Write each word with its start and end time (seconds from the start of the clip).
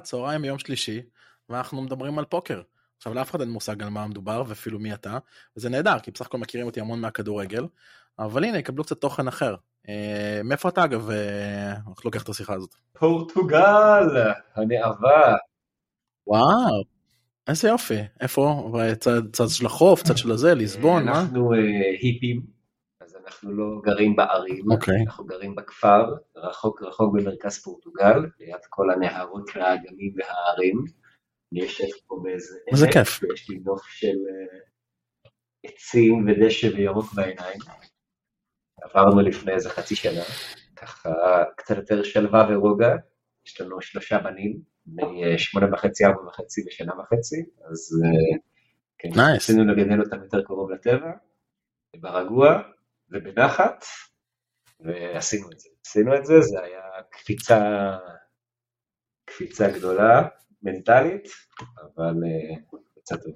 צהריים 0.00 0.42
ביום 0.42 0.58
שלישי, 0.58 1.00
ואנחנו 1.48 1.82
מדברים 1.82 2.18
על 2.18 2.24
פוקר. 2.24 2.62
עכשיו 2.96 3.14
לאף 3.14 3.30
אחד 3.30 3.40
אין 3.40 3.50
מושג 3.50 3.82
על 3.82 3.88
מה 3.88 4.06
מדובר 4.06 4.42
ואפילו 4.46 4.78
מי 4.78 4.94
אתה, 4.94 5.18
וזה 5.56 5.68
נהדר, 5.68 5.98
כי 5.98 6.10
בסך 6.10 6.26
הכל 6.26 6.38
מכירים 6.38 6.66
אותי 6.66 6.80
המון 6.80 7.00
מהכדורגל, 7.00 7.66
אבל 8.18 8.44
הנה, 8.44 8.58
יקבלו 8.58 8.84
קצת 8.84 9.00
תוכן 9.00 9.28
אחר. 9.28 9.54
אה, 9.88 10.40
מאיפה 10.44 10.68
אתה 10.68 10.84
אגב, 10.84 11.10
אה, 11.10 11.72
איך 11.72 12.04
לוקח 12.04 12.22
את 12.22 12.28
השיחה 12.28 12.54
הזאת? 12.54 12.74
פורטוגל, 12.98 14.08
הנאווה. 14.56 15.36
וואו, 16.26 16.82
איזה 17.48 17.68
יופי. 17.68 18.00
איפה? 18.20 18.72
צד, 19.00 19.32
צד 19.32 19.48
של 19.48 19.66
החוף, 19.66 20.02
צד 20.02 20.16
של 20.16 20.30
הזה, 20.30 20.54
ליסבון, 20.54 21.04
מה? 21.04 21.20
אנחנו 21.20 21.52
אה, 21.52 21.58
היפים, 22.02 22.42
אנחנו 23.30 23.52
לא 23.52 23.80
גרים 23.84 24.16
בערים, 24.16 24.70
אוקיי. 24.70 25.02
אנחנו 25.06 25.24
גרים 25.24 25.54
בכפר, 25.54 26.14
רחוק 26.36 26.82
רחוק 26.82 27.14
במרכז 27.14 27.62
פורטוגל, 27.62 28.18
ליד 28.40 28.60
כל 28.68 28.90
הנהרות 28.90 29.50
והאגמים 29.54 30.14
וההרים. 30.16 30.84
אני 31.52 31.60
יושב 31.60 31.84
פה 32.06 32.20
באיזה... 32.22 32.58
איזה 32.72 32.86
כיף. 32.92 33.20
ויש 33.22 33.50
לי 33.50 33.58
נוף 33.58 33.86
של 33.86 34.06
אה, 34.06 34.58
עצים 35.64 36.26
ודשא 36.28 36.66
וירוק 36.76 37.14
בעיניים. 37.14 37.60
עברנו 38.82 39.20
לפני 39.20 39.52
איזה 39.52 39.70
חצי 39.70 39.96
שנה, 39.96 40.22
ככה 40.76 41.10
קצת 41.56 41.76
יותר 41.76 42.02
שלווה 42.02 42.46
ורוגע. 42.50 42.96
יש 43.46 43.60
לנו 43.60 43.80
שלושה 43.80 44.18
בנים, 44.18 44.60
בני 44.86 45.24
אה, 45.24 45.38
שמונה 45.38 45.66
וחצי, 45.72 46.04
ארבע 46.04 46.28
וחצי 46.28 46.64
ושנה 46.66 46.92
וחצי, 47.00 47.44
אז 47.70 48.02
אה, 48.04 48.38
כן, 48.98 49.08
Nice. 49.08 49.34
רצינו 49.34 49.64
לגדל 49.64 50.00
אותם 50.00 50.22
יותר 50.22 50.42
קרוב 50.42 50.70
לטבע, 50.70 51.10
ברגוע 51.96 52.62
ובנחת, 53.12 53.84
ועשינו 54.80 55.52
את 55.52 55.60
זה. 55.60 55.68
עשינו 55.86 56.16
את 56.16 56.24
זה, 56.24 56.40
זה 56.40 56.62
היה 56.62 56.82
קפיצה, 57.10 57.60
קפיצה 59.24 59.70
גדולה, 59.70 60.28
מנטלית, 60.62 61.28
אבל 61.60 62.14
אה, 62.24 62.78
יצא 62.98 63.16
טוב. 63.16 63.34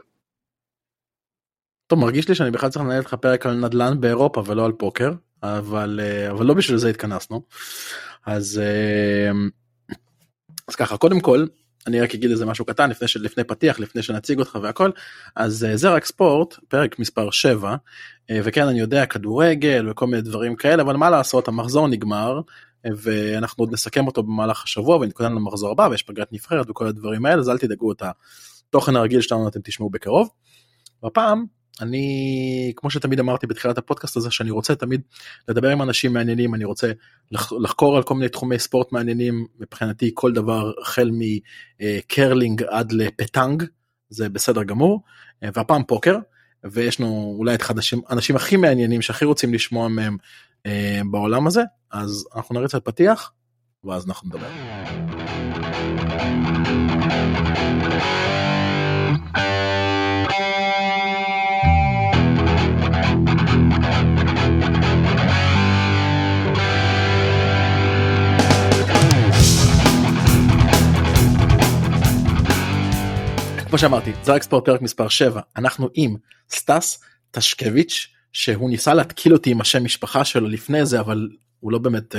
טוב, 1.87 1.99
מרגיש 1.99 2.29
לי 2.29 2.35
שאני 2.35 2.51
בכלל 2.51 2.71
צריך 2.71 2.85
לנהל 2.85 3.01
לך 3.01 3.15
פרק 3.15 3.47
על 3.47 3.55
נדל"ן 3.55 4.01
באירופה 4.01 4.43
ולא 4.47 4.65
על 4.65 4.73
פוקר, 4.73 5.13
אבל, 5.43 6.01
אה, 6.03 6.31
אבל 6.31 6.47
לא 6.47 6.55
בשביל 6.55 6.79
זה 6.79 6.89
התכנסנו. 6.89 7.43
אז, 8.27 8.61
אה, 8.65 9.31
אז 10.69 10.77
ככה, 10.77 10.97
קודם 10.97 11.21
כל, 11.21 11.47
אני 11.87 12.01
רק 12.01 12.15
אגיד 12.15 12.31
איזה 12.31 12.47
משהו 12.47 12.65
קטן 12.65 12.91
לפני, 12.91 13.09
לפני 13.21 13.45
פתיח, 13.45 13.81
לפני 13.81 14.03
שנציג 14.03 14.39
אותך 14.39 14.59
והכל. 14.63 14.91
אז 15.37 15.67
זה 15.75 15.91
רק 15.91 16.05
ספורט, 16.05 16.55
פרק 16.69 16.99
מספר 16.99 17.31
7, 17.31 17.77
וכן, 18.33 18.67
אני 18.67 18.81
יודע, 18.81 19.07
כדורגל 19.07 19.91
וכל 19.91 20.07
מיני 20.07 20.23
דברים 20.23 20.57
כאלה, 20.57 20.83
אבל 20.83 20.97
מה 20.97 21.11
לעשות, 21.11 21.49
המחזור 21.49 21.89
נגמר, 21.89 22.41
אה, 22.87 22.91
ואנחנו 22.97 23.63
עוד 23.63 23.73
נסכם 23.73 24.07
אותו 24.07 24.23
במהלך 24.23 24.65
השבוע 24.65 24.97
ונתכונן 24.97 25.33
למחזור 25.33 25.71
הבא, 25.71 25.89
ויש 25.91 26.03
פגרת 26.03 26.33
נבחרת 26.33 26.71
וכל 26.71 26.87
הדברים 26.87 27.27
האלה, 27.27 27.41
אז 27.41 27.49
אל 27.49 27.59
תדאגו 27.59 27.93
את 27.93 28.03
התוכן 28.69 28.97
הרגיל 28.97 29.21
שלנו 29.21 29.49
אתם 29.49 29.61
תשמעו 29.65 29.91
בקרוב. 29.91 30.29
והפעם 31.03 31.45
אני 31.81 32.73
כמו 32.77 32.91
שתמיד 32.91 33.21
אמרתי 33.21 33.47
בתחילת 33.47 33.79
הפודקאסט 33.79 34.17
הזה 34.17 34.31
שאני 34.31 34.51
רוצה 34.51 34.75
תמיד 34.75 35.01
לדבר 35.49 35.69
עם 35.71 35.83
אנשים 35.83 36.13
מעניינים 36.13 36.55
אני 36.55 36.65
רוצה 36.65 36.93
לח- 37.33 37.53
לחקור 37.53 37.97
על 37.97 38.03
כל 38.03 38.15
מיני 38.15 38.29
תחומי 38.29 38.59
ספורט 38.59 38.93
מעניינים 38.93 39.47
מבחינתי 39.59 40.11
כל 40.15 40.33
דבר 40.33 40.73
החל 40.83 41.11
מקרלינג 41.13 42.63
עד 42.63 42.93
לפטנג 42.93 43.63
זה 44.09 44.29
בסדר 44.29 44.63
גמור 44.63 45.03
אה, 45.43 45.49
והפעם 45.55 45.83
פוקר 45.85 46.17
ויש 46.73 47.01
לנו 47.01 47.35
אולי 47.39 47.55
את 47.55 47.63
אחד 47.63 47.75
האנשים- 48.09 48.37
הכי 48.37 48.57
מעניינים 48.57 49.03
שהכי 49.03 49.25
רוצים 49.25 49.55
לשמוע 49.55 49.89
מהם 49.89 50.17
אה, 50.67 51.01
בעולם 51.11 51.47
הזה 51.47 51.63
אז 51.93 52.27
אנחנו 52.37 52.55
נריץ 52.55 52.75
על 52.75 52.81
פתיח 52.81 53.33
ואז 53.85 54.07
אנחנו 54.09 54.29
נדבר. 54.29 54.49
כמו 73.75 73.79
שאמרתי 73.79 74.13
זה 74.23 74.33
רק 74.33 74.43
ספורט 74.43 74.65
פרק 74.65 74.83
מספר 74.83 75.09
7 75.09 75.41
אנחנו 75.57 75.89
עם 75.95 76.17
סטס 76.51 77.01
טשקביץ' 77.31 78.09
שהוא 78.33 78.71
ניסה 78.71 78.95
להתקיל 78.95 79.33
אותי 79.33 79.51
עם 79.51 79.61
השם 79.61 79.85
משפחה 79.85 80.25
שלו 80.25 80.49
לפני 80.49 80.87
זה 80.87 81.01
אבל 81.01 81.29
הוא 81.61 81.73
לא 81.73 81.79
באמת 81.79 82.15
uh, 82.15 82.19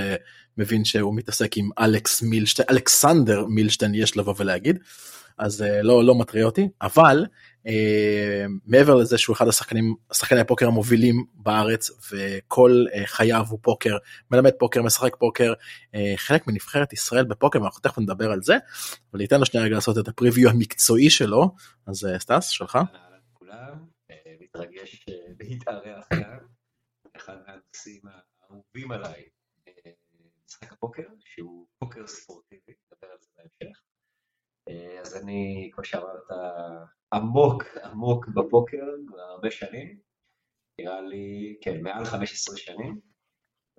מבין 0.58 0.86
שהוא 0.86 1.16
מתעסק 1.16 1.58
עם 1.58 1.70
אלכס 1.80 2.22
מילשטיין 2.22 2.68
אלכסנדר 2.72 3.46
מילשטיין 3.46 3.96
יש 3.96 4.18
לבוא 4.18 4.34
ולהגיד. 4.38 4.80
אז 5.38 5.62
uh, 5.62 5.84
לא 5.84 6.04
לא 6.04 6.16
מטריע 6.16 6.46
אותי. 6.46 6.70
אבל 6.82 7.26
מעבר 8.66 8.96
לזה 8.96 9.18
שהוא 9.18 9.36
אחד 9.36 9.48
השחקנים 9.48 9.96
שחקני 10.14 10.40
הפוקר 10.40 10.68
המובילים 10.68 11.26
בארץ 11.34 11.90
וכל 12.12 12.86
uh, 12.94 12.98
חייו 13.06 13.46
הוא 13.50 13.60
פוקר 13.62 13.98
מלמד 14.32 14.52
פוקר 14.60 14.82
משחק 14.82 15.16
פוקר 15.16 15.54
uh, 15.54 15.98
חלק 16.16 16.48
מנבחרת 16.48 16.94
ישראל 16.94 17.26
בפוקר 17.26 17.62
ואנחנו 17.62 17.82
תכף 17.82 18.00
נדבר 18.00 18.32
על 18.32 18.42
זה 18.42 18.56
אבל 19.16 19.22
ניתן 19.22 19.40
לו 19.40 19.46
שנייה 19.46 19.66
רגע 19.66 19.76
לעשות 19.76 19.98
את 19.98 20.08
הפריוויו 20.08 20.50
המקצועי 20.50 21.10
שלו. 21.10 21.56
אז 21.88 22.06
אה, 22.06 22.20
סטס 22.20 22.48
שלך? 22.50 22.76
אה, 24.12 24.36
מתרגש 24.40 25.06
אה, 25.10 25.14
להתארח 25.40 26.08
כאן, 26.10 26.38
אחד 27.16 27.38
מהנושאים 27.48 28.02
האהובים 28.06 28.92
עליי, 28.92 29.30
אה, 29.68 29.92
משחק 30.46 30.72
הפוקר, 30.72 31.08
שהוא 31.20 31.68
פוקר 31.80 32.08
ספורטיבי, 32.08 32.74
נדבר 32.92 33.08
על 33.12 33.18
זה 33.22 33.28
בהמשך. 33.38 33.82
אה, 34.70 35.00
אז 35.02 35.24
אני, 35.24 35.70
כמו 35.74 35.84
שאמרת, 35.84 36.30
עמוק 37.16 37.64
עמוק 37.84 38.28
בפוקר 38.28 38.84
הרבה 39.32 39.52
שנים, 39.52 40.00
נראה 40.82 41.02
לי, 41.02 41.58
כן, 41.62 41.82
מעל 41.82 42.06
15 42.06 42.58
שנים. 42.58 43.00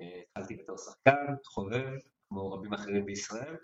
אה, 0.00 0.20
התחלתי 0.22 0.56
בתור 0.56 0.76
שחקן, 0.78 1.34
חובב, 1.44 1.98
כמו 2.28 2.52
רבים 2.52 2.72
אחרים 2.72 3.06
בישראל. 3.06 3.56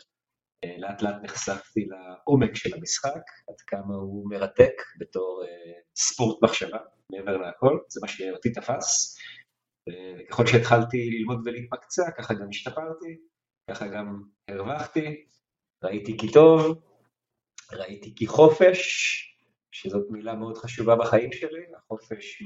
אה, 0.64 0.76
לאט 0.78 1.02
לאט 1.02 1.22
נחשפתי 1.22 1.86
לעומק 1.86 2.54
של 2.54 2.74
המשחק, 2.74 3.22
עד 3.48 3.60
כמה 3.66 3.94
הוא 3.94 4.30
מרתק 4.30 4.74
בתור 4.98 5.44
אה, 5.48 5.80
ספורט 5.96 6.42
מחשבה, 6.44 6.78
מעבר 7.12 7.36
להכל, 7.36 7.78
זה 7.88 8.00
מה 8.02 8.08
שאותי 8.08 8.52
תפס. 8.52 9.18
וככל 10.18 10.46
שהתחלתי 10.46 11.10
ללמוד 11.10 11.38
ולהתמקצע, 11.44 12.02
ככה 12.18 12.34
גם 12.34 12.48
השתפרתי, 12.48 13.16
ככה 13.70 13.86
גם 13.86 14.22
הרווחתי, 14.48 15.26
ראיתי 15.84 16.18
כי 16.18 16.32
טוב, 16.32 16.82
ראיתי 17.72 18.14
כי 18.16 18.26
חופש, 18.26 18.78
שזאת 19.72 20.06
מילה 20.10 20.34
מאוד 20.34 20.56
חשובה 20.56 20.96
בחיים 20.96 21.32
שלי, 21.32 21.64
החופש 21.76 22.42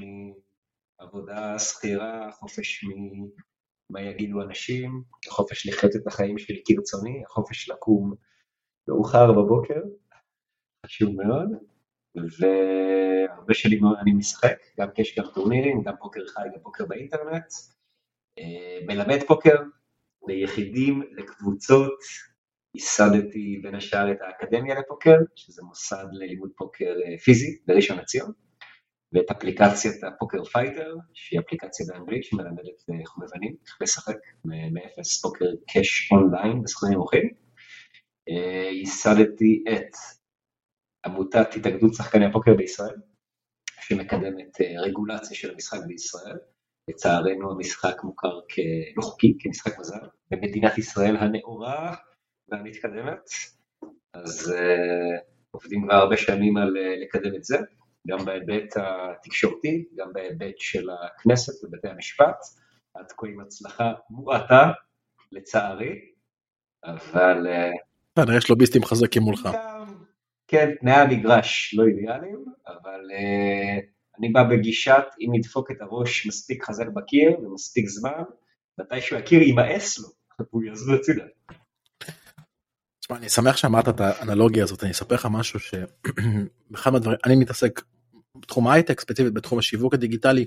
מעבודה 1.01 1.59
שכירה, 1.59 2.27
החופש 2.27 2.85
ממה 3.89 4.01
יגידו 4.01 4.41
אנשים, 4.41 5.03
החופש 5.27 5.67
לחיות 5.67 5.95
את 5.95 6.07
החיים 6.07 6.37
שלי 6.37 6.61
כרצוני, 6.65 7.23
החופש 7.25 7.69
לקום 7.69 8.13
מאוחר 8.87 9.31
בבוקר, 9.31 9.81
חשוב 10.85 11.15
מאוד, 11.15 11.49
והרבה 12.15 13.53
שנים 13.53 13.81
אני 14.01 14.13
משחק, 14.13 14.57
גם 14.79 14.87
כי 14.91 15.01
יש 15.01 15.19
גם 15.19 15.25
טורנירים, 15.33 15.81
גם 15.83 15.93
פוקר 15.99 16.27
חי, 16.27 16.47
גם 16.55 16.61
פוקר 16.63 16.85
באינטרנט, 16.85 17.45
אה, 18.39 18.79
מלמד 18.87 19.19
פוקר 19.27 19.55
ליחידים, 20.27 21.01
לקבוצות, 21.11 21.99
ייסדתי 22.75 23.59
בין 23.63 23.75
השאר 23.75 24.11
את 24.11 24.17
האקדמיה 24.21 24.79
לפוקר, 24.79 25.15
שזה 25.35 25.61
מוסד 25.63 26.05
ללימוד 26.11 26.49
פוקר 26.57 26.85
אה, 27.05 27.17
פיזי 27.17 27.59
בראשון 27.67 27.97
לציון, 27.97 28.31
ואת 29.13 29.31
אפליקציית 29.31 30.03
ה 30.03 30.10
Poker 30.10 30.43
Fighter, 30.43 30.95
שהיא 31.13 31.39
אפליקציה 31.39 31.85
באנגלית 31.89 32.23
שמלמדת 32.23 32.89
אה, 32.89 33.05
חובבנים 33.05 33.55
איך 33.65 33.77
לשחק 33.81 34.17
מאפס 34.45 35.21
פוקר 35.21 35.45
cash 35.73 36.11
online 36.11 36.61
בסכומים 36.63 36.95
נמוכים. 36.95 37.29
אה, 38.29 38.69
ייסדתי 38.71 39.63
את 39.73 39.91
עמותת 41.05 41.55
התאגדות 41.55 41.93
שחקני 41.93 42.25
הפוקר 42.25 42.53
בישראל, 42.53 42.95
שמקדמת 43.81 44.61
רגולציה 44.85 45.37
של 45.37 45.51
המשחק 45.51 45.79
בישראל. 45.87 46.37
לצערנו 46.89 47.51
המשחק 47.51 48.03
מוכר 48.03 48.39
כלא 48.53 49.03
חוקי, 49.03 49.37
כמשחק 49.39 49.79
מזל, 49.79 50.07
במדינת 50.31 50.77
ישראל 50.77 51.17
הנאורה 51.17 51.95
והמתקדמת, 52.49 53.29
אז 54.13 54.53
uh, 54.55 55.19
עובדים 55.51 55.83
כבר 55.83 55.93
הרבה 55.93 56.17
שנים 56.17 56.57
על 56.57 56.77
uh, 56.77 57.03
לקדם 57.03 57.35
את 57.35 57.43
זה, 57.43 57.57
גם 58.07 58.25
בהיבט 58.25 58.73
התקשורתי, 58.77 59.85
גם 59.95 60.13
בהיבט 60.13 60.55
של 60.57 60.87
הכנסת 60.89 61.63
ובתי 61.63 61.87
המשפט, 61.87 62.37
עד 62.93 63.11
כה 63.17 63.27
עם 63.27 63.39
הצלחה 63.39 63.93
מועטה, 64.09 64.71
לצערי, 65.31 65.95
אבל 66.85 67.47
uh, 67.47 68.21
כנראה 68.21 68.37
יש 68.37 68.49
לוביסטים 68.49 68.83
חזקים 68.83 69.21
מולך. 69.21 69.49
כן, 70.47 70.69
תנאי 70.79 70.93
המגרש 70.93 71.75
לא 71.77 71.83
אידיאליים, 71.87 72.45
אבל 72.67 73.01
uh, 73.11 73.97
אני 74.19 74.29
בא 74.29 74.43
בגישת 74.43 75.05
אם 75.19 75.29
נדפוק 75.33 75.71
את 75.71 75.81
הראש 75.81 76.27
מספיק 76.27 76.63
חזק 76.63 76.85
בקיר 76.93 77.39
ומספיק 77.39 77.87
זמן, 77.87 78.23
מתישהו 78.79 79.17
הקיר 79.17 79.41
יימאס 79.41 79.99
לו, 79.99 80.09
והוא 80.39 80.63
יזוז 80.63 80.89
הצידה. 80.99 81.25
תשמע, 83.07 83.17
אני 83.17 83.29
שמח 83.29 83.57
שאמרת 83.57 83.89
את 83.89 84.01
האנלוגיה 84.01 84.63
הזאת 84.63 84.83
אני 84.83 84.91
אספר 84.91 85.15
לך 85.15 85.27
משהו 85.31 85.59
שאחד 85.59 86.91
מהדברים 86.93 87.17
אני 87.25 87.35
מתעסק 87.35 87.81
בתחום 88.35 88.67
ההייטק 88.67 89.01
ספציפית 89.01 89.33
בתחום 89.33 89.59
השיווק 89.59 89.93
הדיגיטלי 89.93 90.45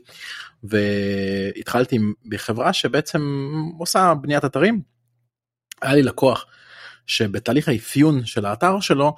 והתחלתי 0.62 1.98
בחברה 2.28 2.72
שבעצם 2.72 3.50
עושה 3.78 4.14
בניית 4.14 4.44
אתרים. 4.44 4.82
היה 5.82 5.94
לי 5.94 6.02
לקוח 6.02 6.46
שבתהליך 7.06 7.68
האפיון 7.68 8.26
של 8.26 8.46
האתר 8.46 8.80
שלו 8.80 9.14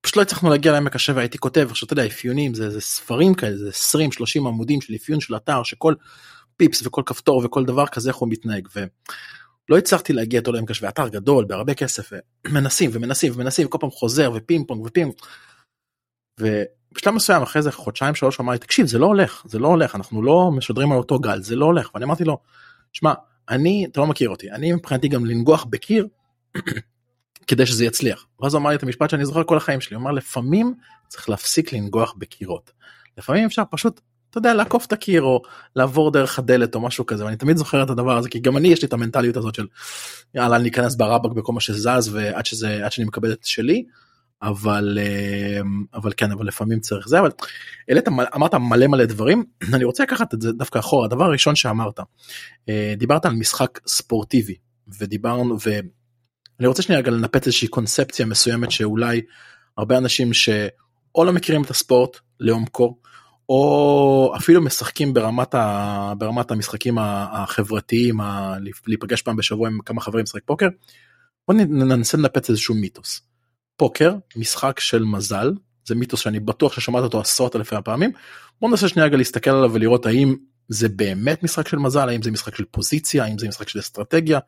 פשוט 0.00 0.16
לא 0.16 0.22
הצלחנו 0.22 0.50
להגיע 0.50 0.72
לעמק 0.72 0.96
השווה 0.96 1.22
הייתי 1.22 1.38
כותב 1.38 1.68
עכשיו 1.70 1.86
אתה 1.86 1.92
יודע 1.92 2.06
אפיונים 2.06 2.54
זה, 2.54 2.70
זה 2.70 2.80
ספרים 2.80 3.34
כאלה 3.34 3.56
זה 3.56 3.68
20 3.68 4.12
30 4.12 4.46
עמודים 4.46 4.80
של 4.80 4.94
אפיון 4.94 5.20
של 5.20 5.36
אתר 5.36 5.62
שכל 5.62 5.94
פיפס 6.56 6.86
וכל 6.86 7.02
כפתור 7.06 7.42
וכל 7.44 7.64
דבר 7.64 7.86
כזה 7.86 8.10
איך 8.10 8.16
הוא 8.16 8.28
מתנהג. 8.28 8.68
ולא 9.68 9.78
הצלחתי 9.78 10.12
להגיע 10.12 10.40
איתו 10.40 10.52
לעמק 10.52 10.70
השווה 10.70 10.88
פער 10.88 11.08
גדול 11.08 11.44
בהרבה 11.44 11.74
כסף 11.74 12.12
ומנסים 12.46 12.90
ומנסים 12.92 13.32
ומנסים 13.36 13.68
כל 13.68 13.78
פעם 13.80 13.90
חוזר 13.90 14.30
ופינג 14.34 14.68
פונג 14.68 14.86
ופינג. 14.86 15.12
ובשלב 16.40 17.14
מסוים 17.14 17.42
אחרי 17.42 17.62
זה 17.62 17.72
חודשיים 17.72 18.14
שלוש 18.14 18.40
אמר 18.40 18.52
לי 18.52 18.58
תקשיב 18.58 18.86
זה 18.86 18.98
לא 18.98 19.06
הולך 19.06 19.42
זה 19.46 19.58
לא 19.58 19.68
הולך 19.68 19.94
אנחנו 19.94 20.22
לא 20.22 20.50
משדרים 20.56 20.92
על 20.92 20.98
אותו 20.98 21.18
גל 21.18 21.42
זה 21.42 21.56
לא 21.56 21.64
הולך 21.64 21.90
ואני 21.94 22.04
אמרתי 22.04 22.24
לו 22.24 22.38
שמע 22.92 23.12
אני 23.48 23.86
אתה 23.92 24.00
לא 24.00 24.06
מכיר 24.06 24.28
אותי 24.28 24.50
אני 24.50 24.72
מבחינתי 24.72 25.08
גם 25.08 25.26
לנגוח 25.26 25.64
בקיר 25.64 26.06
כדי 27.50 27.66
שזה 27.66 27.84
יצליח. 27.84 28.26
ואז 28.40 28.54
הוא 28.54 28.60
אמר 28.60 28.70
לי 28.70 28.76
את 28.76 28.82
המשפט 28.82 29.10
שאני 29.10 29.24
זוכר 29.24 29.44
כל 29.44 29.56
החיים 29.56 29.80
שלי, 29.80 29.96
הוא 29.96 30.02
אמר 30.02 30.10
לפעמים 30.10 30.74
צריך 31.08 31.28
להפסיק 31.28 31.72
לנגוח 31.72 32.14
בקירות. 32.18 32.72
לפעמים 33.18 33.44
אפשר 33.46 33.62
פשוט, 33.70 34.00
אתה 34.30 34.38
יודע, 34.38 34.54
לעקוף 34.54 34.86
את 34.86 34.92
הקיר 34.92 35.22
או 35.22 35.42
לעבור 35.76 36.10
דרך 36.10 36.38
הדלת 36.38 36.74
או 36.74 36.80
משהו 36.80 37.06
כזה, 37.06 37.24
ואני 37.24 37.36
תמיד 37.36 37.56
זוכר 37.56 37.82
את 37.82 37.90
הדבר 37.90 38.16
הזה, 38.16 38.28
כי 38.28 38.38
גם 38.38 38.56
אני 38.56 38.68
יש 38.68 38.82
לי 38.82 38.88
את 38.88 38.92
המנטליות 38.92 39.36
הזאת 39.36 39.54
של 39.54 39.66
יאללה 40.34 40.56
אני 40.56 40.68
אכנס 40.68 40.94
ברבק 40.94 41.32
בכל 41.32 41.52
מה 41.52 41.60
שזז 41.60 42.10
ועד 42.12 42.46
שזה, 42.46 42.84
עד 42.84 42.92
שאני 42.92 43.06
מקבל 43.06 43.32
את 43.32 43.44
שלי. 43.44 43.84
אבל 44.42 44.98
אה, 45.00 45.60
אבל 45.94 46.12
כן 46.16 46.32
אבל 46.32 46.46
לפעמים 46.46 46.80
צריך 46.80 47.08
זה 47.08 47.20
אבל 47.20 47.30
העלית 47.88 48.08
אמרת 48.08 48.54
מלא 48.54 48.86
מלא 48.86 49.04
דברים 49.04 49.44
אני 49.74 49.84
רוצה 49.84 50.02
לקחת 50.02 50.34
את 50.34 50.42
זה 50.42 50.52
דווקא 50.52 50.78
אחורה 50.78 51.04
הדבר 51.04 51.24
הראשון 51.24 51.56
שאמרת 51.56 52.00
אה, 52.68 52.94
דיברת 52.96 53.26
על 53.26 53.32
משחק 53.32 53.80
ספורטיבי 53.86 54.54
ודיברנו 54.98 55.56
אני 56.60 56.66
רוצה 56.66 56.82
שנייה 56.82 57.00
רגע 57.00 57.10
לנפץ 57.10 57.46
איזושהי 57.46 57.68
קונספציה 57.68 58.26
מסוימת 58.26 58.70
שאולי 58.70 59.20
הרבה 59.76 59.98
אנשים 59.98 60.32
שאו 60.32 61.24
לא 61.24 61.32
מכירים 61.32 61.62
את 61.62 61.70
הספורט 61.70 62.16
לעומקו 62.40 62.96
או 63.50 64.32
אפילו 64.36 64.62
משחקים 64.62 65.14
ברמת, 65.14 65.54
ה... 65.54 66.12
ברמת 66.18 66.50
המשחקים 66.50 66.98
החברתיים, 67.00 68.20
ה... 68.20 68.56
להיפגש 68.86 69.22
פעם 69.22 69.36
בשבוע 69.36 69.68
עם 69.68 69.78
כמה 69.86 70.00
חברים 70.00 70.22
לשחק 70.22 70.42
פוקר. 70.44 70.68
בוא 71.48 71.54
ננסה 71.54 72.18
לנפץ 72.18 72.50
איזשהו 72.50 72.74
מיתוס. 72.74 73.20
פוקר, 73.76 74.14
משחק 74.36 74.80
של 74.80 75.04
מזל, 75.04 75.52
זה 75.84 75.94
מיתוס 75.94 76.20
שאני 76.20 76.40
בטוח 76.40 76.72
ששמעת 76.72 77.02
אותו 77.02 77.20
עשרות 77.20 77.56
אלפי 77.56 77.76
הפעמים. 77.76 78.10
בוא 78.60 78.70
ננסה 78.70 78.88
שנייה 78.88 79.06
רגע 79.06 79.16
להסתכל 79.16 79.50
עליו 79.50 79.72
ולראות 79.72 80.06
האם 80.06 80.36
זה 80.68 80.88
באמת 80.88 81.42
משחק 81.42 81.68
של 81.68 81.78
מזל, 81.78 82.08
האם 82.08 82.22
זה 82.22 82.30
משחק 82.30 82.56
של 82.56 82.64
פוזיציה, 82.70 83.24
האם 83.24 83.38
זה 83.38 83.48
משחק 83.48 83.68
של 83.68 83.78
אסטרטגיה, 83.78 84.38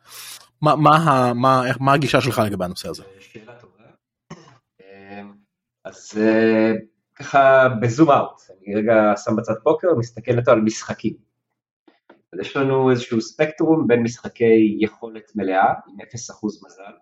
מה, 0.60 0.76
מה, 0.76 1.32
מה, 1.34 1.62
מה 1.80 1.92
הגישה 1.92 2.20
שלך 2.20 2.42
לגבי 2.46 2.64
הנושא 2.64 2.88
הזה? 2.88 3.02
שאלה 3.20 3.52
טובה. 3.60 3.84
אמ, 4.80 5.32
אז 5.84 6.12
אה, 6.16 6.72
ככה 7.22 7.68
בזום 7.82 8.10
אאוט, 8.10 8.40
אני 8.50 8.74
רגע 8.74 9.12
שם 9.16 9.36
בצד 9.36 9.54
פוקר 9.62 9.88
ומסתכל 9.88 10.38
איתו 10.38 10.50
על 10.50 10.60
משחקים. 10.60 11.14
אז 12.32 12.38
יש 12.40 12.56
לנו 12.56 12.90
איזשהו 12.90 13.20
ספקטרום 13.20 13.86
בין 13.86 14.02
משחקי 14.02 14.76
יכולת 14.80 15.36
מלאה 15.36 15.72
עם 15.88 16.00
0% 16.00 16.04
מזל, 16.66 16.92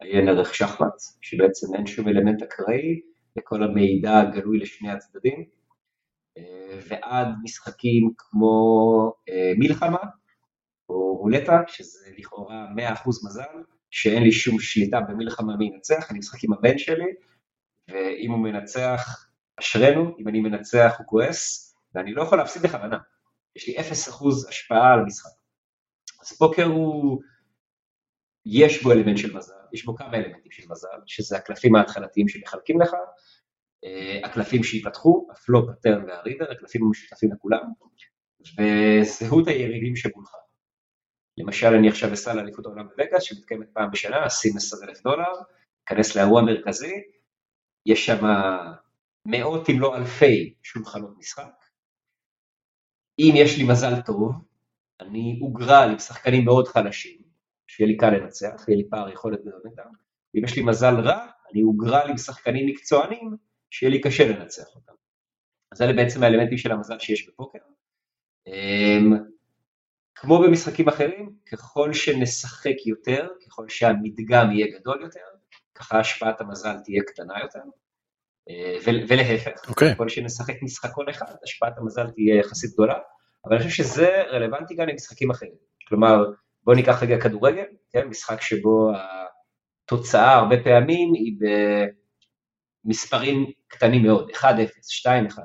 עיין 0.00 0.28
ערך 0.28 0.54
שחמט, 0.54 0.94
שבעצם 1.20 1.74
אין 1.74 1.86
שום 1.86 2.08
אלמנט 2.08 2.42
אקראי, 2.42 3.00
וכל 3.38 3.62
המידע 3.62 4.24
גלוי 4.34 4.58
לשני 4.58 4.90
הצדדים, 4.90 5.44
אה, 6.38 6.78
ועד 6.88 7.28
משחקים 7.42 8.10
כמו 8.18 9.14
אה, 9.28 9.52
מלחמה, 9.58 10.04
או 10.88 11.16
רולטה, 11.16 11.60
שזה 11.66 12.10
לכאורה 12.18 12.66
100% 12.76 13.08
מזל, 13.26 13.62
שאין 13.90 14.22
לי 14.22 14.32
שום 14.32 14.60
שליטה 14.60 15.00
במלחמה 15.00 15.56
מי 15.56 15.64
ינצח, 15.64 16.10
אני 16.10 16.18
משחק 16.18 16.44
עם 16.44 16.52
הבן 16.52 16.78
שלי, 16.78 17.12
ואם 17.88 18.30
הוא 18.30 18.38
מנצח, 18.38 19.31
אשרנו, 19.60 20.16
אם 20.18 20.28
אני 20.28 20.40
מנצח 20.40 20.94
הוא 20.98 21.06
כועס, 21.06 21.74
ואני 21.94 22.14
לא 22.14 22.22
יכול 22.22 22.38
להפסיד 22.38 22.62
בכוונה. 22.62 22.98
יש 23.56 23.68
לי 23.68 23.78
0% 23.78 24.48
השפעה 24.48 24.92
על 24.92 25.00
המשחק. 25.00 25.30
אז 26.22 26.38
פוקר 26.38 26.64
הוא, 26.64 27.22
יש 28.46 28.82
בו 28.82 28.92
אלמנט 28.92 29.18
של 29.18 29.36
מזל, 29.36 29.54
יש 29.72 29.84
בו 29.84 29.96
כמה 29.96 30.16
אלמנטים 30.16 30.52
של 30.52 30.62
מזל, 30.68 30.88
שזה 31.06 31.36
הקלפים 31.36 31.74
ההתחלתיים 31.74 32.28
שמחלקים 32.28 32.80
לך, 32.80 32.94
אה, 33.84 34.20
הקלפים 34.24 34.64
שיפתחו, 34.64 35.28
הפלופ, 35.30 35.68
הטרן 35.70 36.04
והריבר, 36.04 36.50
הקלפים 36.52 36.82
המשותפים 36.84 37.32
לכולם, 37.32 37.62
וזהות 38.58 39.48
היריבים 39.48 39.96
שמולך. 39.96 40.30
למשל 41.38 41.66
אני 41.66 41.88
עכשיו 41.88 42.12
אסע 42.12 42.34
לאליפות 42.34 42.66
העולם 42.66 42.88
בווגאס 42.88 43.22
שמתקיימת 43.22 43.66
פעם 43.72 43.90
בשנה, 43.90 44.26
אשים 44.26 44.56
10 44.56 44.76
אלף 44.84 45.02
דולר, 45.02 45.32
אכנס 45.84 46.16
לאירוע 46.16 46.42
מרכזי, 46.42 46.94
יש 47.86 48.06
שם 48.06 48.24
מאות 49.26 49.70
אם 49.70 49.80
לא 49.80 49.96
אלפי 49.96 50.54
שולחנות 50.62 51.18
משחק. 51.18 51.64
אם 53.18 53.32
יש 53.36 53.58
לי 53.58 53.64
מזל 53.64 54.00
טוב, 54.00 54.32
אני 55.00 55.38
אוגרל 55.42 55.88
עם 55.90 55.98
שחקנים 55.98 56.44
מאוד 56.44 56.68
חלשים, 56.68 57.22
שיהיה 57.66 57.88
לי 57.88 57.96
קל 57.96 58.10
לנצח, 58.10 58.64
יהיה 58.68 58.78
לי 58.78 58.88
פער 58.90 59.08
יכולת 59.08 59.40
גדול 59.40 59.60
איתם, 59.64 59.90
ואם 60.34 60.44
יש 60.44 60.56
לי 60.56 60.62
מזל 60.62 60.94
רע, 61.00 61.26
אני 61.52 61.62
אוגרל 61.62 62.10
עם 62.10 62.16
שחקנים 62.16 62.66
מקצוענים, 62.66 63.36
שיהיה 63.70 63.90
לי 63.90 64.00
קשה 64.00 64.28
לנצח 64.28 64.74
אותם. 64.74 64.92
אז 65.72 65.82
אלה 65.82 65.92
בעצם 65.92 66.22
האלמנטים 66.22 66.58
של 66.58 66.72
המזל 66.72 66.98
שיש 66.98 67.28
בפוקר. 67.28 67.58
אמ, 68.46 69.12
כמו 70.14 70.42
במשחקים 70.42 70.88
אחרים, 70.88 71.36
ככל 71.52 71.92
שנשחק 71.92 72.86
יותר, 72.86 73.28
ככל 73.46 73.68
שהמדגם 73.68 74.52
יהיה 74.52 74.78
גדול 74.78 75.02
יותר, 75.02 75.20
ככה 75.74 76.00
השפעת 76.00 76.40
המזל 76.40 76.78
תהיה 76.84 77.02
קטנה 77.02 77.34
יותר, 77.42 77.60
ולהפך, 79.08 79.52
okay. 79.56 79.68
אוקיי. 79.68 79.94
ככל 79.94 80.08
שנשחק 80.08 80.62
משחקון 80.62 81.08
אחד, 81.08 81.26
השפעת 81.44 81.78
המזל 81.78 82.10
תהיה 82.10 82.36
יחסית 82.36 82.70
גדולה, 82.72 82.94
אבל 83.44 83.56
אני 83.56 83.64
חושב 83.64 83.84
שזה 83.84 84.22
רלוונטי 84.30 84.74
גם 84.74 84.88
למשחקים 84.88 85.30
אחרים. 85.30 85.52
כלומר, 85.88 86.24
בואו 86.64 86.76
ניקח 86.76 87.02
רגע 87.02 87.20
כדורגל, 87.20 87.64
כן, 87.92 88.08
משחק 88.08 88.40
שבו 88.40 88.90
התוצאה 89.84 90.34
הרבה 90.34 90.56
פעמים 90.64 91.12
היא 91.14 91.32
במספרים 92.84 93.50
קטנים 93.68 94.02
מאוד, 94.02 94.30
1-0, 94.30 94.44
2-1. 95.34 95.38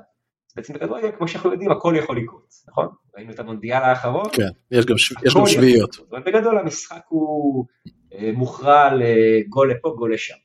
בעצם 0.55 0.73
בכדורגל, 0.73 1.11
כמו 1.17 1.27
שאנחנו 1.27 1.51
יודעים, 1.51 1.71
הכל 1.71 1.95
יכול 1.97 2.17
לקרות, 2.17 2.53
נכון? 2.67 2.87
ראינו 3.15 3.31
את 3.31 3.39
המונדיאל 3.39 3.81
האחרון. 3.81 4.25
כן, 4.33 4.49
יש 4.71 4.85
גם, 4.85 4.95
יש 5.25 5.35
גם 5.35 5.45
שביעיות. 5.45 5.95
אבל 6.09 6.21
בגדול 6.21 6.57
המשחק 6.57 7.01
הוא 7.07 7.65
אה, 8.13 8.31
מוכרע 8.33 8.89
לגול 8.93 9.71
לפה, 9.71 9.93
גול 9.97 10.13
לשם. 10.13 10.35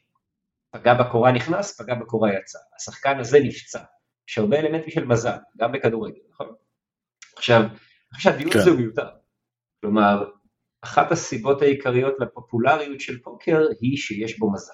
פגע 0.73 0.95
בקורה 0.95 1.33
נכנס, 1.33 1.81
פגע 1.81 1.95
בקורה 1.95 2.33
יצא. 2.33 2.59
השחקן 2.77 3.19
הזה 3.19 3.39
נפצע. 3.45 3.83
יש 4.29 4.39
הרבה 4.39 4.59
אלמנטים 4.59 4.91
של 4.91 5.05
מזל, 5.05 5.37
גם 5.57 5.73
בכדורגל, 5.73 6.21
נכון? 6.31 6.55
עכשיו, 7.37 7.61
אני 7.61 8.17
חושב 8.17 8.31
שהדיון 8.31 8.53
כן. 8.53 8.59
הזה 8.59 8.71
הוא 8.71 8.79
מיותר. 8.79 9.09
כלומר, 9.81 10.25
אחת 10.85 11.13
הסיבות 11.13 11.63
העיקריות 11.63 12.15
לפופולריות 12.21 13.01
של 13.01 13.23
פוקר 13.23 13.59
היא 13.81 13.97
שיש 13.97 14.39
בו 14.39 14.53
מזל. 14.53 14.73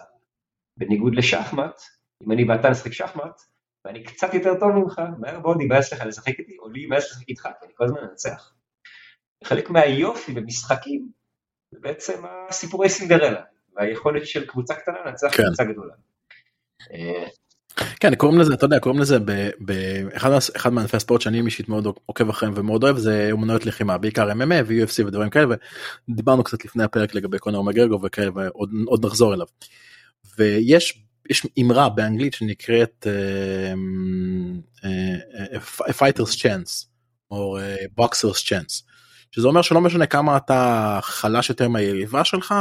בניגוד 0.77 1.15
לשחמט, 1.15 1.81
אם 2.23 2.33
אני 2.33 2.45
ואתה 2.45 2.71
נשחק 2.71 2.93
שחמט, 2.93 3.41
ואני 3.85 4.05
קצת 4.05 4.35
יותר 4.35 4.61
טוב 4.61 4.71
ממך, 4.71 5.03
מהר 5.19 5.41
מאוד 5.41 5.61
ייבאס 5.61 5.93
לך 5.93 6.01
לשחק 6.07 6.39
איתי, 6.39 6.57
או 6.59 6.69
לי 6.69 6.81
ייבאס 6.81 7.05
לשחק 7.05 7.29
איתך, 7.29 7.43
כי 7.43 7.67
אני 7.67 7.73
כל 7.77 7.85
הזמן 7.85 8.01
מנצח. 8.01 8.55
חלק 9.45 9.71
מהיופי 9.71 10.33
במשחקים 10.33 11.09
זה 11.71 11.81
בעצם 11.81 12.23
הסיפורי 12.49 12.89
סינדרלה, 12.89 13.45
והיכולת 13.79 14.27
של 14.27 14.47
קבוצה 14.47 14.75
קטנה 14.75 14.97
לנצח 15.07 15.29
כן. 15.37 15.43
קבוצה 15.43 15.65
גדולה. 15.65 15.95
כן 18.01 18.15
קוראים 18.15 18.41
לזה 18.41 18.55
אתה 18.55 18.65
יודע 18.65 18.79
קוראים 18.79 19.01
לזה 19.01 19.19
באחד 19.59 20.71
מענפי 20.73 20.97
הספורט 20.97 21.21
שאני 21.21 21.41
אישית 21.41 21.69
מאוד 21.69 21.87
עוקב 22.07 22.29
אחריהם 22.29 22.55
ומאוד 22.57 22.85
אוהב 22.85 22.97
זה 22.97 23.29
אומנויות 23.33 23.67
לחימה 23.67 23.99
בעיקר 23.99 24.31
MMA 24.31 24.65
ו-UFC 24.67 25.07
ודברים 25.07 25.31
כאלה 25.31 25.55
ודיברנו 26.09 26.45
קצת 26.45 26.65
לפני 26.65 26.85
הפרק 26.85 27.15
לגבי 27.15 27.39
קונר 27.39 27.63
מגרגו 27.63 28.01
וכאלה 28.03 28.31
ועוד 28.35 29.07
נחזור 29.07 29.35
אליו. 29.35 29.47
ויש 30.39 31.05
יש 31.31 31.47
אמרה 31.61 31.89
באנגלית 31.89 32.35
שנקראת 32.35 33.07
uh, 33.07 34.85
uh, 34.85 35.59
a 35.89 35.93
fighter's 35.93 36.35
chance 36.35 36.87
או 37.31 37.59
uh, 37.59 38.03
boxer's 38.03 38.43
chance 38.43 38.88
שזה 39.31 39.49
אומר 39.49 39.63
שלא 39.63 39.81
משנה 39.81 40.07
כמה 40.07 40.37
אתה 40.37 40.99
חלש 41.03 41.49
יותר 41.49 41.69
מהיריבה 41.69 42.25
שלך 42.25 42.55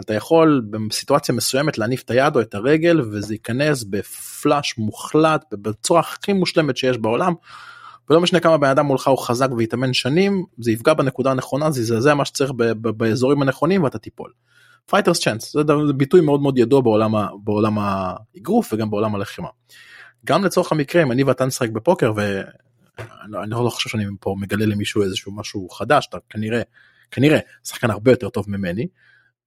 אתה 0.00 0.14
יכול 0.14 0.62
בסיטואציה 0.70 1.34
מסוימת 1.34 1.78
להניף 1.78 2.02
את 2.02 2.10
היד 2.10 2.36
או 2.36 2.40
את 2.40 2.54
הרגל 2.54 3.00
וזה 3.00 3.34
ייכנס 3.34 3.84
בפלאש 3.84 4.78
מוחלט 4.78 5.44
בצורה 5.52 6.00
הכי 6.00 6.32
מושלמת 6.32 6.76
שיש 6.76 6.98
בעולם. 6.98 7.32
ולא 8.10 8.20
משנה 8.20 8.40
כמה 8.40 8.58
בן 8.58 8.68
אדם 8.68 8.86
מולך 8.86 9.08
הוא 9.08 9.18
חזק 9.18 9.48
והתאמן 9.58 9.92
שנים 9.92 10.44
זה 10.58 10.72
יפגע 10.72 10.94
בנקודה 10.94 11.30
הנכונה 11.30 11.70
זה 11.70 11.80
יזעזע 11.80 12.14
מה 12.14 12.24
שצריך 12.24 12.50
באזורים 12.80 13.42
הנכונים 13.42 13.82
ואתה 13.82 13.98
תיפול. 13.98 14.30
fighter's 14.86 15.20
chance 15.20 15.52
זה 15.52 15.92
ביטוי 15.96 16.20
מאוד 16.20 16.40
מאוד 16.40 16.58
ידוע 16.58 16.80
בעולם 16.80 17.12
בעולם 17.44 17.78
האגרוף 17.78 18.72
וגם 18.72 18.90
בעולם 18.90 19.14
הלחימה. 19.14 19.48
גם 20.26 20.44
לצורך 20.44 20.72
המקרה 20.72 21.02
אם 21.02 21.12
אני 21.12 21.22
ואתה 21.22 21.44
נשחק 21.44 21.70
בפוקר 21.70 22.12
ואני 23.32 23.50
לא 23.50 23.70
חושב 23.70 23.90
שאני 23.90 24.04
פה 24.20 24.36
מגלה 24.38 24.66
למישהו 24.66 25.02
איזשהו 25.02 25.32
משהו 25.32 25.68
חדש 25.68 26.06
אתה 26.08 26.18
כנראה 26.30 26.62
כנראה 27.10 27.38
שחקן 27.64 27.90
הרבה 27.90 28.10
יותר 28.10 28.28
טוב 28.28 28.50
ממני. 28.50 28.86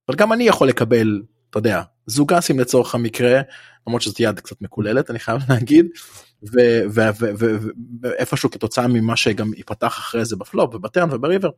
אבל 0.08 0.16
גם 0.16 0.32
אני 0.32 0.44
יכול 0.44 0.68
לקבל 0.68 1.22
אתה 1.50 1.58
יודע 1.58 1.82
זוג 2.06 2.29
אסים 2.29 2.60
לצורך 2.60 2.94
המקרה 2.94 3.40
למרות 3.86 4.02
שזאת 4.02 4.20
יד 4.20 4.40
קצת 4.40 4.62
מקוללת 4.62 5.10
אני 5.10 5.18
חייב 5.18 5.40
להגיד 5.48 5.86
ואיפשהו 8.02 8.50
כתוצאה 8.50 8.88
ממה 8.88 9.16
שגם 9.16 9.54
ייפתח 9.54 9.98
אחרי 9.98 10.24
זה 10.24 10.36
בפלופ 10.36 10.74
ובטרן 10.74 11.08
ובריבר 11.12 11.50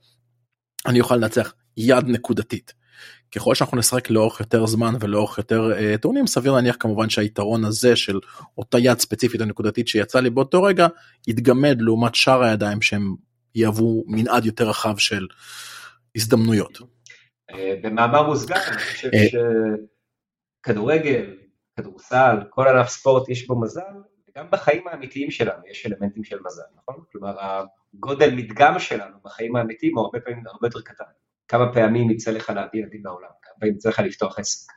אני 0.86 1.00
אוכל 1.00 1.16
לנצח 1.16 1.52
יד 1.76 2.04
נקודתית. 2.08 2.74
ככל 3.34 3.54
שאנחנו 3.54 3.78
נשחק 3.78 4.10
לאורך 4.10 4.40
יותר 4.40 4.66
זמן 4.66 4.94
ולאורך 5.00 5.38
יותר 5.38 5.72
uh, 5.72 5.98
טורנים 5.98 6.26
סביר 6.26 6.52
להניח 6.52 6.76
כמובן 6.80 7.10
שהיתרון 7.10 7.64
הזה 7.64 7.96
של 7.96 8.20
אותה 8.58 8.78
יד 8.78 8.98
ספציפית 8.98 9.40
או 9.40 9.46
נקודתית 9.46 9.88
שיצא 9.88 10.20
לי 10.20 10.30
באותו 10.30 10.62
רגע 10.62 10.86
יתגמד 11.26 11.76
לעומת 11.80 12.14
שאר 12.14 12.42
הידיים 12.42 12.82
שהם 12.82 13.14
יהוו 13.54 14.04
מנעד 14.06 14.44
יותר 14.46 14.68
רחב 14.68 14.96
של 14.98 15.26
הזדמנויות. 16.16 16.78
אה, 17.50 17.74
במאמר 17.82 18.22
מוסגר 18.22 18.56
אני 18.68 18.78
חושב 18.78 19.08
אה, 19.14 19.20
שכדורגל, 20.62 21.36
כדורסל, 21.76 22.36
כל 22.50 22.68
ענף 22.68 22.88
ספורט 22.88 23.28
יש 23.28 23.46
בו 23.46 23.60
מזל, 23.60 23.82
וגם 24.28 24.46
בחיים 24.50 24.88
האמיתיים 24.88 25.30
שלנו 25.30 25.62
יש 25.70 25.86
אלמנטים 25.86 26.24
של 26.24 26.38
מזל, 26.44 26.62
נכון? 26.76 27.02
כלומר 27.12 27.36
הגודל 27.94 28.34
מדגם 28.34 28.78
שלנו 28.78 29.16
בחיים 29.24 29.56
האמיתיים 29.56 29.96
הוא 29.96 30.04
הרבה 30.04 30.20
פעמים 30.20 30.42
הרבה 30.46 30.66
יותר 30.66 30.80
קטן. 30.80 31.04
כמה 31.48 31.72
פעמים 31.72 32.10
יצא 32.10 32.30
לך 32.30 32.50
להביא 32.50 32.80
ילדים 32.80 33.04
לעולם, 33.04 33.28
כמה 33.42 33.54
פעמים 33.60 33.74
יצא 33.74 33.88
לך 33.88 33.98
לפתוח 33.98 34.38
עסק. 34.38 34.72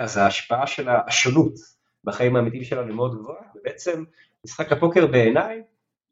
אז 0.00 0.16
ההשפעה 0.16 0.66
של 0.66 0.88
השונות 0.88 1.54
בחיים 2.04 2.36
האמיתיים 2.36 2.64
שלנו 2.64 2.86
היא 2.86 2.96
מאוד 2.96 3.18
גבוהה, 3.18 3.42
ובעצם 3.54 4.04
משחק 4.44 4.72
הפוקר 4.72 5.06
בעיניי, 5.06 5.62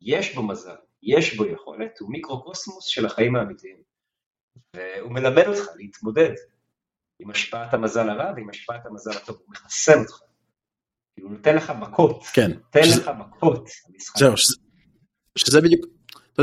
יש 0.03 0.35
בו 0.35 0.43
מזל, 0.43 0.77
יש 1.03 1.37
בו 1.37 1.47
יכולת, 1.47 1.99
הוא 2.01 2.11
מיקרוקוסמוס 2.11 2.87
של 2.87 3.07
החיים 3.07 3.37
האמיתיים. 3.37 3.77
והוא 4.77 5.13
מלמד 5.13 5.47
אותך 5.47 5.67
להתמודד 5.77 6.33
עם 7.19 7.31
השפעת 7.31 7.75
המזל 7.75 8.11
הרע 8.11 8.33
ועם 8.37 8.51
השפעת 8.51 8.87
המזל 8.87 9.11
הטוב, 9.11 9.37
הוא 9.37 9.47
מחסן 9.49 10.01
אותך. 10.01 10.21
הוא 11.21 11.31
נותן 11.31 11.57
לך 11.57 11.73
מכות, 11.81 12.23
כן, 12.35 12.51
נותן 12.53 12.85
שזה, 12.85 13.01
לך 13.03 13.11
מכות. 13.19 13.69
זהו, 14.19 14.37
שזה, 14.37 14.57
שזה 15.39 15.61
בדיוק, 15.61 15.87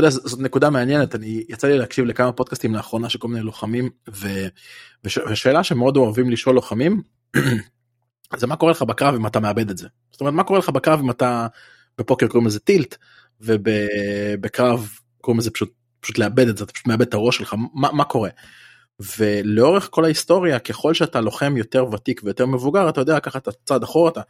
יודע, 0.00 0.10
זאת 0.10 0.40
נקודה 0.40 0.70
מעניינת, 0.70 1.14
אני 1.14 1.44
יצא 1.48 1.68
לי 1.68 1.78
להקשיב 1.78 2.04
לכמה 2.04 2.32
פודקאסטים 2.32 2.74
לאחרונה 2.74 3.08
של 3.08 3.18
כל 3.18 3.28
מיני 3.28 3.44
לוחמים, 3.44 3.90
ו, 4.10 4.28
וש, 5.04 5.18
ושאלה 5.18 5.64
שמאוד 5.64 5.96
אוהבים 5.96 6.30
לשאול 6.30 6.54
לוחמים, 6.54 7.02
זה 8.36 8.46
מה 8.46 8.56
קורה 8.56 8.72
לך 8.72 8.82
בקרב 8.82 9.14
אם 9.14 9.26
אתה 9.26 9.40
מאבד 9.40 9.70
את 9.70 9.78
זה. 9.78 9.88
זאת 10.12 10.20
אומרת, 10.20 10.34
מה 10.34 10.44
קורה 10.44 10.58
לך 10.58 10.68
בקרב 10.68 11.00
אם 11.00 11.10
אתה, 11.10 11.46
בפוקר 11.98 12.28
קוראים 12.28 12.46
לזה 12.46 12.60
טילט, 12.60 12.96
ובקרב 13.40 14.88
קוראים 15.20 15.38
לזה 15.38 15.50
פשוט 15.50 15.72
פשוט 16.00 16.18
לאבד 16.18 16.48
את 16.48 16.56
זה 16.56 16.64
אתה 16.64 16.72
פשוט 16.72 16.86
מאבד 16.86 17.06
את 17.06 17.14
הראש 17.14 17.36
שלך 17.36 17.54
מה, 17.74 17.92
מה 17.92 18.04
קורה. 18.04 18.30
ולאורך 19.18 19.88
כל 19.90 20.04
ההיסטוריה 20.04 20.58
ככל 20.58 20.94
שאתה 20.94 21.20
לוחם 21.20 21.56
יותר 21.56 21.84
ותיק 21.92 22.20
ויותר 22.24 22.46
מבוגר 22.46 22.88
אתה 22.88 23.00
יודע 23.00 23.16
לקחת 23.16 23.48
את 23.48 23.48
הצעד 23.48 23.82
אחורה 23.82 24.10
אתה 24.10 24.20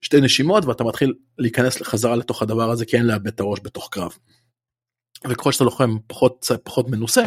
שתי 0.00 0.20
נשימות 0.20 0.64
ואתה 0.64 0.84
מתחיל 0.84 1.14
להיכנס 1.38 1.82
חזרה 1.82 2.16
לתוך 2.16 2.42
הדבר 2.42 2.70
הזה 2.70 2.86
כי 2.86 2.96
אין 2.96 3.06
לאבד 3.06 3.26
את 3.26 3.40
הראש 3.40 3.58
בתוך 3.62 3.88
קרב. 3.92 4.12
וככל 5.24 5.52
שאתה 5.52 5.64
לוחם 5.64 5.96
פחות 6.06 6.50
פחות 6.64 6.90
מנוסה 6.90 7.22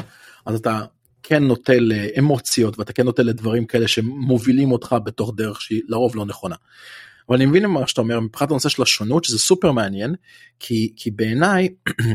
אז 0.46 0.60
אתה 0.60 0.81
כן 1.24 1.43
נוטה 1.43 1.74
לאמוציות 1.79 2.79
ואתה 2.79 2.93
כן 2.93 3.05
נוטה 3.05 3.24
לדברים 3.24 3.65
כאלה 3.65 3.88
שמובילים 3.88 4.72
אותך 4.72 4.96
בתוך 5.03 5.34
דרך 5.36 5.62
שהיא 5.62 5.81
לרוב 5.88 6.15
לא 6.15 6.25
נכונה. 6.25 6.55
אבל 7.29 7.36
אני 7.38 7.46
מבין 7.46 7.65
מה 7.65 7.88
שאתה 7.88 8.01
אומר 8.01 8.19
מבחינת 8.19 8.51
הנושא 8.51 8.69
של 8.69 8.81
השונות 8.81 9.24
שזה 9.24 9.39
סופר 9.39 9.72
מעניין 9.72 10.15
כי 10.60 10.93
כי 10.96 11.12
בעיניי 11.12 11.69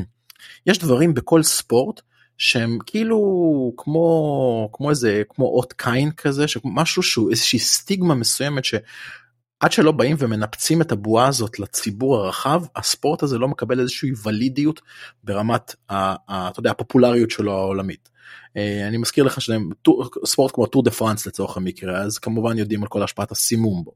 יש 0.67 0.79
דברים 0.79 1.15
בכל 1.15 1.43
ספורט 1.43 2.01
שהם 2.39 2.79
כאילו 2.87 3.19
כמו 3.77 4.69
כמו 4.73 4.91
איזה 4.91 5.23
כמו 5.29 5.45
אות 5.45 5.73
קין 5.73 6.11
כזה 6.11 6.49
שמשהו 6.49 7.03
שהוא 7.03 7.31
איזושהי 7.31 7.59
סטיגמה 7.59 8.15
מסוימת 8.15 8.65
שעד 9.63 9.73
שלא 9.73 9.93
באים 9.93 10.17
ומנפצים 10.19 10.83
את 10.83 10.93
הבועה 10.93 11.29
הזאת 11.29 11.59
לציבור 11.59 12.17
הרחב 12.17 12.63
הספורט 12.77 13.23
הזה 13.23 13.39
לא 13.39 13.49
מקבל 13.49 13.81
איזושהי 13.81 14.11
ולידיות 14.25 14.81
ברמת 15.25 15.75
ה, 15.89 15.95
ה, 16.33 16.49
אתה 16.49 16.61
יודע, 16.61 16.71
הפופולריות 16.71 17.31
שלו 17.31 17.53
העולמית. 17.53 18.09
אה, 18.57 18.89
אני 18.89 18.97
מזכיר 18.97 19.25
לך 19.25 19.39
שספורט 19.41 20.55
כמו 20.55 20.67
טור 20.67 20.83
דה 20.83 20.91
פרנס 20.91 21.27
לצורך 21.27 21.57
המקרה 21.57 21.99
אז 21.99 22.19
כמובן 22.19 22.59
יודעים 22.59 22.83
על 22.83 22.89
כל 22.89 23.03
השפעת 23.03 23.33
הסימום 23.33 23.85
בו. 23.85 23.93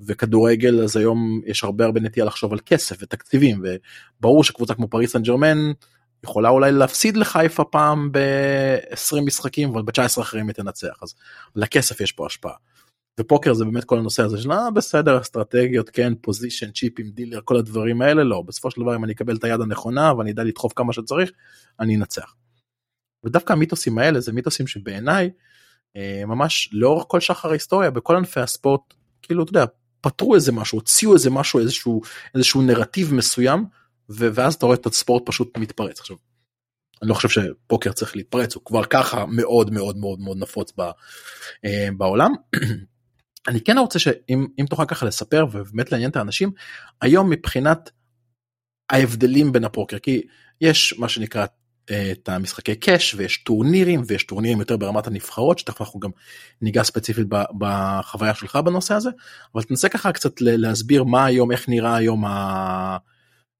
וכדורגל 0.00 0.82
אז 0.84 0.96
היום 0.96 1.40
יש 1.46 1.64
הרבה 1.64 1.84
הרבה 1.84 2.00
נטייה 2.00 2.26
לחשוב 2.26 2.52
על 2.52 2.58
כסף 2.66 2.96
ותקציבים 3.00 3.62
וברור 4.20 4.44
שקבוצה 4.44 4.74
כמו 4.74 4.88
פריס 4.88 5.12
סן 5.12 5.22
ג'רמן 5.22 5.58
יכולה 6.24 6.48
אולי 6.48 6.72
להפסיד 6.72 7.16
לחיפה 7.16 7.64
פעם 7.64 8.12
ב-20 8.12 9.20
משחקים 9.20 9.68
אבל 9.68 9.82
ב-19 9.82 10.20
אחרים 10.20 10.46
היא 10.48 10.54
תנצח 10.54 10.98
אז 11.02 11.14
לכסף 11.56 12.00
יש 12.00 12.12
פה 12.12 12.26
השפעה. 12.26 12.54
ופוקר 13.20 13.54
זה 13.54 13.64
באמת 13.64 13.84
כל 13.84 13.98
הנושא 13.98 14.22
הזה 14.22 14.38
של 14.38 14.52
אה 14.52 14.70
בסדר 14.70 15.20
אסטרטגיות 15.20 15.90
כן 15.90 16.12
position 16.20 16.70
צ'יפים 16.70 17.10
dealer 17.10 17.40
כל 17.44 17.56
הדברים 17.56 18.02
האלה 18.02 18.24
לא 18.24 18.42
בסופו 18.42 18.70
של 18.70 18.80
דבר 18.80 18.96
אם 18.96 19.04
אני 19.04 19.12
אקבל 19.12 19.36
את 19.36 19.44
היד 19.44 19.60
הנכונה 19.60 20.14
ואני 20.14 20.30
אדע 20.30 20.44
לדחוף 20.44 20.72
כמה 20.76 20.92
שצריך 20.92 21.30
אני 21.80 21.96
אנצח. 21.96 22.34
ודווקא 23.24 23.52
המיתוסים 23.52 23.98
האלה 23.98 24.20
זה 24.20 24.32
מיתוסים 24.32 24.66
שבעיניי 24.66 25.30
אה, 25.96 26.22
ממש 26.26 26.70
לאורך 26.72 27.04
כל 27.08 27.20
שחר 27.20 27.48
ההיסטוריה 27.48 27.90
בכל 27.90 28.16
ענפי 28.16 28.40
הספורט 28.40 28.94
כאילו 29.22 29.42
אתה 29.42 29.50
יודע 29.50 29.64
פתרו 30.00 30.34
איזה 30.34 30.52
משהו 30.52 30.78
הוציאו 30.78 31.14
איזה 31.14 31.30
משהו 31.30 31.60
איזשהו 31.60 32.02
איזשהו 32.34 32.62
נרטיב 32.62 33.14
מסוים 33.14 33.64
ואז 34.08 34.54
אתה 34.54 34.66
רואה 34.66 34.76
את 34.76 34.86
הספורט 34.86 35.22
פשוט 35.26 35.58
מתפרץ 35.58 36.00
עכשיו. 36.00 36.16
אני 37.02 37.10
לא 37.10 37.14
חושב 37.14 37.28
שפוקר 37.28 37.92
צריך 37.92 38.16
להתפרץ 38.16 38.54
הוא 38.54 38.64
כבר 38.64 38.84
ככה 38.84 39.26
מאוד 39.26 39.70
מאוד 39.70 39.96
מאוד 39.96 40.20
מאוד 40.20 40.38
נפוץ 40.38 40.72
ב, 40.78 40.82
אה, 41.64 41.88
בעולם. 41.96 42.32
אני 43.48 43.60
כן 43.60 43.78
רוצה 43.78 43.98
שאם 43.98 44.66
תוכל 44.70 44.84
ככה 44.84 45.06
לספר 45.06 45.46
ובאמת 45.52 45.92
לעניין 45.92 46.10
את 46.10 46.16
האנשים 46.16 46.50
היום 47.00 47.30
מבחינת 47.30 47.90
ההבדלים 48.90 49.52
בין 49.52 49.64
הפוקר 49.64 49.98
כי 49.98 50.22
יש 50.60 50.94
מה 50.98 51.08
שנקרא 51.08 51.46
אה, 51.90 52.12
את 52.12 52.28
המשחקי 52.28 52.74
קאש 52.74 53.14
ויש 53.14 53.36
טורנירים 53.36 54.02
ויש 54.06 54.24
טורנירים 54.24 54.58
יותר 54.60 54.76
ברמת 54.76 55.06
הנבחרות 55.06 55.58
שתכף 55.58 55.80
אנחנו 55.80 56.00
גם 56.00 56.10
ניגע 56.62 56.82
ספציפית 56.82 57.26
בחוויה 57.58 58.34
שלך 58.34 58.56
בנושא 58.56 58.94
הזה 58.94 59.10
אבל 59.54 59.62
תנסה 59.62 59.88
ככה 59.88 60.12
קצת 60.12 60.40
להסביר 60.40 61.04
מה 61.04 61.24
היום 61.24 61.52
איך 61.52 61.68
נראה 61.68 61.96
היום 61.96 62.24
ה... 62.24 62.96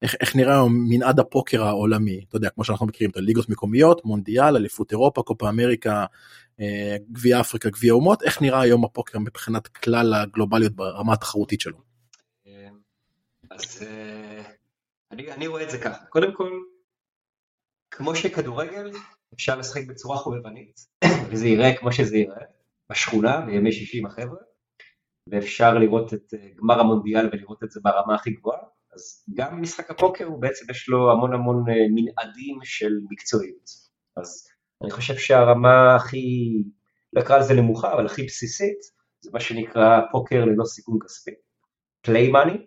איך, 0.01 0.15
איך 0.21 0.35
נראה 0.35 0.53
היום 0.53 0.85
מנעד 0.89 1.19
הפוקר 1.19 1.63
העולמי. 1.63 2.21
אתה 2.29 2.37
יודע 2.37 2.49
כמו 2.49 2.63
שאנחנו 2.63 2.85
מכירים 2.85 3.11
את 3.11 3.17
הליגות 3.17 3.49
מקומיות 3.49 4.05
מונדיאל 4.05 4.55
אליפות 4.55 4.91
אירופה 4.91 5.21
קופה 5.21 5.49
אמריקה 5.49 6.05
גביע 7.11 7.39
אפריקה 7.39 7.69
גביע 7.69 7.93
אומות 7.93 8.23
איך 8.23 8.41
נראה 8.41 8.61
היום 8.61 8.85
הפוקר 8.85 9.19
מבחינת 9.19 9.67
כלל 9.67 10.13
הגלובליות 10.13 10.71
ברמה 10.71 11.13
התחרותית 11.13 11.61
שלו. 11.61 11.77
אז 13.51 13.83
אני, 15.11 15.31
אני 15.31 15.47
רואה 15.47 15.63
את 15.63 15.69
זה 15.69 15.77
ככה 15.77 16.05
קודם 16.05 16.33
כל 16.33 16.49
כמו 17.91 18.15
שכדורגל 18.15 18.91
אפשר 19.33 19.57
לשחק 19.57 19.87
בצורה 19.87 20.17
חובבנית, 20.17 20.79
וזה 21.29 21.47
ייראה 21.47 21.77
כמו 21.77 21.91
שזה 21.91 22.17
ייראה, 22.17 22.45
בשכונה, 22.89 23.41
בימי 23.41 23.71
שישי 23.71 23.99
עם 23.99 24.05
החבר'ה, 24.05 24.37
ואפשר 25.31 25.73
לראות 25.73 26.13
את 26.13 26.33
אה, 26.33 26.49
גמר 26.55 26.79
המונדיאל 26.79 27.29
ולראות 27.31 27.63
את 27.63 27.71
זה 27.71 27.79
ברמה 27.83 28.15
הכי 28.15 28.31
גבוהה, 28.31 28.59
אז 28.93 29.25
גם 29.33 29.61
משחק 29.61 29.91
הפוקר 29.91 30.25
הוא 30.25 30.41
בעצם 30.41 30.65
יש 30.71 30.89
לו 30.89 31.11
המון 31.11 31.33
המון 31.33 31.69
אה, 31.69 31.73
מנעדים 31.95 32.59
של 32.63 32.91
מקצועיות. 33.11 33.69
אז 34.17 34.47
אני 34.85 34.91
חושב 34.91 35.17
שהרמה 35.17 35.95
הכי, 35.95 36.53
לא 37.13 37.21
אקרא 37.21 37.37
לזה 37.37 37.53
נמוכה, 37.53 37.93
אבל 37.93 38.05
הכי 38.05 38.23
בסיסית, 38.23 38.77
זה 39.21 39.29
מה 39.33 39.39
שנקרא 39.39 39.99
פוקר 40.11 40.45
ללא 40.45 40.65
סיכון 40.65 40.99
כספי, 41.05 41.31
פליי 42.01 42.31
מאני, 42.31 42.57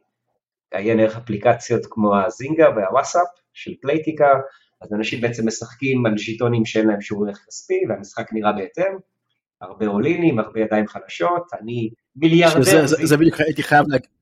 עיין 0.75 1.01
ערך 1.01 1.17
אפליקציות 1.17 1.87
כמו 1.91 2.17
הזינגה 2.17 2.67
והוואסאפ 2.77 3.27
של 3.53 3.75
פלייטיקה, 3.83 4.29
אז 4.81 4.93
אנשים 4.93 5.21
בעצם 5.21 5.47
משחקים 5.47 6.07
על 6.07 6.19
ז'יטונים 6.19 6.65
שאין 6.65 6.87
להם 6.89 7.01
שום 7.01 7.29
ערך 7.29 7.45
כספי, 7.47 7.81
והמשחק 7.89 8.33
נראה 8.33 8.53
בהתאם, 8.53 8.93
הרבה 9.61 9.87
אולינים, 9.87 10.39
הרבה 10.39 10.61
ידיים 10.61 10.87
חלשות, 10.89 11.43
אני 11.61 11.91
מיליארדר. 12.17 12.87
זה 12.87 13.17
בדיוק 13.17 13.41
הייתי 13.41 13.63
חייב 13.63 13.85
להגיד. 13.89 14.18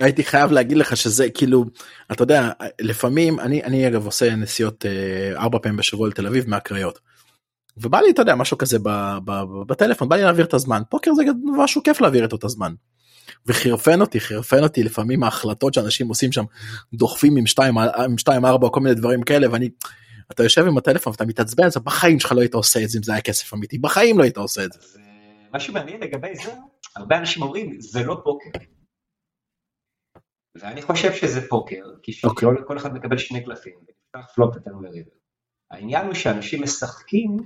הייתי 0.00 0.24
חייב 0.24 0.52
להגיד 0.52 0.76
לך 0.76 0.96
שזה 0.96 1.30
כאילו 1.30 1.64
אתה 2.12 2.22
יודע 2.22 2.50
לפעמים 2.80 3.40
אני 3.40 3.64
אני 3.64 3.88
אגב 3.88 4.06
עושה 4.06 4.36
נסיעות 4.36 4.86
אה, 4.86 5.42
ארבע 5.42 5.58
פעמים 5.62 5.76
בשבוע 5.76 6.08
לתל 6.08 6.26
אביב 6.26 6.48
מהקריות. 6.48 6.98
ובא 7.76 8.00
לי 8.00 8.10
אתה 8.10 8.22
יודע 8.22 8.34
משהו 8.34 8.58
כזה 8.58 8.78
ב, 8.78 8.88
ב, 9.24 9.30
ב, 9.30 9.66
בטלפון 9.66 10.08
בא 10.08 10.16
לי 10.16 10.22
להעביר 10.22 10.44
את 10.44 10.54
הזמן 10.54 10.82
פוקר 10.90 11.14
זה 11.14 11.22
משהו 11.44 11.82
כיף 11.82 12.00
להעביר 12.00 12.24
את 12.24 12.32
אותו 12.32 12.48
זמן. 12.48 12.74
וחירפן 13.46 14.00
אותי 14.00 14.20
חירפן 14.20 14.62
אותי 14.62 14.82
לפעמים 14.82 15.22
ההחלטות 15.22 15.74
שאנשים 15.74 16.08
עושים 16.08 16.32
שם 16.32 16.44
דוחפים 16.94 17.36
עם 17.36 17.46
2 17.46 17.78
עם 17.78 18.18
2 18.18 18.44
4 18.44 18.68
כל 18.68 18.80
מיני 18.80 18.94
דברים 18.94 19.22
כאלה 19.22 19.46
ואני 19.52 19.68
אתה 20.32 20.42
יושב 20.42 20.66
עם 20.66 20.78
הטלפון 20.78 21.10
ואתה 21.10 21.26
מתעצבן, 21.26 21.64
אז 21.64 21.76
בחיים 21.76 22.20
שלך 22.20 22.32
לא 22.32 22.40
היית 22.40 22.54
עושה 22.54 22.82
את 22.82 22.88
זה 22.88 22.98
אם 22.98 23.02
זה 23.02 23.12
היה 23.12 23.20
כסף 23.20 23.54
אמיתי, 23.54 23.78
בחיים 23.78 24.18
לא 24.18 24.22
היית 24.22 24.36
עושה 24.36 24.64
את 24.64 24.72
זה. 24.72 24.78
אה, 24.78 25.02
משהו 25.54 25.74
מעניין 25.74 26.00
לגבי 26.00 26.36
זה, 26.44 26.52
הרבה 26.96 27.18
אנשים 27.18 27.42
אומרים, 27.42 27.76
זה 27.80 28.04
לא 28.04 28.20
פוקר. 28.24 28.50
ואני 30.54 30.82
חושב 30.82 31.12
שזה 31.12 31.48
פוקר, 31.48 31.84
כי 32.02 32.12
אוקיי. 32.24 32.48
כל 32.66 32.76
אחד 32.76 32.94
מקבל 32.94 33.18
שני 33.18 33.44
קלפים, 33.44 33.74
ונפתח 33.76 34.32
פלופ 34.34 34.56
נתנו 34.56 34.82
לריבר. 34.82 35.10
העניין 35.70 36.06
הוא 36.06 36.14
שאנשים 36.14 36.62
משחקים 36.62 37.36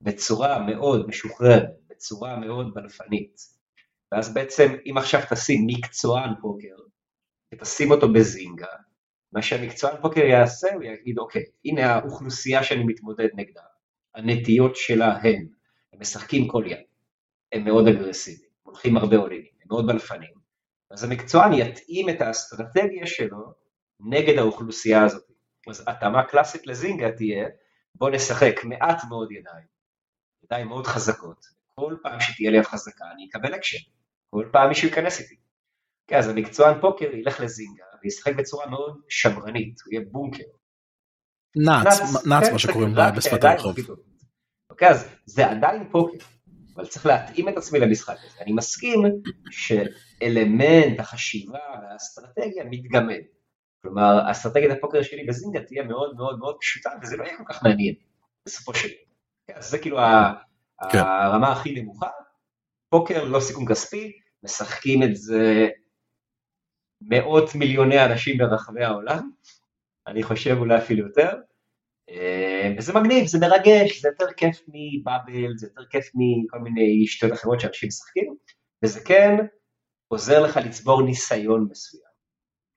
בצורה 0.00 0.58
מאוד 0.66 1.08
משוחררת, 1.08 1.68
בצורה 1.90 2.36
מאוד 2.36 2.74
בלפנית. 2.74 3.40
ואז 4.12 4.34
בעצם, 4.34 4.72
אם 4.86 4.98
עכשיו 4.98 5.20
תשים 5.30 5.66
מקצוען 5.66 6.30
פוקר, 6.40 6.76
ותשים 7.54 7.90
אותו 7.90 8.12
בזינגה, 8.12 8.66
מה 9.32 9.42
שהמקצוען 9.42 9.96
פוקר 10.02 10.20
יעשה, 10.20 10.74
הוא 10.74 10.82
יגיד, 10.82 11.18
אוקיי, 11.18 11.42
הנה 11.64 11.94
האוכלוסייה 11.94 12.62
שאני 12.62 12.84
מתמודד 12.84 13.28
נגדה, 13.34 13.62
הנטיות 14.14 14.76
שלה 14.76 15.16
הן, 15.16 15.46
הם 15.92 16.00
משחקים 16.00 16.48
כל 16.48 16.64
יד, 16.66 16.78
הם 17.52 17.64
מאוד 17.64 17.88
אגרסיביים, 17.88 18.50
הולכים 18.62 18.96
הרבה 18.96 19.16
עולים, 19.16 19.44
הם 19.62 19.66
מאוד 19.70 19.86
בלפנים, 19.86 20.43
אז 20.90 21.04
המקצוען 21.04 21.52
יתאים 21.52 22.08
את 22.08 22.20
האסטרטגיה 22.20 23.06
שלו 23.06 23.52
נגד 24.00 24.38
האוכלוסייה 24.38 25.04
הזאת. 25.04 25.24
אז 25.70 25.84
התאמה 25.86 26.24
קלאסית 26.24 26.66
לזינגה 26.66 27.12
תהיה, 27.12 27.48
בוא 27.94 28.10
נשחק 28.10 28.64
מעט 28.64 29.04
מאוד 29.08 29.32
ידיים, 29.32 29.66
ידיים 30.44 30.68
מאוד 30.68 30.86
חזקות, 30.86 31.46
כל 31.74 31.96
פעם 32.02 32.20
שתהיה 32.20 32.50
לי 32.50 32.62
חזקה 32.62 33.04
אני 33.14 33.28
אקבל 33.30 33.54
אקשן, 33.54 33.90
כל 34.30 34.48
פעם 34.52 34.68
מישהו 34.68 34.88
ייכנס 34.88 35.20
איתי. 35.20 35.36
כן, 36.06 36.16
אז 36.16 36.28
המקצוען 36.28 36.80
פוקר 36.80 37.14
ילך 37.14 37.40
לזינגה 37.40 37.84
וישחק 38.02 38.34
בצורה 38.36 38.70
מאוד 38.70 39.00
שמרנית, 39.08 39.80
הוא 39.84 39.92
יהיה 39.92 40.04
בונקר. 40.10 40.44
נאץ, 41.56 42.26
נאץ 42.26 42.46
כן, 42.46 42.52
מה 42.52 42.58
שקוראים 42.58 42.94
בשפת 43.16 43.44
הרחוב. 43.44 43.76
אוקיי, 44.70 44.88
אז 44.88 45.08
זה 45.26 45.46
עדיין 45.46 45.88
פוקר, 45.90 46.24
אבל 46.76 46.86
צריך 46.86 47.06
להתאים 47.06 47.48
את 47.48 47.56
עצמי 47.56 47.80
למשחק 47.80 48.16
הזה. 48.18 48.40
אני 48.40 48.52
מסכים 48.52 49.02
שאלמנט 49.50 51.00
החשיבה 51.00 51.58
והאסטרטגיה 51.82 52.64
מתגמד. 52.70 53.20
כלומר, 53.82 54.30
אסטרטגיית 54.30 54.72
הפוקר 54.72 55.02
שלי 55.02 55.24
בזינגה 55.24 55.60
תהיה 55.60 55.82
מאוד 55.82 56.16
מאוד 56.16 56.38
מאוד 56.38 56.56
פשוטה, 56.60 56.90
וזה 57.02 57.16
לא 57.16 57.24
יהיה 57.24 57.36
כל 57.36 57.44
כך 57.48 57.62
מעניין, 57.62 57.94
בסופו 58.46 58.74
של 58.74 58.88
דבר. 58.88 58.96
כן, 59.46 59.54
אז 59.56 59.70
זה 59.70 59.78
כאילו 59.78 59.98
כן. 60.92 60.98
הרמה 60.98 61.52
הכי 61.52 61.82
נמוכה. 61.82 62.08
פוקר 62.88 63.24
לא 63.24 63.40
סיכון 63.40 63.66
כספי, 63.68 64.12
משחקים 64.42 65.02
את 65.02 65.16
זה 65.16 65.68
מאות 67.00 67.54
מיליוני 67.54 68.04
אנשים 68.04 68.38
ברחבי 68.38 68.84
העולם, 68.84 69.30
אני 70.06 70.22
חושב 70.22 70.56
אולי 70.58 70.78
אפילו 70.78 71.06
יותר, 71.06 71.36
וזה 72.78 72.92
מגניב, 72.92 73.26
זה 73.26 73.38
מרגש, 73.38 74.00
זה 74.00 74.08
יותר 74.08 74.32
כיף 74.36 74.62
מבאבל, 74.68 75.56
זה 75.56 75.66
יותר 75.66 75.84
כיף 75.90 76.10
מכל 76.14 76.58
מיני 76.58 77.06
שטויות 77.06 77.34
אחרות 77.34 77.60
שאנשים 77.60 77.86
משחקים, 77.86 78.36
וזה 78.84 79.00
כן 79.00 79.36
עוזר 80.08 80.42
לך 80.42 80.56
לצבור 80.56 81.02
ניסיון 81.02 81.68
מסוים. 81.70 82.14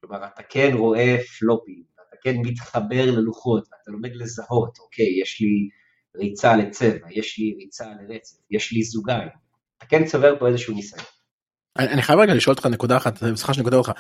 כלומר, 0.02 0.26
אתה 0.26 0.44
כן 0.44 0.72
רואה 0.74 1.16
פלופים, 1.40 1.84
אתה 1.94 2.18
כן 2.24 2.36
מתחבר 2.46 3.06
ללוחות, 3.06 3.64
ואתה 3.64 3.92
לומד 3.92 4.16
לזהות, 4.16 4.78
אוקיי, 4.80 5.22
יש 5.22 5.42
לי 5.42 5.70
ריצה 6.18 6.56
לצבע, 6.56 7.08
יש 7.12 7.40
לי 7.40 7.56
ריצה 7.60 7.86
לרצף, 8.02 8.38
יש 8.52 8.72
לי 8.72 8.84
זוגיים. 8.84 9.30
אתה 9.78 9.86
כן 9.86 10.06
צובר 10.06 10.40
פה 10.40 10.48
איזשהו 10.48 10.76
ניסיון. 10.76 11.17
אני 11.80 12.02
חייב 12.02 12.20
רגע 12.20 12.34
לשאול 12.34 12.56
אותך 12.56 12.66
נקודה 12.66 12.98
אחת, 12.98 13.18
סליחה 13.18 13.54
שאני 13.54 13.64
קוטע 13.64 13.76
אותך, 13.76 13.92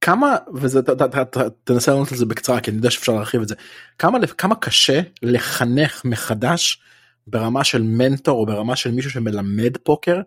כמה, 0.00 0.36
וזה, 0.54 0.82
ת- 0.82 0.90
ת- 0.90 1.02
ת- 1.02 1.38
ת- 1.38 1.50
תנסה 1.64 1.92
לענות 1.92 2.12
על 2.12 2.18
זה 2.18 2.26
בקצרה, 2.26 2.60
כי 2.60 2.70
אני 2.70 2.76
יודע 2.76 2.90
שאפשר 2.90 3.12
להרחיב 3.12 3.42
את 3.42 3.48
זה, 3.48 3.54
כמה, 3.98 4.26
כמה 4.26 4.54
קשה 4.54 5.00
לחנך 5.22 6.02
מחדש 6.04 6.80
ברמה 7.26 7.64
של 7.64 7.82
מנטור 7.82 8.40
או 8.40 8.46
ברמה 8.46 8.76
של 8.76 8.90
מישהו 8.90 9.10
שמלמד 9.10 9.76
פוקר 9.82 10.20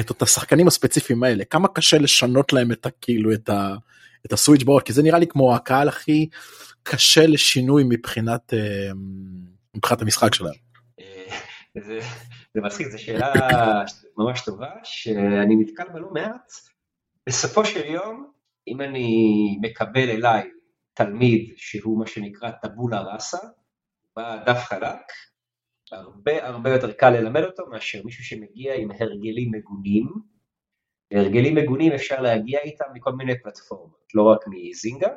את 0.00 0.10
אותם 0.10 0.24
השחקנים 0.24 0.68
הספציפיים 0.68 1.22
האלה, 1.22 1.44
כמה 1.44 1.68
קשה 1.68 1.98
לשנות 1.98 2.52
להם 2.52 2.72
את 2.72 2.86
ה... 2.86 2.88
כאילו 3.00 3.32
את 3.32 3.48
ה... 3.48 3.74
את 4.26 4.32
הסוויץ' 4.32 4.62
בורד, 4.62 4.82
כי 4.82 4.92
זה 4.92 5.02
נראה 5.02 5.18
לי 5.18 5.26
כמו 5.26 5.54
הקהל 5.54 5.88
הכי 5.88 6.28
קשה 6.82 7.26
לשינוי 7.26 7.84
מבחינת, 7.88 8.54
אה, 8.54 8.90
מבחינת 9.76 10.02
המשחק 10.02 10.34
שלהם. 10.34 10.54
זה, 11.78 12.00
זה 12.54 12.60
מצחיק, 12.60 12.88
זו 12.88 13.02
שאלה 13.02 13.32
ממש 14.16 14.44
טובה, 14.44 14.70
שאני 14.84 15.56
נתקל 15.56 15.88
בה 15.88 16.00
לא 16.00 16.10
מעט. 16.10 16.52
בסופו 17.28 17.64
של 17.64 17.84
יום, 17.84 18.32
אם 18.68 18.80
אני 18.80 19.08
מקבל 19.62 20.10
אליי 20.10 20.50
תלמיד 20.94 21.52
שהוא 21.56 21.98
מה 21.98 22.06
שנקרא 22.06 22.50
טבולה 22.50 23.00
ראסה, 23.00 23.38
בדף 24.16 24.58
חלק, 24.58 25.00
הרבה 25.92 26.46
הרבה 26.46 26.70
יותר 26.70 26.92
קל 26.92 27.10
ללמד 27.10 27.42
אותו 27.42 27.66
מאשר 27.70 28.02
מישהו 28.04 28.24
שמגיע 28.24 28.74
עם 28.74 28.90
הרגלים 28.90 29.50
מגונים. 29.50 30.34
והרגלים 31.12 31.54
מגונים 31.54 31.92
אפשר 31.92 32.20
להגיע 32.20 32.60
איתם 32.60 32.84
מכל 32.94 33.12
מיני 33.12 33.42
פלטפורמות, 33.42 34.06
לא 34.14 34.22
רק 34.22 34.40
מזינגה. 34.50 35.08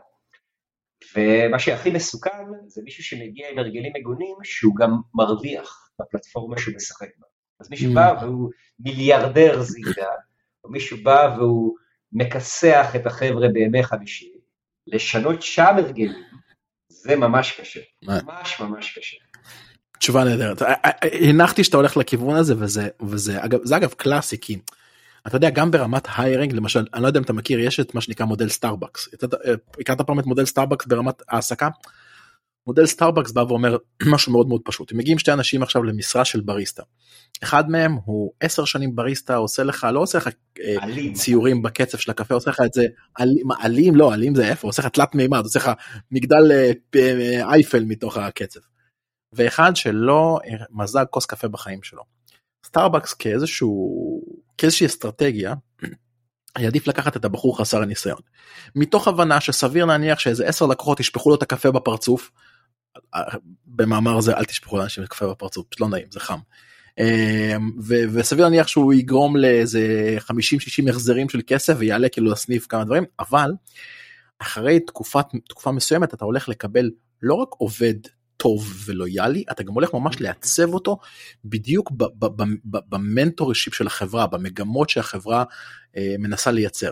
ומה 1.16 1.60
שהכי 1.60 1.92
מסוכן 1.92 2.46
זה 2.68 2.82
מישהו 2.84 3.04
שמגיע 3.04 3.50
עם 3.50 3.60
הרגלים 3.60 3.94
מגונים 4.00 4.36
שהוא 4.44 4.76
גם 4.76 4.92
מרוויח 5.14 5.87
בפלטפורמה 6.02 6.58
שהוא 6.58 6.76
משחק 6.76 7.10
בה. 7.18 7.28
אז 7.60 7.70
מישהו 7.70 7.92
Mm. 7.92 7.96
בא 7.96 8.14
והוא 8.22 8.52
מיליארדר 8.80 9.62
זינגה, 9.62 10.08
או 10.64 10.70
מישהו 10.70 10.98
בא 11.04 11.36
והוא 11.38 11.76
מכסח 12.12 12.92
את 12.96 13.06
החבר'ה 13.06 13.48
בימי 13.48 13.84
חמישי, 13.84 14.34
לשנות 14.88 15.42
שם 15.42 15.76
הרגלים, 15.78 16.24
זה 16.90 17.16
ממש 17.16 17.60
קשה. 17.60 17.80
ממש 18.04 18.60
ממש 18.60 18.98
קשה. 18.98 19.18
תשובה 20.00 20.24
נהדרת. 20.24 20.62
אה, 20.62 20.74
אה, 20.86 20.92
אה, 21.04 21.30
הנחתי 21.30 21.64
שאתה 21.64 21.78
הולך 21.78 21.98
לכיוון 21.98 22.36
הזה 22.36 22.54
וזה 22.58 22.90
וזה 23.02 23.46
אגב 23.46 23.60
זה 23.64 23.78
אגב 23.78 23.94
קלאסי 23.94 24.38
כי 24.42 24.60
אתה 25.28 25.36
יודע 25.36 25.50
גם 25.50 25.72
ברמת 25.72 26.08
ה 26.18 26.23
hiring 26.23 26.54
למשל 26.54 26.86
אני 26.94 27.02
לא 27.04 27.08
יודע 27.08 27.20
אם 27.20 27.24
אתה 27.24 27.34
מכיר 27.34 27.60
יש 27.60 27.80
את 27.80 27.96
מה 27.96 28.02
שנקרא 28.02 28.26
מודל 28.26 28.50
סטארבקס. 28.50 29.10
הכרת 29.82 30.02
פעם 30.02 30.20
את 30.20 30.26
מודל 30.26 30.46
סטארבקס 30.46 30.86
ברמת 30.86 31.22
העסקה? 31.28 31.70
מודל 32.68 32.86
סטארבקס 32.86 33.32
בא 33.32 33.42
ואומר 33.42 33.78
משהו 34.14 34.32
מאוד 34.32 34.48
מאוד 34.48 34.62
פשוט 34.66 34.92
אם 34.92 34.98
מגיעים 34.98 35.20
שתי 35.20 35.34
אנשים 35.34 35.64
עכשיו 35.64 35.84
למשרה 35.84 36.26
של 36.26 36.42
בריסטה. 36.42 36.84
אחד 37.44 37.70
מהם 37.70 37.98
הוא 38.06 38.32
עשר 38.40 38.66
שנים 38.66 38.96
בריסטה 38.96 39.36
עושה 39.36 39.64
לך 39.64 39.88
לא 39.94 40.00
עושה 40.00 40.18
לך 40.18 40.28
אה, 40.60 40.76
עלים. 40.84 41.14
ציורים 41.14 41.62
בקצף 41.62 41.98
של 41.98 42.12
הקפה 42.12 42.34
עושה 42.34 42.50
לך 42.50 42.62
את 42.66 42.74
זה 42.74 42.86
עלים, 43.20 43.52
עלים 43.64 43.96
לא 43.96 44.14
עלים 44.14 44.36
זה 44.36 44.48
איפה 44.48 44.68
עושה 44.68 44.82
לך 44.82 44.88
תלת 44.88 45.16
מימד 45.16 45.44
עושה 45.44 45.60
לך 45.60 45.72
מגדל 46.12 46.52
אה, 46.52 46.72
אה, 46.96 47.54
אייפל 47.54 47.84
מתוך 47.84 48.18
הקצף. 48.18 48.60
ואחד 49.34 49.76
שלא 49.76 50.40
אה, 50.46 50.66
מזג 50.72 51.06
כוס 51.10 51.26
קפה 51.26 51.48
בחיים 51.48 51.84
שלו. 51.84 52.04
סטארבקס 52.66 53.14
כאיזשהו 53.14 54.22
כאיזושהי 54.58 54.88
אסטרטגיה 54.88 55.54
עדיף 56.56 56.88
לקחת 56.88 57.18
את 57.18 57.26
הבחור 57.26 57.58
חסר 57.58 57.82
הניסיון. 57.82 58.22
מתוך 58.76 59.08
הבנה 59.08 59.42
שסביר 59.42 59.86
להניח 59.86 60.20
שאיזה 60.20 60.48
עשר 60.48 60.66
לקוחות 60.66 61.00
ישפכו 61.00 61.30
לו 61.30 61.36
את 61.36 61.42
הקפה 61.42 61.72
בפרצוף. 61.72 62.32
אה, 63.16 63.22
במאמר 63.66 64.22
זה 64.22 64.38
אל 64.38 64.46
תשפכו 64.46 64.78
לאנשים 64.78 65.04
את 65.04 65.10
הקפה 65.10 65.28
בפרצוף 65.28 65.66
פשוט 65.70 65.82
לא 65.82 65.90
נעים 65.90 66.08
זה 66.12 66.20
חם. 66.20 66.40
ו- 67.84 68.04
וסביר 68.14 68.44
להניח 68.44 68.68
שהוא 68.68 68.94
יגרום 68.94 69.38
לאיזה 69.38 70.18
50-60 70.20 70.90
החזרים 70.90 71.30
של 71.30 71.42
כסף 71.48 71.74
ויעלה 71.78 72.10
כאילו 72.10 72.32
לסניף 72.32 72.68
כמה 72.68 72.84
דברים 72.84 73.04
אבל 73.20 73.52
אחרי 74.40 74.80
תקופת 74.80 75.26
תקופה 75.50 75.72
מסוימת 75.72 76.14
אתה 76.14 76.26
הולך 76.26 76.50
לקבל 76.50 76.92
לא 77.22 77.34
רק 77.34 77.48
עובד 77.52 77.94
טוב 78.38 78.74
ולויאלי 78.86 79.44
אתה 79.52 79.64
גם 79.64 79.74
הולך 79.74 79.94
ממש 79.94 80.22
לעצב 80.22 80.74
אותו 80.74 80.98
בדיוק 81.46 81.92
במנטורשיפ 82.74 83.74
של 83.74 83.88
החברה 83.88 84.28
במגמות 84.28 84.90
שהחברה 84.90 85.44
אה, 85.98 86.16
מנסה 86.20 86.52
לייצר. 86.52 86.90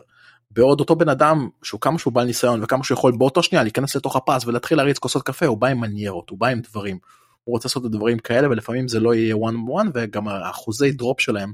בעוד 0.56 0.80
אותו 0.80 0.96
בן 0.96 1.10
אדם 1.10 1.50
שהוא 1.64 1.82
כמה 1.82 2.00
שהוא 2.00 2.14
בעל 2.14 2.26
ניסיון 2.26 2.64
וכמה 2.64 2.84
שהוא 2.84 2.96
יכול 2.96 3.18
באותו 3.18 3.44
שנייה 3.44 3.64
להיכנס 3.64 3.96
לתוך 3.96 4.16
הפס 4.16 4.46
ולהתחיל 4.46 4.78
להריץ 4.78 4.98
כוסות 4.98 5.24
קפה 5.24 5.46
הוא 5.46 5.58
בא 5.58 5.68
עם 5.68 5.82
מניירות 5.82 6.30
הוא 6.30 6.40
בא 6.40 6.48
עם 6.48 6.60
דברים. 6.60 6.98
הוא 7.44 7.54
רוצה 7.54 7.68
לעשות 7.68 7.86
את 7.86 7.88
הדברים 7.88 8.20
כאלה 8.20 8.50
ולפעמים 8.50 8.88
זה 8.88 9.00
לא 9.00 9.16
יהיה 9.16 9.36
one 9.36 9.38
on 9.38 9.84
one 9.84 9.90
וגם 9.94 10.28
האחוזי 10.28 10.92
דרופ 10.92 11.22
שלהם 11.22 11.54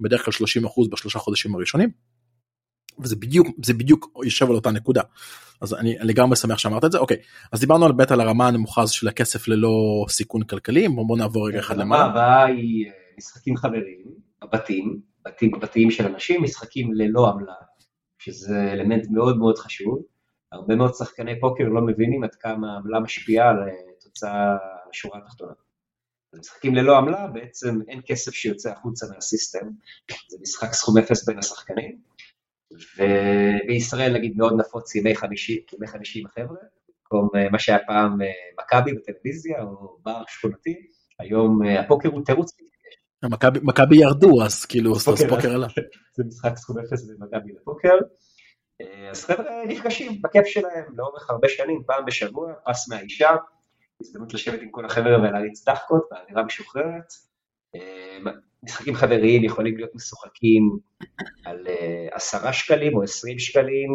בדרך 0.00 0.24
כלל 0.24 0.34
30% 0.66 0.90
בשלושה 0.90 1.18
חודשים 1.18 1.54
הראשונים. 1.54 1.90
וזה 2.98 3.16
בדיוק 3.16 3.46
זה 3.64 3.74
בדיוק 3.74 4.20
יושב 4.24 4.50
על 4.50 4.54
אותה 4.54 4.70
נקודה 4.70 5.02
אז 5.60 5.74
אני 5.74 5.96
לגמרי 6.00 6.36
שמח 6.36 6.58
שאמרת 6.58 6.84
את 6.84 6.92
זה 6.92 6.98
אוקיי 6.98 7.16
אז 7.52 7.60
דיברנו 7.60 7.86
על 7.86 7.92
באמת 7.92 8.10
על 8.10 8.20
הרמה 8.20 8.48
הנמוכה 8.48 8.82
הזו 8.82 8.94
של 8.94 9.08
הכסף 9.08 9.48
ללא 9.48 10.04
סיכון 10.08 10.42
כלכלי 10.42 10.88
בוא, 10.88 11.06
בוא 11.06 11.18
נעבור 11.18 11.48
רגע 11.48 11.58
אחד 11.58 11.78
הרמה 11.78 11.96
למעלה. 11.96 12.04
הבאה 12.04 12.44
היא 12.44 12.86
אה, 12.86 12.92
משחקים 13.18 13.56
חברים, 13.56 14.04
בבתים, 14.44 15.00
בתים 15.24 15.50
בתים 15.60 15.90
של 15.90 16.06
אנשים, 16.06 16.42
משחקים 16.42 16.92
ללא 16.94 17.28
עמלה, 17.28 17.54
שזה 18.20 18.72
אלמנט 18.72 19.06
מאוד 19.10 19.38
מאוד 19.38 19.58
חשוב. 19.58 20.02
הרבה 20.52 20.76
מאוד 20.76 20.94
שחקני 20.94 21.40
פוקר 21.40 21.64
לא 21.64 21.80
מבינים 21.80 22.24
עד 22.24 22.34
כמה 22.34 22.72
העמלה 22.72 23.00
משפיעה 23.00 23.48
על 23.48 23.56
אה, 23.62 23.74
תוצאה, 24.00 24.56
השורה 24.90 25.18
התחתונה. 25.18 25.52
אז 26.32 26.38
משחקים 26.38 26.74
ללא 26.74 26.98
עמלה, 26.98 27.26
בעצם 27.26 27.78
אין 27.88 28.00
כסף 28.06 28.32
שיוצא 28.34 28.72
החוצה 28.72 29.06
מהסיסטם, 29.14 29.66
זה 30.28 30.36
משחק 30.40 30.72
סכום 30.72 30.98
אפס 30.98 31.28
בין 31.28 31.38
השחקנים. 31.38 31.98
ובישראל 32.72 34.14
נגיד 34.14 34.36
מאוד 34.36 34.52
נפוץ 34.60 34.94
ימי 34.94 35.16
חמישי, 35.16 35.64
ימי 35.72 35.86
חמישי 35.86 36.20
עם 36.20 36.26
החבר'ה, 36.26 36.58
במקום 36.88 37.28
מה 37.52 37.58
שהיה 37.58 37.78
פעם 37.86 38.18
מכבי 38.60 38.92
בטלוויזיה 38.92 39.62
או 39.62 39.98
בר 40.02 40.22
שכונתי, 40.28 40.86
היום 41.18 41.62
הפוקר 41.62 42.08
הוא 42.08 42.24
תירוץ. 42.24 42.52
מכבי 43.62 43.96
ירדו 43.96 44.42
אז 44.44 44.64
כאילו 44.64 44.96
אז 44.96 45.08
פוקר 45.28 45.54
עלה. 45.54 45.66
זה 46.16 46.24
משחק 46.26 46.56
סכום 46.56 46.78
אפס 46.78 47.10
במכבי 47.10 47.52
לפוקר. 47.60 47.94
אז 49.10 49.24
חבר'ה 49.24 49.64
נפגשים 49.66 50.22
בכיף 50.22 50.46
שלהם 50.46 50.84
לאורך 50.96 51.30
הרבה 51.30 51.48
שנים, 51.48 51.82
פעם 51.86 52.04
בשבוע, 52.04 52.52
פס 52.66 52.88
מהאישה, 52.88 53.30
הזדמנות 54.00 54.34
לשבת 54.34 54.62
עם 54.62 54.70
כל 54.70 54.84
החבר'ה 54.84 55.18
ולהריץ 55.18 55.68
דחקות 55.68 56.08
באווירה 56.10 56.44
משוחררת. 56.44 57.12
משחקים 58.62 58.94
חבריים 58.94 59.44
יכולים 59.44 59.76
להיות 59.76 59.94
משוחקים 59.94 60.78
על 61.44 61.66
עשרה 62.12 62.52
שקלים 62.52 62.96
או 62.96 63.02
עשרים 63.02 63.38
שקלים, 63.38 63.90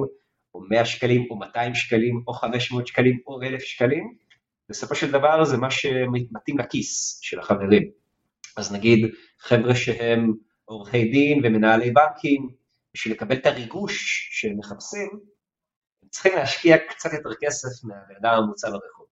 או 0.56 0.60
מאה 0.70 0.86
שקלים 0.86 1.28
או 1.30 1.36
מאתיים 1.36 1.76
שקלים 1.76 2.24
או 2.28 2.34
חמש 2.34 2.72
מאות 2.72 2.88
שקלים 2.88 3.20
או 3.28 3.42
אלף 3.42 3.62
שקלים. 3.62 4.14
בסופו 4.70 4.96
של 4.96 5.12
דבר 5.12 5.46
זה 5.46 5.58
מה 5.58 5.72
שמתאים 5.72 6.58
לכיס 6.58 7.20
של 7.22 7.40
החברים. 7.40 8.05
אז 8.58 8.74
נגיד 8.74 9.12
חבר'ה 9.40 9.76
שהם 9.76 10.34
עורכי 10.66 11.12
דין 11.12 11.42
ומנהלי 11.44 11.92
בנקים, 11.92 12.50
בשביל 12.94 13.14
לקבל 13.14 13.36
את 13.36 13.46
הריגוש 13.46 14.30
שהם 14.32 14.58
מחפשים, 14.58 15.10
הם 16.04 16.10
צריכים 16.10 16.36
להשקיע 16.36 16.78
קצת 16.78 17.14
יותר 17.14 17.30
כסף 17.42 17.84
מהבן 17.84 18.16
אדם 18.22 18.34
הממוצע 18.38 18.70
ברחוב. 18.70 19.06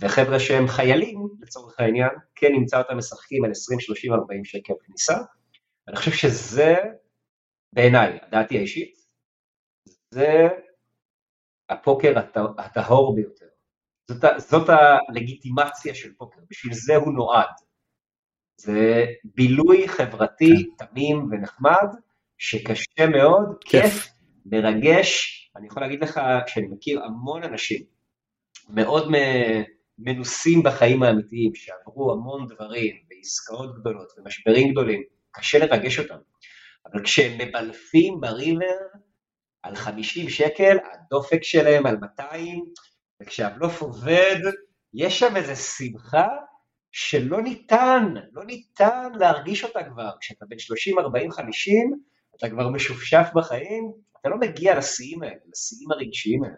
וחבר'ה 0.00 0.40
שהם 0.40 0.68
חיילים, 0.68 1.28
לצורך 1.40 1.80
העניין, 1.80 2.10
כן 2.34 2.52
נמצא 2.52 2.78
אותם 2.78 2.98
משחקים 2.98 3.44
על 3.44 3.50
20, 3.50 3.80
30, 3.80 4.12
40 4.12 4.44
שקל 4.44 4.72
כניסה. 4.86 5.18
אני 5.88 5.96
חושב 5.96 6.10
שזה, 6.10 6.74
בעיניי, 7.72 8.18
דעתי 8.30 8.58
האישית, 8.58 8.98
זה 10.10 10.48
הפוקר 11.68 12.14
הטהור 12.58 13.14
ביותר. 13.14 13.46
זאת, 14.08 14.24
זאת 14.38 14.68
הלגיטימציה 14.68 15.94
של 15.94 16.14
פוקר, 16.14 16.40
בשביל 16.50 16.74
זה 16.74 16.96
הוא 16.96 17.12
נועד. 17.12 17.67
זה 18.60 19.06
בילוי 19.24 19.88
חברתי 19.88 20.70
כן. 20.78 20.86
תמים 20.86 21.28
ונחמד, 21.30 21.88
שקשה 22.38 23.06
מאוד, 23.12 23.56
כיף, 23.64 24.08
מרגש. 24.46 25.34
אני 25.56 25.66
יכול 25.66 25.82
להגיד 25.82 26.02
לך 26.02 26.20
שאני 26.46 26.66
מכיר 26.66 27.04
המון 27.04 27.42
אנשים 27.44 27.82
מאוד 28.68 29.12
מנוסים 29.98 30.62
בחיים 30.62 31.02
האמיתיים, 31.02 31.54
שעברו 31.54 32.12
המון 32.12 32.46
דברים 32.46 32.96
בעסקאות 33.08 33.80
גדולות 33.80 34.12
ומשברים 34.18 34.70
גדולים, 34.70 35.02
קשה 35.30 35.58
לרגש 35.58 35.98
אותם. 35.98 36.18
אבל 36.86 37.04
כשהם 37.04 37.38
מבלפים 37.38 38.20
בריבר 38.20 38.76
על 39.62 39.76
50 39.76 40.28
שקל, 40.28 40.76
הדופק 40.92 41.42
שלהם 41.42 41.86
על 41.86 41.96
200, 41.96 42.64
וכשהבלוף 43.22 43.82
עובד, 43.82 44.36
יש 44.94 45.18
שם 45.18 45.36
איזו 45.36 45.56
שמחה 45.56 46.28
שלא 46.92 47.42
ניתן, 47.42 48.14
לא 48.32 48.44
ניתן 48.44 49.08
להרגיש 49.14 49.64
אותה 49.64 49.80
כבר. 49.82 50.10
כשאתה 50.20 50.46
בן 50.48 50.58
30, 50.58 50.98
40, 50.98 51.32
50, 51.32 52.00
אתה 52.36 52.48
כבר 52.48 52.68
משופשף 52.68 53.26
בחיים, 53.34 53.92
אתה 54.20 54.28
לא 54.28 54.36
מגיע 54.38 54.78
לשיאים 54.78 55.22
האלה, 55.22 55.34
לשיאים 55.52 55.90
הרגשיים 55.92 56.44
האלה. 56.44 56.54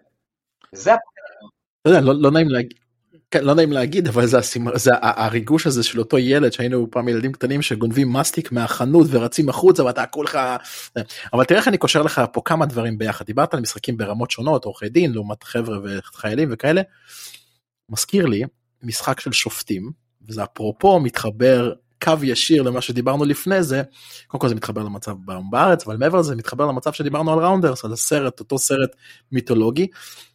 זה 0.73 0.95
אתה 0.95 1.91
יודע, 1.91 2.01
לא, 2.01 2.15
לא 2.23 2.31
נעים 2.31 2.49
להגיד. 2.49 2.79
כן, 3.31 3.45
לא 3.45 3.55
נעים 3.55 3.73
להגיד 3.73 4.09
אבל 4.09 4.27
זה, 4.27 4.39
הסימ... 4.39 4.79
זה 4.79 4.91
הריגוש 5.03 5.67
הזה 5.67 5.83
של 5.83 5.99
אותו 5.99 6.19
ילד 6.19 6.53
שהיינו 6.53 6.91
פעם 6.91 7.09
ילדים 7.09 7.33
קטנים 7.33 7.63
שגונבים 7.63 8.13
מסטיק 8.13 8.53
מהחנות 8.53 9.07
ורצים 9.11 9.49
החוצה 9.49 9.85
ואתה 9.85 10.07
כולך 10.07 10.39
אבל 11.33 11.45
תראה 11.45 11.61
איך 11.61 11.69
אני 11.69 11.79
קושר 11.79 12.03
לך 12.03 12.21
פה 12.33 12.43
כמה 12.45 12.67
דברים 12.67 12.99
ביחד 12.99 13.25
דיברת 13.25 13.55
על 13.55 13.61
משחקים 13.61 13.97
ברמות 13.97 14.31
שונות 14.31 14.65
עורכי 14.65 14.89
דין 14.89 15.13
לעומת 15.13 15.43
חבר'ה 15.43 15.79
וחיילים 15.85 16.49
וכאלה. 16.53 16.83
מזכיר 17.89 18.27
לי 18.27 18.43
משחק 18.83 19.21
של 19.21 19.33
שופטים 19.33 19.91
וזה 20.31 20.45
אפרופו 20.45 21.01
מתחבר 21.01 21.73
קו 22.05 22.13
ישיר 22.23 22.63
למה 22.63 22.81
שדיברנו 22.81 23.25
לפני 23.25 23.63
זה, 23.63 23.83
קודם 24.27 24.41
כל 24.41 24.49
זה 24.49 24.55
מתחבר 24.55 24.83
למצב 24.83 25.17
בארץ, 25.51 25.87
אבל 25.87 25.97
מעבר 25.97 26.19
לזה 26.19 26.37
מתחבר 26.37 26.67
למצב 26.67 26.93
שדיברנו 26.93 27.33
על 27.33 27.39
ראונדרס, 27.39 27.85
על 27.85 27.93
הסרט, 27.93 28.41
אותו 28.41 28.59
סרט 28.59 28.97
מיתולוגי, 29.33 29.87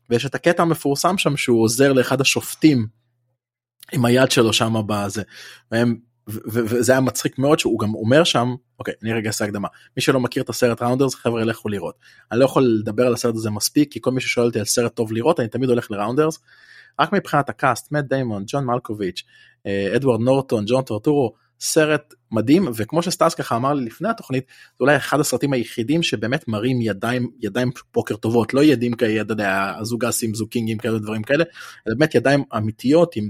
ויש 0.10 0.25
את 0.25 0.36
הקטע 0.36 0.63
המפורסם 0.63 1.17
שם 1.17 1.38
שהוא 1.38 1.63
עוזר 1.63 1.93
לאחד 1.93 2.21
השופטים 2.21 2.88
עם 3.91 4.05
היד 4.05 4.31
שלו 4.31 4.53
שם 4.53 4.73
בזה, 4.88 5.23
והם, 5.71 5.95
וזה 6.47 6.91
היה 6.91 7.01
מצחיק 7.01 7.39
מאוד 7.39 7.60
שהוא 7.60 7.79
גם 7.79 7.95
אומר 7.95 8.23
שם, 8.23 8.55
אוקיי, 8.79 8.93
אני 9.03 9.13
רגע 9.13 9.27
אעשה 9.27 9.45
הקדמה, 9.45 9.67
מי 9.97 10.01
שלא 10.01 10.19
מכיר 10.19 10.43
את 10.43 10.49
הסרט 10.49 10.81
ראונדרס, 10.81 11.15
חבר'ה 11.15 11.43
לכו 11.43 11.69
לראות. 11.69 11.95
אני 12.31 12.39
לא 12.39 12.45
יכול 12.45 12.63
לדבר 12.63 13.08
על 13.08 13.13
הסרט 13.13 13.36
הזה 13.36 13.49
מספיק, 13.49 13.91
כי 13.91 14.01
כל 14.01 14.12
מי 14.12 14.21
ששואל 14.21 14.45
אותי 14.45 14.60
על 14.60 14.65
סרט 14.65 14.95
טוב 14.95 15.13
לראות, 15.13 15.39
אני 15.39 15.47
תמיד 15.47 15.69
הולך 15.69 15.91
לראונדרס. 15.91 16.39
רק 16.99 17.13
מבחינת 17.13 17.49
ה 17.49 17.56
cast, 17.56 17.91
מאט 17.91 18.05
דיימון, 18.05 18.43
ג'ון 18.47 18.65
מלקוביץ', 18.65 19.23
אדוארד 19.95 20.21
נורטון, 20.21 20.63
ג'ון 20.67 20.84
טורטורו, 20.84 21.34
סרט 21.60 22.13
מדהים 22.31 22.67
וכמו 22.75 23.01
שסטאס 23.01 23.34
ככה 23.34 23.55
אמר 23.55 23.73
לי 23.73 23.86
לפני 23.86 24.10
התוכנית 24.10 24.43
זה 24.47 24.75
אולי 24.79 24.97
אחד 24.97 25.19
הסרטים 25.19 25.53
היחידים 25.53 26.03
שבאמת 26.03 26.47
מראים 26.47 26.81
ידיים 26.81 27.29
ידיים 27.39 27.71
פוקר 27.91 28.15
טובות 28.15 28.53
לא 28.53 28.63
ידים 28.63 28.93
כאלה 28.93 29.21
אתה 29.21 29.34
יודע 29.34 29.73
הזוג 29.79 30.06
אסים 30.06 30.34
זוג 30.34 30.48
קינגים 30.48 30.77
כאלה 30.77 30.99
דברים 30.99 31.23
כאלה 31.23 31.43
אלא 31.88 31.95
באמת 31.95 32.15
ידיים 32.15 32.43
אמיתיות 32.58 33.15
עם, 33.15 33.29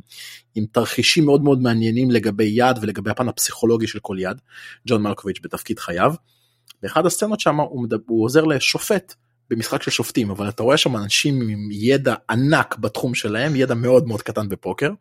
עם 0.55 0.65
תרחישים 0.71 1.25
מאוד 1.25 1.43
מאוד 1.43 1.61
מעניינים 1.61 2.11
לגבי 2.11 2.51
יד 2.55 2.77
ולגבי 2.81 3.09
הפן 3.09 3.29
הפסיכולוגי 3.29 3.87
של 3.87 3.99
כל 3.99 4.17
יד 4.19 4.41
ג'ון 4.87 5.01
מלקוביץ' 5.01 5.39
בתפקיד 5.43 5.79
חייו. 5.79 6.13
באחד 6.81 7.05
הסצנות 7.05 7.39
שם 7.39 7.59
הוא, 7.59 7.87
הוא 8.07 8.25
עוזר 8.25 8.43
לשופט 8.43 9.15
במשחק 9.49 9.83
של 9.83 9.91
שופטים 9.91 10.29
אבל 10.29 10.49
אתה 10.49 10.63
רואה 10.63 10.77
שם 10.77 10.97
אנשים 10.97 11.41
עם 11.41 11.69
ידע 11.71 12.15
ענק 12.29 12.77
בתחום 12.77 13.15
שלהם 13.15 13.55
ידע 13.55 13.73
מאוד 13.73 14.07
מאוד 14.07 14.21
קטן 14.21 14.49
בפוקר. 14.49 14.91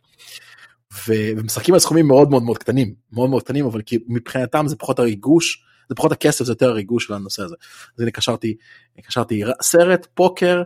ומשחקים 1.09 1.75
על 1.75 1.81
סכומים 1.81 2.07
מאוד 2.07 2.31
מאוד 2.31 2.43
מאוד 2.43 2.59
קטנים 2.59 2.95
מאוד 3.13 3.31
מאוד 3.31 3.43
קטנים 3.43 3.67
אבל 3.67 3.83
כי 3.83 3.99
מבחינתם 4.09 4.65
זה 4.69 4.77
פחות 4.77 4.99
הריגוש 4.99 5.65
זה 5.89 5.95
פחות 5.95 6.13
הכסף 6.13 6.45
זה 6.45 6.53
יותר 6.53 6.69
הריגוש 6.69 7.07
של 7.07 7.15
הנושא 7.15 7.43
הזה. 7.43 7.55
אז 7.97 8.01
הנה 8.01 8.11
קשרתי 8.11 8.57
קשרתי 9.03 9.43
סרט 9.63 10.07
פוקר 10.15 10.63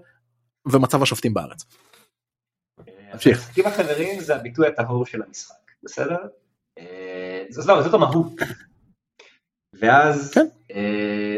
ומצב 0.73 1.03
השופטים 1.03 1.35
בארץ. 1.35 1.65
המשחקים 3.13 3.67
החברים 3.67 4.21
זה 4.21 4.37
הביטוי 4.37 4.67
הטהור 4.67 5.07
של 5.07 5.23
המשחק 5.23 5.55
בסדר? 5.83 6.17
אה, 6.79 7.45
לא, 7.67 7.83
זאת 7.83 7.95
המהות. 7.95 8.33
ואז 9.81 10.31
כן. 10.35 10.47
אה, 10.75 11.37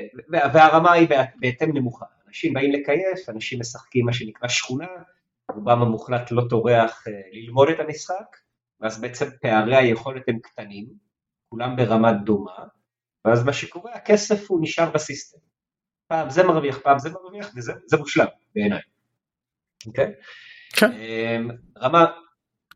והרמה 0.52 0.92
היא 0.92 1.08
בהתאם 1.40 1.76
נמוכה 1.76 2.04
אנשים 2.30 2.54
באים 2.54 2.72
לקייף 2.72 3.28
אנשים 3.28 3.60
משחקים 3.60 4.06
מה 4.06 4.12
שנקרא 4.12 4.48
שכונה 4.48 4.86
רובם 5.54 5.82
המוחלט 5.82 6.30
לא 6.30 6.42
טורח 6.50 7.04
אה, 7.08 7.12
ללמוד 7.32 7.68
את 7.68 7.80
המשחק 7.80 8.36
ואז 8.80 9.00
בעצם 9.00 9.26
פערי 9.42 9.76
היכולת 9.76 10.22
הם 10.28 10.38
קטנים, 10.38 10.86
כולם 11.48 11.76
ברמה 11.76 12.12
דומה, 12.12 12.64
ואז 13.24 13.44
מה 13.44 13.52
שקורה, 13.52 13.92
הכסף 13.94 14.50
הוא 14.50 14.60
נשאר 14.62 14.90
בסיסטם. 14.90 15.38
פעם 16.06 16.30
זה 16.30 16.42
מרוויח, 16.42 16.78
פעם 16.78 16.98
זה 16.98 17.10
מרוויח, 17.10 17.50
וזה 17.56 17.96
מושלם 17.98 18.26
בעיניי. 18.54 18.80
אוקיי? 19.86 20.12
כן. 20.72 20.92
אמ, 20.92 21.50
רמה, 21.78 22.06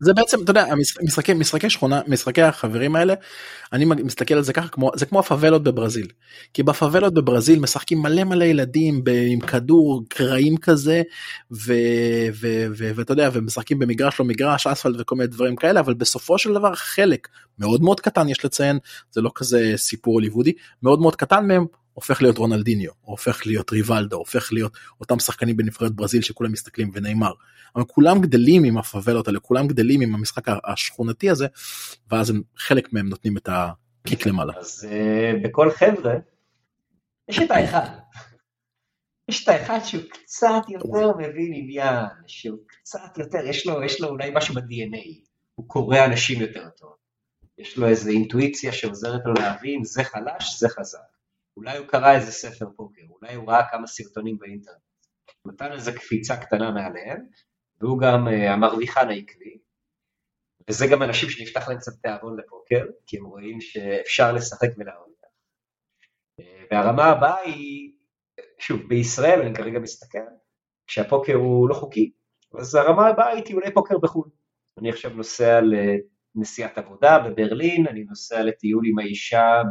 זה 0.05 0.12
בעצם 0.14 0.43
אתה 0.43 0.51
יודע 0.51 0.67
משחקי 1.03 1.35
משחקי 1.35 1.71
שכונה 1.71 2.01
משחקי 2.07 2.43
החברים 2.43 2.97
האלה 2.97 3.14
אני 3.73 3.85
מסתכל 3.85 4.35
על 4.35 4.43
זה 4.43 4.53
ככה 4.53 4.69
כמו 4.69 4.90
זה 4.95 5.07
כמו 5.07 5.19
הפאבלות 5.19 5.62
בברזיל. 5.62 6.07
כי 6.55 6.62
בפאבלות 6.62 7.14
בברזיל 7.14 7.59
משחקים 7.59 8.03
מלא 8.03 8.25
מלא 8.25 8.45
ילדים 8.45 9.03
עם 9.33 9.40
כדור 9.40 10.05
קרעים 10.09 10.57
כזה 10.57 11.03
ואתה 12.77 13.12
יודע 13.12 13.31
ומשחקים 13.33 13.79
במגרש 13.79 14.21
לא 14.21 14.27
מגרש 14.27 14.67
אספלט 14.67 14.97
וכל 14.99 15.17
מיני 15.17 15.27
דברים 15.27 15.57
כאלה 15.57 15.81
אבל 15.81 15.95
בסופו 15.95 16.38
של 16.38 16.55
דבר 16.55 16.75
חלק 16.75 17.29
מאוד 17.59 17.83
מאוד 17.83 18.01
קטן 18.01 18.29
יש 18.29 18.45
לציין 18.45 18.79
זה 19.11 19.21
לא 19.21 19.31
כזה 19.35 19.73
סיפור 19.77 20.14
הוליוודי 20.14 20.53
מאוד 20.83 21.01
מאוד 21.01 21.17
קטן 21.17 21.47
מהם 21.47 21.67
הופך 21.94 22.22
להיות 22.22 22.38
רונלדיניו, 22.38 22.90
הופך 23.00 23.46
להיות 23.46 23.72
ריבלדו, 23.72 24.16
הופך 24.16 24.52
להיות 24.52 24.76
אותם 25.00 25.18
שחקנים 25.18 25.57
בנבחרת 25.57 25.92
ברזיל 25.92 26.22
שכולם 26.22 26.52
מסתכלים 26.52 26.90
ונאמר. 26.94 27.33
אבל 27.76 27.85
כולם 27.85 28.20
גדלים 28.20 28.64
עם 28.64 28.78
הפאבלות 28.78 29.28
האלה, 29.28 29.40
כולם 29.40 29.66
גדלים 29.66 30.00
עם 30.00 30.14
המשחק 30.14 30.44
השכונתי 30.64 31.30
הזה, 31.30 31.46
ואז 32.11 32.30
הם, 32.30 32.42
חלק 32.57 32.92
מהם 32.92 33.09
נותנים 33.09 33.37
את 33.37 33.48
הקיק 33.52 34.26
למעלה. 34.26 34.52
אז 34.59 34.88
uh, 34.90 35.46
בכל 35.46 35.70
חבר'ה, 35.70 36.14
יש 37.28 37.38
את 37.38 37.50
האחד. 37.50 37.87
יש 39.28 39.44
את 39.44 39.48
האחד 39.48 39.78
שהוא 39.85 40.02
קצת 40.11 40.62
יותר 40.68 41.16
מבין 41.16 41.52
עניין, 41.54 42.04
שהוא 42.26 42.59
קצת 42.66 43.18
יותר, 43.18 43.38
יש 43.46 43.66
לו, 43.66 43.83
יש 43.83 44.00
לו 44.00 44.09
אולי 44.09 44.30
משהו 44.35 44.54
ב-DNA, 44.54 45.28
הוא 45.54 45.68
קורא 45.68 46.04
אנשים 46.04 46.40
יותר 46.40 46.68
טוב. 46.68 46.94
יש 47.59 47.76
לו 47.76 47.88
איזו 47.88 48.11
אינטואיציה 48.11 48.72
שעוזרת 48.72 49.20
לו 49.24 49.33
להבין, 49.35 49.85
זה 49.85 50.04
חלש, 50.04 50.59
זה 50.59 50.68
חזק. 50.68 51.13
אולי 51.57 51.79
הוא 51.79 51.87
קרא 51.87 52.14
איזה 52.14 52.33
ספר 52.33 52.67
פוקר, 52.77 53.03
אולי 53.11 53.35
הוא 53.35 53.51
ראה 53.51 53.71
כמה 53.71 53.87
סרטונים 53.87 54.38
באינטרנט. 54.38 54.79
נתן 55.47 55.73
איזה 55.73 55.93
קפיצה 55.93 56.37
קטנה 56.37 56.71
מעליהם, 56.71 57.27
והוא 57.81 58.01
גם 58.01 58.29
uh, 58.29 58.51
המרוויחן 58.51 59.09
העקבי. 59.09 59.59
וזה 60.71 60.87
גם 60.93 61.03
אנשים 61.03 61.31
שנפתח 61.31 61.69
להם 61.69 61.79
קצת 61.79 61.93
תיאבון 62.03 62.38
לפוקר, 62.38 62.87
כי 63.07 63.19
הם 63.19 63.25
רואים 63.25 63.61
שאפשר 63.61 64.33
לשחק 64.33 64.69
ולהרוויח. 64.79 65.14
Uh, 66.40 66.45
והרמה 66.71 67.05
הבאה 67.05 67.38
היא, 67.38 67.93
שוב, 68.59 68.81
בישראל, 68.88 69.40
אני 69.40 69.55
כרגע 69.55 69.79
מסתכל, 69.79 70.19
כשהפוקר 70.87 71.35
הוא 71.35 71.69
לא 71.69 71.75
חוקי, 71.75 72.12
אז 72.59 72.75
הרמה 72.75 73.07
הבאה 73.07 73.29
היא 73.29 73.45
טיולי 73.45 73.75
פוקר 73.75 73.99
בחו"ל. 73.99 74.29
אני 74.79 74.90
עכשיו 74.90 75.11
נוסע 75.11 75.61
לנסיעת 76.37 76.79
עבודה 76.79 77.19
בברלין, 77.19 77.87
אני 77.87 78.05
נוסע 78.05 78.43
לטיול 78.43 78.85
עם 78.87 78.99
האישה 78.99 79.62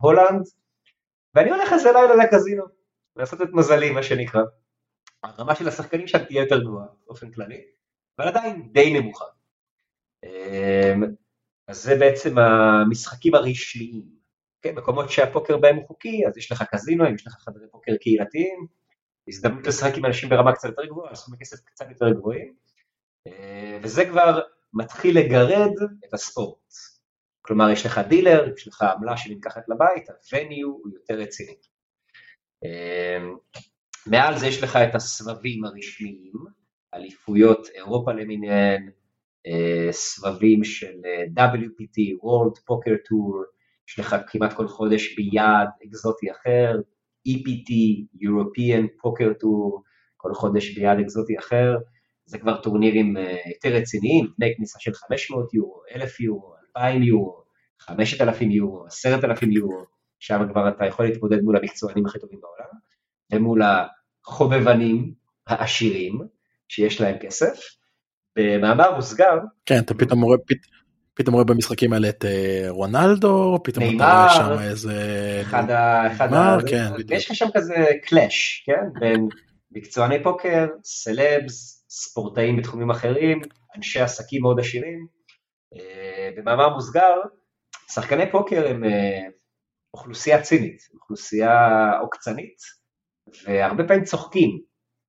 בהולנד, 0.00 0.42
ואני 1.34 1.50
הולך 1.50 1.72
איזה 1.72 1.92
לילה 1.92 2.24
לקזינו, 2.24 2.64
לעשות 3.16 3.42
את 3.42 3.48
מזלי, 3.52 3.90
מה 3.90 4.02
שנקרא. 4.02 4.42
הרמה 5.22 5.54
של 5.54 5.68
השחקנים 5.68 6.06
שם 6.06 6.24
תהיה 6.24 6.42
יותר 6.42 6.62
גבוהה, 6.62 6.86
באופן 7.06 7.30
כללי, 7.30 7.64
אבל 8.18 8.28
עדיין 8.28 8.72
די 8.72 9.00
נמוכה. 9.00 9.24
אמ, 10.24 11.02
אז 11.68 11.82
זה 11.82 11.96
בעצם 11.98 12.38
המשחקים 12.38 13.34
הרשמיים. 13.34 14.18
כן, 14.62 14.74
מקומות 14.74 15.10
שהפוקר 15.10 15.56
בהם 15.56 15.76
הוא 15.76 15.86
חוקי, 15.86 16.26
אז 16.26 16.36
יש 16.36 16.52
לך 16.52 16.62
קזינו, 16.62 17.04
יש 17.14 17.26
לך 17.26 17.32
חדרי 17.32 17.66
פוקר 17.70 17.96
קהילתיים, 18.00 18.66
הזדמנות 19.28 19.66
לשחק 19.66 19.96
עם 19.96 20.04
אנשים 20.04 20.28
ברמה 20.28 20.52
קצת 20.52 20.68
יותר 20.68 20.86
גבוהה, 20.86 21.14
סכומי 21.14 21.38
כסף 21.38 21.60
קצת 21.64 21.86
יותר 21.90 22.10
גבוהים, 22.10 22.54
אה, 23.26 23.78
וזה 23.82 24.04
כבר 24.04 24.40
מתחיל 24.72 25.18
לגרד 25.18 25.72
את 26.08 26.14
הספורט. 26.14 26.74
כלומר, 27.48 27.70
יש 27.70 27.86
לך 27.86 28.00
דילר, 28.08 28.52
יש 28.56 28.68
לך 28.68 28.82
עמלה 28.82 29.16
שנלקחת 29.16 29.68
לבית, 29.68 30.06
הווניו 30.08 30.68
הוא 30.68 30.90
יותר 30.94 31.14
רציני. 31.14 31.54
אה, 32.64 33.18
מעל 34.06 34.38
זה 34.38 34.46
יש 34.46 34.62
לך 34.62 34.76
את 34.76 34.94
הסבבים 34.94 35.64
הרשמיים, 35.64 36.32
אליפויות 36.94 37.68
אירופה 37.74 38.12
למיניהן, 38.12 38.90
אה, 39.46 39.88
סבבים 39.90 40.64
של 40.64 40.94
WPT, 41.36 41.98
World 42.22 42.58
Poker 42.58 42.96
Tour, 43.08 43.44
יש 43.88 43.98
לך 43.98 44.16
כמעט 44.26 44.52
כל 44.52 44.68
חודש 44.68 45.16
ביעד 45.16 45.68
אקזוטי 45.86 46.30
אחר, 46.30 46.80
EPT, 47.28 47.72
European 48.14 48.84
Poker 49.04 49.42
Tour, 49.42 49.82
כל 50.16 50.34
חודש 50.34 50.78
ביעד 50.78 50.98
אקזוטי 50.98 51.38
אחר, 51.38 51.76
זה 52.24 52.38
כבר 52.38 52.62
טורנירים 52.62 53.16
אה, 53.16 53.36
יותר 53.54 53.68
רציניים, 53.68 54.24
לפני 54.24 54.54
כניסה 54.56 54.78
של 54.80 54.92
500 54.94 55.54
יורו, 55.54 55.82
1,000 55.94 56.20
יורו, 56.20 56.57
2,000 56.78 57.02
יורו, 57.02 57.42
5,000 57.78 58.50
יורו, 58.50 58.86
10,000 58.86 59.52
יורו, 59.52 59.84
שם 60.18 60.40
כבר 60.52 60.68
אתה 60.68 60.86
יכול 60.86 61.04
להתמודד 61.04 61.42
מול 61.42 61.56
המקצוענים 61.56 62.06
הכי 62.06 62.18
טובים 62.18 62.40
בעולם, 62.40 62.78
ומול 63.32 63.62
החובבנים 64.24 65.12
העשירים, 65.46 66.18
שיש 66.68 67.00
להם 67.00 67.18
כסף. 67.18 67.60
במאמר 68.36 68.94
מוסגר, 68.94 69.38
כן, 69.66 69.78
אתה 69.78 69.94
פתאום 69.94 70.22
רואה, 70.22 70.38
פתאום 71.14 71.34
רואה 71.34 71.44
במשחקים 71.44 71.92
האלה 71.92 72.08
את 72.08 72.24
אה, 72.24 72.66
רונלדו, 72.68 73.58
פתאום 73.64 73.84
אתה 73.96 74.04
רואה 74.04 74.30
שם 74.34 74.62
איזה... 74.62 74.94
אחד 75.42 75.70
ה... 75.70 76.12
אחד 76.12 76.32
ה... 76.32 76.56
כן, 76.66 76.92
בדיוק. 76.94 77.10
יש 77.10 77.30
לך 77.30 77.36
שם 77.36 77.46
כזה 77.54 77.74
קלאש, 78.02 78.64
כן? 78.66 79.00
בין 79.00 79.28
מקצועני 79.72 80.22
פוקר, 80.22 80.66
סלבס, 80.84 81.86
ספורטאים 81.88 82.56
בתחומים 82.56 82.90
אחרים, 82.90 83.40
אנשי 83.76 84.00
עסקים 84.00 84.42
מאוד 84.42 84.60
עשירים. 84.60 85.17
אה, 85.74 86.30
במאמר 86.36 86.74
מוסגר, 86.74 87.20
שחקני 87.92 88.30
פוקר 88.30 88.68
הם 88.68 88.84
אה, 88.84 89.28
אוכלוסייה 89.94 90.42
צינית, 90.42 90.88
אוכלוסייה 90.94 91.90
עוקצנית, 92.00 92.58
והרבה 93.44 93.88
פעמים 93.88 94.04
צוחקים 94.04 94.60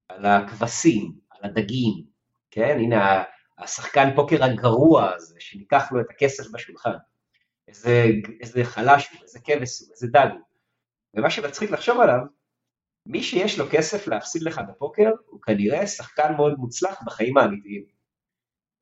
על 0.09 0.25
הכבשים, 0.25 1.11
על 1.29 1.49
הדגים, 1.49 2.03
כן? 2.51 2.77
הנה 2.79 3.23
השחקן 3.57 4.09
פוקר 4.15 4.43
הגרוע 4.43 5.13
הזה, 5.13 5.35
שניקח 5.39 5.91
לו 5.91 6.01
את 6.01 6.05
הכסף 6.09 6.51
בשולחן. 6.53 6.95
איזה, 7.67 8.05
איזה 8.41 8.63
חלש 8.63 9.09
הוא, 9.09 9.23
איזה 9.23 9.39
כבש 9.39 9.79
הוא, 9.79 9.89
איזה 9.91 10.07
דג 10.07 10.27
הוא. 10.31 10.41
ומה 11.13 11.29
שמצחיק 11.29 11.71
לחשוב 11.71 11.99
עליו, 11.99 12.19
מי 13.05 13.23
שיש 13.23 13.59
לו 13.59 13.65
כסף 13.71 14.07
להפסיד 14.07 14.43
לך 14.43 14.61
בפוקר, 14.69 15.09
הוא 15.25 15.41
כנראה 15.41 15.87
שחקן 15.87 16.33
מאוד 16.37 16.53
מוצלח 16.57 17.01
בחיים 17.05 17.37
האמיתיים. 17.37 17.98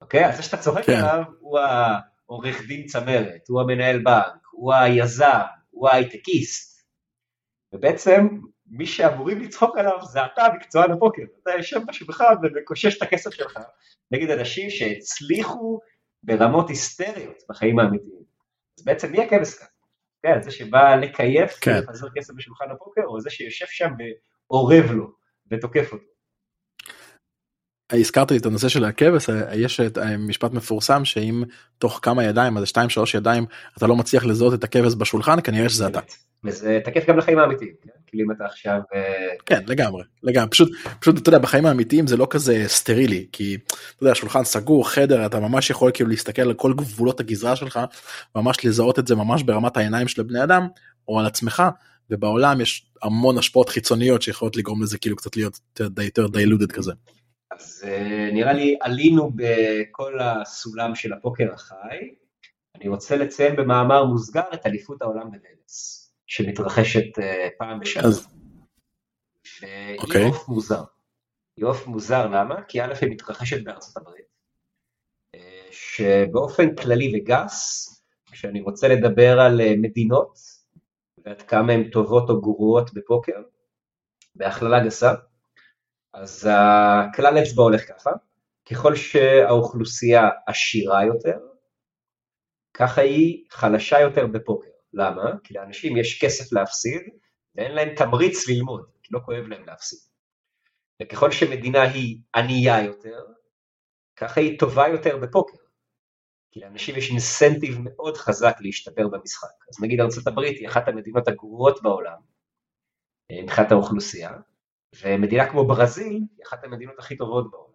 אוקיי? 0.01 0.25
אז 0.25 0.37
זה 0.37 0.43
שאתה 0.43 0.57
צוחק 0.57 0.83
כן. 0.83 0.93
עליו, 0.93 1.23
הוא 1.39 1.59
העורך 1.59 2.61
דין 2.67 2.85
צמרת, 2.85 3.47
הוא 3.49 3.61
המנהל 3.61 4.03
בנק, 4.03 4.47
הוא 4.51 4.73
היזם, 4.73 5.41
הוא 5.69 5.89
ההייטקיסט. 5.89 6.77
ובעצם, 7.73 8.27
מי 8.67 8.85
שאמורים 8.85 9.41
לצחוק 9.41 9.77
עליו 9.77 10.05
זה 10.05 10.25
אתה 10.25 10.47
מקצוען 10.55 10.91
הפוקר, 10.91 11.21
אתה 11.43 11.51
יושב 11.57 11.79
בשולחן 11.87 12.33
ומקושש 12.43 12.97
את 12.97 13.01
הכסף 13.01 13.33
שלך 13.33 13.59
נגד 14.11 14.29
אנשים 14.29 14.69
שהצליחו 14.69 15.79
ברמות 16.23 16.69
היסטריות 16.69 17.43
בחיים 17.49 17.79
האמיתיים. 17.79 18.23
אז 18.79 18.85
בעצם 18.85 19.11
מי 19.11 19.23
הכבש 19.23 19.53
כאן? 19.53 19.67
כן, 20.23 20.41
זה 20.41 20.51
שבא 20.51 20.95
לקייף 20.95 21.57
כן. 21.61 21.71
ולפזר 21.71 22.07
כסף 22.15 22.33
בשולחן 22.33 22.71
הפוקר, 22.71 23.01
או 23.05 23.21
זה 23.21 23.29
שיושב 23.29 23.65
שם 23.69 23.89
ואורב 24.49 24.91
לו 24.91 25.07
ותוקף 25.51 25.93
אותו. 25.93 26.16
הזכרת 27.91 28.31
לי 28.31 28.37
את 28.37 28.45
הנושא 28.45 28.69
של 28.69 28.85
הכבש, 28.85 29.29
יש 29.53 29.81
משפט 30.19 30.51
מפורסם 30.51 31.05
שאם 31.05 31.43
תוך 31.77 31.99
כמה 32.01 32.23
ידיים, 32.23 32.57
אז 32.57 32.67
שתיים 32.67 32.89
שלוש 32.89 33.15
ידיים, 33.15 33.45
אתה 33.77 33.87
לא 33.87 33.95
מצליח 33.95 34.25
לזהות 34.25 34.53
את 34.53 34.63
הכבש 34.63 34.93
בשולחן, 34.97 35.41
כנראה 35.43 35.69
שזה 35.69 35.87
אתה. 35.87 35.99
וזה 36.43 36.79
תקף 36.83 37.07
גם 37.07 37.17
לחיים 37.17 37.39
האמיתיים, 37.39 37.71
כן? 37.83 37.89
כאילו 38.07 38.25
אם 38.25 38.31
אתה 38.31 38.45
עכשיו... 38.45 38.79
אה, 38.95 39.27
כן, 39.45 39.61
לגמרי, 39.67 40.03
לגמרי, 40.23 40.49
פשוט, 40.49 40.71
פשוט 40.99 41.17
אתה 41.17 41.29
יודע, 41.29 41.39
בחיים 41.39 41.65
האמיתיים 41.65 42.07
זה 42.07 42.17
לא 42.17 42.27
כזה 42.29 42.63
סטרילי, 42.67 43.25
כי 43.31 43.57
אתה 43.95 44.03
יודע, 44.03 44.15
שולחן 44.15 44.43
סגור, 44.43 44.89
חדר, 44.89 45.25
אתה 45.25 45.39
ממש 45.39 45.69
יכול 45.69 45.91
כאילו 45.93 46.09
להסתכל 46.09 46.41
על 46.41 46.53
כל 46.53 46.73
גבולות 46.73 47.19
הגזרה 47.19 47.55
שלך, 47.55 47.79
ממש 48.35 48.65
לזהות 48.65 48.99
את 48.99 49.07
זה 49.07 49.15
ממש 49.15 49.43
ברמת 49.43 49.77
העיניים 49.77 50.07
של 50.07 50.21
הבני 50.21 50.43
אדם, 50.43 50.67
או 51.07 51.19
על 51.19 51.25
עצמך, 51.25 51.63
ובעולם 52.09 52.61
יש 52.61 52.85
המון 53.03 53.37
השפעות 53.37 53.69
חיצוניות 53.69 54.21
שיכולות 54.21 54.57
לגרום 54.57 54.83
לזה 54.83 54.97
כאילו 54.97 55.15
קצת 55.15 55.35
להיות 55.35 55.59
יותר 55.99 56.27
דיילודד 56.27 56.71
כזה. 56.71 56.91
אז 57.51 57.85
אה, 57.87 58.29
נראה 58.33 58.53
לי 58.53 58.77
עלינו 58.81 59.31
בכל 59.35 60.19
הסולם 60.19 60.95
של 60.95 61.13
הפוקר 61.13 61.53
החי. 61.53 62.15
אני 62.75 62.87
רוצה 62.87 63.17
לציין 63.17 63.55
במאמר 63.55 64.05
מוסגר 64.05 64.43
את 64.53 64.65
אליפות 64.65 65.01
העולם 65.01 65.31
בדנס. 65.31 66.03
שמתרחשת 66.27 67.19
אה, 67.19 67.47
פעם 67.57 67.79
בשנה. 67.79 68.03
אז... 68.03 68.27
והיא 69.61 69.99
אוקיי. 69.99 70.25
עוף 70.25 70.47
מוזר. 70.47 70.83
היא 71.57 71.65
עוף 71.65 71.87
מוזר, 71.87 72.27
למה? 72.27 72.63
כי 72.67 72.81
א' 72.81 72.93
היא 73.01 73.09
מתרחשת 73.11 73.63
בארצות 73.63 73.97
הברית, 73.97 74.25
אה, 75.35 75.67
שבאופן 75.71 76.75
כללי 76.75 77.11
וגס, 77.15 77.89
כשאני 78.31 78.61
רוצה 78.61 78.87
לדבר 78.87 79.39
על 79.39 79.61
מדינות 79.77 80.37
ועד 81.25 81.41
כמה 81.41 81.73
הן 81.73 81.89
טובות 81.89 82.29
או 82.29 82.41
גרועות 82.41 82.93
בפוקר, 82.93 83.41
בהכללה 84.35 84.85
גסה, 84.85 85.13
אז 86.21 86.49
הכלל 86.51 87.37
אצבע 87.43 87.63
הולך 87.63 87.81
ככה, 87.87 88.09
ככל 88.71 88.95
שהאוכלוסייה 88.95 90.29
עשירה 90.47 91.05
יותר, 91.05 91.39
ככה 92.73 93.01
היא 93.01 93.45
חלשה 93.51 93.99
יותר 93.99 94.27
בפוקר. 94.27 94.69
למה? 94.93 95.31
כי 95.43 95.53
לאנשים 95.53 95.97
יש 95.97 96.23
כסף 96.23 96.53
להפסיד 96.53 97.01
ואין 97.55 97.71
להם 97.71 97.95
תמריץ 97.95 98.47
ללמוד, 98.49 98.85
כי 99.03 99.13
לא 99.13 99.19
כואב 99.25 99.47
להם 99.47 99.65
להפסיד. 99.65 99.99
וככל 101.01 101.31
שמדינה 101.31 101.81
היא 101.81 102.19
ענייה 102.35 102.83
יותר, 102.83 103.25
ככה 104.15 104.41
היא 104.41 104.59
טובה 104.59 104.87
יותר 104.87 105.17
בפוקר. 105.17 105.57
כי 106.51 106.59
לאנשים 106.59 106.95
יש 106.95 107.09
אינסנטיב 107.09 107.77
מאוד 107.83 108.17
חזק 108.17 108.57
להשתפר 108.59 109.07
במשחק. 109.07 109.47
אז 109.69 109.83
נגיד 109.83 109.99
ארה"ב 109.99 110.39
היא 110.39 110.67
אחת 110.67 110.87
המדינות 110.87 111.27
הגרועות 111.27 111.83
בעולם, 111.83 112.19
אה, 113.31 113.43
מבחינת 113.43 113.71
האוכלוסייה, 113.71 114.31
ומדינה 115.01 115.49
כמו 115.49 115.67
ברזיל 115.67 116.13
היא 116.37 116.45
אחת 116.47 116.63
המדינות 116.63 116.99
הכי 116.99 117.17
טובות 117.17 117.51
בעולם. 117.51 117.67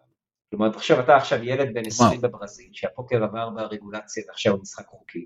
כלומר, 0.49 0.69
תחשוב, 0.69 0.99
אתה 0.99 1.15
עכשיו 1.15 1.43
ילד 1.43 1.73
בן 1.73 1.85
20 1.85 2.21
בברזיל, 2.21 2.69
שהפוקר 2.73 3.23
עבר 3.23 3.49
ברגולציה 3.49 4.23
ועכשיו 4.27 4.53
הוא 4.53 4.61
משחק 4.61 4.85
חוקי. 4.87 5.25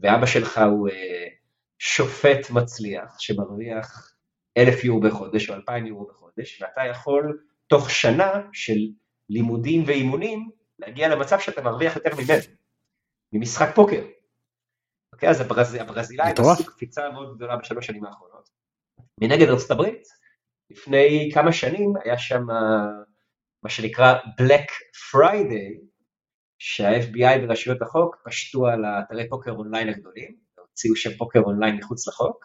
ואבא 0.00 0.26
שלך 0.26 0.58
הוא 0.58 0.88
אה, 0.88 1.26
שופט 1.78 2.50
מצליח 2.50 3.18
שמרוויח 3.18 4.16
אלף 4.56 4.84
יורו 4.84 5.00
בחודש 5.00 5.50
או 5.50 5.54
אלפיים 5.54 5.86
יורו 5.86 6.06
בחודש, 6.06 6.62
ואתה 6.62 6.80
יכול 6.90 7.38
תוך 7.66 7.90
שנה 7.90 8.32
של 8.52 8.78
לימודים 9.28 9.84
ואימונים 9.86 10.50
להגיע 10.78 11.08
למצב 11.08 11.40
שאתה 11.40 11.62
מרוויח 11.62 11.96
יותר 11.96 12.10
ממנו, 12.14 12.42
ממשחק 13.32 13.74
פוקר. 13.74 14.04
אוקיי, 15.12 15.28
אז 15.28 15.40
הברז... 15.40 15.74
הברזילאים 15.74 16.34
עשו 16.38 16.66
קפיצה 16.66 17.10
מאוד 17.10 17.36
גדולה 17.36 17.56
בשלוש 17.56 17.86
שנים 17.86 18.04
האחרונות. 18.04 18.48
מנגד 19.20 19.48
ארצות 19.48 19.70
הברית, 19.70 20.08
לפני 20.70 21.30
כמה 21.34 21.52
שנים 21.52 21.92
היה 22.04 22.18
שם 22.18 22.42
מה 23.62 23.70
שנקרא 23.70 24.14
Black 24.14 24.70
Friday, 25.10 25.86
שה-FBI 26.58 27.42
ורשויות 27.42 27.82
החוק 27.82 28.16
פשטו 28.24 28.66
על 28.66 28.84
האתרי 28.84 29.28
פוקר 29.28 29.50
אונליין 29.50 29.88
הגדולים, 29.88 30.36
הוציאו 30.58 30.96
שם 30.96 31.10
פוקר 31.18 31.40
אונליין 31.40 31.76
מחוץ 31.76 32.08
לחוק, 32.08 32.44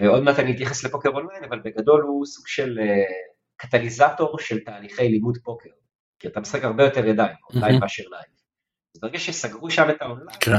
ועוד 0.00 0.22
מעט 0.22 0.38
אני 0.38 0.54
אתייחס 0.54 0.84
לפוקר 0.84 1.08
אונליין, 1.08 1.44
אבל 1.44 1.60
בגדול 1.64 2.02
הוא 2.02 2.26
סוג 2.26 2.46
של 2.46 2.78
אה, 2.78 3.40
קטליזטור 3.56 4.38
של 4.38 4.64
תהליכי 4.64 5.08
לימוד 5.08 5.38
פוקר, 5.44 5.70
כי 6.18 6.28
אתה 6.28 6.40
משחק 6.40 6.64
הרבה 6.64 6.84
יותר 6.84 7.06
ידיים, 7.06 7.36
אונליין 7.50 7.80
מאשר 7.80 8.02
live. 8.10 8.24
אז 8.94 9.00
ברגע 9.00 9.18
שסגרו 9.18 9.70
שם 9.70 9.90
את 9.90 10.02
האונליין, 10.02 10.38
כן. 10.40 10.52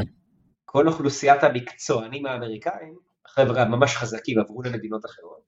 כל 0.66 0.88
אוכלוסיית 0.88 1.44
המקצוענים 1.44 2.26
האמריקאים, 2.26 2.96
החבר'ה 3.26 3.62
הממש 3.62 3.96
חזקים 3.96 4.40
עברו 4.40 4.62
למדינות 4.62 5.06
אחרות, 5.06 5.41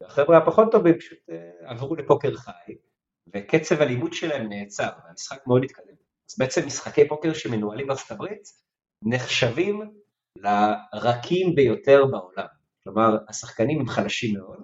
והחבר'ה 0.00 0.38
הפחות 0.38 0.72
טובים 0.72 0.98
פשוט 0.98 1.18
אה, 1.30 1.34
עברו 1.70 1.96
לפוקר 1.96 2.34
חי, 2.36 2.74
וקצב 3.34 3.82
הלימוד 3.82 4.12
שלהם 4.12 4.48
נעצר, 4.48 4.88
והמשחק 5.04 5.46
מאוד 5.46 5.64
התקדם. 5.64 5.94
אז 6.30 6.38
בעצם 6.38 6.66
משחקי 6.66 7.08
פוקר 7.08 7.32
שמנוהלים 7.32 7.86
בארצות 7.86 8.10
הברית 8.10 8.48
נחשבים 9.04 9.80
לרכים 10.38 11.54
ביותר 11.54 12.04
בעולם. 12.10 12.46
כלומר, 12.84 13.16
השחקנים 13.28 13.80
הם 13.80 13.86
חלשים 13.86 14.38
מאוד, 14.38 14.58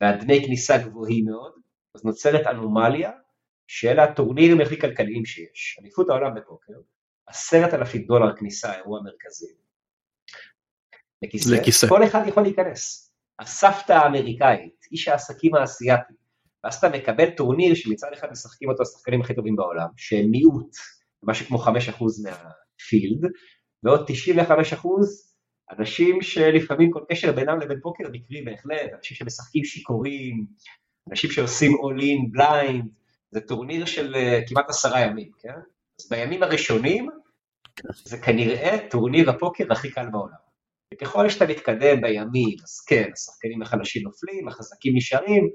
והדמי 0.00 0.44
כניסה 0.46 0.78
גבוהים 0.78 1.24
מאוד, 1.24 1.52
אז 1.94 2.04
נוצרת 2.04 2.46
אנומליה 2.46 3.10
של 3.66 4.00
הטורנירים 4.00 4.60
הכי 4.60 4.80
כלכליים 4.80 5.24
שיש. 5.24 5.78
אליפות 5.80 6.08
העולם 6.10 6.34
בפוקר, 6.34 6.72
עשרת 7.26 7.74
אלפים 7.74 8.02
דולר 8.02 8.36
כניסה, 8.36 8.74
אירוע 8.74 9.00
מרכזי. 9.02 9.54
לכיסא, 11.22 11.54
לכיסא. 11.54 11.88
כל 11.88 12.04
אחד 12.04 12.20
יכול 12.26 12.42
להיכנס. 12.42 13.07
הסבתא 13.40 13.92
האמריקאית, 13.92 14.86
איש 14.92 15.08
העסקים 15.08 15.54
האסייתי, 15.54 16.14
ואז 16.64 16.74
אתה 16.74 16.88
מקבל 16.88 17.30
טורניר 17.30 17.74
שמצד 17.74 18.08
אחד 18.12 18.30
משחקים 18.30 18.68
אותו 18.68 18.82
השחקנים 18.82 19.20
הכי 19.20 19.34
טובים 19.34 19.56
בעולם, 19.56 19.88
שהם 19.96 20.30
מיעוט, 20.30 20.76
משהו 21.22 21.46
כמו 21.46 21.64
5% 21.64 21.68
מה 22.24 22.50
field, 22.50 23.30
ועוד 23.82 24.06
95% 24.10 24.86
אנשים 25.78 26.22
שלפעמים 26.22 26.90
כל 26.90 27.00
קשר 27.10 27.32
בינם 27.32 27.60
לבין 27.60 27.80
פוקר 27.82 28.04
מקרי 28.12 28.42
בהחלט, 28.42 28.90
אנשים 28.96 29.16
שמשחקים 29.16 29.64
שיכורים, 29.64 30.46
אנשים 31.10 31.30
שעושים 31.30 31.72
all 31.72 32.00
in 32.00 32.38
blind, 32.38 32.86
זה 33.30 33.40
טורניר 33.40 33.84
של 33.84 34.14
אה, 34.14 34.48
כמעט 34.48 34.68
עשרה 34.68 35.00
ימים, 35.00 35.30
כן? 35.38 35.54
אז 36.00 36.08
בימים 36.10 36.42
הראשונים 36.42 37.08
זה 38.04 38.18
כנראה 38.18 38.76
טורניר 38.90 39.30
הפוקר 39.30 39.64
הכי 39.70 39.90
קל 39.90 40.06
בעולם. 40.12 40.47
וככל 40.94 41.28
שאתה 41.28 41.46
מתקדם 41.46 42.00
בימים, 42.00 42.56
אז 42.64 42.80
כן, 42.80 43.10
השחקנים 43.12 43.62
החלשים 43.62 44.02
נופלים, 44.02 44.48
החזקים 44.48 44.92
נשארים, 44.96 45.48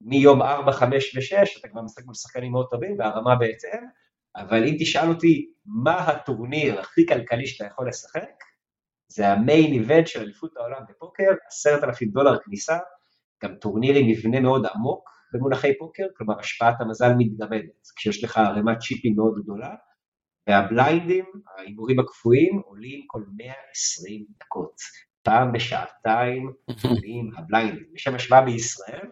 מיום 0.00 0.42
4, 0.42 0.72
5 0.72 1.16
ו-6 1.16 1.58
אתה 1.60 1.68
כבר 1.68 1.82
משחק 1.82 2.04
עם 2.06 2.14
שחקנים 2.14 2.52
מאוד 2.52 2.66
טובים 2.70 2.98
והרמה 2.98 3.36
בהתאם, 3.36 3.84
אבל 4.36 4.64
אם 4.64 4.76
תשאל 4.78 5.08
אותי 5.08 5.50
מה 5.66 5.98
הטורניר 5.98 6.80
הכי 6.80 7.06
כלכלי 7.06 7.46
שאתה 7.46 7.64
יכול 7.64 7.88
לשחק, 7.88 8.30
זה 9.08 9.28
המיין 9.28 9.72
איבנט 9.72 10.06
של 10.06 10.20
אליפות 10.20 10.56
העולם 10.56 10.80
בפוקר, 10.88 11.30
עשרת 11.48 11.84
אלפים 11.84 12.10
דולר 12.10 12.38
כניסה, 12.38 12.78
גם 13.44 13.54
טורניר 13.54 13.96
עם 13.96 14.06
מבנה 14.06 14.40
מאוד 14.40 14.66
עמוק 14.74 15.10
במונחי 15.32 15.78
פוקר, 15.78 16.04
כלומר 16.16 16.38
השפעת 16.38 16.80
המזל 16.80 17.12
מתגמדת, 17.18 17.88
כשיש 17.96 18.24
לך 18.24 18.38
ערימת 18.38 18.78
צ'יפים 18.78 19.16
מאוד 19.16 19.42
גדולה, 19.42 19.74
והבליינדים, 20.48 21.24
ההימורים 21.56 21.98
הכפויים, 21.98 22.60
עולים 22.64 23.02
כל 23.06 23.22
120 23.36 24.24
דקות. 24.40 24.80
פעם 25.22 25.52
בשעתיים 25.52 26.52
עולים 26.84 27.30
הבליינדים. 27.36 27.84
לשם 27.94 28.14
השוואה 28.14 28.42
בישראל, 28.42 29.06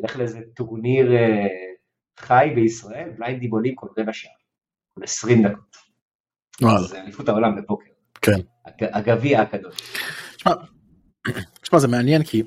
נלך 0.00 0.16
לאיזה 0.16 0.40
טורניר 0.54 1.12
אה, 1.12 1.46
חי 2.20 2.52
בישראל, 2.54 3.10
בליינדים 3.18 3.50
עולים 3.50 3.74
כל 3.74 3.86
רבע 3.98 4.12
שעה, 4.12 4.32
כל 4.94 5.04
20 5.04 5.46
דקות. 5.46 5.76
זה 6.88 7.00
אליפות 7.00 7.28
העולם 7.28 7.56
בפוקר. 7.56 7.90
כן. 8.22 8.40
הגביע 8.80 9.40
הקדוש. 9.40 9.76
תשמע, 11.60 11.78
זה 11.78 11.88
מעניין 11.88 12.22
כי 12.22 12.42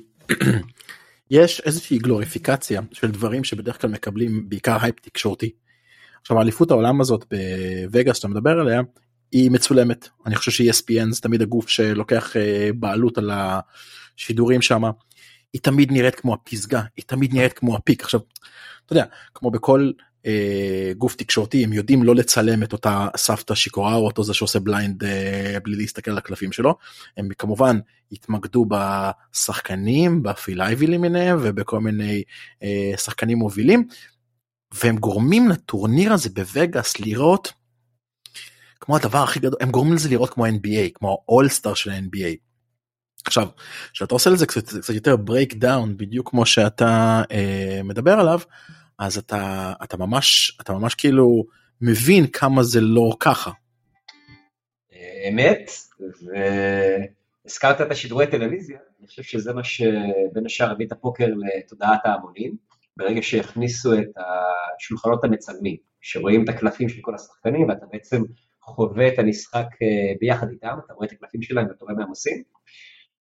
יש 1.30 1.60
איזושהי 1.60 1.98
גלוריפיקציה 1.98 2.80
של 2.92 3.10
דברים 3.10 3.44
שבדרך 3.44 3.80
כלל 3.80 3.90
מקבלים 3.90 4.48
בעיקר 4.48 4.76
הייפ 4.82 5.00
תקשורתי. 5.00 5.52
עכשיו 6.20 6.38
האליפות 6.38 6.70
העולם 6.70 7.00
הזאת 7.00 7.24
בווגאס 7.30 8.16
שאתה 8.16 8.28
מדבר 8.28 8.60
עליה 8.60 8.80
היא 9.32 9.50
מצולמת. 9.50 10.08
אני 10.26 10.36
חושב 10.36 10.50
ש-ESPN 10.50 11.10
זה 11.10 11.20
תמיד 11.20 11.42
הגוף 11.42 11.68
שלוקח 11.68 12.36
אה, 12.36 12.70
בעלות 12.74 13.18
על 13.18 13.30
השידורים 13.34 14.62
שם. 14.62 14.82
היא 15.52 15.60
תמיד 15.62 15.92
נראית 15.92 16.14
כמו 16.14 16.34
הפסגה 16.34 16.82
היא 16.96 17.04
תמיד 17.06 17.34
נראית 17.34 17.52
כמו 17.52 17.76
ה 17.76 17.80
peak. 17.80 18.02
עכשיו 18.02 18.20
אתה 18.86 18.92
יודע 18.92 19.04
כמו 19.34 19.50
בכל 19.50 19.90
אה, 20.26 20.92
גוף 20.98 21.14
תקשורתי 21.14 21.64
הם 21.64 21.72
יודעים 21.72 22.02
לא 22.02 22.14
לצלם 22.14 22.62
את 22.62 22.72
אותה 22.72 23.08
סבתא 23.16 23.54
שיכורה 23.54 23.94
או 23.94 24.06
אותו 24.06 24.24
זה 24.24 24.34
שעושה 24.34 24.58
blind 24.58 25.04
אה, 25.04 25.56
בלי 25.64 25.76
להסתכל 25.76 26.10
על 26.10 26.18
הקלפים 26.18 26.52
שלו. 26.52 26.74
הם 27.16 27.28
כמובן 27.38 27.78
התמקדו 28.12 28.66
בשחקנים 28.68 30.22
בפיל 30.22 30.50
אייבי 30.50 30.86
למיניהם 30.86 31.38
ובכל 31.42 31.80
מיני 31.80 32.22
אה, 32.62 32.92
שחקנים 32.96 33.38
מובילים 33.38 33.88
והם 34.74 34.96
גורמים 34.96 35.48
לטורניר 35.48 36.12
הזה 36.12 36.30
בווגאס 36.30 37.00
לראות 37.00 37.52
כמו 38.80 38.96
הדבר 38.96 39.18
הכי 39.18 39.40
גדול 39.40 39.58
הם 39.60 39.70
גורמים 39.70 39.94
לזה 39.94 40.08
לראות 40.08 40.30
כמו 40.30 40.46
NBA 40.46 40.90
כמו 40.94 41.08
האולסטאר 41.28 41.74
של 41.74 41.90
ה-NBA. 41.90 42.36
עכשיו 43.26 43.48
כשאתה 43.92 44.14
עושה 44.14 44.30
לזה 44.30 44.46
קצת, 44.46 44.68
קצת 44.68 44.94
יותר 44.94 45.16
breakdown 45.16 45.96
בדיוק 45.96 46.30
כמו 46.30 46.46
שאתה 46.46 47.22
אה, 47.32 47.80
מדבר 47.84 48.12
עליו 48.12 48.40
אז 48.98 49.18
אתה 49.18 49.72
אתה 49.82 49.96
ממש 49.96 50.58
אתה 50.60 50.72
ממש 50.72 50.94
כאילו 50.94 51.44
מבין 51.80 52.26
כמה 52.26 52.62
זה 52.62 52.80
לא 52.80 53.16
ככה. 53.20 53.50
אמת 55.28 55.70
והזכרת 57.44 57.80
את 57.80 57.90
השידורי 57.90 58.26
טלוויזיה 58.26 58.78
אני 59.00 59.06
חושב 59.06 59.22
שזה 59.22 59.52
מה 59.52 59.64
שבין 59.64 60.46
השאר 60.46 60.70
הביא 60.70 60.86
את 60.86 60.92
הפוקר 60.92 61.26
לתודעת 61.26 62.00
ההמונים. 62.04 62.69
ברגע 62.98 63.22
שהכניסו 63.22 63.94
את 63.94 64.12
השולחנות 64.78 65.24
המצלמים, 65.24 65.76
שרואים 66.00 66.44
את 66.44 66.48
הקלפים 66.48 66.88
של 66.88 66.98
כל 67.00 67.14
השחקנים 67.14 67.68
ואתה 67.68 67.86
בעצם 67.92 68.22
חווה 68.62 69.08
את 69.08 69.18
המשחק 69.18 69.66
אה, 69.82 70.12
ביחד 70.20 70.46
איתם, 70.50 70.76
אתה 70.86 70.92
רואה 70.92 71.06
את 71.06 71.12
הקלפים 71.12 71.42
שלהם 71.42 71.66
ואתה 71.66 71.84
רואה 71.84 71.94
מה 71.94 72.02
הם 72.02 72.08
עושים. 72.08 72.42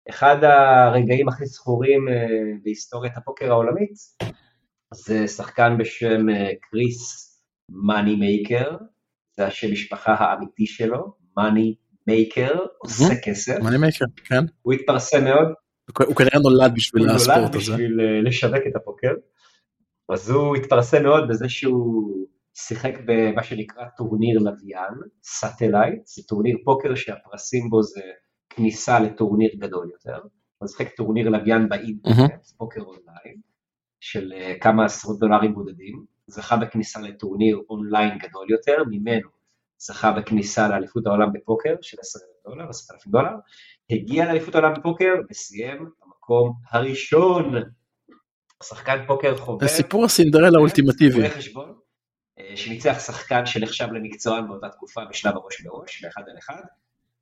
אחד 0.09 0.37
הרגעים 0.45 1.29
הכי 1.29 1.47
זכורים 1.47 2.09
אה, 2.09 2.15
בהיסטוריית 2.63 3.17
הפוקר 3.17 3.51
העולמית 3.51 3.93
זה 4.95 5.29
שחקן 5.29 5.79
בשם 5.79 6.29
אה, 6.29 6.51
קריס 6.61 7.33
מאני 7.71 8.17
מייקר, 8.17 8.77
זה 9.37 9.47
השם 9.47 9.73
משפחה 9.73 10.15
האמיתי 10.15 10.67
שלו, 10.67 11.15
מאני 11.37 11.75
מייקר, 12.07 12.55
עושה 12.79 13.15
כסף. 13.25 13.59
מאני 13.63 13.79
מייקר, 13.79 14.05
כן. 14.25 14.45
הוא 14.63 14.73
התפרסם 14.73 15.25
מאוד. 15.25 15.49
הוא 16.07 16.17
כנראה 16.17 16.39
נולד 16.39 16.75
בשביל 16.75 17.09
הספורט 17.09 17.37
הזה. 17.37 17.37
הוא 17.37 17.41
נולד 17.41 17.57
בשביל 17.57 18.01
לשווק 18.29 18.63
את 18.71 18.77
הפוקר. 18.77 19.13
אז 20.09 20.31
הוא 20.31 20.57
התפרסם 20.57 21.03
מאוד 21.03 21.29
בזה 21.29 21.49
שהוא 21.49 22.27
שיחק 22.55 22.93
במה 23.07 23.43
שנקרא 23.43 23.85
טורניר 23.97 24.39
לוויין, 24.39 24.95
satellite, 25.23 26.07
זה 26.07 26.23
טורניר 26.29 26.57
פוקר 26.65 26.95
שהפרסים 26.95 27.71
בו 27.71 27.83
זה 27.83 28.01
כניסה 28.51 29.01
לטורניר 29.01 29.51
גדול 29.57 29.91
יותר, 29.93 30.19
הוא 30.59 30.69
שיחק 30.69 30.89
טורניר 30.97 31.29
לוויין 31.29 31.69
באינטרנט. 31.69 32.47
פוקר 32.57 32.81
אונליין, 32.81 33.41
של 34.01 34.33
אה, 34.33 34.55
כמה 34.61 34.85
עשרות 34.85 35.19
דולרים 35.19 35.55
בודדים, 35.55 36.05
זכה 36.27 36.57
בכניסה 36.57 37.01
לטורניר 37.01 37.61
אונליין 37.71 38.19
גדול 38.19 38.51
יותר, 38.51 38.83
ממנו 38.91 39.29
זכה 39.79 40.13
בכניסה 40.13 40.69
לאליפות 40.69 41.07
העולם 41.07 41.33
בפוקר 41.33 41.75
של 41.83 41.97
10,000 42.01 42.29
דולר, 42.45 42.69
10,000 42.69 43.13
דולר, 43.13 43.31
הגיע 43.91 44.25
לאליפות 44.25 44.55
העולם 44.55 44.75
בפוקר 44.75 45.15
וסיים 45.31 45.91
במקום 46.05 46.53
הראשון 46.71 47.55
שחקן 48.63 49.07
פוקר 49.07 49.37
חובב. 49.37 49.67
זה 49.67 49.75
סיפור 49.75 50.05
הסינדרלה 50.05 50.59
האולטימטיבי. 50.59 51.23
אה, 52.39 52.57
שניצח 52.57 52.99
שחקן 53.07 53.47
שנחשב 53.47 53.87
למקצוען 53.93 54.49
באותה 54.49 54.69
תקופה 54.69 55.05
בשלב 55.11 55.37
הראש 55.37 55.61
בראש, 55.61 56.05
באחד 56.05 56.23
על 56.31 56.39
אחד, 56.39 56.63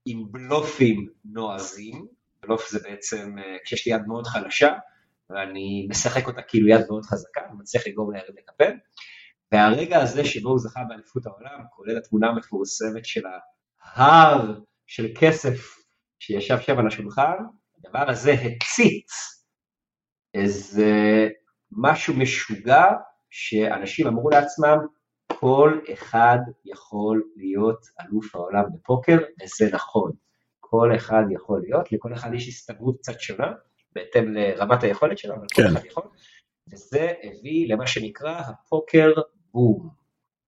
עם 0.05 0.25
בלופים 0.31 1.09
נועזים, 1.25 2.07
בלוף 2.43 2.71
זה 2.71 2.79
בעצם 2.83 3.39
אה, 3.39 3.57
כשיש 3.65 3.87
לי 3.87 3.93
יד 3.93 4.03
מאוד 4.07 4.27
חלשה, 4.27 4.73
ואני 5.31 5.87
משחק 5.91 6.27
אותה 6.27 6.43
כאילו 6.43 6.69
יד 6.69 6.87
מאוד 6.89 7.05
חזקה, 7.05 7.41
ומצליח 7.53 7.87
לגרום 7.87 8.15
ליריב 8.15 8.35
לקפל, 8.39 8.73
והרגע 9.53 10.03
הזה 10.03 10.25
שבו 10.25 10.49
הוא 10.49 10.59
זכה 10.59 10.81
באליפות 10.89 11.27
העולם, 11.27 11.65
כולל 11.71 11.99
התמונה 11.99 12.29
המפורסמת 12.29 13.05
של 13.05 13.23
ההר 13.83 14.61
של 14.87 15.07
כסף 15.21 15.77
שישב 16.19 16.61
שם 16.61 16.79
על 16.79 16.87
השולחן, 16.87 17.37
הדבר 17.79 18.11
הזה 18.11 18.33
הצית 18.33 19.11
איזה 20.35 21.29
משהו 21.73 22.15
משוגע 22.15 22.85
שאנשים 23.31 24.07
אמרו 24.07 24.31
לעצמם, 24.31 24.79
כל 25.27 25.81
אחד 25.93 26.39
יכול 26.65 27.23
להיות 27.37 27.87
אלוף 28.01 28.35
העולם 28.35 28.65
בפוקר, 28.75 29.19
וזה 29.43 29.71
נכון. 29.73 30.13
כל 30.61 30.97
אחד 30.97 31.23
יכול 31.31 31.61
להיות, 31.61 31.93
לכל 31.93 32.15
אחד 32.15 32.35
יש 32.35 32.49
הסתברות 32.49 32.99
קצת 32.99 33.21
שונה, 33.21 33.53
בהתאם 33.93 34.33
לרמת 34.33 34.83
היכולת 34.83 35.19
שלו, 35.19 35.35
אבל 35.35 35.47
כן. 35.55 35.63
כל 35.63 35.69
אחד 35.69 35.87
יכול, 35.87 36.03
וזה 36.73 37.13
הביא 37.23 37.75
למה 37.75 37.87
שנקרא 37.87 38.41
הפוקר 38.41 39.13
boom, 39.53 39.89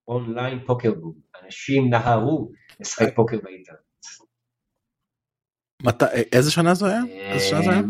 online 0.07 0.59
poker 0.65 0.93
boom. 0.93 1.13
אנשים 1.43 1.89
נהרו 1.89 2.51
לשחק 2.79 3.15
פוקר 3.15 3.37
באינטרנט. 3.43 3.77
מת... 5.83 6.03
איזה 6.33 6.51
שנה 6.51 6.73
זה 6.73 6.85
היה? 6.85 7.01
איזה 7.33 7.45
שנה 7.45 7.61
זה 7.61 7.71
היה? 7.71 7.81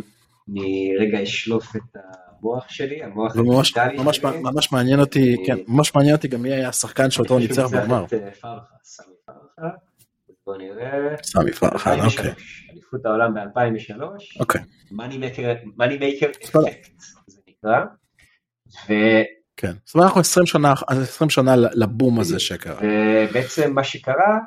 אני 0.52 0.94
רגע 1.00 1.24
אשלוף 1.24 1.76
את 1.76 1.98
המוח 2.40 2.70
שלי, 2.70 3.04
המוח 3.04 3.32
הדיגיטלי 3.32 3.98
ממש, 3.98 4.18
שלי. 4.18 4.42
ממש 4.42 4.72
מעניין 4.72 5.00
אותי, 5.00 5.36
אני... 5.36 5.48
כן, 5.48 5.58
ממש 5.68 5.96
מעניין 5.96 6.16
אותי 6.16 6.28
גם 6.28 6.42
מי 6.42 6.54
היה 6.54 6.70
השחקן 6.70 7.12
שאותו 7.12 7.40
ניצח 7.40 7.68
ואמר. 7.72 8.06
אה, 8.14 8.58
סמי 8.84 9.14
פרחה, 9.26 9.70
בוא 10.46 10.58
נראה. 10.58 11.18
סמי 11.24 11.52
פרחה, 11.52 12.06
אוקיי. 12.06 12.34
אליפות 12.72 13.06
העולם 13.06 13.34
ב-2003. 13.34 14.40
אוקיי. 14.40 14.62
Moneymaker 14.92 16.30
effect 16.30 16.58
זה 17.28 17.40
נקרא. 17.48 17.86
כן, 19.58 19.72
זאת 19.86 19.96
אומרת 19.96 20.08
אנחנו 20.08 20.22
20 20.22 20.46
שנה, 20.46 20.74
20 20.88 21.30
שנה 21.30 21.56
לבום 21.56 22.20
הזה 22.20 22.40
שקרה. 22.40 22.80
ובעצם 22.82 23.74
מה 23.74 23.84
שקרה, 23.84 24.38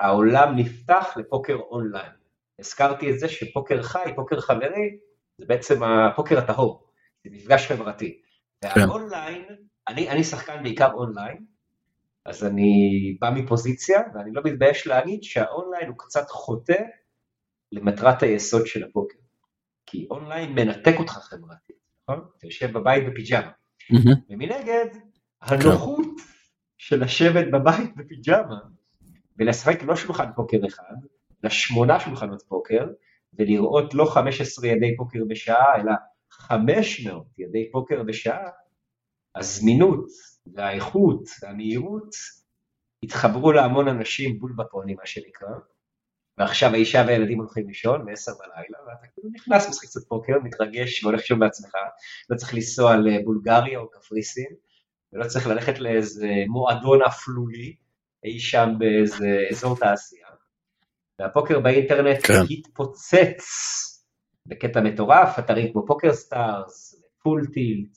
העולם 0.00 0.56
נפתח 0.56 1.14
לפוקר 1.16 1.56
אונליין. 1.70 2.10
הזכרתי 2.58 3.10
את 3.10 3.18
זה 3.18 3.28
שפוקר 3.28 3.82
חי, 3.82 4.12
פוקר 4.16 4.40
חברי, 4.40 4.96
זה 5.40 5.46
בעצם 5.46 5.82
הפוקר 5.82 6.38
הטהור, 6.38 6.86
זה 7.24 7.30
מפגש 7.32 7.66
חברתי. 7.66 8.20
כן. 8.60 8.68
והאונליין, 8.76 9.44
אני, 9.88 10.10
אני 10.10 10.24
שחקן 10.24 10.62
בעיקר 10.62 10.92
אונליין, 10.92 11.44
אז 12.24 12.44
אני 12.44 12.72
בא 13.20 13.30
מפוזיציה, 13.30 14.00
ואני 14.14 14.32
לא 14.32 14.42
מתבייש 14.44 14.86
להגיד 14.86 15.22
שהאונליין 15.22 15.88
הוא 15.88 15.98
קצת 15.98 16.30
חוטא 16.30 16.82
למטרת 17.72 18.22
היסוד 18.22 18.66
של 18.66 18.84
הפוקר. 18.84 19.18
כי 19.86 20.06
אונליין 20.10 20.52
מנתק 20.52 20.94
אותך 20.98 21.12
חברתית, 21.12 21.76
נכון? 22.02 22.24
אתה 22.38 22.46
יושב 22.46 22.78
בבית 22.78 23.04
בפיג'מה. 23.06 23.50
ומנגד, 24.30 24.86
הנוחות 25.40 26.06
של 26.78 27.02
לשבת 27.02 27.46
בבית 27.52 27.96
בפיג'מה 27.96 28.58
ולשחק 29.38 29.82
לא 29.82 29.96
שולחן 29.96 30.32
פוקר 30.36 30.58
אחד, 30.66 30.94
אלא 31.44 31.50
שמונה 31.50 32.00
שולחנות 32.00 32.42
פוקר, 32.48 32.86
ולראות 33.38 33.94
לא 33.94 34.04
15 34.04 34.68
ידי 34.68 34.96
פוקר 34.96 35.18
בשעה, 35.28 35.80
אלא 35.80 35.92
500 36.30 37.26
ידי 37.38 37.70
פוקר 37.72 38.02
בשעה, 38.02 38.50
הזמינות 39.34 40.06
והאיכות 40.54 41.22
והמהירות 41.42 42.14
התחברו 43.02 43.52
להמון 43.52 43.88
אנשים 43.88 44.38
בול 44.38 44.52
בפוני, 44.56 44.94
מה 44.94 45.06
שנקרא, 45.06 45.48
ועכשיו 46.38 46.72
האישה 46.72 47.04
והילדים 47.06 47.38
הולכים 47.38 47.68
לישון 47.68 48.04
ב-10 48.04 48.32
בלילה, 48.38 48.78
ואתה 48.86 49.06
כאילו 49.14 49.28
נכנס 49.32 49.68
משחק 49.68 49.88
קצת 49.88 50.08
פוקר, 50.08 50.32
מתרגש 50.44 51.04
והולך 51.04 51.20
לישון 51.20 51.38
בעצמך, 51.38 51.74
לא 52.30 52.36
צריך 52.36 52.54
לנסוע 52.54 52.96
לבולגריה 52.96 53.78
או 53.78 53.90
קפריסין, 53.90 54.54
ולא 55.12 55.24
צריך 55.24 55.46
ללכת 55.46 55.78
לאיזה 55.78 56.28
מועדון 56.48 57.02
אפלולי 57.02 57.76
אי 58.24 58.40
שם 58.40 58.68
באיזה 58.78 59.46
אזור 59.50 59.76
תעשייה. 59.78 60.19
והפוקר 61.20 61.60
באינטרנט 61.60 62.18
כן. 62.22 62.42
התפוצץ 62.50 63.44
בקטע 64.46 64.80
מטורף, 64.80 65.38
אתרים 65.38 65.72
כמו 65.72 65.86
PokerStars, 65.86 67.02
Full 67.22 67.46
Tilt, 67.46 67.96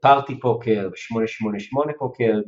פארטי 0.00 0.40
פוקר, 0.40 0.88
ו-888 0.92 1.92
פוקר, 1.98 2.40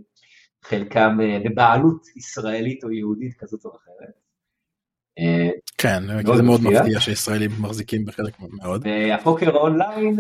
חלקם 0.65 1.19
אה, 1.21 1.39
בבעלות 1.45 2.07
ישראלית 2.17 2.85
או 2.85 2.91
יהודית 2.91 3.35
כזאת 3.39 3.65
או 3.65 3.71
אחרת. 3.71 4.15
אה, 5.19 5.51
כן, 5.79 6.03
זה 6.37 6.43
מאוד. 6.43 6.61
מפתיע 6.61 7.01
שישראלים 7.01 7.51
מחזיקים 7.61 8.05
בחלק 8.05 8.35
מאוד. 8.41 8.87
והפוקר 8.87 9.51
אונליין, 9.51 10.17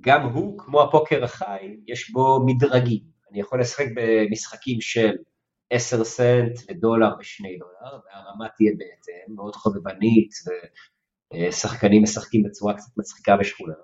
גם 0.00 0.22
הוא, 0.22 0.58
כמו 0.58 0.82
הפוקר 0.82 1.24
החי, 1.24 1.76
יש 1.86 2.10
בו 2.10 2.46
מדרגים. 2.46 3.02
אני 3.30 3.40
יכול 3.40 3.60
לשחק 3.60 3.86
במשחקים 3.96 4.80
של 4.80 5.12
10 5.70 6.04
סנט 6.04 6.58
ודולר 6.70 7.14
ושני 7.20 7.58
דולר, 7.58 8.00
והרמה 8.04 8.48
תהיה 8.56 8.72
בהתאם, 8.72 9.34
מאוד 9.34 9.56
חובבנית, 9.56 10.30
ושחקנים 11.34 12.02
משחקים 12.02 12.42
בצורה 12.42 12.74
קצת 12.74 12.98
מצחיקה 12.98 13.36
ושכונה. 13.40 13.74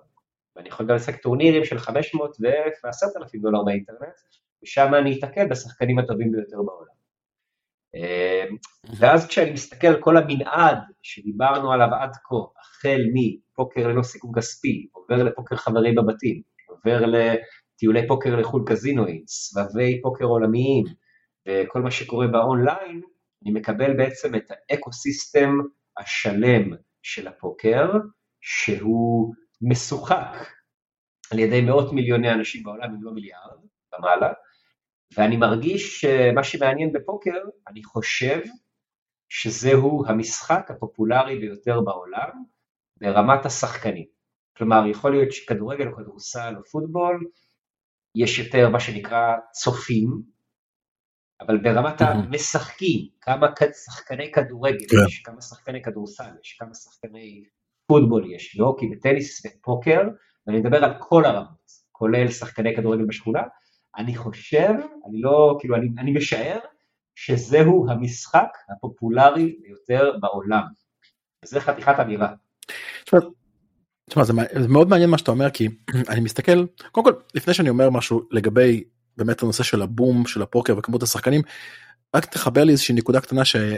ואני 0.55 0.69
יכול 0.69 0.85
גם 0.85 0.95
לשחק 0.95 1.21
טורנירים 1.21 1.65
של 1.65 1.79
500 1.79 2.37
ו-10 2.41 3.21
אלפים 3.21 3.41
דולר 3.41 3.63
באינטרנט, 3.63 4.15
ושם 4.63 4.93
אני 4.93 5.19
אתקל 5.19 5.47
בשחקנים 5.49 5.99
הטובים 5.99 6.31
ביותר 6.31 6.57
בעולם. 6.57 6.95
ואז 8.99 9.27
כשאני 9.27 9.51
מסתכל 9.51 9.87
על 9.87 10.01
כל 10.01 10.17
המנעד 10.17 10.77
שדיברנו 11.01 11.71
עליו 11.71 11.87
עד 12.01 12.11
כה, 12.23 12.35
החל 12.59 13.01
מפוקר 13.13 13.87
ללא 13.87 14.03
סיכון 14.03 14.31
כספי, 14.35 14.87
עובר 14.91 15.23
לפוקר 15.23 15.55
חברים 15.55 15.95
בבתים, 15.95 16.41
עובר 16.67 17.05
לטיולי 17.05 18.07
פוקר 18.07 18.35
לחו"ל 18.35 18.63
קזינואים, 18.67 19.23
סבבי 19.27 20.01
פוקר 20.01 20.25
עולמיים, 20.25 20.85
וכל 21.47 21.81
מה 21.81 21.91
שקורה 21.91 22.27
באונליין, 22.27 23.01
אני 23.43 23.53
מקבל 23.53 23.97
בעצם 23.97 24.35
את 24.35 24.51
ה 24.51 24.62
ecosystem 24.62 25.57
השלם 25.97 26.69
של 27.03 27.27
הפוקר, 27.27 27.91
שהוא 28.41 29.33
משוחק 29.61 30.47
על 31.31 31.39
ידי 31.39 31.61
מאות 31.61 31.93
מיליוני 31.93 32.31
אנשים 32.31 32.63
בעולם, 32.63 32.93
אם 32.93 33.03
לא 33.03 33.11
מיליארד, 33.11 33.57
ומעלה, 33.97 34.33
ואני 35.17 35.37
מרגיש 35.37 36.01
שמה 36.01 36.43
שמעניין 36.43 36.93
בפוקר, 36.93 37.37
אני 37.67 37.83
חושב 37.83 38.41
שזהו 39.29 40.03
המשחק 40.07 40.71
הפופולרי 40.71 41.39
ביותר 41.39 41.81
בעולם 41.81 42.43
ברמת 42.97 43.45
השחקנים. 43.45 44.05
כלומר, 44.57 44.87
יכול 44.87 45.11
להיות 45.11 45.31
שכדורגל 45.31 45.87
או 45.87 45.95
כדורסל 45.95 46.53
או 46.57 46.63
פוטבול, 46.63 47.25
יש 48.15 48.39
יותר 48.39 48.69
מה 48.69 48.79
שנקרא 48.79 49.35
צופים, 49.51 50.21
אבל 51.41 51.57
ברמת. 51.57 52.01
המשחקים, 52.01 53.07
כמה 53.21 53.47
שחקני 53.85 54.31
כדורגל 54.31 54.85
כן. 54.89 54.97
יש, 55.07 55.21
כמה 55.25 55.41
שחקני 55.41 55.81
כדורסל 55.81 56.31
יש, 56.43 56.57
כמה 56.59 56.73
שחקני 56.73 57.43
פוטבול 57.87 58.31
יש, 58.31 58.59
והוקי 58.59 58.85
וטניס 58.91 59.45
ופוקר, 59.45 60.01
ואני 60.47 60.59
מדבר 60.59 60.83
על 60.85 60.93
כל 60.99 61.25
הרמות, 61.25 61.71
כולל 61.91 62.31
שחקני 62.31 62.75
כדורגל 62.75 63.05
בשכונה, 63.05 63.41
אני 63.97 64.15
חושב, 64.15 64.73
אני 65.09 65.21
לא, 65.21 65.57
כאילו, 65.59 65.75
אני, 65.75 65.87
אני 65.97 66.11
משער, 66.11 66.59
שזהו 67.15 67.89
המשחק 67.89 68.47
הפופולרי 68.69 69.55
ביותר 69.61 70.11
בעולם. 70.21 70.63
וזה 71.45 71.61
חתיכת 71.61 71.99
אמירה. 72.01 72.33
תשמע, 74.09 74.23
זה, 74.23 74.33
מע- 74.33 74.61
זה 74.61 74.67
מאוד 74.67 74.89
מעניין 74.89 75.09
מה 75.09 75.17
שאתה 75.17 75.31
אומר 75.31 75.49
כי 75.49 75.67
אני 76.11 76.19
מסתכל 76.21 76.65
קודם 76.91 77.05
כל 77.05 77.13
לפני 77.35 77.53
שאני 77.53 77.69
אומר 77.69 77.89
משהו 77.89 78.21
לגבי 78.31 78.83
באמת 79.17 79.43
הנושא 79.43 79.63
של 79.63 79.81
הבום 79.81 80.25
של 80.25 80.41
הפוקר 80.41 80.77
וכמות 80.77 81.03
השחקנים 81.03 81.41
רק 82.15 82.25
תחבר 82.25 82.63
לי 82.63 82.71
איזושהי 82.71 82.95
נקודה 82.95 83.21
קטנה 83.21 83.45
שלי 83.45 83.73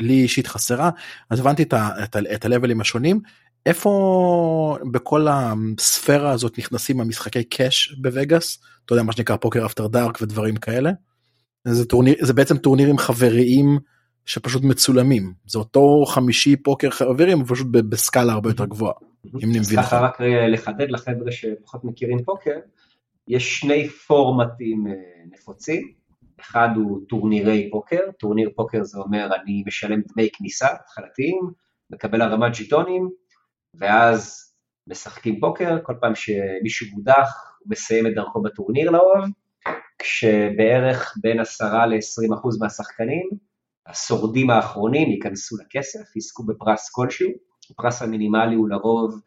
אישית 0.00 0.46
חסרה 0.46 0.90
אז 1.30 1.40
הבנתי 1.40 1.62
את, 1.62 1.74
את, 1.74 2.16
את 2.34 2.44
הלבלים 2.44 2.80
השונים 2.80 3.20
איפה 3.66 4.78
בכל 4.92 5.26
הספירה 5.30 6.30
הזאת 6.30 6.58
נכנסים 6.58 7.00
המשחקי 7.00 7.44
קאש 7.44 7.94
בווגאס 7.98 8.58
אתה 8.84 8.92
יודע 8.92 9.02
מה 9.02 9.12
שנקרא 9.12 9.36
פוקר 9.36 9.66
אפטר 9.66 9.86
דארק 9.86 10.18
ודברים 10.22 10.56
כאלה. 10.56 10.90
זה 11.64 11.84
טורניר 11.84 12.14
זה 12.20 12.32
בעצם 12.32 12.56
טורנירים 12.56 12.98
חבריים 12.98 13.78
שפשוט 14.26 14.62
מצולמים 14.62 15.32
זה 15.46 15.58
אותו 15.58 16.04
חמישי 16.06 16.56
פוקר 16.56 16.90
חברים 16.90 17.44
פשוט 17.44 17.66
בסקאלה 17.70 18.32
הרבה 18.32 18.50
יותר 18.50 18.64
גבוהה. 18.64 18.94
אם 19.42 19.50
אני 19.50 19.58
מבין 19.58 19.82
ככה 19.82 19.96
נכון. 19.96 20.08
רק 20.08 20.20
לחדד 20.52 20.90
לחבר'ה 20.90 21.32
שפחות 21.32 21.84
מכירים 21.84 22.24
פוקר, 22.24 22.56
יש 23.28 23.60
שני 23.60 23.88
פורמטים 23.88 24.86
אה, 24.86 24.92
נפוצים, 25.30 25.92
אחד 26.40 26.68
הוא 26.76 27.00
טורנירי 27.08 27.68
פוקר, 27.72 28.00
טורניר 28.18 28.50
פוקר 28.56 28.84
זה 28.84 28.98
אומר 28.98 29.28
אני 29.42 29.62
משלם 29.66 30.00
דמי 30.00 30.28
כניסה 30.32 30.66
התחלתיים, 30.72 31.50
מקבל 31.90 32.22
ערימת 32.22 32.54
ז'יטונים, 32.54 33.10
ואז 33.74 34.50
משחקים 34.86 35.40
פוקר, 35.40 35.78
כל 35.82 35.94
פעם 36.00 36.14
שמישהו 36.14 36.86
מודח 36.92 37.56
הוא 37.58 37.70
מסיים 37.70 38.06
את 38.06 38.14
דרכו 38.14 38.42
בטורניר 38.42 38.90
לרוב, 38.90 39.24
כשבערך 39.98 41.14
בין 41.20 41.40
10 41.40 41.86
ל-20 41.86 42.34
אחוז 42.34 42.60
מהשחקנים, 42.60 43.30
השורדים 43.86 44.50
האחרונים 44.50 45.10
ייכנסו 45.10 45.56
לכסף, 45.56 46.16
יזכו 46.16 46.42
בפרס 46.46 46.90
כלשהו, 46.90 47.30
הפרס 47.70 48.02
המינימלי 48.02 48.54
הוא 48.54 48.68
לרוב 48.68 49.20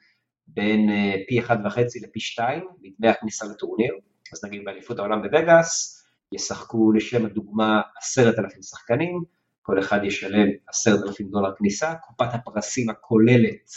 בין 0.47 0.89
אה, 0.89 1.13
פי 1.27 1.39
אחד 1.39 1.57
וחצי 1.65 1.99
לפי 1.99 2.19
שתיים 2.19 2.63
מדמי 2.81 3.07
הכניסה 3.07 3.45
לטורניר, 3.45 3.93
אז 4.33 4.45
נגיד 4.45 4.61
באליפות 4.65 4.99
העולם 4.99 5.21
בווגאס, 5.21 6.03
ישחקו 6.31 6.91
לשם 6.91 7.25
הדוגמה 7.25 7.81
עשרת 7.97 8.39
אלפים 8.39 8.61
שחקנים, 8.61 9.23
כל 9.61 9.79
אחד 9.79 10.03
ישלם 10.03 10.47
עשרת 10.67 11.03
אלפים 11.03 11.29
דולר 11.29 11.49
כניסה, 11.57 11.93
קופת 11.95 12.33
הפרסים 12.33 12.89
הכוללת 12.89 13.71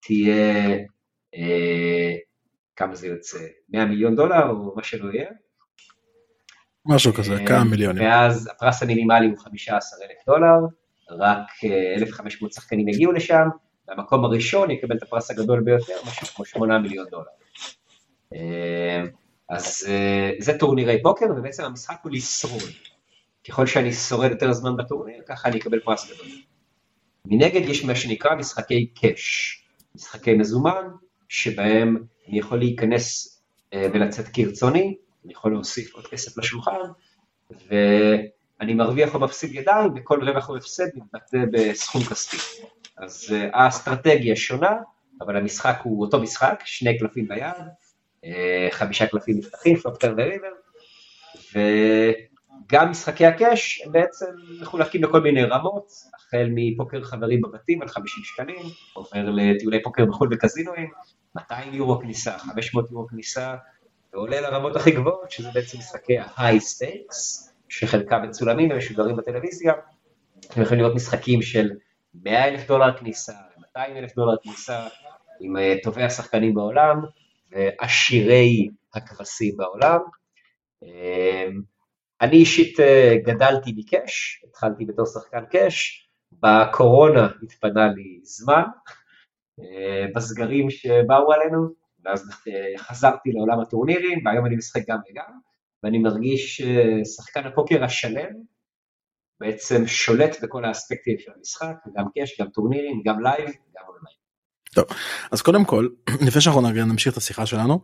תהיה, 0.00 0.76
אה, 1.34 2.14
כמה 2.76 2.94
זה 2.94 3.06
יוצא, 3.06 3.38
100 3.68 3.84
מיליון 3.84 4.16
דולר 4.16 4.50
או 4.50 4.74
מה 4.76 4.82
שלא 4.82 5.12
יהיה, 5.12 5.28
משהו 6.86 7.14
כזה 7.14 7.32
אה, 7.34 7.46
כמה 7.46 7.64
מיליונים. 7.64 8.02
ואז 8.02 8.46
הפרס 8.46 8.82
המינימלי 8.82 9.26
הוא 9.26 9.38
15,000 9.38 10.16
דולר, 10.26 10.58
רק 11.10 11.46
אה, 11.64 11.94
1,500 11.94 12.52
שחקנים 12.52 12.88
יגיעו 12.88 13.12
לשם, 13.12 13.48
והמקום 13.88 14.24
הראשון 14.24 14.70
יקבל 14.70 14.96
את 14.96 15.02
הפרס 15.02 15.30
הגדול 15.30 15.60
ביותר, 15.60 15.94
משהו 16.06 16.26
כמו 16.26 16.44
8 16.44 16.78
מיליון 16.78 17.06
דולר. 17.10 17.24
אה, 18.34 19.04
אז 19.48 19.86
אה, 19.88 20.30
זה 20.38 20.58
טורנירי 20.58 21.02
פוקר, 21.02 21.26
ובעצם 21.36 21.64
המשחק 21.64 21.96
הוא 22.02 22.12
לשרוד. 22.12 22.62
ככל 23.48 23.66
שאני 23.66 23.92
שורד 23.92 24.30
יותר 24.30 24.52
זמן 24.52 24.76
בטורניר, 24.76 25.22
ככה 25.26 25.48
אני 25.48 25.58
אקבל 25.58 25.80
פרס 25.80 26.12
גדול. 26.12 26.26
מנגד 27.24 27.68
יש 27.68 27.84
מה 27.84 27.94
שנקרא 27.94 28.34
משחקי 28.34 28.86
קאש, 28.86 29.62
משחקי 29.94 30.34
מזומן, 30.34 30.88
שבהם 31.28 32.04
אני 32.28 32.38
יכול 32.38 32.58
להיכנס 32.58 33.38
אה, 33.74 33.86
ולצאת 33.92 34.28
כרצוני, 34.32 34.96
אני 35.24 35.32
יכול 35.32 35.52
להוסיף 35.52 35.94
עוד 35.94 36.06
כסף 36.06 36.38
לשולחן, 36.38 36.78
ואני 37.50 38.74
מרוויח 38.74 39.14
או 39.14 39.20
מפסיד 39.20 39.54
ידיים, 39.54 39.92
וכל 39.96 40.28
רווח 40.28 40.48
או 40.48 40.56
הפסד 40.56 40.86
מתבטא 40.94 41.38
בסכום 41.52 42.02
כספי. 42.02 42.62
אז 42.98 43.26
אה, 43.32 43.48
האסטרטגיה 43.52 44.36
שונה, 44.36 44.76
אבל 45.20 45.36
המשחק 45.36 45.78
הוא 45.82 46.04
אותו 46.04 46.20
משחק, 46.20 46.62
שני 46.64 46.98
קלפים 46.98 47.28
ביד, 47.28 47.54
חמישה 48.70 49.06
קלפים 49.06 49.38
נפתחים, 49.38 49.76
פלופטר 49.76 50.14
וריבר, 50.16 50.48
וגם 51.52 52.90
משחקי 52.90 53.26
הקאש 53.26 53.82
הם 53.84 53.92
בעצם 53.92 54.26
מחולקים 54.60 55.04
לכל 55.04 55.20
מיני 55.20 55.44
רמות, 55.44 55.92
החל 56.14 56.48
מפוקר 56.54 57.04
חברים 57.04 57.40
בבתים 57.40 57.82
על 57.82 57.88
50 57.88 58.24
שקלים, 58.24 58.66
עובר 58.92 59.30
לטיולי 59.30 59.82
פוקר 59.82 60.04
בחו"ל 60.06 60.28
בקזינואים, 60.28 60.90
200 61.36 61.74
יורו 61.74 62.00
כניסה, 62.00 62.38
500 62.38 62.90
יורו 62.90 63.06
כניסה, 63.06 63.54
ועולה 64.12 64.40
לרמות 64.40 64.76
הכי 64.76 64.90
גבוהות, 64.90 65.30
שזה 65.30 65.48
בעצם 65.54 65.78
משחקי 65.78 66.18
ה-high 66.18 66.60
stakes, 66.60 67.50
שחלקם 67.68 68.22
מצולמים 68.22 68.70
ומשודרים 68.70 69.16
בטלוויזיה, 69.16 69.72
אתם 70.40 70.62
יכולים 70.62 70.80
לראות 70.80 70.94
משחקים 70.96 71.42
של 71.42 71.70
100 72.14 72.44
אלף 72.48 72.66
דולר 72.68 72.96
כניסה, 72.96 73.32
200 73.58 73.96
אלף 73.96 74.14
דולר 74.14 74.36
כניסה, 74.42 74.88
עם 75.40 75.56
אה, 75.56 75.74
טובי 75.82 76.02
השחקנים 76.02 76.54
בעולם, 76.54 77.00
ועשירי 77.50 78.68
הכבשים 78.94 79.56
בעולם. 79.56 79.98
אמ, 80.82 81.60
אני 82.20 82.36
אישית 82.36 82.80
אה, 82.80 83.16
גדלתי 83.24 83.72
מקאש, 83.76 84.44
התחלתי 84.48 84.84
בתור 84.84 85.06
שחקן 85.06 85.44
קאש, 85.50 86.08
בקורונה 86.32 87.28
התפנה 87.42 87.88
לי 87.88 88.20
זמן, 88.22 88.62
אה, 89.60 90.06
בסגרים 90.14 90.70
שבאו 90.70 91.32
עלינו, 91.32 91.68
ואז 92.04 92.30
חזרתי 92.76 93.32
לעולם 93.32 93.60
הטורנירים, 93.60 94.26
והיום 94.26 94.46
אני 94.46 94.56
משחק 94.56 94.80
גם 94.88 94.98
וגם, 95.10 95.32
ואני 95.82 95.98
מרגיש 95.98 96.62
שחקן 97.16 97.46
הפוקר 97.46 97.84
השלם 97.84 98.30
בעצם 99.40 99.86
שולט 99.86 100.36
בכל 100.42 100.64
האספקטים 100.64 101.16
של 101.18 101.30
המשחק, 101.36 101.74
גם 101.96 102.04
cash, 102.14 102.40
גם 102.40 102.46
טורנירים, 102.48 103.02
גם 103.06 103.22
live, 103.22 103.46
גם 103.46 103.82
אונליין. 103.88 104.16
טוב, 104.74 104.84
אז 105.32 105.42
קודם 105.42 105.64
כל, 105.64 105.88
לפני 106.26 106.40
שאנחנו 106.40 106.60
נמשיך 106.70 107.12
את 107.12 107.18
השיחה 107.18 107.46
שלנו, 107.46 107.80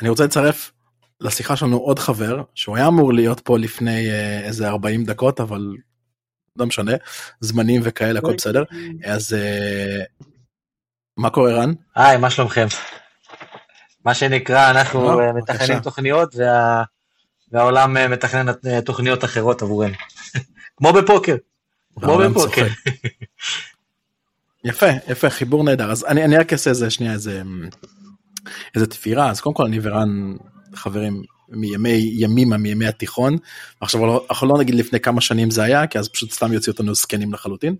אני 0.00 0.08
רוצה 0.08 0.24
לצרף 0.24 0.72
לשיחה 1.20 1.56
שלנו 1.56 1.76
עוד 1.76 1.98
חבר, 1.98 2.42
שהוא 2.54 2.76
היה 2.76 2.88
אמור 2.88 3.12
להיות 3.12 3.40
פה 3.40 3.58
לפני 3.58 4.10
אה, 4.10 4.40
איזה 4.40 4.68
40 4.68 5.04
דקות, 5.04 5.40
אבל 5.40 5.76
לא 6.56 6.66
משנה, 6.66 6.92
זמנים 7.40 7.80
וכאלה, 7.84 8.18
הכל 8.18 8.34
בסדר. 8.34 8.64
אז 9.04 9.34
אה, 9.34 10.04
מה 11.16 11.30
קורה 11.30 11.52
רן? 11.52 11.72
היי, 11.96 12.16
מה 12.16 12.30
שלומכם? 12.30 12.66
מה 14.04 14.14
שנקרא, 14.14 14.70
אנחנו 14.70 15.20
אה, 15.20 15.32
מתכננים 15.32 15.80
תוכניות 15.80 16.34
וה... 16.36 16.82
והעולם 17.52 18.10
מתכנן 18.10 18.46
תוכניות 18.84 19.24
אחרות 19.24 19.62
עבורנו. 19.62 19.94
כמו 20.82 20.92
בפוקר. 20.92 21.36
כמו 22.00 22.18
בפוקר. 22.18 22.66
יפה, 24.64 24.86
יפה, 25.08 25.30
חיבור 25.30 25.64
נהדר. 25.64 25.90
אז 25.90 26.04
אני, 26.04 26.24
אני 26.24 26.36
רק 26.36 26.52
אעשה 26.52 26.70
איזה 26.70 26.90
שנייה 26.90 27.12
איזה, 27.12 27.42
איזה 28.74 28.86
תפירה. 28.86 29.30
אז 29.30 29.40
קודם 29.40 29.54
כל 29.54 29.64
אני 29.64 29.78
ורן 29.82 30.36
חברים 30.74 31.22
מימי 31.48 32.10
ימימה 32.12 32.56
מימי 32.56 32.86
התיכון. 32.86 33.36
עכשיו 33.80 34.06
לא, 34.06 34.26
אנחנו 34.30 34.48
לא 34.48 34.58
נגיד 34.58 34.74
לפני 34.74 35.00
כמה 35.00 35.20
שנים 35.20 35.50
זה 35.50 35.62
היה, 35.62 35.86
כי 35.86 35.98
אז 35.98 36.08
פשוט 36.08 36.32
סתם 36.32 36.52
יוציא 36.52 36.72
אותנו 36.72 36.94
זקנים 36.94 37.32
לחלוטין. 37.32 37.76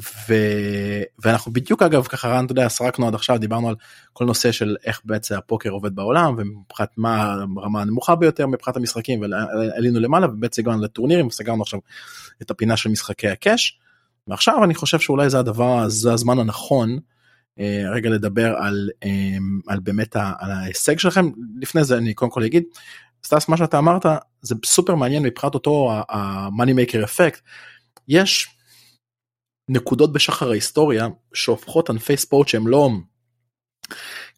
ו... 0.00 0.34
ואנחנו 1.18 1.52
בדיוק 1.52 1.82
אגב 1.82 2.06
ככה 2.06 2.28
רן 2.28 2.44
אתה 2.44 2.52
יודע 2.52 2.68
סרקנו 2.68 3.06
עד 3.06 3.14
עכשיו 3.14 3.38
דיברנו 3.38 3.68
על 3.68 3.74
כל 4.12 4.24
נושא 4.24 4.52
של 4.52 4.76
איך 4.84 5.00
בעצם 5.04 5.34
הפוקר 5.34 5.70
עובד 5.70 5.94
בעולם 5.94 6.34
ומבחינת 6.38 6.90
מה 6.96 7.32
הרמה 7.56 7.82
הנמוכה 7.82 8.14
ביותר 8.14 8.46
מבחינת 8.46 8.76
המשחקים 8.76 9.20
ועלינו 9.20 10.00
למעלה 10.00 10.26
ובעצם 10.26 10.62
הגענו 10.62 10.82
לטורנירים 10.82 11.26
וסגרנו 11.26 11.62
עכשיו 11.62 11.80
את 12.42 12.50
הפינה 12.50 12.76
של 12.76 12.90
משחקי 12.90 13.28
הקאש. 13.28 13.78
ועכשיו 14.28 14.64
אני 14.64 14.74
חושב 14.74 14.98
שאולי 14.98 15.30
זה 15.30 15.38
הדבר 15.38 15.88
זה 15.88 16.12
הזמן 16.12 16.38
הנכון 16.38 16.98
אה, 17.60 17.82
רגע 17.94 18.10
לדבר 18.10 18.54
על, 18.56 18.90
אה, 19.04 19.36
על 19.66 19.80
באמת 19.80 20.16
על 20.16 20.50
ההישג 20.50 20.98
שלכם 20.98 21.30
לפני 21.60 21.84
זה 21.84 21.96
אני 21.96 22.14
קודם 22.14 22.30
כל 22.30 22.44
אגיד 22.44 22.62
סטאס 23.24 23.48
מה 23.48 23.56
שאתה 23.56 23.78
אמרת 23.78 24.06
זה 24.42 24.54
סופר 24.64 24.94
מעניין 24.94 25.22
מבחינת 25.22 25.54
אותו 25.54 25.92
ה-Moneymaker 26.08 27.04
effect 27.04 27.40
יש 28.08 28.57
נקודות 29.68 30.12
בשחר 30.12 30.50
ההיסטוריה 30.50 31.08
שהופכות 31.34 31.90
ענפי 31.90 32.16
ספורט 32.16 32.48
שהם 32.48 32.68
לא 32.68 32.90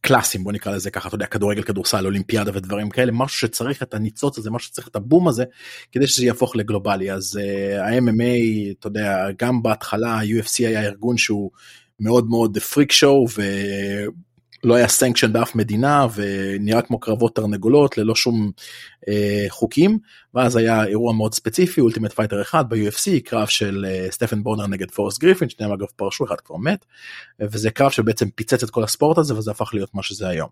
קלאסיים 0.00 0.44
בוא 0.44 0.52
נקרא 0.52 0.74
לזה 0.74 0.90
ככה 0.90 1.08
אתה 1.08 1.14
יודע 1.14 1.26
כדורגל 1.26 1.62
כדורסל 1.62 2.06
אולימפיאדה 2.06 2.50
ודברים 2.54 2.90
כאלה 2.90 3.12
משהו 3.12 3.38
שצריך 3.38 3.82
את 3.82 3.94
הניצוץ 3.94 4.38
הזה 4.38 4.50
משהו 4.50 4.68
שצריך 4.68 4.88
את 4.88 4.96
הבום 4.96 5.28
הזה 5.28 5.44
כדי 5.92 6.06
שזה 6.06 6.24
יהפוך 6.24 6.56
לגלובלי. 6.56 7.12
אז 7.12 7.40
uh, 7.42 7.80
ה-MMA 7.80 8.72
אתה 8.78 8.86
יודע 8.86 9.26
גם 9.38 9.62
בהתחלה 9.62 10.14
ה-UFC 10.14 10.58
היה 10.58 10.82
ארגון 10.82 11.16
שהוא 11.18 11.50
מאוד 12.00 12.28
מאוד 12.28 12.58
freak 12.58 12.92
show 12.92 13.26
ולא 14.64 14.74
היה 14.74 14.88
sanction 14.88 15.32
באף 15.32 15.54
מדינה 15.54 16.06
ונראה 16.14 16.82
כמו 16.82 17.00
קרבות 17.00 17.36
תרנגולות 17.36 17.98
ללא 17.98 18.14
שום 18.14 18.50
אה, 19.08 19.44
חוקים 19.48 19.98
ואז 20.34 20.56
היה 20.56 20.84
אירוע 20.84 21.12
מאוד 21.12 21.34
ספציפי 21.34 21.80
Ultimate 21.80 22.12
Fighter 22.12 22.42
אחד 22.42 22.68
ב-UFC 22.68 23.20
קרב 23.24 23.46
של 23.46 23.86
אה, 23.88 24.06
סטפן 24.10 24.42
בונר 24.42 24.66
נגד 24.66 24.90
פורס 24.90 25.18
גריפין 25.18 25.48
שניהם 25.48 25.72
אגב 25.72 25.86
פרשו 25.96 26.24
אחד 26.24 26.40
כבר 26.44 26.56
מת 26.56 26.84
וזה 27.40 27.70
קרב 27.70 27.90
שבעצם 27.90 28.30
פיצץ 28.30 28.62
את 28.62 28.70
כל 28.70 28.84
הספורט 28.84 29.18
הזה 29.18 29.34
וזה 29.34 29.50
הפך 29.50 29.70
להיות 29.74 29.94
מה 29.94 30.02
שזה 30.02 30.28
היום. 30.28 30.48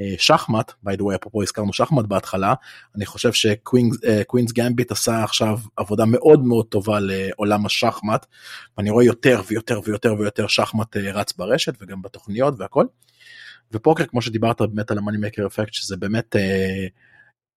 אה, 0.00 0.14
שחמט, 0.18 0.72
by 0.86 0.90
the 0.90 1.00
way, 1.00 1.14
אפרופו 1.14 1.42
הזכרנו 1.42 1.72
שחמט 1.72 2.04
בהתחלה, 2.04 2.54
אני 2.96 3.06
חושב 3.06 3.32
ש 3.32 3.59
Queen's 3.59 4.52
Gambit 4.54 4.92
אה, 4.92 4.94
עשה 4.96 5.24
עכשיו 5.24 5.58
עבודה 5.76 6.04
מאוד 6.04 6.44
מאוד 6.44 6.66
טובה 6.66 6.98
לעולם 7.00 7.66
השחמט, 7.66 8.26
ואני 8.78 8.90
רואה 8.90 9.04
יותר 9.04 9.40
ויותר 9.46 9.80
ויותר 9.84 10.14
ויותר 10.18 10.46
שחמט 10.46 10.96
אה, 10.96 11.12
רץ 11.12 11.32
ברשת 11.32 11.74
וגם 11.80 12.02
בתוכניות 12.02 12.54
והכל. 12.58 12.86
ופוקר 13.72 14.06
כמו 14.06 14.22
שדיברת 14.22 14.60
באמת 14.60 14.90
על 14.90 14.98
המאני 14.98 15.18
מקר 15.20 15.46
אפקט 15.46 15.72
שזה 15.72 15.96
באמת 15.96 16.36
אה, 16.36 16.86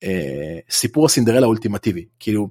אה, 0.04 0.60
סיפור 0.70 1.06
הסינדרלה 1.06 1.46
האולטימטיבי. 1.46 2.06
כאילו 2.20 2.50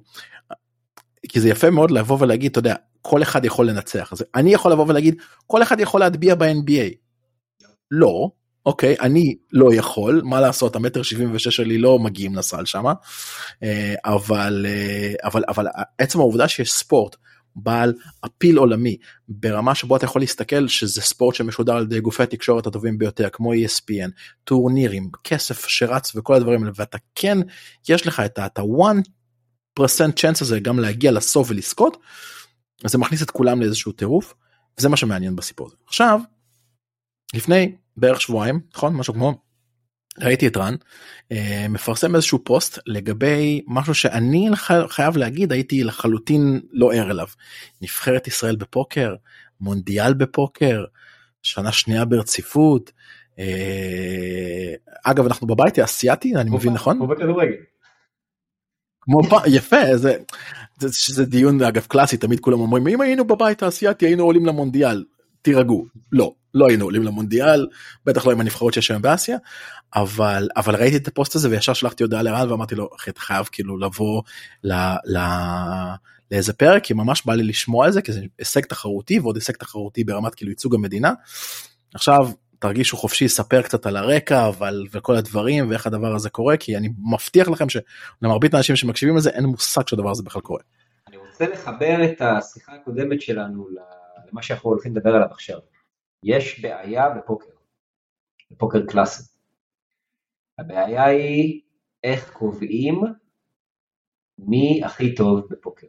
כי 1.29 1.39
זה 1.39 1.49
יפה 1.49 1.69
מאוד 1.69 1.91
לבוא 1.91 2.17
ולהגיד 2.19 2.51
אתה 2.51 2.59
יודע 2.59 2.75
כל 3.01 3.23
אחד 3.23 3.45
יכול 3.45 3.69
לנצח. 3.69 4.13
אז 4.13 4.23
אני 4.35 4.53
יכול 4.53 4.71
לבוא 4.71 4.85
ולהגיד 4.87 5.15
כל 5.47 5.63
אחד 5.63 5.79
יכול 5.79 5.99
להטביע 5.99 6.35
ב-NBA. 6.35 6.95
לא 7.91 8.29
אוקיי 8.65 8.95
אני 9.01 9.35
לא 9.53 9.73
יכול 9.73 10.21
מה 10.25 10.41
לעשות 10.41 10.75
המטר 10.75 11.01
76 11.01 11.55
שלי 11.55 11.77
לא 11.77 11.99
מגיעים 11.99 12.35
לסל 12.35 12.65
שמה. 12.65 12.93
אה, 13.63 13.95
אבל 14.05 14.65
אה, 14.69 15.13
אבל 15.23 15.43
אבל 15.47 15.67
עצם 15.97 16.19
העובדה 16.19 16.47
שיש 16.47 16.71
ספורט 16.71 17.15
בעל 17.57 17.93
אפיל 18.25 18.57
עולמי 18.57 18.97
ברמה 19.29 19.75
שבו 19.75 19.95
אתה 19.95 20.05
יכול 20.05 20.21
להסתכל 20.21 20.67
שזה 20.67 21.01
ספורט 21.01 21.35
שמשודר 21.35 21.73
על 21.73 21.83
ידי 21.83 21.99
גופי 21.99 22.23
התקשורת 22.23 22.67
הטובים 22.67 22.97
ביותר 22.97 23.29
כמו 23.29 23.53
ESPN 23.53 24.09
טורנירים 24.43 25.09
כסף 25.23 25.67
שרץ 25.67 26.15
וכל 26.15 26.33
הדברים 26.33 26.61
האלה 26.61 26.71
ואתה 26.75 26.97
כן 27.15 27.37
יש 27.89 28.07
לך 28.07 28.19
את 28.19 28.39
ה-1% 28.39 29.81
chance 30.19 30.41
הזה 30.41 30.59
גם 30.59 30.79
להגיע 30.79 31.11
לסוף 31.11 31.51
ולזכות. 31.51 31.97
זה 32.85 32.97
מכניס 32.97 33.21
את 33.21 33.31
כולם 33.31 33.61
לאיזשהו 33.61 33.91
טירוף 33.91 34.33
וזה 34.77 34.89
מה 34.89 34.97
שמעניין 34.97 35.35
בסיפור 35.35 35.67
הזה 35.67 35.75
עכשיו 35.87 36.19
לפני 37.33 37.75
בערך 37.97 38.21
שבועיים 38.21 38.59
נכון 38.75 38.95
משהו 38.95 39.13
כמו 39.13 39.46
ראיתי 40.19 40.47
את 40.47 40.57
רן 40.57 40.75
אה, 41.31 41.65
מפרסם 41.69 42.15
איזשהו 42.15 42.43
פוסט 42.43 42.79
לגבי 42.85 43.61
משהו 43.67 43.93
שאני 43.93 44.49
חייב 44.87 45.17
להגיד 45.17 45.51
הייתי 45.51 45.83
לחלוטין 45.83 46.61
לא 46.71 46.93
ער 46.93 47.11
אליו. 47.11 47.27
נבחרת 47.81 48.27
ישראל 48.27 48.55
בפוקר 48.55 49.15
מונדיאל 49.61 50.13
בפוקר 50.13 50.85
שנה 51.43 51.71
שנייה 51.71 52.05
ברציפות. 52.05 52.91
אה, 53.39 54.73
אגב 55.03 55.25
אנחנו 55.25 55.47
בבית 55.47 55.77
האסייתי 55.77 56.35
אני 56.35 56.49
מבין 56.49 56.73
נכון? 56.73 56.97
כמו 56.97 57.07
בכדורגל. 57.07 57.55
כמו 59.01 59.21
יפה 59.47 59.97
זה, 59.97 60.15
זה, 60.79 61.13
זה 61.13 61.25
דיון 61.25 61.61
אגב 61.61 61.85
קלאסי 61.85 62.17
תמיד 62.17 62.39
כולם 62.39 62.59
אומרים 62.59 62.87
אם 62.87 63.01
היינו 63.01 63.27
בבית 63.27 63.63
האסייתי 63.63 64.05
היינו 64.05 64.23
עולים 64.23 64.45
למונדיאל 64.45 65.03
תירגעו 65.41 65.85
לא 66.11 66.33
לא 66.57 66.67
היינו 66.67 66.85
עולים 66.85 67.03
למונדיאל 67.03 67.67
בטח 68.05 68.25
לא 68.25 68.31
עם 68.31 68.41
הנבחרות 68.41 68.73
שיש 68.73 68.91
היום 68.91 69.01
באסיה 69.01 69.37
אבל 69.95 70.49
אבל 70.55 70.75
ראיתי 70.75 70.97
את 70.97 71.07
הפוסט 71.07 71.35
הזה 71.35 71.49
וישר 71.49 71.73
שלחתי 71.73 72.03
הודעה 72.03 72.21
לרן 72.21 72.51
ואמרתי 72.51 72.75
לו 72.75 72.89
אחי 72.95 73.09
אתה 73.09 73.19
חייב 73.19 73.45
כאילו 73.51 73.77
לבוא 73.77 74.21
ל, 74.63 74.73
ל, 75.05 75.17
לאיזה 76.31 76.53
פרק 76.53 76.83
כי 76.83 76.93
ממש 76.93 77.25
בא 77.25 77.33
לי 77.33 77.43
לשמוע 77.43 77.85
על 77.85 77.91
זה 77.91 78.01
כי 78.01 78.11
זה 78.11 78.21
הישג 78.39 78.61
תחרותי 78.61 79.19
ועוד 79.19 79.35
הישג 79.35 79.53
תחרותי 79.53 80.03
ברמת 80.03 80.35
כאילו 80.35 80.51
ייצוג 80.51 80.75
המדינה. 80.75 81.13
עכשיו 81.93 82.29
תרגישו 82.59 82.97
חופשי 82.97 83.25
לספר 83.25 83.61
קצת 83.61 83.85
על 83.85 83.97
הרקע 83.97 84.47
אבל 84.47 84.85
וכל 84.91 85.15
הדברים 85.15 85.69
ואיך 85.69 85.87
הדבר 85.87 86.15
הזה 86.15 86.29
קורה 86.29 86.57
כי 86.57 86.77
אני 86.77 86.89
מבטיח 87.11 87.47
לכם 87.47 87.65
שלמרבית 87.69 88.53
האנשים 88.53 88.75
שמקשיבים 88.75 89.17
לזה 89.17 89.29
אין 89.29 89.45
מושג 89.45 89.87
שהדבר 89.87 90.11
הזה 90.11 90.23
בכלל 90.23 90.41
קורה. 90.41 90.59
אני 91.07 91.17
רוצה 91.17 91.47
לחבר 91.47 92.03
את 92.05 92.21
השיחה 92.21 92.71
הקודמת 92.73 93.21
שלנו 93.21 93.67
למה 94.31 94.41
שאנחנו 94.41 94.69
הולכים 94.69 94.95
לדבר 94.95 95.09
עליו 95.09 95.27
עכשיו. 95.31 95.57
יש 96.23 96.61
בעיה 96.61 97.09
בפוקר, 97.09 97.51
בפוקר 98.51 98.79
קלאסי. 98.87 99.37
הבעיה 100.59 101.05
היא 101.05 101.61
איך 102.03 102.33
קובעים 102.33 103.01
מי 104.37 104.81
הכי 104.85 105.15
טוב 105.15 105.47
בפוקר. 105.49 105.87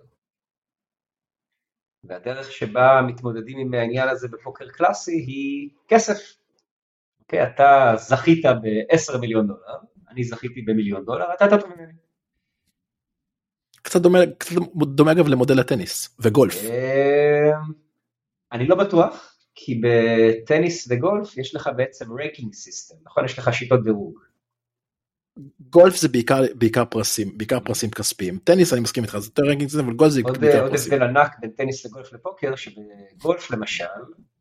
והדרך 2.04 2.52
שבה 2.52 3.00
מתמודדים 3.06 3.58
עם 3.58 3.74
העניין 3.74 4.08
הזה 4.08 4.28
בפוקר 4.28 4.68
קלאסי 4.68 5.12
היא 5.12 5.70
כסף. 5.88 6.38
אוקיי? 7.20 7.42
אתה 7.42 7.92
זכית 7.96 8.44
ב-10 8.44 9.18
מיליון 9.20 9.46
דולר, 9.46 9.76
אני 10.08 10.24
זכיתי 10.24 10.62
במיליון 10.62 11.04
דולר, 11.04 11.34
אתה 11.34 11.44
יותר 11.44 11.60
טוב 11.60 11.70
ממני. 11.76 11.92
קצת 13.82 14.00
דומה, 14.00 14.18
קצת 14.38 14.54
דומה 14.76 15.12
אגב 15.12 15.28
למודל 15.28 15.60
הטניס 15.60 16.16
וגולף. 16.20 16.54
אמ, 16.64 17.72
אני 18.52 18.66
לא 18.66 18.76
בטוח, 18.76 19.27
כי 19.60 19.80
בטניס 19.82 20.88
וגולף 20.90 21.38
יש 21.38 21.54
לך 21.54 21.70
בעצם 21.76 22.12
רקינג 22.12 22.54
סיסטם, 22.54 22.94
נכון? 23.04 23.24
יש 23.24 23.38
לך 23.38 23.54
שיטות 23.54 23.84
דירוג. 23.84 24.18
גולף 25.60 25.96
זה 25.96 26.08
בעיקר 26.08 26.42
בעיקר 26.54 26.84
פרסים 26.84 27.38
בעיקר 27.38 27.60
פרסים 27.60 27.90
כספיים 27.90 28.38
טניס 28.44 28.72
אני 28.72 28.80
מסכים 28.80 29.04
איתך 29.04 29.18
זה 29.18 29.26
יותר 29.26 29.42
ranking 29.42 29.70
אבל 29.84 29.92
גולף 29.92 30.12
זה 30.12 30.20
עוד, 30.24 30.38
בעיקר 30.38 30.62
עוד 30.62 30.70
פרסים. 30.70 30.92
הבדל 30.92 31.04
ענק 31.04 31.36
בין 31.40 31.50
טניס 31.50 31.86
לגולף 31.86 32.12
לפוקר, 32.12 32.54
שבגולף 32.56 33.50
למשל, 33.50 33.84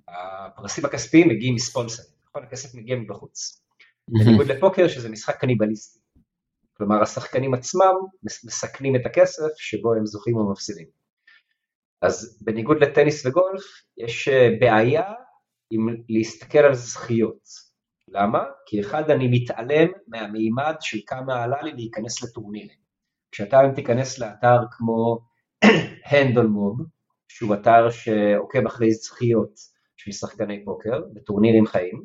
הפרסים 0.08 0.86
הכספיים 0.86 1.30
מגיעים 1.30 1.56
מספונסרים, 1.56 2.10
נכון? 2.30 2.44
הכסף 2.44 2.76
מגיע 2.76 2.96
מבחוץ. 2.96 3.62
בניגוד 4.08 4.48
לפוקר 4.48 4.88
שזה 4.88 5.10
משחק 5.10 5.40
קניבליסטי. 5.40 6.00
כלומר 6.74 7.02
השחקנים 7.02 7.54
עצמם 7.54 7.94
מס- 8.24 8.46
מסכנים 8.46 8.96
את 8.96 9.06
הכסף 9.06 9.48
שבו 9.56 9.94
הם 9.94 10.06
זוכים 10.06 10.38
או 10.38 10.52
מפסידים. 10.52 10.97
אז 12.02 12.40
בניגוד 12.42 12.84
לטניס 12.84 13.26
וגולף 13.26 13.64
יש 13.98 14.28
אה, 14.28 14.50
בעיה 14.60 15.14
עם 15.72 15.88
להסתכל 16.10 16.58
על 16.58 16.74
זכיות. 16.74 17.68
למה? 18.08 18.44
כי 18.66 18.82
אחד 18.82 19.10
אני 19.10 19.28
מתעלם 19.32 19.88
מהמימד 20.08 20.76
של 20.80 20.98
כמה 21.08 21.44
עלה 21.44 21.62
לי 21.62 21.72
להיכנס 21.72 22.24
לטורנירים. 22.24 22.78
כשאתה 23.32 23.66
אם 23.66 23.72
תיכנס 23.72 24.20
לאתר 24.20 24.58
כמו 24.72 25.20
הנדול 26.10 26.48
מוב, 26.48 26.78
שהוא 27.28 27.56
אתר 27.56 27.90
שעוקב 27.90 28.66
אחרי 28.66 28.92
זכיות 28.92 29.52
של 29.98 30.12
שחקני 30.12 30.66
פוקר 30.66 31.02
בטורנירים 31.14 31.66
חיים, 31.66 32.04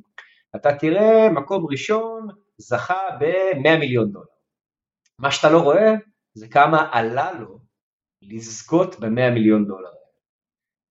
אתה 0.57 0.75
תראה 0.75 1.31
מקום 1.31 1.67
ראשון 1.71 2.29
זכה 2.59 3.01
ב-100 3.21 3.79
מיליון 3.79 4.13
דולר. 4.13 4.25
מה 5.19 5.31
שאתה 5.31 5.51
לא 5.51 5.61
רואה 5.61 5.95
זה 6.35 6.49
כמה 6.49 6.89
עלה 6.93 7.33
לו 7.33 7.59
לזכות 8.23 9.01
ב-100 9.01 9.31
מיליון 9.35 9.67
דולר. 9.67 9.91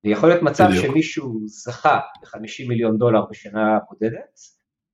ויכול 0.03 0.29
להיות 0.29 0.43
מצב 0.43 0.63
בדיוק. 0.69 0.85
שמישהו 0.85 1.47
זכה 1.47 1.99
ב-50 2.21 2.67
מיליון 2.67 2.97
דולר 2.97 3.25
בשנה 3.29 3.79
בודדת, 3.89 4.39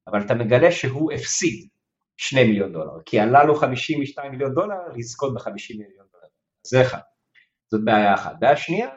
אבל 0.07 0.21
אתה 0.21 0.33
מגלה 0.33 0.71
שהוא 0.71 1.11
הפסיד 1.11 1.67
2 2.17 2.47
מיליון 2.47 2.73
דולר, 2.73 3.01
כי 3.05 3.19
עלה 3.19 3.43
לו 3.43 3.55
52 3.55 4.31
מיליון 4.31 4.53
דולר 4.53 4.75
לזכות 4.95 5.33
ב-50 5.33 5.77
מיליון 5.77 6.07
דולר. 6.11 6.27
זה 6.67 6.81
אחד. 6.81 6.99
זאת 7.71 7.83
בעיה 7.83 8.13
אחת. 8.13 8.35
בעיה 8.39 8.57
שנייה, 8.57 8.89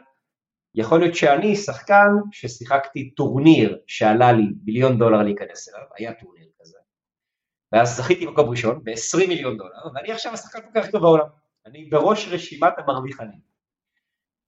יכול 0.74 1.00
להיות 1.00 1.14
שאני 1.14 1.56
שחקן 1.56 2.08
ששיחקתי 2.32 3.10
טורניר 3.10 3.78
שעלה 3.86 4.32
לי 4.32 4.44
מיליון 4.64 4.98
דולר 4.98 5.22
להיכנס 5.22 5.68
אליו, 5.68 5.86
היה 5.98 6.14
טורניר 6.14 6.48
כזה, 6.60 6.78
ואז 7.72 7.96
זכיתי 7.96 8.26
במקום 8.26 8.48
ראשון 8.48 8.84
ב-20 8.84 9.28
מיליון 9.28 9.56
דולר, 9.56 9.94
ואני 9.94 10.12
עכשיו 10.12 10.32
השחקן 10.32 10.60
הכי 10.60 10.90
טוב 10.90 11.02
בעולם. 11.02 11.39
אני 11.66 11.84
בראש 11.84 12.28
רשימת 12.28 12.72
המרוויחנים. 12.78 13.40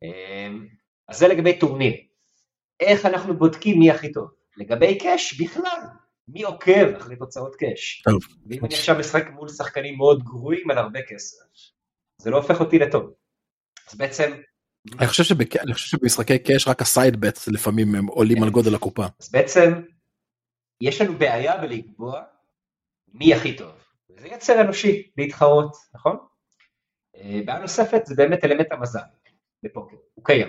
אמ, 0.03 0.67
אז 1.09 1.19
זה 1.19 1.29
לגבי 1.29 1.59
טורניר. 1.59 1.95
איך 2.81 3.07
אנחנו 3.07 3.37
בודקים 3.39 3.79
מי 3.79 3.91
הכי 3.91 4.13
טוב? 4.13 4.31
לגבי 4.57 4.99
cash 4.99 5.41
בכלל, 5.41 5.81
מי 6.29 6.43
עוקב 6.43 6.95
אחרי 6.97 7.17
תוצאות 7.17 7.55
cash? 7.57 8.03
ואם 8.51 8.65
אני 8.65 8.75
עכשיו 8.75 8.99
משחק 8.99 9.25
מול 9.31 9.49
שחקנים 9.49 9.97
מאוד 9.97 10.23
גרועים 10.25 10.71
על 10.71 10.79
הרבה 10.79 11.01
כסף, 11.09 11.37
זה 12.19 12.31
לא 12.31 12.37
הופך 12.37 12.61
אותי 12.61 12.79
לטוב. 12.79 13.13
אז 13.91 13.95
בעצם, 13.95 14.33
אני 14.99 15.07
חושב 15.07 15.23
שבק- 15.25 15.57
אני 15.57 15.75
חושב 15.75 15.87
שבמשחקי 15.87 16.39
cash 16.39 16.69
רק 16.69 16.83
ה 16.83 16.90
side 16.90 17.21
bets 17.21 17.49
לפעמים 17.49 17.95
הם 17.95 18.07
עולים 18.07 18.43
על 18.43 18.51
גודל 18.51 18.75
הקופה. 18.75 19.05
אז 19.21 19.31
בעצם 19.31 19.73
יש 20.81 21.01
לנו 21.01 21.19
בעיה 21.19 21.57
בלקבוע 21.57 22.23
מי 23.15 23.35
הכי 23.35 23.57
טוב. 23.57 23.73
וזה 24.17 24.29
יצר 24.29 24.61
אנושי 24.61 25.11
להתחרות, 25.17 25.73
נכון? 25.95 26.17
אה, 27.23 27.41
בעיה 27.47 27.59
נוספת 27.59 28.07
זה 28.07 28.15
באמת 28.15 28.45
אלמנט 28.45 28.73
המזל 28.73 29.01
בפוקר, 29.63 29.97
הוא 30.15 30.25
קיים. 30.25 30.49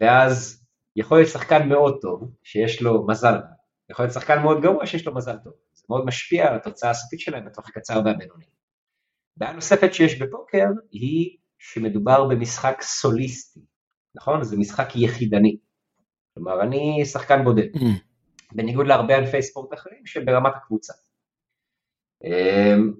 ואז 0.00 0.66
יכול 0.96 1.18
להיות 1.18 1.30
שחקן 1.30 1.68
מאוד 1.68 1.98
טוב 2.00 2.30
שיש 2.42 2.82
לו 2.82 3.06
מזל, 3.06 3.38
יכול 3.90 4.04
להיות 4.04 4.14
שחקן 4.14 4.42
מאוד 4.42 4.62
גרוע 4.62 4.86
שיש 4.86 5.06
לו 5.06 5.14
מזל 5.14 5.36
טוב. 5.44 5.52
זה 5.72 5.84
מאוד 5.88 6.06
משפיע 6.06 6.48
על 6.48 6.56
התוצאה 6.56 6.90
הסופית 6.90 7.20
שלהם 7.20 7.44
בטווח 7.44 7.68
הקצר 7.68 8.00
והבינוני. 8.04 8.44
בעיה 9.36 9.52
נוספת 9.52 9.94
שיש 9.94 10.22
בפוקר 10.22 10.66
היא 10.90 11.38
שמדובר 11.58 12.28
במשחק 12.28 12.82
סוליסטי, 12.82 13.60
נכון? 14.14 14.44
זה 14.44 14.56
משחק 14.56 14.96
יחידני. 14.96 15.56
כלומר, 16.34 16.62
אני 16.62 17.04
שחקן 17.04 17.44
בודד. 17.44 17.74
Mm. 17.74 17.78
בניגוד 18.52 18.86
להרבה 18.86 19.16
ענפי 19.16 19.42
ספורט 19.42 19.74
אחרים 19.74 20.06
שהם 20.06 20.24
ברמת 20.24 20.52
הקבוצה. 20.56 20.92
אמ, 22.24 22.94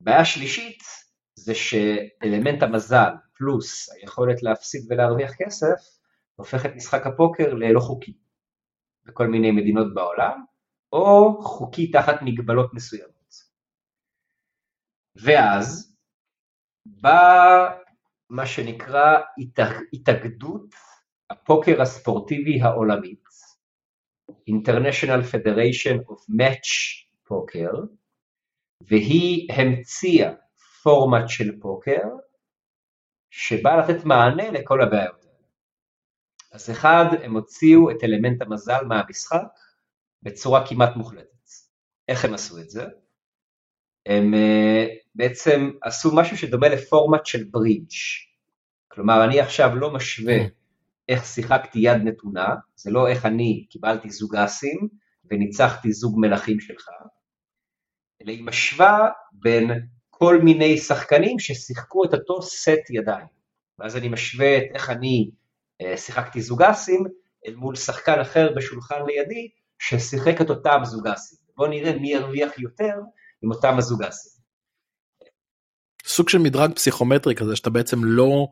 בעיה 0.00 0.24
שלישית 0.24 0.82
זה 1.44 1.54
שאלמנט 1.54 2.62
המזל 2.62 3.10
פלוס 3.34 3.92
היכולת 3.92 4.42
להפסיד 4.42 4.86
ולהרוויח 4.88 5.32
כסף 5.38 5.98
הופך 6.36 6.66
את 6.66 6.70
משחק 6.76 7.06
הפוקר 7.06 7.54
ללא 7.54 7.80
חוקי 7.80 8.14
בכל 9.04 9.26
מיני 9.26 9.50
מדינות 9.50 9.94
בעולם 9.94 10.44
או 10.92 11.38
חוקי 11.42 11.90
תחת 11.90 12.14
מגבלות 12.22 12.74
מסוימות. 12.74 13.34
ואז 15.16 15.96
בא 16.86 17.68
מה 18.30 18.46
שנקרא 18.46 19.18
התאג- 19.38 19.84
התאגדות 19.92 20.74
הפוקר 21.30 21.82
הספורטיבי 21.82 22.60
העולמית 22.62 23.20
International 24.50 25.22
Federation 25.32 25.96
of 26.10 26.18
Match 26.40 26.70
Poker, 27.28 27.86
והיא 28.80 29.52
המציאה 29.52 30.32
פורמט 30.82 31.28
של 31.28 31.60
פוקר 31.60 32.02
שבא 33.30 33.76
לתת 33.76 34.04
מענה 34.04 34.50
לכל 34.50 34.82
הבעיות. 34.82 35.26
אז 36.52 36.70
אחד, 36.70 37.04
הם 37.22 37.34
הוציאו 37.34 37.90
את 37.90 38.04
אלמנט 38.04 38.42
המזל 38.42 38.84
מהמשחק 38.84 39.46
בצורה 40.22 40.66
כמעט 40.66 40.96
מוחלטת. 40.96 41.30
איך 42.08 42.24
הם 42.24 42.34
עשו 42.34 42.58
את 42.58 42.70
זה? 42.70 42.84
הם 44.06 44.34
uh, 44.34 44.88
בעצם 45.14 45.70
עשו 45.82 46.16
משהו 46.16 46.36
שדומה 46.36 46.68
לפורמט 46.68 47.26
של 47.26 47.44
ברידג'. 47.50 47.92
כלומר, 48.88 49.24
אני 49.24 49.40
עכשיו 49.40 49.76
לא 49.76 49.90
משווה 49.94 50.36
איך 51.08 51.24
שיחקתי 51.24 51.78
יד 51.78 51.96
נתונה, 52.04 52.54
זה 52.74 52.90
לא 52.90 53.08
איך 53.08 53.26
אני 53.26 53.66
קיבלתי 53.70 54.10
זוג 54.10 54.36
אסים 54.36 54.88
וניצחתי 55.30 55.92
זוג 55.92 56.20
מלכים 56.20 56.60
שלך, 56.60 56.88
אלא 58.22 58.30
היא 58.30 58.44
משווה 58.44 59.08
בין 59.32 59.70
כל 60.22 60.38
מיני 60.38 60.78
שחקנים 60.78 61.38
ששיחקו 61.38 62.04
את 62.04 62.14
אותו 62.14 62.42
סט 62.42 62.90
ידיים. 62.90 63.26
ואז 63.78 63.96
אני 63.96 64.08
משווה 64.08 64.58
את 64.58 64.64
איך 64.74 64.90
אני 64.90 65.30
אה, 65.80 65.96
שיחקתי 65.96 66.40
זוג 66.40 66.62
אסים 66.62 67.04
אל 67.46 67.54
מול 67.54 67.76
שחקן 67.76 68.20
אחר 68.20 68.52
בשולחן 68.56 69.06
לידי 69.06 69.48
ששיחק 69.78 70.40
את 70.40 70.50
אותם 70.50 70.80
זוג 70.84 71.06
אסים. 71.06 71.38
בואו 71.56 71.70
נראה 71.70 71.98
מי 71.98 72.12
ירוויח 72.12 72.58
יותר 72.58 72.94
עם 73.42 73.52
אותם 73.52 73.78
הזוג 73.78 74.02
אסים. 74.02 74.42
סוג 76.04 76.28
של 76.28 76.38
מדרג 76.38 76.72
פסיכומטרי 76.74 77.34
כזה 77.34 77.56
שאתה 77.56 77.70
בעצם 77.70 78.04
לא 78.04 78.48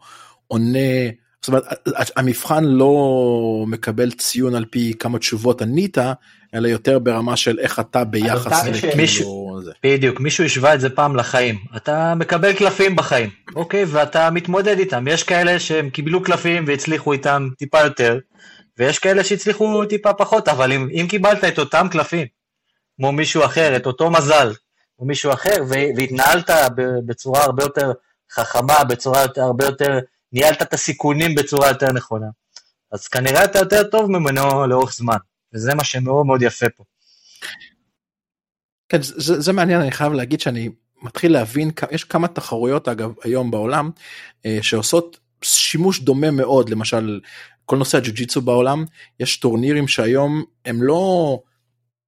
עונה 0.47 1.09
זאת 1.49 1.65
אומרת 1.93 2.11
המבחן 2.17 2.65
לא 2.65 2.95
מקבל 3.67 4.11
ציון 4.11 4.55
על 4.55 4.65
פי 4.65 4.95
כמה 4.99 5.19
תשובות 5.19 5.63
ענית 5.63 5.99
אלא 6.55 6.69
יותר 6.69 6.99
ברמה 6.99 7.37
של 7.37 7.59
איך 7.59 7.81
אתה 7.81 8.05
ביחס 8.05 8.65
לכאילו 8.67 9.61
זה. 9.63 9.73
בדיוק, 9.85 10.21
מישהו 10.21 10.45
השווה 10.45 10.75
את 10.75 10.81
זה 10.81 10.91
פעם 10.91 11.17
לחיים. 11.17 11.59
אתה 11.77 12.15
מקבל 12.15 12.53
קלפים 12.53 12.97
בחיים, 12.97 13.31
אוקיי? 13.57 13.85
ואתה 13.89 14.31
מתמודד 14.31 14.79
איתם. 14.79 15.09
יש 15.09 15.23
כאלה 15.23 15.59
שהם 15.59 15.91
קיבלו 15.91 16.23
קלפים 16.23 16.65
והצליחו 16.67 17.13
איתם 17.13 17.49
טיפה 17.59 17.81
יותר, 17.81 18.19
ויש 18.79 18.99
כאלה 18.99 19.25
שהצליחו 19.25 19.85
טיפה 19.85 20.13
פחות, 20.13 20.49
אבל 20.49 20.73
אם, 20.73 20.89
אם 20.93 21.07
קיבלת 21.09 21.45
את 21.45 21.59
אותם 21.59 21.87
קלפים, 21.91 22.27
כמו 22.97 23.13
מישהו 23.13 23.45
אחר, 23.45 23.77
את 23.77 23.87
אותו 23.87 24.11
מזל, 24.11 24.53
או 24.99 25.07
מישהו 25.07 25.33
אחר, 25.33 25.57
והתנהלת 25.97 26.51
בצורה 27.07 27.45
הרבה 27.45 27.63
יותר 27.63 27.93
חכמה, 28.33 28.85
בצורה 28.85 29.25
הרבה 29.37 29.65
יותר, 29.65 29.99
ניהלת 30.33 30.63
את 30.63 30.75
הסיכונים 30.75 31.35
בצורה 31.35 31.69
יותר 31.69 31.93
נכונה, 31.93 32.27
אז 32.93 33.09
כנראה 33.09 33.45
אתה 33.45 33.59
יותר 33.59 33.83
טוב 33.91 34.11
ממנו 34.11 34.67
לאורך 34.67 34.95
זמן, 34.95 35.17
וזה 35.55 35.75
מה 35.75 35.85
שמאוד 35.85 36.27
מאוד 36.27 36.43
יפה 36.43 36.67
פה. 36.77 36.85
כן, 38.89 39.03
זה, 39.03 39.41
זה 39.41 39.53
מעניין 39.53 39.81
אני 39.81 39.91
חייב 39.91 40.13
להגיד 40.13 40.41
שאני 40.41 40.71
מתחיל 41.03 41.33
להבין 41.33 41.71
יש 41.91 42.05
כמה 42.05 42.29
תחרויות 42.29 42.89
אגב 42.89 43.13
היום 43.25 43.51
בעולם 43.51 43.91
אה, 44.47 44.59
שעושות 44.63 45.19
שימוש 45.43 46.01
דומה 46.01 46.31
מאוד 46.31 46.69
למשל 46.69 47.21
כל 47.65 47.77
נושא 47.77 47.99
הג'ו-ג'יצו 47.99 48.41
בעולם 48.41 48.85
יש 49.21 49.37
טורנירים 49.37 49.89
שהיום 49.89 50.45
הם 50.65 50.83
לא 50.83 51.43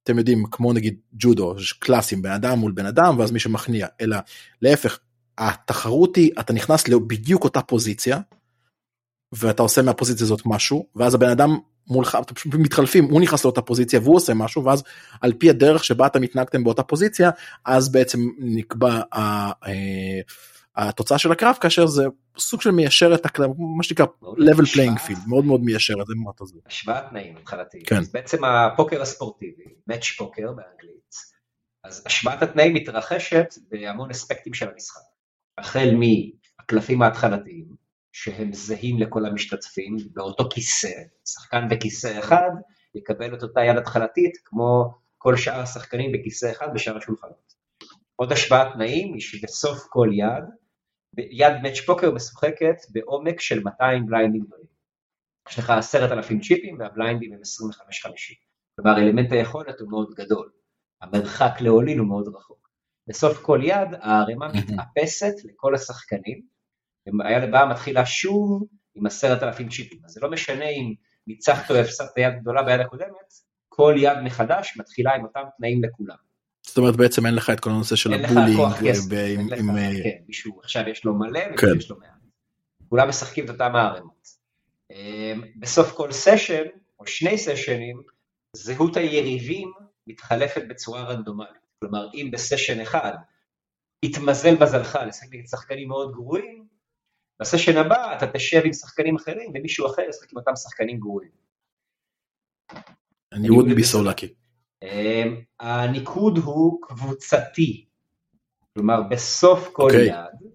אתם 0.03 0.17
יודעים 0.17 0.45
כמו 0.51 0.73
נגיד 0.73 0.99
ג'ודו 1.13 1.55
קלאסים 1.79 2.21
בן 2.21 2.31
אדם 2.31 2.59
מול 2.59 2.71
בן 2.71 2.85
אדם 2.85 3.19
ואז 3.19 3.31
מישהו 3.31 3.51
מכניע 3.51 3.87
אלא 4.01 4.17
להפך 4.61 4.99
התחרות 5.41 6.15
היא 6.15 6.31
אתה 6.39 6.53
נכנס 6.53 6.87
לבדיוק 6.87 7.43
אותה 7.43 7.61
פוזיציה 7.61 8.19
ואתה 9.31 9.63
עושה 9.63 9.81
מהפוזיציה 9.81 10.25
הזאת 10.25 10.41
משהו 10.45 10.87
ואז 10.95 11.15
הבן 11.15 11.29
אדם 11.29 11.57
מולך, 11.87 12.17
אתם 12.21 12.35
פשוט 12.35 12.53
מתחלפים, 12.53 13.05
הוא 13.05 13.21
נכנס 13.21 13.45
לאותה 13.45 13.61
פוזיציה 13.61 13.99
והוא 13.99 14.15
עושה 14.15 14.33
משהו, 14.33 14.65
ואז 14.65 14.83
על 15.21 15.33
פי 15.33 15.49
הדרך 15.49 15.83
שבה 15.83 16.07
אתם 16.07 16.23
התנהגתם 16.23 16.63
באותה 16.63 16.83
פוזיציה, 16.83 17.29
אז 17.65 17.91
בעצם 17.91 18.19
נקבע 18.39 19.01
ה- 19.13 19.67
אה, 19.67 20.21
התוצאה 20.75 21.17
של 21.17 21.31
הקרב, 21.31 21.55
כאשר 21.61 21.85
זה 21.85 22.03
סוג 22.37 22.61
של 22.61 22.71
מיישר 22.71 23.15
את 23.15 23.25
הקרב, 23.25 23.49
מה 23.77 23.83
שנקרא 23.83 24.05
level 24.23 24.65
playing 24.75 24.99
field, 25.07 25.27
מאוד 25.27 25.45
מאוד 25.45 25.61
מיישר 25.61 25.93
את 26.01 26.07
זה. 26.47 26.55
השוואת 26.65 27.03
תנאים 27.09 27.37
התחלתיים. 27.37 27.83
כן. 27.83 28.01
בעצם 28.13 28.43
הפוקר 28.45 29.01
הספורטיבי, 29.01 29.63
Match 29.91 30.17
פוקר 30.17 30.47
באנגלית, 30.47 31.15
אז 31.83 32.03
השוואת 32.05 32.43
התנאים 32.43 32.73
מתרחשת 32.73 33.55
בהמון 33.71 34.09
אספקטים 34.09 34.53
של 34.53 34.69
המשחק. 34.73 35.10
החל 35.57 35.89
מהקלפים 35.95 37.01
ההתחלתיים, 37.01 37.75
שהם 38.11 38.53
זהים 38.53 38.99
לכל 38.99 39.25
המשתתפים, 39.25 39.97
באותו 40.13 40.49
כיסא, 40.49 40.91
שחקן 41.25 41.67
בכיסא 41.69 42.19
אחד 42.19 42.49
יקבל 42.95 43.35
את 43.35 43.43
אותה 43.43 43.61
יד 43.61 43.77
התחלתית 43.77 44.37
כמו 44.45 44.93
כל 45.17 45.37
שאר 45.37 45.59
השחקנים 45.59 46.11
בכיסא 46.11 46.51
אחד 46.51 46.67
בשאר 46.73 46.97
השולחנות. 46.97 47.53
עוד 48.15 48.31
השוואת 48.31 48.67
תנאים 48.73 49.13
היא 49.13 49.21
שבסוף 49.21 49.87
כל 49.89 50.09
יד, 50.13 50.43
יד 51.17 51.53
מאץ' 51.63 51.79
פוקר 51.85 52.11
משוחקת 52.11 52.75
בעומק 52.89 53.39
של 53.39 53.63
200 53.63 54.05
בליינדים 54.05 54.41
גדולים. 54.41 54.71
יש 55.49 55.59
לך 55.59 55.69
עשרת 55.69 56.11
אלפים 56.11 56.41
צ'יפים 56.41 56.79
והבליינדים 56.79 57.33
הם 57.33 57.39
25-50. 57.39 57.43
כלומר 58.75 58.97
אלמנט 58.97 59.31
היכולת 59.31 59.79
הוא 59.79 59.89
מאוד 59.89 60.13
גדול, 60.13 60.51
המרחק 61.01 61.61
לעולין 61.61 61.99
הוא 61.99 62.07
מאוד 62.07 62.27
רחוק. 62.27 62.60
בסוף 63.11 63.41
כל 63.41 63.59
יד 63.63 63.87
הערימה 64.01 64.47
מתאפסת 64.47 65.33
לכל 65.43 65.75
השחקנים, 65.75 66.41
והיד 67.19 67.43
הבאה 67.43 67.65
מתחילה 67.65 68.05
שוב 68.05 68.63
עם 68.95 69.05
עשרת 69.05 69.43
אלפים 69.43 69.69
צ'יפים. 69.69 69.99
אז 70.05 70.11
זה 70.11 70.19
לא 70.23 70.31
משנה 70.31 70.65
אם 70.65 70.93
ניצחת 71.27 71.71
או 71.71 71.75
הפסדת 71.75 72.17
יד 72.17 72.33
גדולה 72.41 72.63
ביד 72.63 72.79
הקודמת, 72.79 73.33
כל 73.69 73.95
יד 73.97 74.17
מחדש 74.23 74.77
מתחילה 74.77 75.15
עם 75.15 75.23
אותם 75.23 75.41
תנאים 75.57 75.83
לכולם. 75.83 76.15
זאת 76.67 76.77
אומרת 76.77 76.95
בעצם 76.95 77.25
אין 77.25 77.35
לך 77.35 77.49
את 77.49 77.59
כל 77.59 77.69
הנושא 77.69 77.95
של 77.95 78.13
אין 78.13 78.21
לך 78.21 78.31
הבולינג, 78.31 78.55
כוח 78.57 78.79
כסף, 78.81 79.11
עם- 79.37 79.77
אה, 79.77 79.89
כן, 80.03 80.09
מישהו 80.27 80.59
עכשיו 80.63 80.89
יש 80.89 81.05
לו 81.05 81.13
מלא 81.13 81.39
כן. 81.39 81.67
ומישהו 81.67 81.77
יש 81.77 81.89
לו 81.91 81.97
מעט. 81.99 82.09
כולם 82.89 83.09
משחקים 83.09 83.45
את 83.45 83.49
אותם 83.49 83.75
הערימות. 83.75 84.27
אמ, 84.91 85.41
בסוף 85.55 85.91
כל 85.91 86.11
סשן, 86.11 86.63
או 86.99 87.07
שני 87.07 87.37
סשנים, 87.37 88.01
זהות 88.55 88.97
היריבים 88.97 89.71
מתחלפת 90.07 90.61
בצורה 90.69 91.03
רנדומלית. 91.03 91.60
כלומר, 91.81 92.07
אם 92.13 92.29
בסשן 92.31 92.79
אחד 92.81 93.13
התמזל 94.05 94.53
מזלך 94.61 94.99
לשחק 95.07 95.27
נגד 95.33 95.47
שחקנים 95.47 95.87
מאוד 95.87 96.11
גרועים, 96.11 96.67
בסשן 97.41 97.77
הבא 97.77 98.17
אתה 98.17 98.25
תשב 98.33 98.61
עם 98.65 98.73
שחקנים 98.73 99.15
אחרים 99.15 99.51
ומישהו 99.55 99.87
אחר 99.87 100.01
ישחק 100.09 100.31
עם 100.31 100.37
אותם 100.37 100.55
שחקנים 100.55 100.99
גרועים. 100.99 101.31
you 103.33 103.51
wouldn't 103.53 103.77
be 103.77 103.93
so 103.93 103.97
lucky. 103.97 104.27
אמ, 104.83 105.41
הניקוד 105.59 106.37
הוא 106.37 106.81
קבוצתי, 106.81 107.85
כלומר 108.73 109.01
בסוף 109.11 109.69
כל 109.73 109.83
אוקיי. 109.83 110.05
יד, 110.05 110.49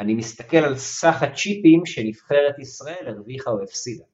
אני 0.00 0.14
מסתכל 0.14 0.56
על 0.56 0.76
סך 0.76 1.22
הצ'יפים 1.22 1.86
שנבחרת 1.86 2.58
ישראל 2.58 3.04
הרוויחה 3.08 3.50
או 3.50 3.62
הפסידה. 3.62 4.04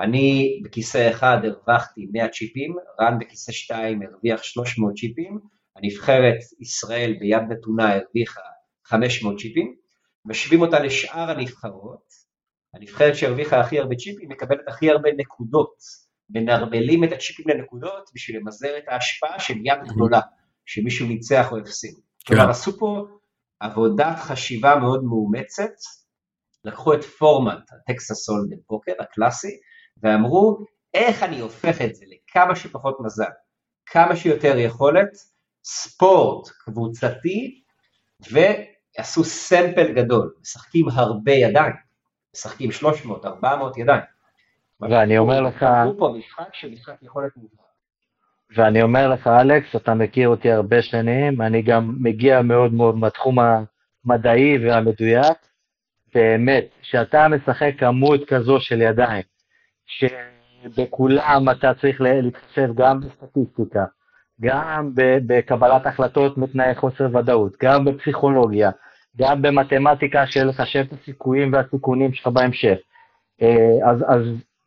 אני 0.00 0.60
בכיסא 0.64 1.10
אחד 1.10 1.38
הרווחתי 1.44 2.06
100 2.12 2.28
צ'יפים, 2.28 2.74
רן 3.00 3.18
בכיסא 3.18 3.52
2 3.52 4.02
הרוויח 4.02 4.42
300 4.42 4.94
צ'יפים, 4.96 5.38
הנבחרת 5.76 6.38
ישראל 6.60 7.16
ביד 7.20 7.42
נתונה 7.48 7.94
הרוויחה 7.94 8.40
500 8.86 9.38
צ'יפים, 9.38 9.74
משווים 10.24 10.60
אותה 10.60 10.80
לשאר 10.80 11.30
הנבחרות, 11.30 12.04
הנבחרת 12.74 13.16
שהרוויחה 13.16 13.60
הכי 13.60 13.78
הרבה 13.78 13.96
צ'יפים 13.96 14.28
מקבלת 14.28 14.68
הכי 14.68 14.90
הרבה 14.90 15.08
נקודות, 15.16 15.76
מנרמלים 16.30 17.04
את 17.04 17.12
הצ'יפים 17.12 17.48
לנקודות 17.48 18.10
בשביל 18.14 18.36
למזער 18.36 18.78
את 18.78 18.84
ההשפעה 18.88 19.40
של 19.40 19.54
יד 19.64 19.78
גדולה, 19.88 20.20
שמישהו 20.66 21.08
ניצח 21.08 21.52
או 21.52 21.58
הפסיד. 21.58 21.94
כלומר 22.26 22.44
כן. 22.44 22.50
עשו 22.50 22.78
פה 22.78 23.06
עבודת 23.60 24.16
חשיבה 24.18 24.76
מאוד 24.76 25.04
מאומצת, 25.04 25.72
לקחו 26.64 26.94
את 26.94 27.04
פורמט 27.04 27.70
הטקסס 27.72 28.28
הולדם 28.28 28.56
פוקר 28.66 28.92
הקלאסי, 29.00 29.60
ואמרו 30.02 30.58
איך 30.94 31.22
אני 31.22 31.40
הופך 31.40 31.80
את 31.82 31.94
זה 31.94 32.04
לכמה 32.08 32.56
שפחות 32.56 32.96
מזל, 33.00 33.24
כמה 33.86 34.16
שיותר 34.16 34.58
יכולת, 34.58 35.08
ספורט 35.64 36.48
קבוצתי, 36.48 37.62
ועשו 38.30 39.24
סמפל 39.24 39.92
גדול, 39.92 40.34
משחקים 40.40 40.86
הרבה 40.92 41.32
ידיים, 41.32 41.72
משחקים 42.34 42.72
300, 42.72 43.24
400 43.24 43.78
ידיים. 43.78 44.00
ואני 44.80 45.18
אומר 45.18 45.40
לך- 45.40 45.58
קבעו 45.58 45.98
פה 45.98 46.14
משחק 46.18 46.54
של 46.54 46.70
משחק 46.70 46.94
יכולת 47.02 47.36
מובהק. 47.36 47.60
ואני 48.56 48.82
אומר 48.82 49.08
לך, 49.08 49.26
אלכס, 49.26 49.76
אתה 49.76 49.94
מכיר 49.94 50.28
אותי 50.28 50.50
הרבה 50.50 50.82
שנים, 50.82 51.42
אני 51.42 51.62
גם 51.62 51.96
מגיע 52.00 52.42
מאוד 52.42 52.72
מאוד 52.74 52.94
מהתחום 52.96 53.36
המדעי 54.04 54.58
והמדויק. 54.66 55.36
באמת, 56.14 56.64
כשאתה 56.82 57.28
משחק 57.28 57.72
כמות 57.78 58.20
כזו 58.28 58.60
של 58.60 58.80
ידיים, 58.82 59.22
שבכולם 59.90 61.48
אתה 61.50 61.72
צריך 61.80 62.00
להתחשב 62.00 62.68
גם 62.74 63.00
בסטטיסטיקה, 63.00 63.84
גם 64.40 64.90
בקבלת 65.26 65.86
החלטות 65.86 66.38
מתנאי 66.38 66.74
חוסר 66.74 67.16
ודאות, 67.16 67.56
גם 67.62 67.84
בפסיכולוגיה, 67.84 68.70
גם 69.16 69.42
במתמטיקה 69.42 70.26
של 70.26 70.48
לחשב 70.48 70.84
את 70.88 70.92
הסיכויים 70.92 71.52
והסיכונים 71.52 72.12
שלך 72.12 72.26
בהמשך. 72.26 72.76
אה, 73.42 73.90
אז, 73.90 74.04
אז 74.08 74.22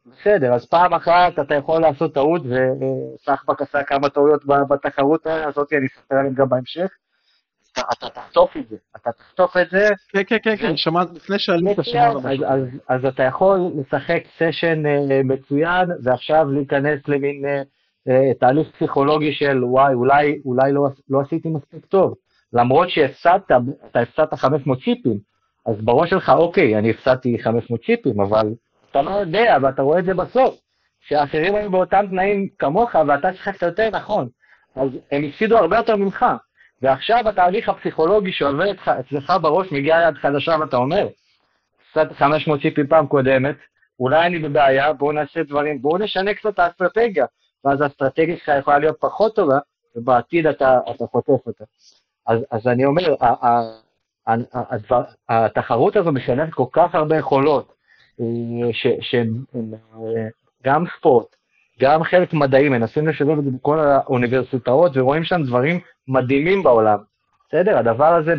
בסדר, 0.06 0.54
אז 0.54 0.66
פעם 0.66 0.94
אחת 0.94 1.40
אתה 1.40 1.56
יכול 1.56 1.82
לעשות 1.82 2.14
טעות, 2.14 2.42
וסחבק 2.42 3.62
עשה 3.62 3.84
כמה 3.84 4.10
טעויות 4.10 4.44
בתחרות 4.70 5.28
הזאת, 5.28 5.74
אני 5.74 5.88
אספר 5.88 6.16
עליהן 6.16 6.34
גם 6.34 6.50
בהמשך. 6.50 6.90
אתה, 7.80 8.10
תחטוף 8.10 8.58
את 8.58 8.70
זה, 8.70 8.76
אתה 8.96 9.12
תחטוף 9.12 9.58
את 9.58 9.70
זה, 9.72 9.90
כן 10.14 10.24
כן 10.28 10.38
כן 10.44 10.56
כן 10.56 10.78
שמעת 10.78 11.08
לפני 11.14 11.40
שעלית 11.40 11.78
שמענו 11.82 12.20
אז, 12.88 13.06
אתה 13.06 13.24
יכול 13.24 13.60
לשחק 13.80 14.24
סשן 14.38 14.86
אה, 14.86 15.22
מצוין, 15.24 15.90
ועכשיו 16.04 16.52
להיכנס 16.52 17.00
למין 17.08 17.46
אה, 17.46 17.62
אה, 18.10 18.34
תהליך 18.40 18.68
פסיכולוגי 18.76 19.34
של 19.34 19.64
וואי, 19.64 19.94
אולי, 19.94 20.40
אולי 20.46 20.72
לא, 20.72 20.88
לא 21.10 21.22
עשיתי 21.22 21.50
מספיק 21.50 21.86
טוב. 21.86 22.14
למרות 22.54 22.90
שהפסדת, 22.90 23.52
אתה 23.92 24.00
הפסדת 24.00 24.34
500 24.34 24.80
צ'יפים, 24.84 25.18
אז 25.66 25.76
בראש 25.82 26.10
שלך, 26.10 26.30
אוקיי, 26.30 26.78
אני 26.78 26.90
הפסדתי 26.90 27.38
500 27.40 27.82
צ'יפים, 27.86 28.22
אבל 28.22 28.54
אתה 28.92 29.02
לא 29.02 29.10
יודע, 29.10 29.58
ואתה 29.62 29.82
רואה 29.82 30.00
את 30.00 30.06
זה 30.06 30.14
בסוף, 30.14 30.56
שהאחרים 31.02 31.56
היו 31.56 31.72
באותם 31.72 32.06
תנאים 32.10 32.48
כמוך, 32.60 32.96
ואתה 33.08 33.34
שיחקת 33.34 33.62
יותר 33.62 33.90
נכון. 33.90 34.28
אז 34.76 34.90
הם 35.12 35.24
הפסידו 35.24 35.58
הרבה 35.58 35.78
יותר 35.78 35.96
ממך. 35.96 36.26
ועכשיו 36.84 37.30
התהליך 37.30 37.70
הפסיכולוגי 37.70 38.32
שעובר 38.32 38.72
אצלך- 38.72 39.34
בראש, 39.42 39.72
מגיעה 39.72 40.02
יד 40.08 40.16
חדשה 40.16 40.56
ואתה 40.60 40.78
אומר, 40.78 41.08
הפסדתי 41.90 42.14
500 42.16 42.62
צ'יפים 42.62 42.88
פעם 42.88 43.08
קודמת, 43.08 43.56
אולי 44.00 44.26
אני 44.28 44.40
בבעיה, 44.40 44.94
בואו 44.94 45.12
נעשה 45.12 45.44
דברים, 45.44 45.82
בואו 45.82 45.98
נשנה 45.98 46.34
קצת 46.34 46.50
את 46.54 46.60
האסטרטגיה, 46.60 47.26
ואז 47.66 47.82
האסטרטגיה 47.82 48.38
שלך 48.38 48.52
יכולה 48.60 48.80
להיות 48.80 48.98
פחות 49.00 49.36
טובה, 49.36 49.58
ובעתיד 49.96 50.48
אתה, 50.48 50.80
אתה 50.96 51.06
חוטף 51.12 51.48
אותה. 51.48 51.64
אז, 52.28 52.40
אז 52.52 52.68
אני 52.68 52.86
אומר, 52.86 53.16
ה- 53.22 53.48
ה- 53.48 53.80
ה- 54.28 54.34
ה- 54.54 54.74
הדבר- 54.76 55.04
התחרות 55.30 55.96
הזו 55.96 56.12
משלמת 56.12 56.54
כל 56.54 56.66
כך 56.72 56.96
הרבה 56.96 57.18
יכולות, 57.18 57.74
שגם 59.02 60.86
ספורט, 60.98 61.36
גם 61.80 62.04
חלק 62.04 62.34
מדעי, 62.34 62.70
מנסים 62.70 63.08
לשלב 63.08 63.38
את 63.40 63.44
זה 63.44 63.52
בכל 63.52 63.80
האוניברסיטאות, 63.80 64.98
ורואים 64.98 65.24
שם 65.24 65.44
דברים 65.44 65.80
מדהימים 66.08 66.64
בעולם. 66.64 66.98
בסדר? 67.50 67.78
הדבר 67.78 68.16
הזה, 68.16 68.34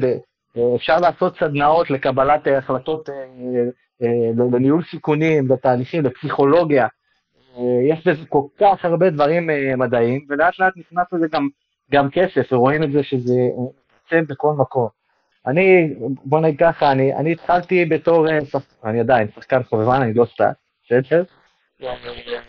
אפשר 0.77 0.97
לעשות 1.01 1.37
סדנאות 1.39 1.91
לקבלת 1.91 2.49
אה, 2.49 2.59
החלטות, 2.59 3.09
אה, 3.09 3.15
אה, 4.03 4.31
לניהול 4.53 4.85
סיכונים, 4.91 5.49
לתהליכים, 5.49 6.05
לפסיכולוגיה. 6.05 6.87
יש 7.91 8.07
בזה 8.07 8.27
כל 8.29 8.43
כך 8.61 8.85
הרבה 8.85 9.11
דברים 9.11 9.51
מדעיים, 9.79 10.27
ולאט 10.29 10.59
לאט 10.59 10.73
נכנס 10.77 11.07
לזה 11.13 11.27
גם, 11.29 11.49
גם 11.91 12.11
כסף, 12.11 12.53
ורואים 12.53 12.83
את 12.83 12.93
זה 12.93 13.03
שזה 13.03 13.33
יוצא 13.33 14.27
בכל 14.29 14.53
מקום. 14.53 14.89
אני, 15.47 15.95
בוא 16.25 16.41
נגיד 16.41 16.61
ככה, 16.61 16.93
אני, 16.93 17.15
אני 17.15 17.33
התחלתי 17.33 17.85
בתור, 17.85 18.27
אני 18.85 19.01
עדיין 19.01 19.29
שחקן 19.35 19.63
חובבן, 19.63 20.03
אני 20.03 20.15
לא 20.15 20.25
סטאט, 20.25 20.57
בסדר? 20.87 21.25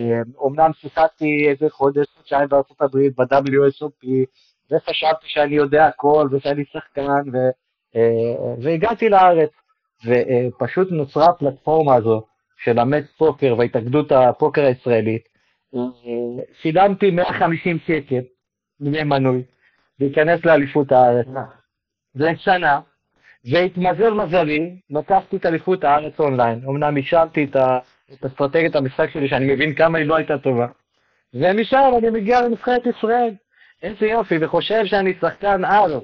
אה, 0.02 0.22
אומנם 0.38 0.72
שיחקתי 0.74 1.48
איזה 1.50 1.70
חודש, 1.70 2.08
חודשיים 2.18 2.50
בארצות 2.50 2.82
הברית, 2.82 3.16
ב-WSOP, 3.16 4.08
וחשבתי 4.72 5.26
שאני 5.28 5.56
יודע 5.56 5.86
הכל, 5.86 6.28
ושאני 6.32 6.64
שחקן, 6.72 7.30
ו, 7.34 7.38
אה, 7.96 8.54
והגעתי 8.62 9.10
לארץ, 9.10 9.50
ופשוט 10.06 10.92
נוצרה 10.92 11.26
הפלטפורמה 11.26 11.96
הזו 11.96 12.24
של 12.58 12.80
המט 12.80 13.04
פוקר 13.18 13.56
והתאגדות 13.58 14.12
הפוקר 14.12 14.66
הישראלית. 14.66 15.22
שילמתי 16.62 17.12
150 17.12 17.78
שקל 17.88 18.22
דמי 18.82 19.04
מנוי, 19.04 19.44
להיכנס 20.00 20.46
לאליפות 20.46 20.92
הארץ. 20.92 21.28
לשנה, 22.16 22.80
והתמזל 23.52 24.14
מזלי, 24.14 24.76
לקחתי 24.90 25.38
את 25.38 25.46
אליפות 25.46 25.84
הארץ 25.84 26.20
אונליין. 26.20 26.62
אמנם 26.68 26.98
השלתי 26.98 27.44
את, 27.44 27.56
ה, 27.56 27.80
את 28.14 28.26
אסטרטגיית 28.26 28.76
המשחק 28.76 29.10
שלי, 29.10 29.28
שאני 29.30 29.54
מבין 29.54 29.76
כמה 29.76 29.98
היא 29.98 30.08
לא 30.08 30.16
הייתה 30.16 30.38
טובה. 30.38 30.68
ומשם 31.34 31.92
אני 31.98 32.10
מגיע 32.10 32.42
לנבחרת 32.42 32.82
ישראל. 32.86 33.34
איזה 33.86 34.06
יופי, 34.06 34.36
וחושב 34.42 34.86
שאני 34.86 35.14
שחקן 35.22 35.66
על. 35.66 36.00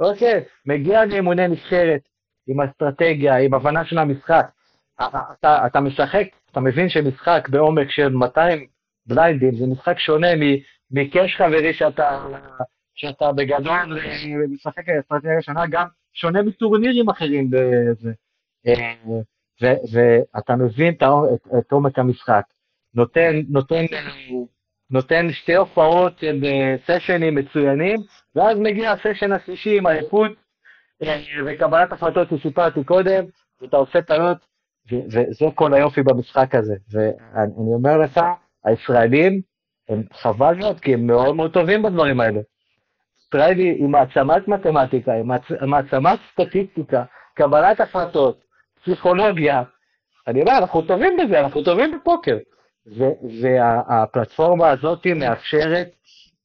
אוקיי, 0.00 0.44
מגיע 0.66 1.04
לאימוני 1.04 1.48
נבחרת, 1.48 2.00
עם 2.48 2.60
אסטרטגיה, 2.60 3.38
עם 3.38 3.54
הבנה 3.54 3.84
של 3.84 3.98
המשחק. 3.98 4.46
אתה, 5.32 5.66
אתה 5.66 5.80
משחק, 5.80 6.26
אתה 6.50 6.60
מבין 6.60 6.88
שמשחק 6.88 7.48
בעומק 7.48 7.90
של 7.90 8.08
200 8.08 8.66
בליינדים 9.06 9.54
זה 9.54 9.66
משחק 9.66 9.98
שונה 9.98 10.28
מקש 10.90 11.36
חברי 11.36 11.74
שאתה, 11.74 12.26
שאתה 12.94 13.32
בגדול 13.32 13.98
משחק 14.50 14.88
אסטרטגיה 14.88 15.42
שונה, 15.42 15.66
גם 15.66 15.86
שונה 16.12 16.42
מטורנירים 16.42 17.10
אחרים 17.10 17.50
בזה. 17.50 18.12
ואתה 19.92 20.56
מבין 20.56 20.94
את, 21.58 21.72
עומק 21.72 21.98
המשחק. 21.98 22.42
נותן, 22.94 23.40
נותן, 23.48 23.84
נותן 24.90 25.32
שתי 25.32 25.54
הופעות 25.54 26.18
של 26.18 26.44
סשנים 26.86 27.34
מצוינים, 27.34 27.96
ואז 28.36 28.58
מגיע 28.58 28.92
הסשן 28.92 29.32
השלישי 29.32 29.78
עם 29.78 29.86
עייפות 29.86 30.32
וקבלת 31.46 31.92
החלטות 31.92 32.28
שסיפרתי 32.28 32.84
קודם, 32.84 33.24
ואתה 33.60 33.76
עושה 33.76 34.02
טענות, 34.02 34.36
וזה 34.92 35.46
כל 35.54 35.74
היופי 35.74 36.02
במשחק 36.02 36.54
הזה. 36.54 36.74
ואני 36.92 37.74
אומר 37.74 37.98
לך, 37.98 38.20
הישראלים, 38.64 39.40
הם 39.88 40.02
חבל 40.12 40.54
מאוד, 40.54 40.80
כי 40.80 40.94
הם 40.94 41.06
מאוד 41.06 41.36
מאוד 41.36 41.52
טובים 41.52 41.82
בדברים 41.82 42.20
האלה. 42.20 42.40
ישראלי 43.26 43.76
עם 43.78 43.90
מעצמת 43.90 44.48
מתמטיקה, 44.48 45.12
עם 45.60 45.70
מעצמת 45.70 46.18
סטטיסטיקה, 46.32 47.04
קבלת 47.34 47.80
החלטות, 47.80 48.40
פסיכולוגיה. 48.82 49.62
אני 50.26 50.40
אומר, 50.40 50.58
אנחנו 50.58 50.82
טובים 50.82 51.16
בזה, 51.16 51.40
אנחנו 51.40 51.64
טובים 51.64 51.98
בפוקר. 52.00 52.36
והפלטפורמה 52.86 54.70
הזאת 54.70 55.06
מאפשרת 55.06 55.88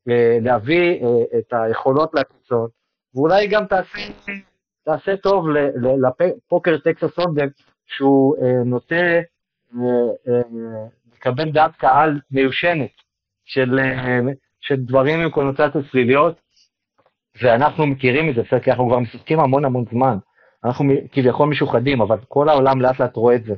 אה, 0.10 0.38
להביא 0.42 1.04
אה, 1.04 1.40
את 1.40 1.54
היכולות 1.54 2.14
לקיצון, 2.14 2.68
ואולי 3.16 3.48
גם 3.48 3.66
תעשה, 3.66 4.00
תעשה 4.86 5.18
טוב 5.18 5.46
לפוקר 5.50 6.78
טקסס 6.78 7.20
הונדם, 7.20 7.48
שהוא 7.86 8.36
אה, 8.38 8.64
נוטה 8.66 9.20
לקבל 11.14 11.52
דעת 11.52 11.76
קהל 11.76 12.20
מיושנת 12.32 12.92
של, 13.46 13.80
של 14.62 14.76
דברים 14.76 15.20
עם 15.20 15.30
קונוטציות 15.30 15.86
שליליות, 15.92 16.36
ואנחנו 17.42 17.88
מכירים 17.88 18.30
את 18.30 18.36
זה, 18.36 18.60
כי 18.60 18.72
אנחנו 18.72 18.88
כבר 18.88 19.00
משחקים 19.00 19.40
המון 19.40 19.66
המון 19.66 19.86
זמן. 19.92 20.18
אנחנו 20.64 20.86
כביכול 21.12 21.50
משוחדים, 21.50 22.02
אבל 22.02 22.18
כל 22.28 22.50
העולם 22.50 22.82
לאט 22.82 23.00
לאט 23.00 23.16
רואה 23.16 23.36
את 23.36 23.44
זה, 23.44 23.54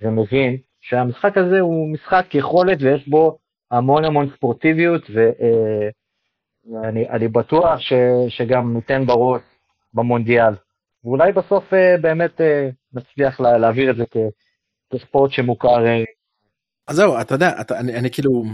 ומבין 0.00 0.56
שהמשחק 0.80 1.36
הזה 1.38 1.60
הוא 1.60 1.92
משחק 1.92 2.34
יכולת 2.34 2.78
ויש 2.80 3.08
בו 3.08 3.38
המון 3.70 4.04
המון 4.04 4.30
ספורטיביות, 4.36 5.02
ואני 5.10 7.08
אה, 7.08 7.28
בטוח 7.28 7.80
ש, 7.80 7.92
שגם 8.28 8.74
ניתן 8.74 9.06
בראש 9.06 9.42
במונדיאל. 9.94 10.54
ואולי 11.04 11.32
בסוף 11.32 11.74
אה, 11.74 11.96
באמת 12.00 12.40
אה, 12.40 12.68
נצליח 12.92 13.40
לה, 13.40 13.58
להעביר 13.58 13.90
את 13.90 13.96
זה 13.96 14.04
כ, 14.10 14.16
כספורט 14.94 15.32
שמוכר. 15.32 15.84
אז 16.88 16.96
זהו, 16.96 17.20
אתה 17.20 17.34
יודע, 17.34 17.60
אתה, 17.60 17.78
אני, 17.78 17.94
אני 17.94 18.10
כאילו, 18.10 18.44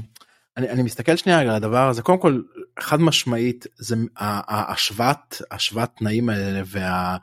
אני, 0.56 0.70
אני 0.70 0.82
מסתכל 0.82 1.16
שנייה 1.16 1.40
על 1.40 1.50
הדבר 1.50 1.88
הזה, 1.88 2.02
קודם 2.02 2.18
כל, 2.18 2.40
חד 2.78 3.00
משמעית, 3.00 3.66
זה 3.76 3.96
השוואת, 4.48 5.34
השוואת 5.50 5.90
תנאים 5.96 6.28
האלה 6.28 6.60
וה... 6.66 7.16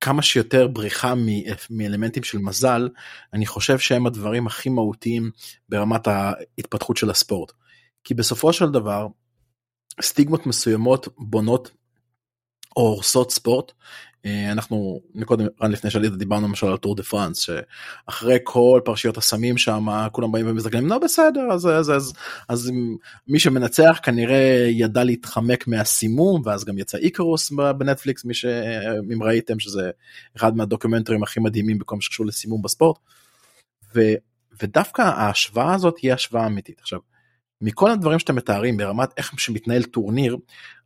כמה 0.00 0.22
שיותר 0.22 0.68
בריחה 0.68 1.14
מאלמנטים 1.70 2.22
של 2.22 2.38
מזל, 2.38 2.88
אני 3.32 3.46
חושב 3.46 3.78
שהם 3.78 4.06
הדברים 4.06 4.46
הכי 4.46 4.68
מהותיים 4.68 5.30
ברמת 5.68 6.06
ההתפתחות 6.06 6.96
של 6.96 7.10
הספורט. 7.10 7.52
כי 8.04 8.14
בסופו 8.14 8.52
של 8.52 8.70
דבר, 8.70 9.06
סטיגמות 10.02 10.46
מסוימות 10.46 11.08
בונות 11.18 11.70
או 12.76 12.82
הורסות 12.82 13.30
ספורט. 13.30 13.72
אה, 14.26 14.52
אנחנו 14.52 15.00
מקודם 15.14 15.46
רן 15.62 15.72
לפני 15.72 15.90
שעלית 15.90 16.12
דיברנו 16.12 16.48
למשל 16.48 16.66
על 16.66 16.76
טור 16.76 16.96
דה 16.96 17.02
פרנס 17.02 17.38
שאחרי 17.38 18.38
כל 18.44 18.80
פרשיות 18.84 19.16
הסמים 19.16 19.58
שם 19.58 19.86
כולם 20.12 20.32
באים 20.32 20.46
ומזגנים 20.48 20.86
לא 20.86 20.98
בסדר 20.98 21.40
אז 21.52 21.66
אז 21.66 21.90
אז 21.90 22.12
אז 22.48 22.72
מי 23.28 23.38
שמנצח 23.38 24.00
כנראה 24.02 24.66
ידע 24.70 25.04
להתחמק 25.04 25.68
מהסימום 25.68 26.42
ואז 26.44 26.64
גם 26.64 26.78
יצא 26.78 26.98
איקרוס 26.98 27.52
בנטפליקס 27.78 28.24
מי 28.24 28.34
שאם 28.34 29.22
ראיתם 29.22 29.58
שזה 29.58 29.90
אחד 30.36 30.56
מהדוקומנטרים 30.56 31.22
הכי 31.22 31.40
מדהימים 31.40 31.78
בכל 31.78 31.96
מה 31.96 32.02
שקשור 32.02 32.26
לסימום 32.26 32.62
בספורט. 32.62 32.98
ו, 33.94 34.00
ודווקא 34.62 35.02
ההשוואה 35.02 35.74
הזאת 35.74 35.98
היא 35.98 36.12
השוואה 36.12 36.46
אמיתית 36.46 36.80
עכשיו. 36.80 36.98
מכל 37.60 37.90
הדברים 37.90 38.18
שאתם 38.18 38.36
מתארים 38.36 38.76
ברמת 38.76 39.08
איך 39.16 39.40
שמתנהל 39.40 39.82
טורניר 39.82 40.36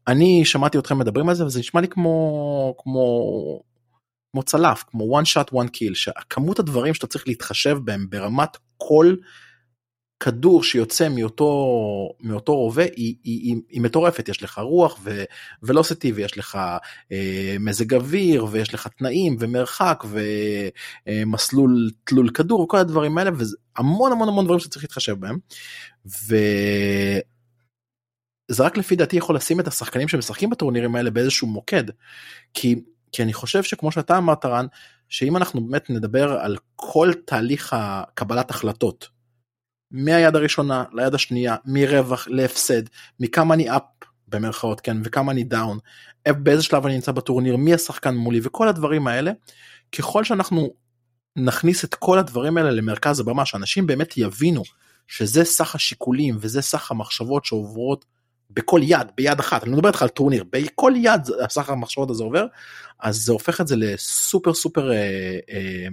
אני 0.09 0.44
שמעתי 0.44 0.78
אתכם 0.78 0.98
מדברים 0.98 1.28
על 1.28 1.34
זה 1.34 1.46
וזה 1.46 1.61
נשמע 1.61 1.80
לי 1.80 1.88
כמו 1.88 2.74
כמו 2.78 3.62
כמו 4.32 4.42
צלף 4.42 4.84
כמו 4.86 5.20
one 5.20 5.24
shot 5.24 5.55
one 5.55 5.68
kill 5.68 5.94
שכמות 5.94 6.59
הדברים 6.59 6.94
שאתה 6.94 7.07
צריך 7.07 7.28
להתחשב 7.28 7.78
בהם 7.84 8.11
ברמת 8.11 8.57
כל 8.76 9.14
כדור 10.20 10.64
שיוצא 10.64 11.09
מאותו 11.09 11.68
מאותו 12.20 12.57
רובה 12.57 12.82
היא, 12.82 12.90
היא, 12.96 13.16
היא, 13.22 13.57
היא 13.68 13.80
מטורפת 13.80 14.28
יש 14.28 14.42
לך 14.42 14.59
רוח 14.59 14.98
ו, 15.02 15.24
ולוסיטי 15.62 16.12
ויש 16.12 16.38
לך 16.38 16.59
אה, 17.12 17.57
מזג 17.61 17.94
אוויר 17.94 18.46
ויש 18.50 18.74
לך 18.74 18.88
תנאים 18.98 19.36
ומרחק 19.38 20.05
ומסלול 21.07 21.88
אה, 21.90 21.96
תלול 22.05 22.30
כדור 22.30 22.61
וכל 22.61 22.78
הדברים 22.78 23.18
האלה 23.18 23.30
וזה 23.34 23.57
המון 23.76 24.12
המון 24.12 24.28
המון 24.28 24.44
דברים 24.44 24.61
שצריך 24.61 24.84
להתחשב 24.84 25.20
בהם. 25.20 25.38
ו... 26.07 26.36
זה 28.49 28.62
רק 28.62 28.76
לפי 28.76 28.97
דעתי 28.97 29.16
יכול 29.16 29.36
לשים 29.36 29.61
את 29.61 29.68
השחקנים 29.68 30.09
שמשחקים 30.09 30.51
בטורנירים 30.51 30.97
האלה 30.97 31.11
באיזשהו 31.11 31.49
מוקד. 31.49 31.84
כי, 32.55 32.82
כי 33.12 33.22
אני 33.22 33.32
חושב 33.32 33.62
שכמו 33.62 33.92
שאתה 33.92 34.18
אמרת 34.18 34.45
רן, 34.45 34.66
שאם 35.09 35.36
אנחנו 35.36 35.66
באמת 35.66 35.90
נדבר 35.90 36.32
על 36.32 36.57
כל 36.76 37.12
תהליך 37.26 37.76
הקבלת 37.76 38.51
החלטות, 38.51 39.09
מהיד 39.90 40.36
הראשונה 40.36 40.84
ליד 40.92 41.14
השנייה, 41.14 41.57
מרווח 41.64 42.28
להפסד, 42.28 42.82
מכמה 43.20 43.55
אני 43.55 43.76
אפ 43.76 43.82
במרכאות 44.28 44.80
כן 44.80 44.97
וכמה 45.05 45.32
אני 45.32 45.45
דאון, 45.45 45.78
באיזה 46.28 46.62
שלב 46.62 46.86
אני 46.86 46.95
נמצא 46.95 47.12
בטורניר, 47.12 47.57
מי 47.57 47.74
השחקן 47.74 48.14
מולי 48.14 48.40
וכל 48.42 48.68
הדברים 48.68 49.07
האלה, 49.07 49.32
ככל 49.99 50.24
שאנחנו 50.24 50.74
נכניס 51.36 51.84
את 51.84 51.95
כל 51.95 52.18
הדברים 52.18 52.57
האלה 52.57 52.70
למרכז 52.70 53.20
הבמה, 53.20 53.47
שאנשים 53.47 53.86
באמת 53.86 54.16
יבינו 54.16 54.62
שזה 55.09 55.45
סך 55.45 55.74
השיקולים 55.74 56.36
וזה 56.40 56.62
סך 56.62 56.90
המחשבות 56.90 57.45
שעוברות 57.45 58.05
בכל 58.51 58.80
יד, 58.82 59.11
ביד 59.16 59.38
אחת, 59.40 59.62
אני 59.62 59.70
לא 59.70 59.76
מדבר 59.76 59.88
איתך 59.88 60.03
על 60.03 60.09
טורניר, 60.09 60.45
בכל 60.53 60.92
יד 60.97 61.20
הסחר 61.45 61.72
המחשבות 61.72 62.11
הזה 62.11 62.24
עובר, 62.24 62.47
אז 63.01 63.16
זה 63.16 63.32
הופך 63.32 63.61
את 63.61 63.66
זה 63.66 63.76
לסופר 63.76 64.55
סופר 64.55 64.92
אה, 64.92 65.38
אה, 65.51 65.86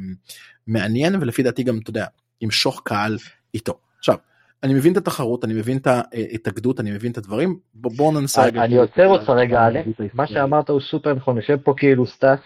מעניין 0.67 1.15
ולפי 1.21 1.43
דעתי 1.43 1.63
גם, 1.63 1.79
אתה 1.83 1.89
יודע, 1.89 2.05
ימשוך 2.41 2.81
קהל 2.85 3.17
איתו. 3.53 3.79
עכשיו, 3.99 4.15
אני 4.63 4.73
מבין 4.73 4.91
את 4.91 4.97
התחרות, 4.97 5.45
אני 5.45 5.53
מבין 5.53 5.77
את 5.77 5.87
ההתאגדות, 5.87 6.79
אני 6.79 6.91
מבין 6.91 7.11
את 7.11 7.17
הדברים, 7.17 7.59
בואו 7.73 8.11
ננסה 8.11 8.45
רגע. 8.45 8.63
אני 8.63 8.77
עוצר 8.77 9.07
אותך 9.07 9.29
רגע, 9.29 9.67
אלכס, 9.67 10.13
מה 10.13 10.27
שאמרת 10.27 10.69
הוא 10.69 10.81
סופר 10.81 11.13
נכון, 11.13 11.37
יושב 11.37 11.57
פה 11.63 11.73
כאילו 11.77 12.05
סטאס, 12.05 12.39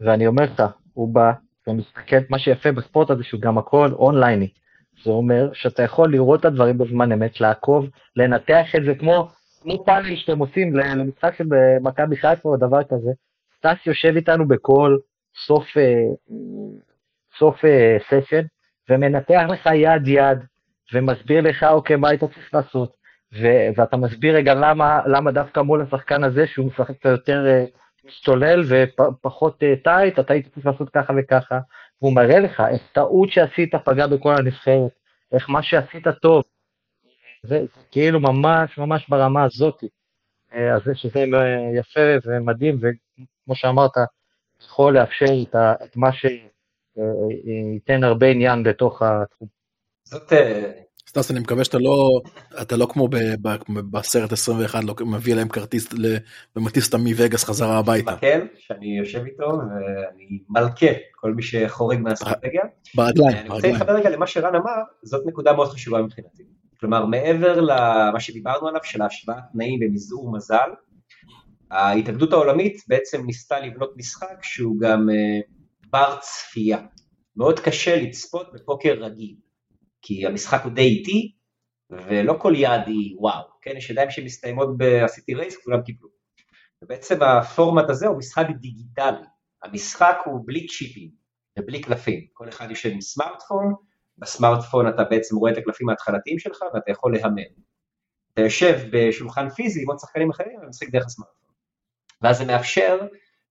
ואני 0.00 0.26
אומר 0.26 0.44
לך, 0.44 0.62
הוא 0.92 1.14
בא 1.14 1.32
ומסתכל, 1.66 2.16
מה 2.30 2.38
שיפה 2.38 2.72
בספורט 2.72 3.10
הזה 3.10 3.24
שהוא 3.24 3.40
גם 3.40 3.58
הכל 3.58 3.92
online-י. 3.92 4.48
זה 5.04 5.10
אומר 5.10 5.50
שאתה 5.52 5.82
יכול 5.82 6.12
לראות 6.12 6.40
את 6.40 6.44
הדברים 6.44 6.78
בזמן 6.78 7.12
אמת, 7.12 7.40
לעקוב, 7.40 7.86
לנתח 8.16 8.66
את 8.76 8.82
זה 8.86 8.94
כמו 8.94 9.28
כמו 9.68 9.84
פאנל 9.84 10.16
שאתם 10.16 10.38
עושים 10.38 10.76
למשחק 10.76 11.34
של 11.38 11.44
מכבי 11.80 12.16
חיפה 12.16 12.48
או 12.48 12.56
דבר 12.56 12.82
כזה, 12.82 13.10
סטאס 13.58 13.86
יושב 13.86 14.16
איתנו 14.16 14.48
בכל 14.48 14.96
סוף, 15.46 15.76
אה, 15.76 16.04
סוף 17.38 17.64
אה, 17.64 17.96
session, 18.08 18.42
ומנתח 18.90 19.42
לך 19.48 19.68
יד 19.74 20.08
יד, 20.08 20.38
ומסביר 20.92 21.40
לך, 21.40 21.62
אוקיי, 21.62 21.96
מה 21.96 22.08
היית 22.08 22.24
צריך 22.24 22.54
לעשות, 22.54 22.92
ו- 23.34 23.68
ואתה 23.76 23.96
מסביר 23.96 24.36
רגע 24.36 24.54
למה, 24.54 25.00
למה 25.06 25.32
דווקא 25.32 25.60
מול 25.60 25.82
השחקן 25.82 26.24
הזה, 26.24 26.46
שהוא 26.46 26.66
משחק 26.66 26.90
קצת 26.90 27.10
יותר 27.10 27.44
uh, 27.46 28.08
משתולל 28.08 28.64
ופחות 28.68 29.62
tight, 29.84 30.18
אתה 30.18 30.32
היית 30.32 30.54
צריך 30.54 30.66
לעשות 30.66 30.90
ככה 30.90 31.12
וככה, 31.18 31.58
והוא 32.02 32.14
מראה 32.14 32.38
לך 32.38 32.62
איך 32.70 32.82
טעות 32.92 33.30
שעשית 33.30 33.74
פגע 33.74 34.06
בכל 34.06 34.34
הנבחרת, 34.38 34.90
איך 35.32 35.50
מה 35.50 35.62
שעשית 35.62 36.08
טוב 36.22 36.42
זה 37.42 37.64
כאילו 37.90 38.20
ממש 38.20 38.78
ממש 38.78 39.08
ברמה 39.08 39.44
הזאת. 39.44 39.84
אה, 40.54 40.74
אז 40.74 40.82
שזה 40.94 41.24
יפה 41.78 42.00
ומדהים, 42.24 42.76
וכמו 42.76 43.54
שאמרת, 43.54 43.92
יכול 44.64 44.98
לאפשר 44.98 45.42
את 45.52 45.96
מה 45.96 46.08
שייתן 46.12 48.04
הרבה 48.04 48.26
עניין 48.26 48.62
בתוך 48.62 49.02
התחום. 49.02 49.48
זאת, 50.04 50.32
אה, 50.32 50.72
סטס, 51.08 51.30
אני 51.30 51.40
מקווה 51.40 51.64
שאתה 51.64 51.78
לא, 51.78 52.08
אתה 52.62 52.76
לא 52.76 52.86
כמו 52.90 53.08
ב, 53.08 53.16
ב, 53.42 53.48
בסרט 53.90 54.32
21, 54.32 54.84
לא 54.84 54.94
מביא 55.06 55.34
להם 55.34 55.48
כרטיס 55.48 55.88
ומטיס 56.56 56.86
אותם 56.94 57.04
מווגאס 57.04 57.44
חזרה 57.44 57.78
הביתה. 57.78 58.16
כן, 58.20 58.46
שאני 58.56 58.98
יושב 58.98 59.24
איתו 59.24 59.44
ואני 59.44 60.38
מלכה 60.48 60.86
כל 61.12 61.34
מי 61.34 61.42
שחורג 61.42 61.98
מהאסטרטגיה. 61.98 62.62
ברגליים, 62.94 63.36
אני 63.38 63.48
רוצה 63.48 63.68
להתחבר 63.68 63.92
רגע 63.92 64.10
למה 64.10 64.26
שרן 64.26 64.54
אמר, 64.54 64.82
זאת 65.02 65.26
נקודה 65.26 65.52
מאוד 65.52 65.68
חשובה 65.68 66.02
מבחינתי. 66.02 66.42
כלומר, 66.80 67.06
מעבר 67.06 67.60
למה 67.60 68.20
שדיברנו 68.20 68.68
עליו, 68.68 68.80
של 68.84 69.02
ההשוואת 69.02 69.42
תנאים 69.52 69.80
במזעור 69.80 70.32
מזל, 70.32 70.70
ההתאגדות 71.70 72.32
העולמית 72.32 72.82
בעצם 72.88 73.26
ניסתה 73.26 73.60
לבנות 73.60 73.96
משחק 73.96 74.42
שהוא 74.42 74.80
גם 74.80 75.08
uh, 75.08 75.52
בר 75.90 76.16
צפייה. 76.20 76.78
מאוד 77.36 77.60
קשה 77.60 77.96
לצפות 78.02 78.52
בפוקר 78.54 78.92
רגיל, 79.00 79.36
כי 80.02 80.26
המשחק 80.26 80.60
הוא 80.64 80.72
די 80.72 80.82
איטי, 80.82 81.34
ולא 81.90 82.34
כל 82.38 82.52
יעד 82.56 82.86
היא 82.86 83.16
וואו, 83.18 83.44
כן, 83.62 83.76
יש 83.76 83.90
ידיים 83.90 84.10
שמסתיימות 84.10 84.76
בעשיתי 84.76 85.34
רייס, 85.34 85.56
כולם 85.64 85.82
קיבלו. 85.82 86.08
ובעצם 86.82 87.22
הפורמט 87.22 87.90
הזה 87.90 88.06
הוא 88.06 88.18
משחק 88.18 88.46
דיגיטלי, 88.60 89.26
המשחק 89.62 90.16
הוא 90.24 90.40
בלי 90.46 90.66
צ'יפים 90.66 91.10
ובלי 91.58 91.80
קלפים, 91.80 92.26
כל 92.32 92.48
אחד 92.48 92.70
יושב 92.70 92.90
עם 92.92 93.00
סמארטפון, 93.00 93.74
בסמארטפון 94.18 94.88
אתה 94.88 95.04
בעצם 95.04 95.36
רואה 95.36 95.52
את 95.52 95.58
הקלפים 95.58 95.88
ההתחלתיים 95.88 96.38
שלך 96.38 96.62
ואתה 96.74 96.90
יכול 96.90 97.14
להמר. 97.14 97.42
אתה 98.32 98.42
יושב 98.42 98.78
בשולחן 98.92 99.48
פיזי 99.48 99.82
עם 99.82 99.88
עוד 99.88 99.98
שחקנים 99.98 100.30
אחרים 100.30 100.60
ומשחק 100.62 100.88
דרך 100.88 101.06
הסמארטפון. 101.06 101.52
ואז 102.22 102.38
זה 102.38 102.44
מאפשר, 102.44 103.00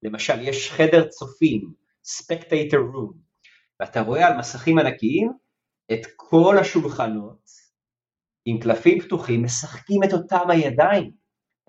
למשל 0.03 0.41
יש 0.41 0.71
חדר 0.71 1.07
צופים, 1.07 1.73
spectator 2.05 2.81
room, 2.93 3.13
ואתה 3.79 4.01
רואה 4.01 4.27
על 4.27 4.37
מסכים 4.37 4.79
ענקיים 4.79 5.31
את 5.91 6.07
כל 6.15 6.57
השולחנות 6.57 7.49
עם 8.45 8.59
קלפים 8.59 8.99
פתוחים 8.99 9.43
משחקים 9.43 10.03
את 10.03 10.13
אותם 10.13 10.49
הידיים. 10.49 11.11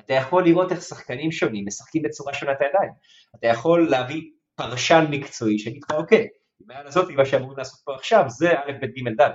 אתה 0.01 0.15
יכול 0.15 0.45
לראות 0.45 0.73
איך 0.73 0.83
שחקנים 0.83 1.33
שונים 1.33 1.65
משחקים 1.67 2.03
בצורה 2.03 2.35
שונה 2.35 2.53
את 2.53 2.61
הידיים. 2.61 2.93
אתה 3.37 3.47
יכול 3.47 3.91
להביא 3.91 4.23
פרשן 4.55 5.05
מקצועי 5.11 5.59
שיגיד 5.59 5.83
לך 5.83 5.91
אוקיי, 5.91 6.29
מעל 6.67 6.87
הזאת 6.87 7.11
מה 7.11 7.25
שאמורים 7.25 7.59
לעשות 7.59 7.81
פה 7.85 7.95
עכשיו 7.95 8.25
זה 8.29 8.53
א' 8.53 8.73
ב' 8.83 8.85
ג' 8.85 9.21
ד'. 9.21 9.31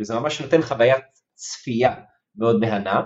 זה 0.00 0.14
ממש 0.14 0.40
נותן 0.40 0.62
חוויית 0.62 1.04
צפייה 1.34 1.94
מאוד 2.36 2.60
מהנה. 2.60 3.02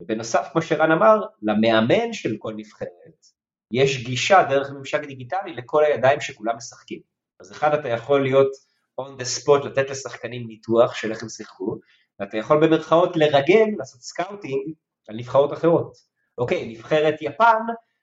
ובנוסף 0.00 0.48
כמו 0.52 0.62
שרן 0.62 0.90
אמר, 0.90 1.20
למאמן 1.42 2.12
של 2.12 2.36
כל 2.38 2.54
נבחרת 2.56 3.26
יש 3.70 4.04
גישה 4.04 4.42
דרך 4.42 4.70
ממשק 4.70 5.00
דיגיטלי 5.00 5.54
לכל 5.54 5.84
הידיים 5.84 6.20
שכולם 6.20 6.56
משחקים. 6.56 7.00
אז 7.40 7.52
אחד 7.52 7.74
אתה 7.74 7.88
יכול 7.88 8.22
להיות 8.22 8.50
on 9.00 9.20
the 9.20 9.24
spot, 9.24 9.66
לתת 9.66 9.90
לשחקנים 9.90 10.46
ניתוח 10.46 10.94
של 10.94 11.10
איך 11.10 11.22
הם 11.22 11.28
שיחקו, 11.28 11.78
ואתה 12.20 12.36
יכול 12.36 12.66
במרכאות 12.66 13.16
לרגל, 13.16 13.64
לעשות 13.78 14.00
scouting 14.00 14.74
על 15.08 15.16
נבחרות 15.16 15.52
אחרות. 15.52 15.96
אוקיי, 16.38 16.68
נבחרת 16.68 17.14
יפן, 17.20 17.62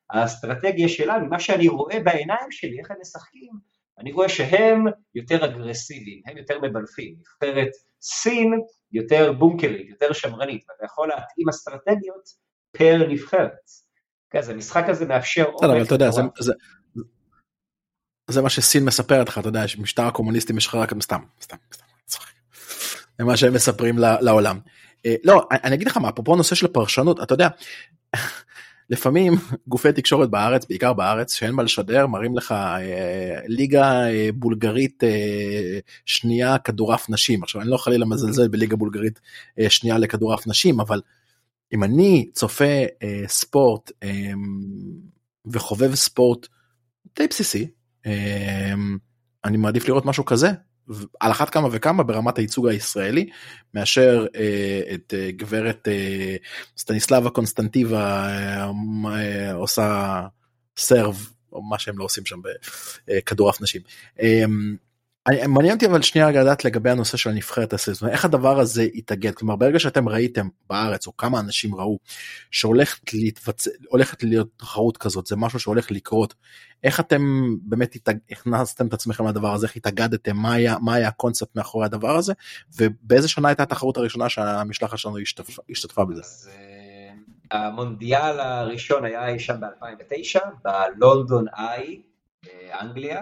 האסטרטגיה 0.09 0.89
שלה, 0.89 1.19
ממה 1.19 1.39
שאני 1.39 1.67
רואה 1.67 1.99
בעיניים 1.99 2.51
שלי, 2.51 2.79
איך 2.79 2.91
הם 2.91 2.97
משחקים, 3.01 3.51
אני 3.99 4.11
רואה 4.11 4.29
שהם 4.29 4.85
יותר 5.15 5.45
אגרסיביים, 5.45 6.21
הם 6.25 6.37
יותר 6.37 6.59
מבלפים. 6.61 7.15
נבחרת 7.19 7.69
סין 8.01 8.53
יותר 8.91 9.33
בונקרית, 9.33 9.89
יותר 9.89 10.13
שמרנית, 10.13 10.65
ואתה 10.69 10.85
יכול 10.85 11.07
להתאים 11.07 11.49
אסטרטגיות 11.49 12.29
per 12.77 13.07
נבחרת. 13.09 13.69
כן, 14.29 14.39
אז 14.39 14.49
המשחק 14.49 14.83
הזה 14.89 15.05
מאפשר... 15.05 15.45
אבל 15.61 15.83
אתה 15.83 15.95
יודע, 15.95 16.11
זה, 16.11 16.21
זה, 16.39 16.53
זה 18.27 18.41
מה 18.41 18.49
שסין 18.49 18.85
מספרת 18.85 19.29
לך, 19.29 19.37
אתה 19.37 19.47
יודע, 19.47 19.67
שמשטר 19.67 20.03
הקומוניסטים 20.03 20.57
יש 20.57 20.67
לך 20.67 20.75
רק 20.75 20.93
סתם, 21.01 21.21
סתם, 21.41 21.57
סתם, 21.73 21.85
זה 23.21 23.25
מה 23.25 23.37
שהם 23.37 23.53
מספרים 23.53 23.97
לעולם. 23.97 24.59
אה, 25.05 25.15
לא, 25.23 25.47
אני 25.51 25.75
אגיד 25.75 25.87
לך 25.87 25.97
מה, 25.97 26.09
אפרופו 26.09 26.33
הנושא 26.33 26.55
של 26.55 26.67
פרשנות, 26.67 27.23
אתה 27.23 27.33
יודע, 27.33 27.47
לפעמים 28.91 29.33
גופי 29.67 29.93
תקשורת 29.93 30.29
בארץ, 30.29 30.65
בעיקר 30.65 30.93
בארץ, 30.93 31.33
שאין 31.33 31.51
מה 31.51 31.63
לשדר, 31.63 32.07
מראים 32.07 32.37
לך 32.37 32.51
אה, 32.51 33.39
ליגה 33.47 34.09
אה, 34.09 34.29
בולגרית 34.35 35.03
אה, 35.03 35.79
שנייה 36.05 36.57
כדורעף 36.57 37.09
נשים. 37.09 37.43
עכשיו, 37.43 37.61
אני 37.61 37.69
לא 37.69 37.77
חלילה 37.77 38.05
מזלזל 38.05 38.47
בליגה 38.47 38.75
בולגרית 38.75 39.19
אה, 39.59 39.69
שנייה 39.69 39.97
לכדורעף 39.97 40.47
נשים, 40.47 40.79
אבל 40.79 41.01
אם 41.73 41.83
אני 41.83 42.29
צופה 42.33 42.83
אה, 43.03 43.23
ספורט 43.27 43.91
אה, 44.03 44.31
וחובב 45.45 45.95
ספורט 45.95 46.47
די 47.15 47.27
בסיסי, 47.27 47.67
אה, 48.05 48.73
אני 49.45 49.57
מעדיף 49.57 49.87
לראות 49.87 50.05
משהו 50.05 50.25
כזה, 50.25 50.51
על 51.19 51.31
אחת 51.31 51.49
כמה 51.49 51.67
וכמה 51.71 52.03
ברמת 52.03 52.37
הייצוג 52.37 52.67
הישראלי, 52.67 53.29
מאשר 53.73 54.25
אה, 54.35 54.81
את 54.93 55.13
אה, 55.17 55.31
גברת 55.31 55.87
אה, 55.87 56.35
סטניסלבה 56.77 57.29
קונסטנטיבה 57.29 58.27
אה, 58.27 58.71
אה, 59.05 59.53
עושה 59.53 60.21
סרב, 60.77 61.29
או 61.53 61.61
מה 61.61 61.79
שהם 61.79 61.97
לא 61.97 62.03
עושים 62.03 62.25
שם 62.25 62.39
בכדורעף 63.07 63.61
נשים. 63.61 63.81
אה, 64.21 64.43
מעניין 65.29 65.73
אותי 65.73 65.85
אבל 65.85 66.01
שנייה 66.01 66.31
לדעת 66.31 66.65
לגבי 66.65 66.89
הנושא 66.89 67.17
של 67.17 67.29
הנבחרת 67.29 67.73
הסרט, 67.73 68.09
איך 68.09 68.25
הדבר 68.25 68.59
הזה 68.59 68.83
יתאגד, 68.83 69.35
כלומר 69.35 69.55
ברגע 69.55 69.79
שאתם 69.79 70.09
ראיתם 70.09 70.47
בארץ 70.69 71.07
או 71.07 71.17
כמה 71.17 71.39
אנשים 71.39 71.75
ראו 71.75 71.99
שהולכת 72.51 73.13
להתבצע, 73.13 73.69
הולכת 73.89 74.23
להיות 74.23 74.47
תחרות 74.57 74.97
כזאת, 74.97 75.27
זה 75.27 75.35
משהו 75.35 75.59
שהולך 75.59 75.91
לקרות, 75.91 76.33
איך 76.83 76.99
אתם 76.99 77.21
באמת 77.61 77.95
התאג... 77.95 78.17
הכנסתם 78.31 78.87
את 78.87 78.93
עצמכם 78.93 79.27
לדבר 79.27 79.53
הזה, 79.53 79.67
איך 79.67 79.75
התאגדתם, 79.75 80.35
מה 80.35 80.53
היה, 80.53 80.75
מה 80.81 80.93
היה 80.95 81.07
הקונספט 81.07 81.55
מאחורי 81.55 81.85
הדבר 81.85 82.15
הזה, 82.15 82.33
ובאיזה 82.77 83.27
שנה 83.27 83.47
הייתה 83.47 83.63
התחרות 83.63 83.97
הראשונה 83.97 84.29
שהמשלחת 84.29 84.97
שלנו 84.97 85.17
השתתף, 85.17 85.57
השתתפה 85.69 86.05
בזה? 86.05 86.21
אז, 86.21 86.49
uh, 86.51 87.55
המונדיאל 87.55 88.39
הראשון 88.39 89.05
היה 89.05 89.39
שם 89.39 89.55
ב-2009, 89.59 90.39
בלונדון 90.63 91.45
איי, 91.57 92.01
באנגליה, 92.45 93.21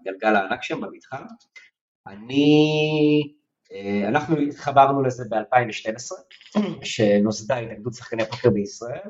הגלגל 0.00 0.36
הענק 0.36 0.62
שם 0.62 0.80
במתחם. 0.80 1.24
אני, 2.06 3.34
אה, 3.72 4.08
אנחנו 4.08 4.36
התחברנו 4.38 5.02
לזה 5.02 5.24
ב-2012, 5.30 6.12
שנוסדה 6.84 7.56
התאגדות 7.56 7.94
שחקני 7.94 8.22
הפוקר 8.22 8.50
בישראל, 8.50 9.08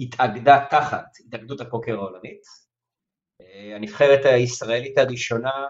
והתאגדה 0.00 0.64
תחת 0.70 1.06
התאגדות 1.26 1.60
הפוקר 1.60 1.94
העולמית. 1.94 2.42
אה, 3.40 3.76
הנבחרת 3.76 4.24
הישראלית 4.24 4.98
הראשונה 4.98 5.66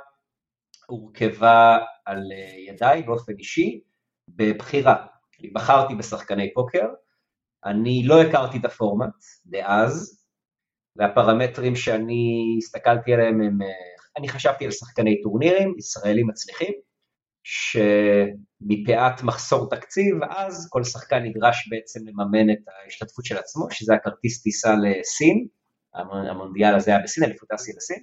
הורכבה 0.86 1.78
על 2.04 2.32
אה, 2.32 2.54
ידיי 2.58 3.02
באופן 3.02 3.32
אישי, 3.38 3.80
בבחירה. 4.28 5.06
אני 5.40 5.50
בחרתי 5.50 5.94
בשחקני 5.94 6.54
פוקר, 6.54 6.88
אני 7.64 8.02
לא 8.06 8.22
הכרתי 8.22 8.58
את 8.58 8.64
הפורמט 8.64 9.14
דאז, 9.46 10.23
והפרמטרים 10.97 11.76
שאני 11.76 12.55
הסתכלתי 12.59 13.14
עליהם 13.14 13.40
הם, 13.40 13.62
אה, 13.62 13.68
אני 14.16 14.28
חשבתי 14.28 14.64
על 14.64 14.70
שחקני 14.70 15.22
טורנירים, 15.22 15.74
ישראלים 15.78 16.26
מצליחים, 16.26 16.72
שמפאת 17.45 19.22
מחסור 19.22 19.70
תקציב, 19.70 20.14
אז 20.30 20.68
כל 20.70 20.84
שחקן 20.84 21.22
נדרש 21.22 21.68
בעצם 21.70 22.01
לממן 22.07 22.51
את 22.51 22.59
ההשתתפות 22.68 23.24
של 23.24 23.36
עצמו, 23.36 23.70
שזה 23.70 23.95
הכרטיס 23.95 24.42
טיסה 24.42 24.74
לסין, 24.74 25.47
המונדיאל 26.30 26.74
הזה 26.74 26.90
היה 26.90 27.01
בסין, 27.03 27.24
אליפות 27.24 27.53
אסיה 27.53 27.74
בסין, 27.76 28.03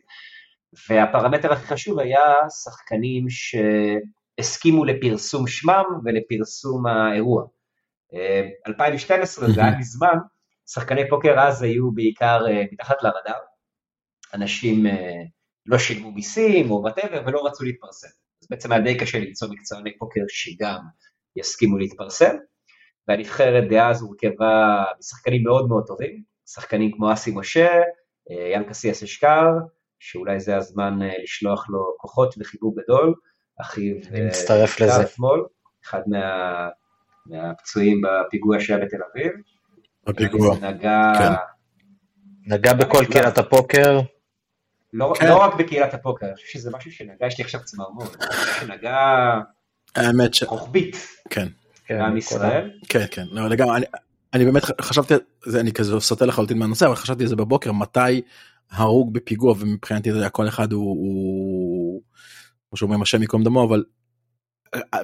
והפרמטר 0.89 1.54
הכי 1.54 1.68
חשוב 1.68 2.00
היה 2.00 2.22
שחקנים 2.64 3.26
שהסכימו 3.30 4.86
לפרסום 4.86 5.48
שמם 5.48 5.84
ולפרסום 6.06 6.88
האירוע. 6.88 7.46
2012 8.68 9.48
אה, 9.48 9.54
זה 9.54 9.62
היה 9.62 9.78
מזמן, 9.80 10.16
שחקני 10.74 11.09
פוקר 11.09 11.39
אז 11.39 11.61
היו 11.61 11.91
בעיקר 11.91 12.41
אה, 12.47 12.63
מתחת 12.72 13.03
לרדאר, 13.03 13.39
אנשים 14.34 14.86
אה, 14.86 15.22
לא 15.65 15.78
שילמו 15.78 16.11
מיסים 16.11 16.72
או 16.72 16.82
whatever 16.82 17.24
ולא 17.26 17.45
רצו 17.45 17.63
להתפרסם. 17.63 18.07
אז 18.41 18.47
בעצם 18.49 18.72
היה 18.72 18.82
די 18.82 18.97
קשה 18.97 19.19
למצוא 19.19 19.47
מקצועני 19.51 19.97
פוקר 19.97 20.22
שגם 20.28 20.80
יסכימו 21.36 21.78
להתפרסם, 21.78 22.36
והנבחרת 23.07 23.69
דאז 23.69 24.01
הורכבה 24.01 24.84
משחקנים 24.99 25.43
מאוד 25.43 25.67
מאוד 25.67 25.84
טובים, 25.88 26.24
שחקנים 26.45 26.91
כמו 26.91 27.13
אסי 27.13 27.32
משה, 27.36 27.69
אה, 28.32 28.51
ינקה 28.53 28.69
קסיאס 28.69 29.03
אשכר, 29.03 29.47
שאולי 29.99 30.39
זה 30.39 30.57
הזמן 30.57 30.99
לשלוח 31.24 31.69
לו 31.69 31.95
כוחות 31.97 32.36
וחיבור 32.39 32.76
גדול, 32.84 33.13
אחיו 33.61 33.95
אני 34.11 34.26
מצטרף 34.28 34.80
לזה. 34.80 35.01
אתמול, 35.01 35.47
אחד 35.86 36.01
מה, 36.07 36.69
מהפצועים 37.26 38.01
בפיגוע 38.01 38.59
שהיה 38.59 38.80
בתל 38.80 38.97
אביב. 39.11 39.32
בפיגוע. 40.06 40.56
נגע... 40.56 41.14
כן. 41.18 41.34
נגע 42.45 42.74
בכל 42.74 43.06
קהילת 43.12 43.38
הפוקר. 43.38 43.99
לא, 44.93 45.14
כן. 45.20 45.28
לא 45.28 45.38
רק 45.38 45.56
בקהילת 45.56 45.93
הפוקר, 45.93 46.26
אני 46.26 46.36
חושב 46.36 46.47
שזה 46.47 46.72
משהו 46.74 46.91
שנגע, 46.91 47.28
יש 47.28 47.38
לי 47.38 47.43
עכשיו 47.43 47.62
צמרמורת, 47.64 48.24
שנגע 48.60 48.97
האמת 49.95 50.34
ש... 50.34 50.43
רוחבית, 50.43 51.08
כן. 51.30 51.47
עם 51.89 52.18
ישראל. 52.18 52.72
כן, 52.89 53.06
כן, 53.12 53.26
לא, 53.32 53.49
לגמרי, 53.49 53.78
אני, 53.78 53.86
אני 54.34 54.45
באמת 54.45 54.64
חשבתי, 54.82 55.14
זה, 55.45 55.60
אני 55.60 55.72
כזה 55.72 55.99
סוטה 55.99 56.26
לחלוטין 56.26 56.60
מהנושא, 56.60 56.86
אבל 56.86 56.95
חשבתי 56.95 57.24
על 57.24 57.30
זה 57.30 57.36
בבוקר, 57.36 57.72
מתי 57.72 58.22
הרוג 58.72 59.14
בפיגוע, 59.14 59.56
ומבחינתי, 59.60 60.10
אתה 60.10 60.18
יודע, 60.18 60.30
כל 60.30 60.47
אחד 60.47 60.72
הוא, 60.72 60.89
הוא 60.89 62.02
כמו 62.70 62.78
שאומרים, 62.78 63.02
השם 63.02 63.22
ייקום 63.22 63.43
דמו, 63.43 63.68
אבל 63.68 63.84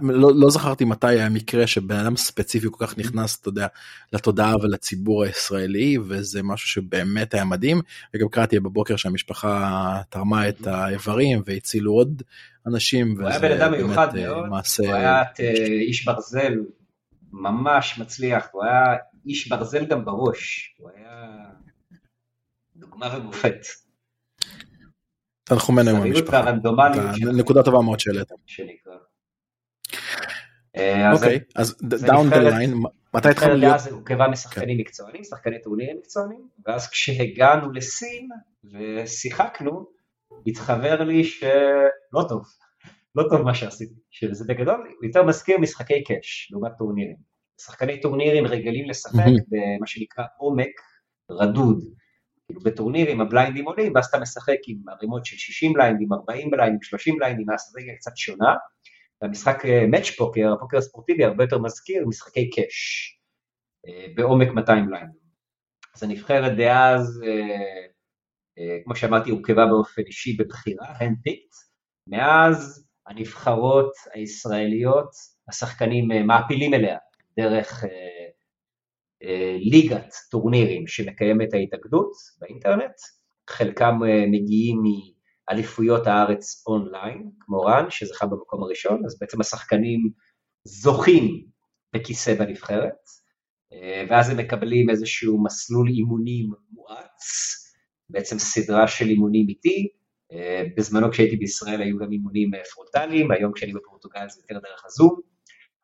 לא, 0.01 0.32
לא 0.36 0.49
זכרתי 0.49 0.86
מתי 0.86 1.07
היה 1.07 1.30
מקרה 1.30 1.68
שבן 1.68 1.95
אדם 1.95 2.15
ספציפי 2.15 2.68
כל 2.72 2.88
כך 2.88 2.97
נכנס, 2.97 3.39
אתה 3.41 3.49
יודע, 3.49 3.68
לתודעה 4.13 4.55
ולציבור 4.55 5.24
הישראלי, 5.24 5.97
וזה 5.97 6.43
משהו 6.43 6.68
שבאמת 6.68 7.34
היה 7.34 7.45
מדהים, 7.45 7.82
וגם 8.15 8.28
קראתי 8.30 8.59
בבוקר 8.59 8.95
שהמשפחה 8.95 10.01
תרמה 10.09 10.49
את 10.49 10.68
האיברים 10.68 11.41
והצילו 11.45 11.91
עוד 11.91 12.24
אנשים, 12.68 13.15
הוא 13.20 13.28
היה 13.28 13.39
בן 13.39 13.51
אדם 13.51 13.72
מיוחד 13.72 14.15
מאוד, 14.15 14.45
מעשה... 14.49 14.84
הוא 14.84 14.93
היה 14.95 15.22
את, 15.22 15.39
איש 15.88 16.05
ברזל 16.05 16.53
ממש 17.32 17.99
מצליח, 17.99 18.47
הוא 18.51 18.63
היה 18.63 18.84
איש 19.26 19.47
ברזל 19.47 19.86
גם 19.86 20.05
בראש, 20.05 20.76
הוא 20.78 20.89
היה 20.95 21.36
דוגמה 22.76 23.18
ומופת. 23.18 23.65
תנחומינו 25.43 25.89
עם 25.89 25.95
המשפחה. 25.95 26.51
נקודה 27.34 27.63
טובה 27.63 27.82
מאוד 27.82 27.99
שהעלית. 27.99 28.28
אה, 30.78 31.14
אוקיי, 31.14 31.40
אז 31.56 31.76
down 31.82 32.30
the 32.30 32.39
line, 32.39 32.74
מתי 33.14 33.30
התחלנו 33.30 33.56
להיות? 33.56 33.76
אז 33.76 33.88
הורכבה 33.88 34.28
משחקנים 34.28 34.78
מקצוענים, 34.78 35.24
שחקני 35.24 35.62
טורנירים 35.62 35.98
מקצוענים, 35.98 36.48
ואז 36.66 36.90
כשהגענו 36.90 37.72
לסין 37.72 38.30
ושיחקנו, 38.64 39.86
התחבר 40.48 41.04
לי 41.04 41.24
שלא 41.24 42.26
טוב, 42.30 42.44
לא 43.16 43.24
טוב 43.30 43.42
מה 43.42 43.54
שעשיתי, 43.54 43.94
שזה 44.12 44.46
בגדול 44.48 44.88
יותר 45.04 45.24
מזכיר 45.24 45.58
משחקי 45.58 46.04
cash 46.04 46.50
לעומת 46.52 46.72
טורנירים. 46.78 47.16
שחקני 47.62 48.02
טורנירים 48.02 48.46
רגילים 48.46 48.90
לשחק 48.90 49.32
במה 49.48 49.88
שנקרא 49.88 50.24
עומק 50.38 50.72
רדוד. 51.32 51.80
כאילו 52.48 52.62
בטורנירים 52.62 53.22
הבליינדים 53.22 53.66
עולים, 53.66 53.92
ואז 53.96 54.06
אתה 54.06 54.20
משחק 54.20 54.58
עם 54.68 54.78
ערימות 54.90 55.26
של 55.26 55.38
60 55.38 55.74
בליינדים, 55.74 56.14
40 56.14 56.52
בליינדים, 56.52 56.82
30 56.82 57.16
בליינדים, 57.18 57.50
האסטרטגיה 57.50 57.96
קצת 57.96 58.18
שונה. 58.18 58.56
והמשחק 59.22 59.63
מאץ' 59.91 60.09
פוקר, 60.18 60.53
הפוקר 60.53 60.78
הספורטיבי 60.78 61.24
הרבה 61.24 61.43
יותר 61.43 61.57
מזכיר 61.57 62.05
משחקי 62.07 62.49
קאש, 62.49 63.18
אה, 63.88 64.05
בעומק 64.15 64.47
200 64.47 64.88
בליינדים. 64.88 65.28
אז 65.95 66.03
הנבחרת 66.03 66.57
דאז, 66.57 67.22
אה, 67.26 67.86
אה, 68.57 68.78
כמו 68.84 68.95
שאמרתי, 68.95 69.30
הורכבה 69.30 69.65
באופן 69.65 70.01
אישי 70.01 70.38
בבחירה, 70.38 70.88
הנדפיקט. 70.99 71.53
מאז 72.07 72.88
הנבחרות 73.07 73.91
הישראליות, 74.13 75.09
השחקנים 75.49 76.28
מעפילים 76.28 76.74
אליה 76.74 76.97
דרך 77.38 77.84
ליגת 79.59 80.13
טורנירים 80.32 80.88
שמקיימת 80.88 81.53
ההתאגדות 81.53 82.11
באינטרנט, 82.39 82.93
חלקם 83.49 83.99
מגיעים 84.32 84.82
אליפויות 85.50 86.08
הארץ 86.08 86.64
אונליין, 86.68 87.30
כמו 87.39 87.62
רן, 87.62 87.86
שזכה 87.89 88.26
במקום 88.26 88.64
הראשון, 88.64 89.06
אז 89.06 89.20
בעצם 89.20 89.41
השחקנים 89.41 90.10
זוכים 90.64 91.45
בכיסא 91.95 92.34
בנבחרת, 92.34 92.95
אה, 93.74 94.06
ואז 94.10 94.30
הם 94.30 94.38
מקבלים 94.38 94.89
איזשהו 94.89 95.43
מסלול 95.43 95.88
אימונים 95.89 96.50
מואץ, 96.72 97.24
בעצם 98.10 98.39
סדרה 98.39 98.88
של 98.88 99.10
אימונים 99.10 99.50
איתי, 99.50 99.88
אה, 100.32 100.64
בזמנו 100.78 101.12
כשהייתי 101.12 101.36
בישראל 101.36 101.82
היו 101.82 101.98
גם 101.98 102.12
אימונים 102.12 102.54
אה, 102.54 102.60
פרונטליים, 102.74 103.32
היום 103.32 103.54
כשאני 103.54 103.74
בפורטוגל 103.74 104.30
זה 104.30 104.41
יותר 104.41 104.68
דרך 104.68 104.86
הזום, 104.86 105.20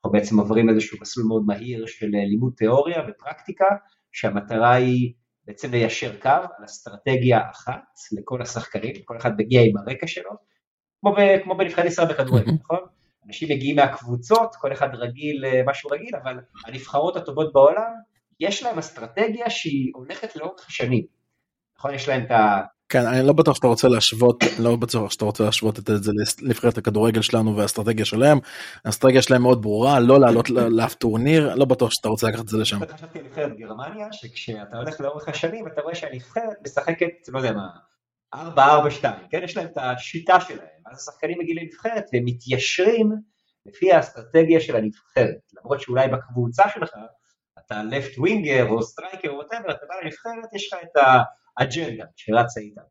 אנחנו 0.06 0.20
בעצם 0.20 0.40
עוברים 0.40 0.70
איזשהו 0.70 0.98
מסלול 1.02 1.28
מאוד 1.28 1.44
מהיר 1.46 1.86
של 1.86 2.08
לימוד 2.08 2.54
תיאוריה 2.58 3.02
ופרקטיקה, 3.10 3.66
שהמטרה 4.12 4.74
היא 4.74 5.14
בעצם 5.46 5.72
ליישר 5.72 6.20
קו 6.20 6.30
על 6.30 6.66
אסטרטגיה 6.66 7.40
אחת 7.52 7.84
לכל 8.12 8.42
השחקנים, 8.42 8.94
כל 9.06 9.18
אחד 9.18 9.32
מגיע 9.38 9.62
עם 9.62 9.78
הרקע 9.78 10.08
שלו, 10.08 10.32
כמו, 11.00 11.16
ב, 11.16 11.44
כמו 11.44 11.58
בנבחרת 11.58 11.86
ישראל 11.86 12.08
בכדורגל, 12.08 12.52
נכון? 12.64 12.80
אנשים 13.28 13.50
מגיעים 13.52 13.76
מהקבוצות, 13.76 14.56
כל 14.56 14.74
אחד 14.74 14.96
רגיל 14.96 15.46
למשהו 15.46 15.92
אה, 15.92 15.98
רגיל, 15.98 16.16
אבל 16.16 16.40
הנבחרות 16.66 17.16
הטובות 17.16 17.54
בעולם, 17.54 17.92
יש 18.40 18.64
להם 18.64 18.78
אסטרטגיה 18.78 19.50
שהיא 19.50 19.92
הולכת 19.94 20.36
לאורך 20.36 20.68
השנים. 20.68 21.06
נכון? 21.78 21.94
יש 21.94 22.10
להם 22.10 22.26
את 22.26 22.32
ה... 22.32 22.62
כן, 22.94 23.06
אני 23.06 23.28
לא 23.28 23.34
בטוח 23.34 23.56
שאתה 23.56 23.68
רוצה 23.68 23.88
להשוות, 23.88 24.44
לא 24.60 24.76
בטוח 24.76 25.12
שאתה 25.12 25.26
רוצה 25.26 25.44
להשוות 25.44 25.80
את 25.80 25.86
זה 25.86 26.12
לנבחרת 26.42 26.78
הכדורגל 26.78 27.22
שלנו 27.22 27.58
והאסטרטגיה 27.58 28.06
שלהם. 28.06 28.40
האסטרטגיה 28.86 29.22
שלהם 29.22 29.42
מאוד 29.42 29.62
ברורה, 29.62 30.00
לא 30.00 30.20
לעלות 30.20 30.50
לאף 30.50 30.94
טורניר, 30.94 31.56
לא 31.56 31.66
בטוח 31.66 31.92
שאתה 31.92 32.10
רוצה 32.10 32.28
לקחת 32.28 32.44
את 32.44 32.48
זה 32.48 32.58
לשם. 32.58 32.80
חשבתי 32.86 33.20
על 33.20 33.26
נבחרת 33.26 33.58
גרמניה, 33.58 34.08
שכשאתה 34.12 34.78
הולך 34.78 35.02
לאורך 35.02 35.30
השנים, 35.30 35.68
אתה 35.68 35.82
רואה 35.82 35.96
שהנבחרת 35.96 36.58
משחקת, 36.66 37.08
לא 37.28 37.38
יודע 37.38 37.52
מה, 37.52 37.70
4-4-2, 38.36 38.40
כן? 39.30 39.42
יש 39.44 39.58
להם 39.58 39.66
את 39.66 39.78
השיטה 39.78 40.40
שלהם, 40.40 40.68
אז 40.92 40.98
השחקנים 40.98 41.40
מגיעים 41.40 41.58
לנבחרת 41.58 42.06
והם 42.14 42.26
מתיישרים 42.26 43.12
לפי 43.66 43.92
האסטרטגיה 43.92 44.60
של 44.60 44.76
הנבחרת, 44.76 45.40
למרות 45.58 45.82
שאולי 45.82 46.08
בקבוצה 46.08 46.64
שלך, 46.74 46.92
אתה 47.66 47.82
left 47.92 48.18
winger 48.18 48.70
או 48.70 48.80
striker 48.80 49.28
או 49.28 49.42
whatever, 49.42 49.72
אתה 49.72 49.86
בא 49.90 49.96
לנבחרת, 50.04 50.54
יש 50.54 50.74
לך 50.74 50.80
את 50.84 50.98
ה... 50.98 51.22
אג'נדה 51.56 52.06
שרצה 52.16 52.60
איתה. 52.60 52.82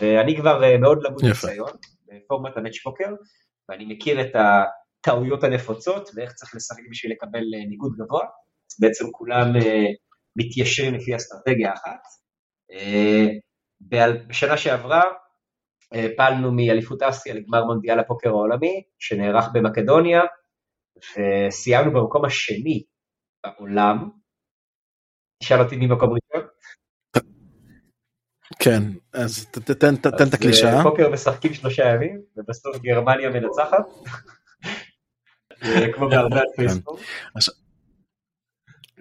ואני 0.00 0.36
כבר 0.36 0.64
אה, 0.64 0.78
מאוד 0.78 0.98
למוד 1.02 1.24
ניסיון 1.24 1.70
בפורמט 2.06 2.56
המאץ' 2.56 2.78
פוקר, 2.84 3.08
ואני 3.68 3.84
מכיר 3.94 4.20
את 4.20 4.32
הטעויות 4.34 5.44
הנפוצות 5.44 6.10
ואיך 6.14 6.32
צריך 6.32 6.54
לשחק 6.54 6.82
בשביל 6.90 7.12
לקבל 7.12 7.38
אה, 7.54 7.68
ניגוד 7.68 7.92
גבוה, 7.98 8.24
בעצם 8.80 9.04
כולם 9.12 9.56
אה, 9.56 9.86
מתיישרים 10.36 10.94
לפי 10.94 11.16
אסטרטגיה 11.16 11.72
אחת. 11.72 12.00
בשנה 14.28 14.56
שעברה 14.56 15.02
פעלנו 16.16 16.52
מאליפות 16.52 17.02
אסיה 17.02 17.34
לגמר 17.34 17.64
מונדיאל 17.64 17.98
הפוקר 17.98 18.28
העולמי, 18.28 18.82
שנערך 18.98 19.44
במקדוניה, 19.54 20.20
וסיימנו 20.96 21.92
במקום 21.92 22.24
השני 22.24 22.82
בעולם. 23.44 24.10
תשאל 25.42 25.60
אותי 25.60 25.76
מי 25.76 25.86
מקום 25.86 26.08
ראשון? 26.08 26.25
כן, 28.66 28.82
אז 29.12 29.46
תתן 29.50 29.94
את 29.94 30.34
הקלישה. 30.34 30.82
פוקר 30.82 31.10
משחקים 31.10 31.54
שלושה 31.54 31.84
ימים, 31.84 32.20
ובסוף 32.36 32.76
גרמניה 32.76 33.30
מנצחת. 33.30 33.84
כמו 35.94 36.08
בהרבה 36.08 36.40
פייסבוק. 36.56 37.00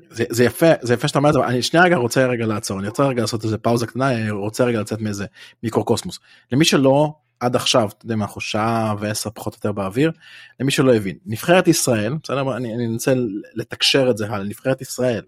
זה 0.09 0.43
יפה 0.43 0.65
זה 0.81 0.93
יפה 0.93 1.07
שאתה 1.07 1.19
אומר 1.19 1.29
את 1.29 1.33
זה 1.33 1.39
אני 1.47 1.61
שנייה 1.61 1.85
רגע 1.85 1.95
רוצה 1.95 2.27
רגע 2.27 2.45
לעצור 2.45 2.79
אני 2.79 2.87
רוצה 2.87 3.03
רגע 3.03 3.21
לעשות 3.21 3.43
איזה 3.43 3.57
פאוזה 3.57 3.87
קטנה 3.87 4.11
אני 4.11 4.31
רוצה 4.31 4.63
רגע 4.63 4.81
לצאת 4.81 5.01
מאיזה 5.01 5.25
מיקרוקוסמוס 5.63 6.19
למי 6.51 6.65
שלא 6.65 7.13
עד 7.39 7.55
עכשיו 7.55 7.89
אתה 7.97 8.05
יודע 8.05 8.15
מה 8.15 8.25
אנחנו 8.25 8.41
שעה 8.41 8.95
ועשר 8.99 9.29
פחות 9.29 9.53
או 9.53 9.57
יותר 9.57 9.71
באוויר 9.71 10.11
למי 10.59 10.71
שלא 10.71 10.95
הבין 10.95 11.17
נבחרת 11.25 11.67
ישראל 11.67 12.13
בסדר 12.23 12.57
אני 12.57 12.87
אנסה 12.93 13.13
לתקשר 13.53 14.09
את 14.09 14.17
זה 14.17 14.25
הלאה 14.25 14.43
נבחרת 14.43 14.81
ישראל 14.81 15.21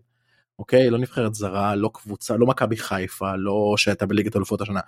אוקיי? 0.59 0.89
לא 0.89 0.97
נבחרת 0.97 1.33
זרה, 1.33 1.75
לא 1.75 1.89
קבוצה, 1.93 2.37
לא 2.37 2.47
מכבי 2.47 2.77
חיפה, 2.77 3.35
לא 3.35 3.73
שהייתה 3.77 4.05
בליגת 4.05 4.35
אלופות 4.35 4.61
השנה. 4.61 4.79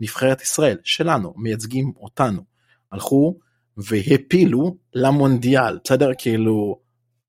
נבחרת 0.00 0.42
ישראל, 0.42 0.78
שלנו, 0.84 1.34
מייצגים 1.36 1.92
אותנו. 1.96 2.42
הלכו 2.92 3.38
והפילו 3.76 4.76
למונדיאל, 4.94 5.78
בסדר? 5.84 6.10
כאילו, 6.18 6.80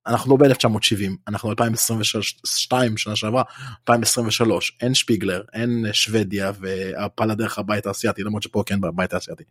אנחנו 0.07 0.37
לא 0.37 0.47
ב-1970, 0.47 1.11
אנחנו 1.27 1.49
2022 1.49 2.97
שנה 2.97 3.15
שעברה, 3.15 3.43
2023, 3.89 4.77
אין 4.81 4.93
שפיגלר, 4.93 5.41
אין 5.53 5.85
שוודיה 5.93 6.51
והפלה 6.59 7.35
דרך 7.35 7.59
הבית 7.59 7.85
האסייתי, 7.85 8.23
למרות 8.23 8.43
שפה 8.43 8.63
כן 8.65 8.81
בבית 8.81 9.13
האסייתי. 9.13 9.43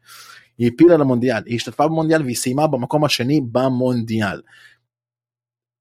היא 0.59 0.71
הפילה 0.75 0.97
למונדיאל, 0.97 1.43
היא 1.47 1.57
השתתפה 1.57 1.89
במונדיאל 1.89 2.23
והיא 2.23 2.37
סיימה 2.37 2.67
במקום 2.67 3.05
השני 3.05 3.41
במונדיאל. 3.53 4.41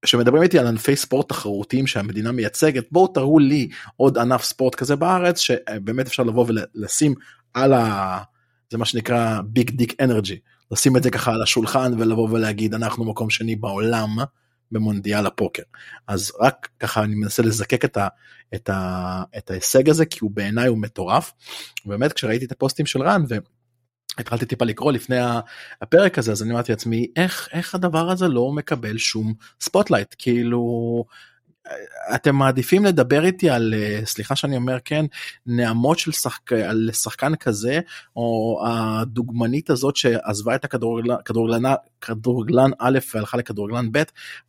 כשמדברים 0.04 0.42
איתי 0.42 0.58
על 0.58 0.66
ענפי 0.66 0.96
ספורט 0.96 1.28
תחרותיים 1.28 1.86
שהמדינה 1.86 2.32
מייצגת 2.32 2.84
בואו 2.92 3.06
תראו 3.06 3.38
לי 3.38 3.68
עוד 3.96 4.18
ענף 4.18 4.44
ספורט 4.44 4.74
כזה 4.74 4.96
בארץ 4.96 5.38
שבאמת 5.38 6.06
אפשר 6.06 6.22
לבוא 6.22 6.46
ולשים 6.48 7.14
על 7.54 7.72
ה... 7.72 8.18
זה 8.70 8.78
מה 8.78 8.84
שנקרא 8.84 9.40
big 9.44 9.70
dick 9.70 10.00
energy 10.00 10.38
לשים 10.70 10.96
את 10.96 11.02
זה 11.02 11.10
ככה 11.10 11.32
על 11.32 11.42
השולחן 11.42 11.92
ולבוא 11.98 12.28
ולהגיד 12.30 12.74
אנחנו 12.74 13.04
מקום 13.04 13.30
שני 13.30 13.56
בעולם 13.56 14.16
במונדיאל 14.72 15.26
הפוקר 15.26 15.62
אז 16.08 16.32
רק 16.40 16.68
ככה 16.80 17.02
אני 17.02 17.14
מנסה 17.14 17.42
לזקק 17.42 17.84
את, 17.84 17.96
ה, 17.96 18.08
את, 18.54 18.68
ה, 18.68 19.22
את 19.38 19.50
ההישג 19.50 19.88
הזה 19.88 20.06
כי 20.06 20.18
הוא 20.22 20.30
בעיניי 20.30 20.68
הוא 20.68 20.78
מטורף. 20.78 21.32
באמת 21.84 22.12
כשראיתי 22.12 22.44
את 22.44 22.52
הפוסטים 22.52 22.86
של 22.86 23.02
רן 23.02 23.24
התחלתי 24.18 24.46
טיפה 24.46 24.64
לקרוא 24.64 24.92
לפני 24.92 25.16
הפרק 25.82 26.18
הזה 26.18 26.32
אז 26.32 26.42
אני 26.42 26.52
אמרתי 26.52 26.72
לעצמי 26.72 27.06
איך 27.16 27.48
איך 27.52 27.74
הדבר 27.74 28.10
הזה 28.10 28.28
לא 28.28 28.52
מקבל 28.52 28.98
שום 28.98 29.34
spotlight 29.60 30.14
כאילו 30.18 31.04
אתם 32.14 32.36
מעדיפים 32.36 32.84
לדבר 32.84 33.24
איתי 33.24 33.50
על 33.50 33.74
סליחה 34.04 34.36
שאני 34.36 34.56
אומר 34.56 34.78
כן 34.84 35.04
נעמות 35.46 35.98
של 35.98 36.12
שחק... 36.12 36.52
על 36.52 36.90
שחקן 36.92 37.34
כזה 37.34 37.80
או 38.16 38.60
הדוגמנית 38.66 39.70
הזאת 39.70 39.96
שעזבה 39.96 40.54
את 40.54 40.64
הכדורגלן 40.64 41.16
כדורגלן, 41.24 41.72
כדורגלן 42.00 42.70
א' 42.78 42.98
והלכה 43.14 43.36
לכדורגלן 43.36 43.88
ב' 43.92 44.02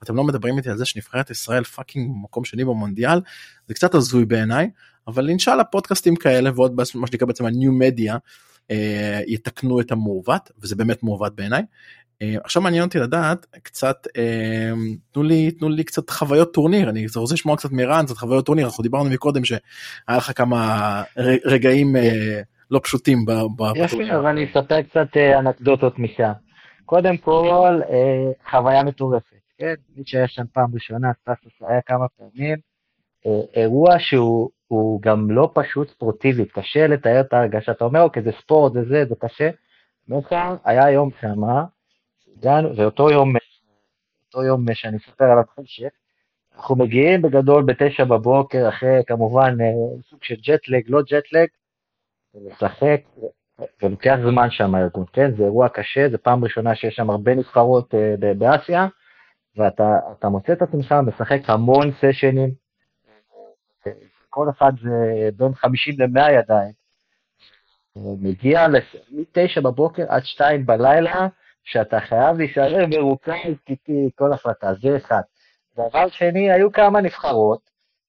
אתם 0.04 0.16
לא 0.16 0.24
מדברים 0.24 0.58
איתי 0.58 0.70
על 0.70 0.78
זה 0.78 0.86
שנבחרת 0.86 1.30
ישראל 1.30 1.64
פאקינג 1.64 2.12
מקום 2.24 2.46
שני 2.46 2.66
במונדיאל 2.66 3.22
זה 3.68 3.74
קצת 3.74 3.96
הזוי 3.96 4.26
בעיניי 4.26 4.70
אבל 5.08 5.30
אינשאללה 5.30 5.64
פודקאסטים 5.64 6.16
כאלה 6.16 6.50
ועוד 6.56 6.76
מה 6.76 7.08
שנקרא 7.08 7.28
בעצם 7.28 7.46
הניו 7.46 7.72
מדיה. 7.72 8.18
אה, 8.72 9.20
יתקנו 9.28 9.82
את 9.82 9.92
המעוות 9.92 10.52
וזה 10.62 10.76
באמת 10.76 11.04
מעוות 11.04 11.36
בעיניי 11.36 11.62
אה, 12.22 12.36
עכשיו 12.44 12.62
מעניין 12.62 12.84
אותי 12.84 13.00
לדעת 13.00 13.46
קצת 13.64 14.08
אה, 14.18 14.72
תנו 15.12 15.24
לי 15.24 15.52
תנו 15.52 15.70
לי 15.70 15.84
קצת 15.84 16.10
חוויות 16.10 16.54
טורניר 16.54 16.90
אני 16.90 17.06
רוצה 17.16 17.34
לשמוע 17.34 17.58
קצת 17.58 17.72
מרן 17.72 18.06
קצת 18.06 18.18
חוויות 18.18 18.46
טורניר 18.46 18.66
אנחנו 18.66 18.84
דיברנו 18.84 19.10
מקודם 19.10 19.46
שהיה 19.46 19.60
לך 20.18 20.32
כמה 20.36 21.04
רגעים 21.46 21.96
לא 22.72 22.80
פשוטים 22.84 23.26
ב- 23.26 23.32
יפה, 23.32 23.86
בטורניר. 23.86 24.20
אז 24.20 24.26
אני 24.26 24.46
אספר 24.46 24.82
קצת 24.82 25.18
אנקדוטות 25.40 26.00
משם. 26.00 26.32
קודם 26.86 27.18
כל, 27.18 27.80
חוויה 28.52 28.84
מטורפת, 28.84 29.36
כן? 29.58 29.74
מי 29.96 30.04
שהיה 30.06 30.28
שם 30.28 30.44
פעם 30.54 30.74
ראשונה, 30.74 31.12
סטטוס 31.22 31.54
היה 31.70 31.82
כמה 31.86 32.06
פעמים. 32.18 32.58
אה, 33.26 33.62
אירוע 33.62 34.00
שהוא 34.00 34.50
הוא 34.68 35.02
גם 35.02 35.32
לא 35.32 35.52
פשוט 35.54 35.90
ספורטיבית, 35.90 36.52
קשה 36.52 36.88
לתאר 36.88 37.22
את 37.22 37.34
ההרגשה. 37.34 37.72
אתה 37.72 37.86
אומר, 37.86 38.02
אוקיי, 38.02 38.24
זה 38.24 38.32
ספורט, 38.42 38.74
זה 38.74 38.84
זה, 38.84 39.06
זה 39.10 39.16
קשה. 39.20 39.50
בכלל, 40.08 40.56
היה 40.66 40.92
יום 40.92 41.10
שמה, 41.22 41.64
ואותו 42.78 43.10
יום, 43.10 43.34
אותו 44.26 44.44
יום 44.44 44.66
שאני 44.74 44.98
אספר 44.98 45.26
עליו 45.26 45.44
חשך, 45.60 45.90
אנחנו 46.56 46.76
מגיעים 46.76 47.22
בגדול 47.22 47.64
בתשע 47.64 48.04
בבוקר, 48.04 48.70
אחרי 48.70 49.02
כמובן 49.08 49.58
אה, 49.62 50.02
סוג 50.10 50.20
של 50.24 50.36
ג'טלג, 50.36 50.84
לא 50.88 51.02
ג'טלג, 51.02 51.48
לשחק, 52.36 53.02
ולוקח 53.82 54.16
זמן 54.24 54.48
שם 54.52 54.76
הארגון, 54.76 55.06
כן? 55.14 55.36
זה 55.38 55.44
אירוע 55.44 55.70
קשה, 55.70 56.10
זו 56.12 56.18
פעם 56.24 56.44
ראשונה 56.44 56.76
שיש 56.76 56.96
שם 56.96 57.10
הרבה 57.10 57.36
נבחרות 57.36 57.96
אה, 57.96 58.34
באסיה, 58.38 58.88
ואתה 59.58 60.00
אתה 60.20 60.30
מוצא 60.30 60.54
את 60.54 60.62
עצמך 60.62 60.96
משחק 61.06 61.40
המון 61.48 61.92
סשנים, 61.92 62.50
אה, 62.50 62.65
כל 64.30 64.50
אחד 64.50 64.72
זה 64.84 64.90
בין 65.38 65.54
50 65.56 65.96
ל-100 66.00 66.32
ידיים. 66.32 66.72
אה, 67.98 68.02
מגיע 68.22 68.68
לס- 68.68 68.96
מ-9 69.12 69.62
בבוקר 69.62 70.04
עד 70.10 70.24
2 70.26 70.66
בלילה, 70.66 71.28
שאתה 71.64 72.00
חייב 72.00 72.38
להישאר 72.38 72.86
מרוכז 72.88 73.32
איתי 73.70 74.10
כל 74.16 74.34
החלטה, 74.34 74.74
זה 74.82 74.98
אחד. 74.98 75.22
דבר 75.78 76.10
שני, 76.10 76.52
היו 76.52 76.72
כמה 76.72 77.02
נבחרות 77.02 77.60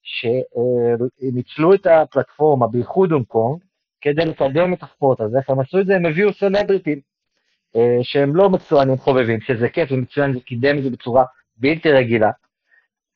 שניצלו 0.03 1.75
את 1.75 1.87
הפלטפורמה, 1.87 2.67
בייחוד 2.69 3.13
הונג 3.13 3.27
קונג, 3.27 3.61
כדי 4.01 4.25
לקדם 4.25 4.73
את 4.73 4.83
הספורט 4.83 5.21
הזה, 5.21 5.39
איך 5.39 5.51
הם 5.51 5.61
עשו 5.61 5.81
את 5.81 5.87
זה? 5.87 5.97
הם 5.97 6.07
הביאו 6.07 6.33
סלבריטים 6.33 7.01
אה, 7.77 7.99
שהם 8.03 8.37
לא 8.37 8.51
מצוינים 8.51 8.97
חובבים, 8.97 9.41
שזה 9.41 9.69
כיף 9.69 9.93
ומצוין, 9.93 10.33
זה 10.33 10.41
קידם 10.41 10.79
את 10.79 10.83
זה 10.83 10.91
בצורה 10.91 11.25
בלתי 11.57 11.91
רגילה. 11.93 12.31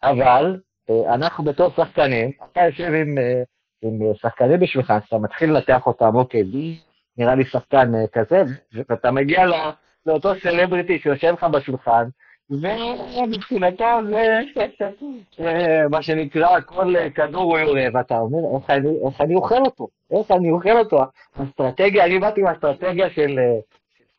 אבל 0.02 0.44
אה, 0.54 0.69
אנחנו 1.14 1.44
בתור 1.44 1.70
שחקנים, 1.76 2.30
אתה 2.52 2.60
יושב 2.60 2.92
עם, 2.94 3.18
אה, 3.18 3.42
עם 3.82 4.02
אה, 4.02 4.14
שחקנים 4.14 4.60
בשבילך, 4.60 4.90
אז 4.90 5.02
אתה 5.08 5.18
מתחיל 5.18 5.50
לנתח 5.50 5.86
אותם, 5.86 6.16
אוקיי, 6.16 6.44
לי 6.44 6.78
נראה 7.18 7.34
לי 7.34 7.44
שחקן 7.44 7.94
אה, 7.94 8.06
כזה, 8.12 8.42
ואתה 8.88 9.10
מגיע 9.10 9.46
לא, 9.46 9.70
לאותו 10.06 10.34
סלבריטי 10.42 10.98
שיושב 10.98 11.32
לך 11.32 11.44
בשולחן, 11.44 12.04
ומבחינתו 12.50 13.84
זה 15.38 15.82
מה 15.90 16.02
שנקרא, 16.02 16.60
כל 16.60 16.96
אה, 16.96 17.10
כדור 17.10 17.42
הוא 17.42 17.58
יורה, 17.58 17.86
ואתה 17.94 18.18
אומר, 18.18 18.38
איך 18.56 18.70
אני, 18.70 18.88
איך 19.06 19.20
אני 19.20 19.34
אוכל 19.34 19.60
אותו? 19.64 19.88
איך 20.10 20.30
אני 20.30 20.50
אוכל 20.50 20.78
אותו? 20.78 20.98
אסטרטגיה, 21.42 22.04
אני 22.04 22.18
באתי 22.18 22.40
עם 22.40 22.46
האסטרטגיה 22.46 23.10
של 23.10 23.38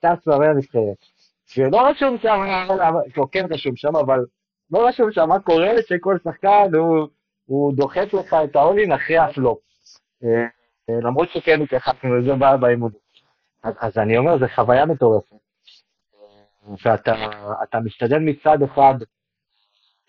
אה, 0.04 0.14
מאמן 0.28 0.50
הנבחרת. 0.50 1.06
שלא 1.48 1.88
רשום 1.88 2.18
שם, 2.22 2.42
כן 3.32 3.46
רשום 3.50 3.76
שם, 3.76 3.96
אבל 3.96 4.20
לא 4.72 4.88
רשום 4.88 5.12
שם 5.12 5.30
מה 5.30 5.40
קורה 5.40 5.72
שכל 5.88 6.18
שחקן 6.24 6.76
הוא, 6.76 7.08
הוא 7.46 7.74
דוחף 7.74 8.14
לך 8.14 8.36
את 8.44 8.56
האולין 8.56 8.92
אחרי 8.92 9.18
הפלופ. 9.18 9.60
אה, 10.24 10.46
אה, 10.90 11.00
למרות 11.02 11.30
שכן 11.30 11.62
התייחסנו 11.62 12.18
לזה 12.18 12.34
ב- 12.36 12.60
באימונים. 12.60 13.00
אז, 13.64 13.74
אז 13.80 13.98
אני 13.98 14.18
אומר, 14.18 14.38
זו 14.38 14.46
חוויה 14.56 14.86
מטורפת. 14.86 15.36
ואתה 16.86 17.14
אתה 17.64 17.80
משתדל 17.80 18.20
מצד 18.20 18.64
אחד, 18.64 18.96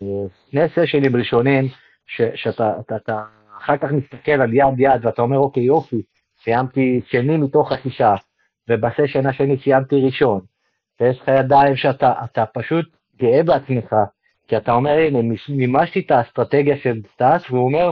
אה, 0.02 0.06
שני 0.50 0.68
סשנים 0.68 1.16
ראשונים, 1.16 1.68
ש, 2.06 2.22
שאתה 2.34 2.72
אתה, 2.80 2.96
אתה 2.96 3.22
אחר 3.58 3.76
כך 3.76 3.90
מסתכל 3.92 4.32
על 4.32 4.54
יד 4.54 4.74
יד 4.78 5.06
ואתה 5.06 5.22
אומר, 5.22 5.38
אוקיי, 5.38 5.62
יופי, 5.62 6.02
סיימתי 6.44 7.00
שני 7.06 7.36
מתוך 7.36 7.72
השישה, 7.72 8.14
ובסשן 8.68 9.26
השני 9.26 9.56
סיימתי 9.62 9.96
ראשון, 10.06 10.40
ויש 11.00 11.20
לך 11.20 11.28
ידיים 11.28 11.76
שאתה 11.76 12.12
אתה 12.24 12.46
פשוט 12.46 12.96
גאה 13.16 13.42
בעצמך, 13.42 13.96
כי 14.52 14.56
אתה 14.56 14.72
אומר, 14.72 14.90
הנה, 14.90 15.18
מימשתי 15.48 16.00
את 16.00 16.10
האסטרטגיה 16.10 16.76
של 16.76 17.00
סטאס, 17.14 17.50
והוא 17.50 17.64
אומר, 17.64 17.90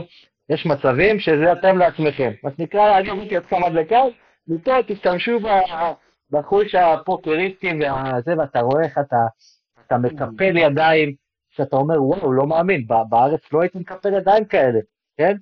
יש 0.49 0.65
מצבים 0.65 1.19
שזה 1.19 1.51
אתם 1.51 1.77
לעצמכם. 1.77 2.31
מה 2.43 2.49
שנקרא, 2.57 2.97
אני 2.97 3.09
הבאתי 3.09 3.37
אותך 3.37 3.53
מדלקה, 3.53 3.99
מפה 4.47 4.83
תשתמשו 4.87 5.39
בחוש 6.31 6.75
הפוקריסטים 6.75 7.79
והזה, 7.79 8.33
ואתה 8.37 8.59
רואה 8.59 8.83
איך 8.83 8.97
אתה, 8.97 9.17
אתה 9.87 9.97
מקפל 9.97 10.57
ידיים, 10.57 11.13
שאתה 11.51 11.75
אומר, 11.75 12.03
וואו, 12.03 12.33
לא 12.33 12.47
מאמין, 12.47 12.87
בארץ 13.09 13.41
לא 13.53 13.61
הייתי 13.61 13.79
מקפל 13.79 14.13
ידיים 14.13 14.45
כאלה, 14.45 14.79
כן? 15.17 15.35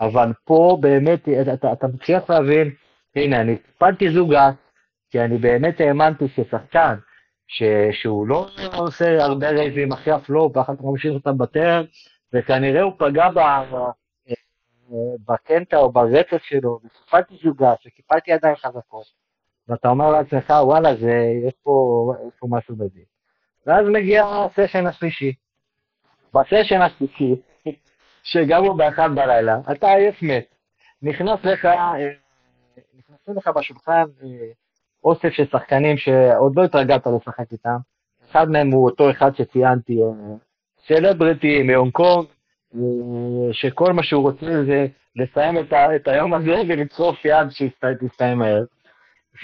אבל 0.00 0.32
פה 0.44 0.78
באמת, 0.80 1.28
אתה, 1.54 1.72
אתה 1.72 1.86
מצליח 1.86 2.30
להבין, 2.30 2.70
הנה, 3.16 3.40
אני 3.40 3.56
קיפלתי 3.56 4.10
זוג 4.10 4.34
אס, 4.34 4.54
כי 5.10 5.20
אני 5.20 5.38
באמת 5.38 5.80
האמנתי 5.80 6.28
ששחקן, 6.28 6.94
ש, 7.52 7.62
שהוא 7.92 8.26
לא 8.26 8.48
עושה 8.76 9.24
הרבה 9.24 9.50
רייזים 9.50 9.92
אחרי 9.92 10.12
הפלופ, 10.12 10.56
ואחר 10.56 10.76
כך 10.76 10.82
ממשיך 10.82 11.12
אותם 11.14 11.38
בטרן, 11.38 11.84
וכנראה 12.32 12.82
הוא 12.82 12.92
פגע 12.98 13.28
ב, 13.30 13.40
בקנטה 15.28 15.76
או 15.76 15.92
ברצף 15.92 16.42
שלו, 16.42 16.80
וקיפלתי 16.84 17.34
זוג 17.44 17.56
אס, 17.56 17.86
וקיפלתי 17.86 18.30
ידיים 18.30 18.56
חזקות. 18.56 19.06
ואתה 19.68 19.88
אומר 19.88 20.10
לעצמך, 20.10 20.50
וואלה, 20.50 20.96
זה, 20.96 21.32
יש 21.46 21.54
פה, 21.62 22.14
יש 22.28 22.34
פה 22.38 22.46
משהו 22.50 22.74
מדהים. 22.74 23.04
ואז 23.66 23.86
מגיע 23.92 24.24
הסשן 24.26 24.86
השלישי. 24.86 25.32
בסשן 26.34 26.80
השלישי, 26.82 27.34
שגם 28.22 28.64
הוא 28.64 28.78
באחד 28.78 29.08
בלילה, 29.14 29.60
אתה 29.72 29.86
עייף 29.86 30.22
מת. 30.22 30.54
נכנס 31.02 31.44
לך, 31.44 31.64
אה, 31.64 31.92
נכנסים 32.94 33.36
לך 33.36 33.48
בשולחן 33.48 34.04
אה, 34.22 34.28
אוסף 35.04 35.32
של 35.32 35.46
שחקנים 35.46 35.96
שעוד 35.96 36.56
לא 36.56 36.64
התרגלת 36.64 37.06
לשחק 37.06 37.52
איתם. 37.52 37.76
אחד 38.30 38.50
מהם 38.50 38.70
הוא 38.70 38.84
אותו 38.84 39.10
אחד 39.10 39.36
שציינתי, 39.36 40.02
אה, 40.02 40.36
סלבריטי 40.86 41.62
מהונג 41.62 41.92
קונג, 41.92 42.26
אה, 42.74 43.52
שכל 43.52 43.92
מה 43.92 44.02
שהוא 44.02 44.22
רוצה 44.22 44.46
זה 44.66 44.86
לסיים 45.16 45.58
את, 45.58 45.72
ה, 45.72 45.96
את 45.96 46.08
היום 46.08 46.34
הזה 46.34 46.62
ולצרוף 46.68 47.24
יד 47.24 47.50
שתסתיים 47.50 48.38
מהר. 48.38 48.64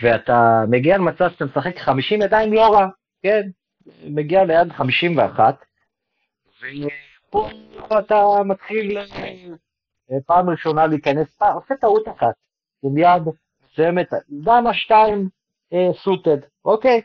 ואתה 0.03 0.65
מגיע 0.69 0.99
למצב 0.99 1.31
שאתה 1.31 1.45
משחק 1.45 1.79
50 1.79 2.23
ידיים 2.23 2.53
לא 2.53 2.73
רע, 2.73 2.89
כן? 3.23 3.49
מגיע 4.05 4.45
ליד 4.45 4.73
51, 4.73 5.57
ופה 7.29 7.49
אתה 7.99 8.25
מתחיל 8.45 8.99
אה, 8.99 10.17
פעם 10.27 10.51
ראשונה 10.51 10.87
להיכנס, 10.87 11.35
פעם, 11.35 11.55
עושה 11.55 11.75
טעות 11.81 12.09
אחת, 12.09 12.35
עם 12.83 12.99
יד 12.99 13.23
מסוימת, 13.65 14.09
דמה 14.31 14.75
2 14.75 15.29
סוטד, 15.93 16.39
אוקיי? 16.65 17.01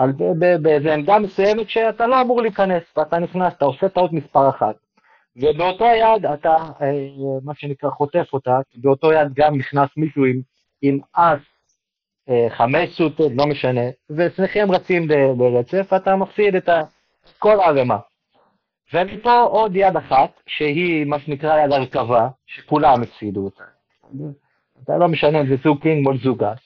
ב- 0.00 0.22
ב- 0.38 0.62
באיזה 0.62 0.94
עמדה 0.94 1.18
מסוימת 1.18 1.70
שאתה 1.70 2.06
לא 2.06 2.20
אמור 2.20 2.42
להיכנס, 2.42 2.82
ואתה 2.96 3.18
נכנס, 3.18 3.52
אתה 3.56 3.64
עושה 3.64 3.88
טעות 3.88 4.12
מספר 4.12 4.48
אחת. 4.48 4.76
ובאותו 5.36 5.84
יד 5.84 6.26
אתה, 6.26 6.56
אה, 6.82 6.92
מה 7.44 7.54
שנקרא, 7.54 7.90
חוטף 7.90 8.26
אותה, 8.32 8.58
באותו 8.74 9.12
יד 9.12 9.34
גם 9.34 9.56
נכנס 9.58 9.88
מישהו 9.96 10.24
עם, 10.24 10.40
עם 10.82 10.98
אס 11.12 11.40
אה, 12.28 12.46
חמש 12.50 12.96
סוטות, 12.96 13.32
לא 13.36 13.46
משנה, 13.46 13.80
ושניכם 14.10 14.66
רצים 14.70 15.08
ברצף, 15.36 15.92
ואתה 15.92 16.16
מפסיד 16.16 16.54
את 16.54 16.68
כל 17.38 17.60
הערימה. 17.60 17.98
ומפה 18.92 19.40
עוד 19.40 19.76
יד 19.76 19.96
אחת, 19.96 20.30
שהיא 20.46 21.06
מה 21.06 21.18
שנקרא 21.18 21.64
יד 21.64 21.72
הרכבה, 21.72 22.28
שכולם 22.46 23.02
הפסידו 23.02 23.44
אותה. 23.44 23.64
אתה 24.84 24.96
לא 24.96 25.08
משנה 25.08 25.40
אם 25.40 25.46
זה 25.46 25.56
זוג 25.64 25.82
קינג 25.82 26.02
מול 26.02 26.18
זוג 26.18 26.44
אס. 26.44 26.65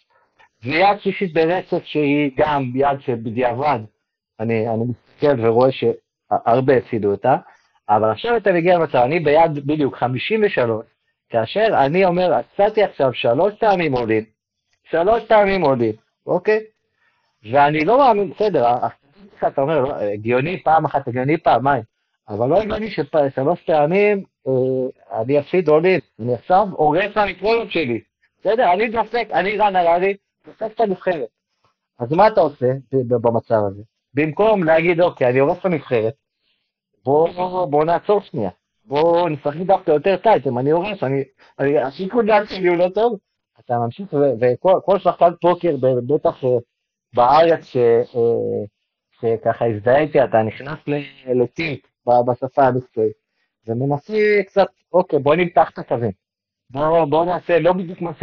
ויד 0.64 1.00
שלישית 1.00 1.32
ברצף 1.32 1.84
שהיא 1.84 2.30
גם 2.36 2.72
יד 2.74 3.00
שבדיעבד, 3.00 3.78
אני, 4.40 4.68
אני 4.68 4.84
מסתכל 4.84 5.46
ורואה 5.46 5.70
שהרבה 5.72 6.76
הפסידו 6.76 7.10
אותה, 7.10 7.36
אבל 7.88 8.10
עכשיו 8.10 8.36
אתה 8.36 8.52
מגיע 8.52 8.78
למצב, 8.78 8.98
אני 8.98 9.20
ביד 9.20 9.66
בדיוק 9.66 9.96
53, 9.96 10.86
כאשר 11.28 11.66
אני 11.84 12.04
אומר, 12.04 12.32
עצרתי 12.34 12.82
עכשיו 12.82 13.12
שלוש 13.12 13.54
פעמים 13.54 13.92
עולים, 13.92 14.24
שלוש 14.90 15.24
פעמים 15.24 15.62
עולים, 15.62 15.92
אוקיי? 16.26 16.60
ואני 17.52 17.84
לא 17.84 17.98
מאמין, 17.98 18.30
בסדר, 18.30 18.66
אתה 19.48 19.62
אומר, 19.62 19.80
לא, 19.80 19.94
הגיוני 19.94 20.62
פעם 20.62 20.84
אחת, 20.84 21.08
הגיוני 21.08 21.38
פעמיים, 21.38 21.82
אבל 22.28 22.48
לא 22.48 22.60
הגיוני 22.60 22.90
ששלוש 22.90 23.62
פעמים 23.66 24.24
אה, 24.48 25.20
אני 25.20 25.38
אפסיד 25.38 25.68
עולים, 25.68 26.00
אני 26.20 26.34
עכשיו 26.34 26.66
הורס 26.72 27.16
למקרונות 27.16 27.70
שלי, 27.70 28.00
בסדר? 28.40 28.72
אני 28.72 28.88
דופק, 28.88 29.28
אני 29.32 29.56
רן 29.56 29.76
הררי, 29.76 30.14
את 30.48 30.80
הנבחרת. 30.80 31.28
אז 31.98 32.12
מה 32.12 32.28
אתה 32.28 32.40
עושה 32.40 32.72
במצב 32.92 33.60
הזה? 33.66 33.82
במקום 34.14 34.64
להגיד, 34.64 35.00
אוקיי, 35.00 35.30
אני 35.30 35.38
הורס 35.38 35.58
את 35.58 35.64
הנבחרת, 35.64 36.14
בוא, 37.04 37.84
נעצור 37.84 38.20
שנייה. 38.20 38.50
בוא 38.84 39.28
נשחק 39.28 39.56
דווקא 39.66 39.90
יותר 39.90 40.16
טייט, 40.16 40.46
אם 40.46 40.58
אני 40.58 40.70
הורס, 40.70 41.02
אני, 41.02 41.78
השיקול 41.78 42.26
דעת 42.26 42.48
שלי 42.48 42.68
הוא 42.68 42.76
לא 42.76 42.88
טוב. 42.94 43.18
אתה 43.60 43.78
ממשיך, 43.78 44.14
וכל 44.40 44.80
כל 44.84 44.98
שחקן 44.98 45.30
פוקר, 45.40 45.76
בטח 46.06 46.44
בארץ, 47.14 47.64
ש- 47.64 47.76
אה, 47.76 48.64
שככה 49.20 49.66
הזדהה 49.66 49.98
איתי, 49.98 50.24
אתה 50.24 50.42
נכנס 50.42 50.78
לטינק 51.34 51.88
בשפה 52.26 52.62
המקצועית, 52.62 53.16
ומנסה 53.66 54.14
קצת, 54.46 54.66
אוקיי, 54.92 55.18
בוא 55.18 55.34
נמתח 55.34 55.70
את 55.70 55.78
הקווים. 55.78 56.12
בוא, 56.70 57.04
בוא 57.04 57.24
נעשה 57.24 57.58
לא 57.58 57.72
בדיוק 57.72 58.00
מה 58.00 58.14
ש... 58.14 58.22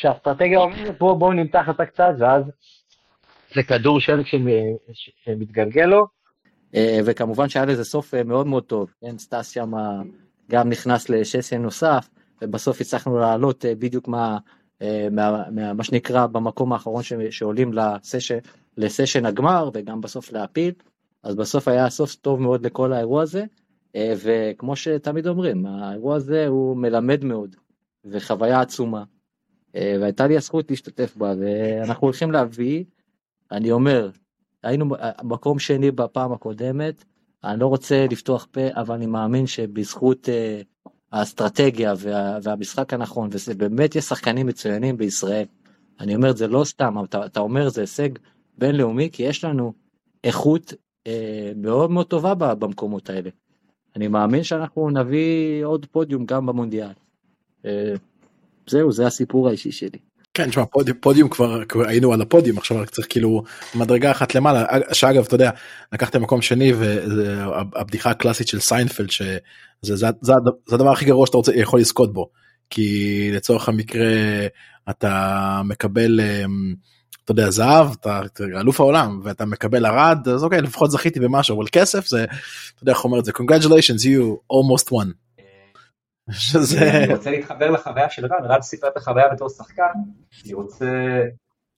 שהאסטרטגיה 0.00 0.58
אומרת, 0.58 0.98
בוא, 0.98 1.14
בוא 1.14 1.34
נמתח 1.34 1.68
אותה 1.68 1.86
קצת, 1.86 2.12
ואז 2.18 2.42
זה 3.54 3.62
כדור 3.62 4.00
שלג 4.00 4.24
שמתגלגל 5.24 5.84
לו. 5.84 6.06
אה, 6.74 6.98
וכמובן 7.04 7.48
שהיה 7.48 7.66
לזה 7.66 7.84
סוף 7.84 8.14
אה, 8.14 8.24
מאוד 8.24 8.46
מאוד 8.46 8.64
טוב, 8.64 8.90
כן, 9.00 9.18
סטס 9.18 9.48
שם 9.50 9.72
גם 10.50 10.68
נכנס 10.68 11.08
לשסן 11.08 11.62
נוסף, 11.62 12.08
ובסוף 12.42 12.80
הצלחנו 12.80 13.18
לעלות 13.18 13.64
אה, 13.64 13.74
בדיוק 13.74 14.08
מה, 14.08 14.38
אה, 14.82 15.08
מה, 15.10 15.42
מה, 15.50 15.72
מה 15.72 15.84
שנקרא 15.84 16.26
במקום 16.26 16.72
האחרון 16.72 17.02
ש, 17.02 17.12
שעולים 17.30 17.72
לסשן, 17.72 18.38
לסשן 18.76 19.26
הגמר, 19.26 19.70
וגם 19.74 20.00
בסוף 20.00 20.32
להפיל, 20.32 20.72
אז 21.22 21.34
בסוף 21.34 21.68
היה 21.68 21.90
סוף 21.90 22.14
טוב 22.14 22.40
מאוד 22.40 22.66
לכל 22.66 22.92
האירוע 22.92 23.22
הזה, 23.22 23.44
אה, 23.96 24.12
וכמו 24.24 24.76
שתמיד 24.76 25.26
אומרים, 25.26 25.66
האירוע 25.66 26.16
הזה 26.16 26.46
הוא 26.46 26.76
מלמד 26.76 27.24
מאוד, 27.24 27.56
וחוויה 28.04 28.60
עצומה, 28.60 28.98
אה, 28.98 29.04
והייתה 29.74 30.26
לי 30.26 30.36
הזכות 30.36 30.70
להשתתף 30.70 31.16
בה, 31.16 31.34
ואנחנו 31.38 32.06
הולכים 32.06 32.30
להביא, 32.30 32.84
אני 33.52 33.70
אומר, 33.70 34.10
היינו 34.62 34.86
מקום 35.22 35.58
שני 35.58 35.90
בפעם 35.90 36.32
הקודמת, 36.32 37.04
אני 37.44 37.60
לא 37.60 37.66
רוצה 37.66 38.06
לפתוח 38.10 38.46
פה, 38.50 38.60
אבל 38.74 38.94
אני 38.94 39.06
מאמין 39.06 39.46
שבזכות 39.46 40.28
אה, 40.28 40.60
האסטרטגיה 41.12 41.94
וה, 41.98 42.38
והמשחק 42.42 42.92
הנכון, 42.92 43.28
וזה 43.32 43.54
באמת 43.54 43.96
יש 43.96 44.04
שחקנים 44.04 44.46
מצוינים 44.46 44.96
בישראל. 44.96 45.44
אני 46.00 46.14
אומר 46.14 46.30
את 46.30 46.36
זה 46.36 46.46
לא 46.48 46.64
סתם, 46.64 47.04
אתה, 47.04 47.26
אתה 47.26 47.40
אומר 47.40 47.68
זה 47.68 47.80
הישג 47.80 48.08
בינלאומי, 48.58 49.10
כי 49.12 49.22
יש 49.22 49.44
לנו 49.44 49.72
איכות 50.24 50.72
אה, 51.06 51.52
מאוד 51.56 51.90
מאוד 51.90 52.06
טובה 52.06 52.34
במקומות 52.34 53.10
האלה. 53.10 53.30
אני 53.96 54.08
מאמין 54.08 54.42
שאנחנו 54.42 54.90
נביא 54.90 55.64
עוד 55.64 55.86
פודיום 55.86 56.26
גם 56.26 56.46
במונדיאל. 56.46 56.92
אה, 57.64 57.94
זהו, 58.70 58.92
זה 58.92 59.06
הסיפור 59.06 59.48
האישי 59.48 59.72
שלי. 59.72 59.98
כן, 60.34 60.50
תשמע, 60.50 60.64
פודיום, 60.64 60.96
פודיום 61.00 61.28
כבר, 61.28 61.64
כבר 61.64 61.86
היינו 61.86 62.12
על 62.12 62.22
הפודיום, 62.22 62.58
עכשיו 62.58 62.78
רק 62.78 62.90
צריך 62.90 63.06
כאילו 63.10 63.42
מדרגה 63.74 64.10
אחת 64.10 64.34
למעלה, 64.34 64.64
שאגב, 64.92 65.24
אתה 65.24 65.34
יודע, 65.34 65.50
לקחתם 65.92 66.22
מקום 66.22 66.42
שני 66.42 66.72
והבדיחה 66.72 68.10
הקלאסית 68.10 68.48
של 68.48 68.60
סיינפלד, 68.60 69.10
שזה 69.10 69.38
זה, 69.82 69.96
זה, 69.96 70.06
זה, 70.20 70.32
הדבר 70.74 70.92
הכי 70.92 71.04
גרוע 71.04 71.26
שאתה 71.26 71.36
רוצה, 71.36 71.52
יכול 71.54 71.80
לזכות 71.80 72.12
בו, 72.12 72.30
כי 72.70 73.30
לצורך 73.32 73.68
המקרה 73.68 74.06
אתה 74.90 75.62
מקבל, 75.64 76.20
אמ, 76.20 76.74
אתה 77.24 77.32
יודע, 77.32 77.50
זהב, 77.50 77.86
אתה 78.00 78.20
אתה 78.26 78.44
אלוף 78.44 78.80
העולם, 78.80 79.20
ואתה 79.24 79.44
מקבל 79.44 79.86
ארד, 79.86 80.28
אז 80.28 80.44
אוקיי, 80.44 80.62
לפחות 80.62 80.90
זכיתי 80.90 81.20
במשהו, 81.20 81.56
אבל 81.56 81.66
כסף 81.72 82.06
זה, 82.06 82.24
אתה 82.24 82.82
יודע 82.82 82.92
איך 82.92 83.04
אומר 83.04 83.18
את 83.18 83.24
זה, 83.24 83.32
congratulations, 83.32 84.02
you 84.02 84.36
almost 84.52 84.90
won. 84.90 85.08
שזה... 86.32 86.90
אני 87.04 87.14
רוצה 87.14 87.30
להתחבר 87.30 87.70
לחוויה 87.70 88.10
של 88.10 88.26
רן, 88.26 88.44
רן 88.44 88.62
סיפר 88.62 88.88
את 88.88 88.96
החוויה 88.96 89.28
בתור 89.28 89.48
שחקן, 89.48 89.82
אני 90.44 90.54
רוצה... 90.54 90.86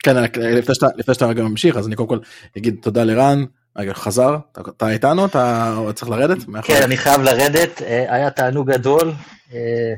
כן, 0.04 0.16
לפני 0.38 0.74
שאתה, 0.74 0.86
לפני 0.96 1.14
שאתה 1.14 1.26
רגע 1.26 1.42
ממשיך, 1.42 1.76
אז 1.76 1.86
אני 1.86 1.96
קודם 1.96 2.08
כל 2.08 2.18
אגיד 2.58 2.76
תודה 2.82 3.04
לרן, 3.04 3.44
רגע, 3.76 3.94
חזר, 3.94 4.36
אתה, 4.52 4.60
אתה 4.60 4.90
איתנו? 4.90 5.26
אתה 5.26 5.76
צריך 5.94 6.10
לרדת? 6.10 6.38
כן, 6.62 6.82
אני 6.82 6.96
חייב 6.96 7.20
לרדת, 7.20 7.82
אה, 7.82 8.14
היה 8.14 8.30
תענוג 8.30 8.70
גדול, 8.70 9.12
אה, 9.52 9.94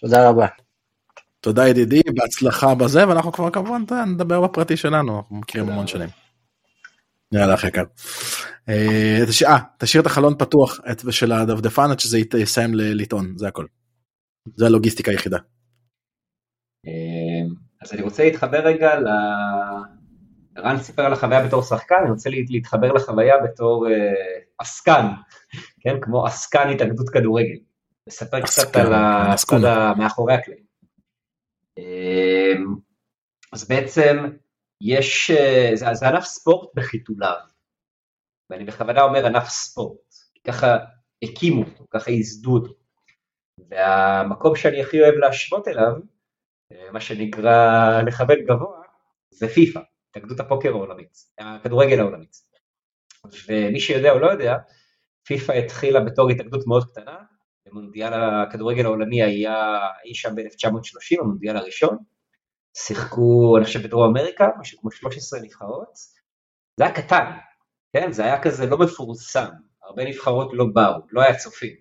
תודה 0.00 0.28
רבה. 0.28 0.46
תודה 1.40 1.68
ידידי, 1.68 2.02
בהצלחה 2.14 2.74
בזה, 2.74 3.08
ואנחנו 3.08 3.32
כבר 3.32 3.50
כמובן 3.50 3.82
נדבר 4.06 4.40
בפרטי 4.40 4.76
שלנו, 4.76 5.18
אנחנו 5.18 5.36
מכירים 5.36 5.68
המון 5.68 5.86
שנים. 5.86 6.25
יאללה 7.32 7.54
אחי 7.54 7.66
יקר. 7.66 7.84
אה, 8.68 9.18
תשאיר 9.78 10.02
את 10.02 10.06
החלון 10.06 10.34
פתוח 10.38 10.80
של 11.10 11.32
הדפדפן 11.32 11.90
עד 11.90 12.00
שזה 12.00 12.18
יסיים 12.18 12.70
לטעון, 12.74 13.32
זה 13.36 13.48
הכל. 13.48 13.66
זה 14.54 14.66
הלוגיסטיקה 14.66 15.10
היחידה. 15.10 15.38
אז 17.82 17.92
אני 17.92 18.02
רוצה 18.02 18.24
להתחבר 18.24 18.58
רגע 18.58 19.00
ל... 19.00 19.06
רן 20.58 20.78
סיפר 20.78 21.02
על 21.02 21.12
החוויה 21.12 21.46
בתור 21.46 21.62
שחקן, 21.62 21.94
אני 22.02 22.10
רוצה 22.10 22.30
להתחבר 22.48 22.92
לחוויה 22.92 23.34
בתור 23.44 23.86
עסקן, 24.58 25.06
כן, 25.82 26.00
כמו 26.02 26.26
עסקן 26.26 26.68
התאגדות 26.68 27.08
כדורגל. 27.08 27.56
לספר 28.06 28.40
קצת 28.40 28.76
על 28.76 28.92
הצד 28.94 29.94
מאחורי 29.98 30.34
הקלעים. 30.34 30.66
אז 33.52 33.68
בעצם 33.68 34.30
יש, 34.80 35.30
זה, 35.74 35.86
זה 35.92 36.08
ענף 36.08 36.24
ספורט 36.24 36.70
בחיתוליו, 36.74 37.40
ואני 38.50 38.64
בכוונה 38.64 39.02
אומר 39.02 39.26
ענף 39.26 39.48
ספורט, 39.48 40.14
ככה 40.46 40.76
הקימו 41.22 41.64
אותו, 41.64 41.84
ככה 41.90 42.10
ייסדו 42.10 42.54
אותו. 42.54 42.74
והמקום 43.70 44.56
שאני 44.56 44.82
הכי 44.82 45.00
אוהב 45.00 45.14
להשוות 45.14 45.68
אליו, 45.68 45.92
מה 46.92 47.00
שנקרא 47.00 48.02
לכבד 48.06 48.36
גבוה, 48.46 48.82
זה 49.30 49.48
פיפא, 49.48 49.80
התאגדות 50.10 50.40
הפוקר 50.40 50.68
העולמית, 50.68 51.16
הכדורגל 51.38 52.00
העולמית. 52.00 52.36
ומי 53.48 53.80
שיודע 53.80 54.10
או 54.12 54.18
לא 54.18 54.30
יודע, 54.30 54.56
פיפא 55.26 55.52
התחילה 55.52 56.00
בתור 56.00 56.30
התאגדות 56.30 56.66
מאוד 56.66 56.84
קטנה, 56.84 57.18
במונדיאל 57.66 58.12
הכדורגל 58.14 58.84
העולמי 58.84 59.22
היה 59.22 59.88
אי 60.04 60.14
שם 60.14 60.34
ב-1930, 60.34 61.20
המונדיאל 61.20 61.56
הראשון, 61.56 61.98
שיחקו, 62.78 63.56
אני 63.56 63.64
חושב 63.64 63.82
בדרום 63.82 64.16
אמריקה, 64.16 64.48
משהו 64.60 64.80
כמו 64.80 64.90
13 64.90 65.40
נבחרות, 65.40 65.88
זה 66.80 66.84
היה 66.84 66.94
קטן, 66.94 67.30
כן, 67.92 68.12
זה 68.12 68.24
היה 68.24 68.42
כזה 68.42 68.66
לא 68.66 68.78
מפורסם, 68.78 69.48
הרבה 69.82 70.04
נבחרות 70.04 70.50
לא 70.52 70.64
באו, 70.72 71.00
לא 71.10 71.22
היה 71.22 71.36
צופים. 71.36 71.74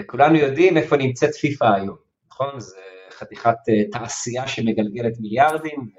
וכולנו 0.00 0.36
יודעים 0.36 0.76
איפה 0.76 0.96
נמצאת 0.96 1.34
פיפא 1.34 1.64
היום, 1.64 1.96
נכון? 2.30 2.60
זה 2.60 2.80
חתיכת 3.10 3.56
תעשייה 3.92 4.48
שמגלגלת 4.48 5.12
מיליארדים, 5.20 5.90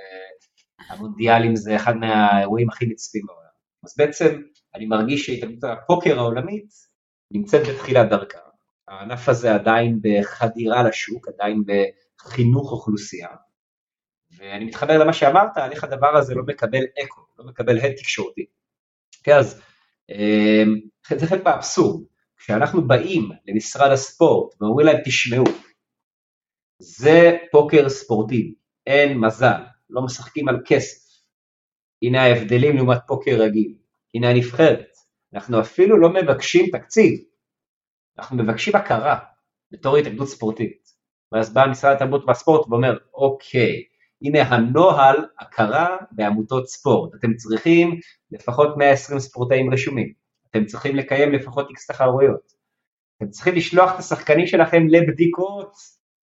והמונדיאלים 0.89 1.55
זה 1.55 1.75
אחד 1.75 1.95
מהאירועים 1.95 2.69
הכי 2.69 2.85
נצפים 2.85 3.25
בעולם. 3.25 3.45
אז 3.83 3.95
בעצם 3.97 4.41
אני 4.75 4.85
מרגיש 4.85 5.25
שהתאגדות 5.25 5.63
הפוקר 5.63 6.19
העולמית 6.19 6.73
נמצאת 7.31 7.61
בתחילת 7.67 8.09
דרכה. 8.09 8.39
הענף 8.87 9.29
הזה 9.29 9.55
עדיין 9.55 9.99
בחדירה 10.01 10.83
לשוק, 10.83 11.27
עדיין 11.27 11.63
בחינוך 11.67 12.71
אוכלוסייה. 12.71 13.29
ואני 14.37 14.65
מתחבר 14.65 14.97
למה 14.97 15.13
שאמרת, 15.13 15.57
על 15.57 15.71
איך 15.71 15.83
הדבר 15.83 16.17
הזה 16.17 16.35
לא 16.35 16.43
מקבל 16.43 16.83
אקו, 17.03 17.21
לא 17.39 17.45
מקבל 17.45 17.77
הד 17.77 17.91
תקשורתי. 17.91 18.45
כן, 19.23 19.37
אז 19.37 19.61
זה 21.15 21.27
חלק 21.27 21.43
מהאבסורד. 21.43 22.03
כשאנחנו 22.37 22.87
באים 22.87 23.29
למשרד 23.45 23.91
הספורט 23.91 24.61
ואומרים 24.61 24.87
להם 24.87 24.97
תשמעו, 25.05 25.43
זה 26.79 27.37
פוקר 27.51 27.89
ספורטיבי, 27.89 28.55
אין 28.87 29.17
מזל, 29.17 29.61
לא 29.89 30.01
משחקים 30.01 30.47
על 30.47 30.57
כסף. 30.65 31.05
הנה 32.01 32.23
ההבדלים 32.23 32.75
לעומת 32.75 32.97
פוקר 33.07 33.31
רגיל, 33.39 33.75
הנה 34.13 34.29
הנבחרת. 34.29 34.95
אנחנו 35.33 35.61
אפילו 35.61 35.99
לא 35.99 36.09
מבקשים 36.13 36.65
תקציב, 36.71 37.19
אנחנו 38.17 38.37
מבקשים 38.37 38.75
הכרה 38.75 39.19
בתור 39.71 39.97
התאגדות 39.97 40.27
ספורטיבית. 40.27 40.89
ואז 41.31 41.53
בא 41.53 41.65
משרד 41.71 41.95
התרבות 41.95 42.23
והספורט 42.27 42.67
ואומר, 42.69 42.97
אוקיי, 43.13 43.83
הנה 44.21 44.41
הנוהל 44.41 45.25
הכרה 45.39 45.97
בעמותות 46.11 46.67
ספורט, 46.67 47.15
אתם 47.15 47.33
צריכים 47.33 47.99
לפחות 48.31 48.77
120 48.77 49.19
ספורטאים 49.19 49.73
רשומים, 49.73 50.13
אתם 50.51 50.65
צריכים 50.65 50.95
לקיים 50.95 51.31
לפחות 51.31 51.69
איקס 51.69 51.87
תחרויות, 51.87 52.51
אתם 53.17 53.29
צריכים 53.29 53.55
לשלוח 53.55 53.93
את 53.93 53.99
השחקנים 53.99 54.47
שלכם 54.47 54.87
לבדיקות 54.87 55.71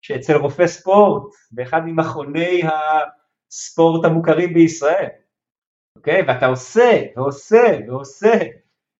שאצל 0.02 0.36
רופא 0.36 0.66
ספורט, 0.66 1.32
באחד 1.50 1.80
ממכוני 1.84 2.62
הספורט 3.50 4.04
המוכרים 4.04 4.54
בישראל, 4.54 5.08
אוקיי? 5.96 6.22
ואתה 6.28 6.46
עושה 6.46 7.02
ועושה 7.16 7.78
ועושה, 7.88 8.38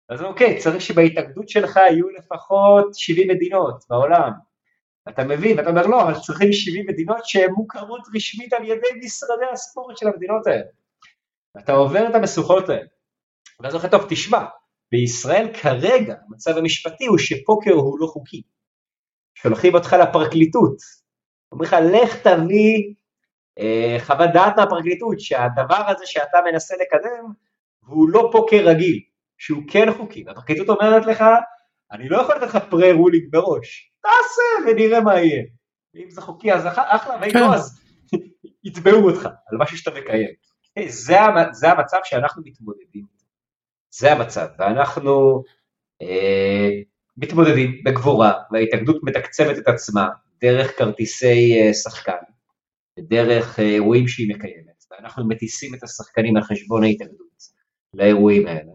אז 0.09 0.23
אוקיי, 0.23 0.59
צריך 0.59 0.81
שבהתאגדות 0.81 1.49
שלך 1.49 1.77
יהיו 1.77 2.09
לפחות 2.09 2.95
70 2.95 3.29
מדינות 3.29 3.85
בעולם, 3.91 4.31
אתה 5.09 5.25
מבין, 5.25 5.59
ואתה 5.59 5.71
אומר 5.71 5.87
לא, 5.87 6.03
אבל 6.03 6.15
צריכים 6.21 6.53
70 6.53 6.87
מדינות 6.87 7.25
שהן 7.25 7.51
מוכרות 7.51 8.01
רשמית 8.15 8.53
על 8.53 8.65
ידי 8.65 8.89
משרדי 9.05 9.47
הספורט 9.53 9.97
של 9.97 10.07
המדינות 10.09 10.47
האלה. 10.47 10.65
ואתה 11.55 11.73
עובר 11.73 12.09
את 12.11 12.15
המשוכות 12.15 12.69
האלה. 12.69 12.87
ואז 13.61 13.75
אתה 13.75 13.89
טוב, 13.89 14.07
תשמע, 14.09 14.45
בישראל 14.93 15.55
כרגע 15.55 16.15
המצב 16.29 16.57
המשפטי 16.57 17.07
הוא 17.07 17.19
שפוקר 17.19 17.73
הוא 17.73 17.99
לא 18.01 18.07
חוקי. 18.07 18.43
שולחים 19.35 19.75
אותך 19.75 19.97
לפרקליטות, 20.03 20.77
אומרים 21.53 21.71
לך 21.71 21.77
לך 21.93 22.27
תביא 22.27 22.95
אה, 23.59 23.97
חוות 24.01 24.31
דעת 24.35 24.57
מהפרקליטות 24.57 25.21
שהדבר 25.21 25.89
הזה 25.89 26.07
שאתה 26.07 26.39
מנסה 26.51 26.75
לקדם 26.75 27.33
הוא 27.87 28.09
לא 28.09 28.29
פוקר 28.33 28.57
רגיל, 28.65 29.01
שהוא 29.39 29.63
כן 29.71 29.93
חוקי. 29.97 30.25
והפרקליטות 30.27 30.69
אומרת 30.69 31.07
לך, 31.07 31.25
אני 31.93 32.09
לא 32.09 32.17
יכול 32.17 32.35
לתת 32.35 32.47
לך 32.47 32.59
פרה-רולינג 32.71 33.25
מראש, 33.33 33.93
תעשה 34.07 34.71
ונראה 34.71 35.01
מה 35.01 35.21
יהיה. 35.21 35.43
אם 35.97 36.11
זה 36.11 36.21
חוקי 36.21 36.53
אז 36.53 36.67
אחלה, 36.67 37.17
ואם 37.21 37.31
לא 37.35 37.55
אז 37.55 37.81
יתבעו 38.67 39.11
אותך 39.11 39.25
על 39.25 39.59
משהו 39.59 39.79
שאתה 39.79 39.91
מקיים. 40.01 40.29
זה, 40.89 41.17
זה 41.53 41.71
המצב 41.71 41.99
שאנחנו 42.05 42.43
מתמודדים. 42.47 43.05
זה 43.91 44.13
המצב, 44.13 44.47
ואנחנו 44.59 45.43
אה, 46.03 46.71
מתמודדים 47.17 47.81
בגבורה, 47.85 48.33
וההתאגדות 48.53 48.97
מתקצבת 49.03 49.59
את 49.59 49.69
עצמה 49.69 50.09
דרך 50.41 50.79
כרטיסי 50.79 51.61
אה, 51.61 51.75
שחקן, 51.75 52.13
דרך 52.99 53.61
אה, 53.61 53.65
אירועים 53.65 54.09
שהיא 54.09 54.35
מקיימת, 54.35 54.85
ואנחנו 54.91 55.29
מטיסים 55.29 55.75
את 55.75 55.83
השחקנים 55.83 56.37
על 56.37 56.43
חשבון 56.43 56.85
ההתאגדות 56.85 57.43
לאירועים 57.95 58.47
האלה, 58.47 58.73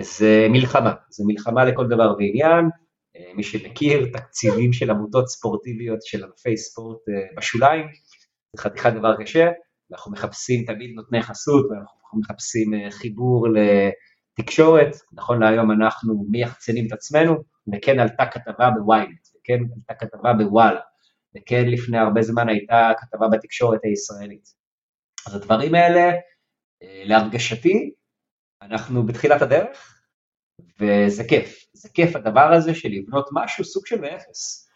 וזה 0.00 0.46
מלחמה, 0.50 0.92
זה 1.10 1.24
מלחמה 1.26 1.64
לכל 1.64 1.86
דבר 1.86 2.14
ועניין, 2.18 2.64
אה, 2.64 2.85
מי 3.34 3.42
שמכיר, 3.42 4.06
תקציבים 4.12 4.72
של 4.72 4.90
עמותות 4.90 5.28
ספורטיביות 5.28 6.02
של 6.02 6.24
ענפי 6.24 6.56
ספורט 6.56 6.98
אה, 7.08 7.36
בשוליים, 7.36 7.86
זה 8.52 8.62
חתיכת 8.62 8.92
דבר 8.92 9.16
קשה, 9.22 9.50
אנחנו 9.92 10.12
מחפשים 10.12 10.64
תמיד 10.64 10.90
נותני 10.94 11.22
חסות, 11.22 11.66
ואנחנו 11.70 12.20
מחפשים 12.20 12.74
אה, 12.74 12.90
חיבור 12.90 13.46
לתקשורת, 14.38 14.96
נכון 15.12 15.42
להיום 15.42 15.70
אנחנו 15.70 16.26
מייחצנים 16.30 16.86
את 16.86 16.92
עצמנו, 16.92 17.34
וכן 17.74 17.98
עלתה 18.00 18.26
כתבה 18.26 18.70
בוויינט, 18.70 19.28
וכן 19.28 19.58
עלתה 19.74 20.06
כתבה 20.06 20.32
בוואלה, 20.32 20.80
וכן 21.36 21.68
לפני 21.68 21.98
הרבה 21.98 22.22
זמן 22.22 22.48
הייתה 22.48 22.90
כתבה 22.98 23.28
בתקשורת 23.28 23.80
הישראלית. 23.84 24.44
אז 25.26 25.34
הדברים 25.34 25.74
האלה, 25.74 26.12
להרגשתי, 26.82 27.90
אנחנו 28.62 29.06
בתחילת 29.06 29.42
הדרך, 29.42 29.95
וזה 30.80 31.24
כיף, 31.24 31.66
זה 31.72 31.88
כיף 31.88 32.16
הדבר 32.16 32.52
הזה 32.52 32.74
של 32.74 32.88
לבנות 32.88 33.28
משהו 33.32 33.64
סוג 33.64 33.86
של 33.86 34.00
מאפס. 34.00 34.68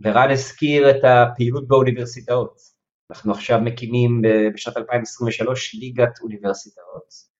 ורן 0.00 0.30
הזכיר 0.30 0.90
את 0.90 1.04
הפעילות 1.04 1.68
באוניברסיטאות. 1.68 2.74
אנחנו 3.10 3.32
עכשיו 3.32 3.60
מקימים 3.60 4.22
בשנת 4.54 4.76
2023 4.76 5.74
ליגת 5.74 6.18
אוניברסיטאות, 6.22 7.34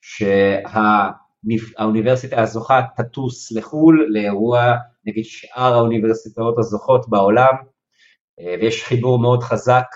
שהאוניברסיטה 0.00 2.42
הזוכה 2.42 2.80
תטוס 2.96 3.52
לחו"ל 3.52 4.06
לאירוע 4.08 4.74
נגיד 5.04 5.24
שאר 5.24 5.74
האוניברסיטאות 5.74 6.58
הזוכות 6.58 7.08
בעולם, 7.08 7.54
ויש 8.60 8.84
חיבור 8.84 9.18
מאוד 9.18 9.42
חזק 9.42 9.86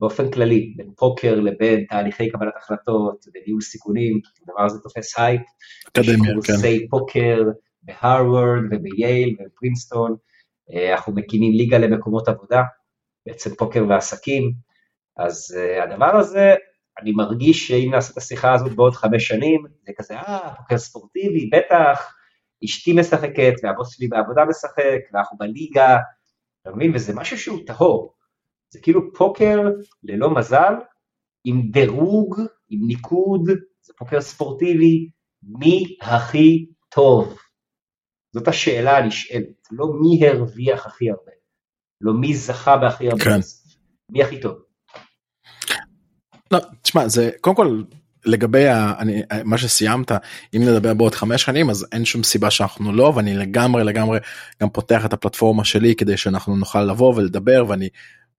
באופן 0.00 0.30
כללי 0.30 0.72
בין 0.76 0.90
פוקר 0.96 1.40
לבין 1.40 1.84
תהליכי 1.88 2.30
קבלת 2.30 2.52
החלטות 2.56 3.24
וניהול 3.34 3.60
סיכונים, 3.60 4.20
הדבר 4.42 4.64
הזה 4.64 4.78
תופס 4.82 5.18
הייפ. 5.18 5.42
אקדמיה, 5.88 6.34
כן. 6.34 6.34
קורסי 6.34 6.88
פוקר 6.88 7.42
בהרווארד 7.82 8.62
ובייל 8.70 9.36
ובפרינסטון, 9.40 10.16
אה, 10.72 10.92
אנחנו 10.92 11.14
מקימים 11.14 11.52
ליגה 11.52 11.78
למקומות 11.78 12.28
עבודה, 12.28 12.62
בעצם 13.26 13.54
פוקר 13.54 13.84
ועסקים, 13.88 14.52
אז 15.16 15.56
אה, 15.56 15.82
הדבר 15.82 16.16
הזה, 16.16 16.54
אני 17.00 17.12
מרגיש 17.12 17.68
שאם 17.68 17.90
נעשה 17.92 18.12
את 18.12 18.16
השיחה 18.18 18.54
הזאת 18.54 18.72
בעוד 18.72 18.94
חמש 18.94 19.28
שנים, 19.28 19.64
זה 19.86 19.92
כזה, 19.96 20.14
אה, 20.14 20.54
פוקר 20.54 20.78
ספורטיבי, 20.78 21.50
בטח, 21.52 22.14
אשתי 22.64 22.92
משחקת, 22.92 23.52
והבוס 23.62 23.96
שלי 23.96 24.08
בעבודה 24.08 24.44
משחק, 24.44 24.98
ואנחנו 25.12 25.38
בליגה, 25.38 25.98
אתה 26.62 26.70
מבין? 26.76 26.92
וזה 26.94 27.14
משהו 27.14 27.38
שהוא 27.38 27.58
טהור. 27.66 28.14
זה 28.70 28.80
כאילו 28.80 29.12
פוקר 29.12 29.58
ללא 30.02 30.34
מזל, 30.34 30.72
עם 31.44 31.62
דירוג, 31.70 32.40
עם 32.68 32.86
ניקוד, 32.86 33.42
זה 33.82 33.92
פוקר 33.98 34.20
ספורטיבי, 34.20 35.10
מי 35.42 35.96
הכי 36.02 36.66
טוב? 36.88 37.38
זאת 38.34 38.48
השאלה 38.48 38.98
הנשאלת, 38.98 39.68
לא 39.70 39.86
מי 40.00 40.28
הרוויח 40.28 40.86
הכי 40.86 41.10
הרבה, 41.10 41.32
לא 42.00 42.12
מי 42.14 42.34
זכה 42.34 42.76
בהכי 42.76 43.08
הרבה, 43.08 43.24
כן. 43.24 43.40
מי 44.12 44.22
הכי 44.22 44.40
טוב. 44.40 44.58
לא, 46.50 46.58
תשמע, 46.82 47.08
זה 47.08 47.30
קודם 47.40 47.56
כל 47.56 47.82
לגבי 48.24 48.68
ה, 48.68 48.94
אני, 48.98 49.22
מה 49.44 49.58
שסיימת 49.58 50.12
אם 50.56 50.62
נדבר 50.62 50.94
בעוד 50.94 51.14
חמש 51.14 51.42
שנים 51.42 51.70
אז 51.70 51.86
אין 51.92 52.04
שום 52.04 52.22
סיבה 52.22 52.50
שאנחנו 52.50 52.92
לא 52.92 53.12
ואני 53.16 53.34
לגמרי 53.34 53.84
לגמרי 53.84 54.18
גם 54.62 54.70
פותח 54.70 55.06
את 55.06 55.12
הפלטפורמה 55.12 55.64
שלי 55.64 55.94
כדי 55.94 56.16
שאנחנו 56.16 56.56
נוכל 56.56 56.82
לבוא 56.82 57.14
ולדבר 57.14 57.64
ואני 57.68 57.88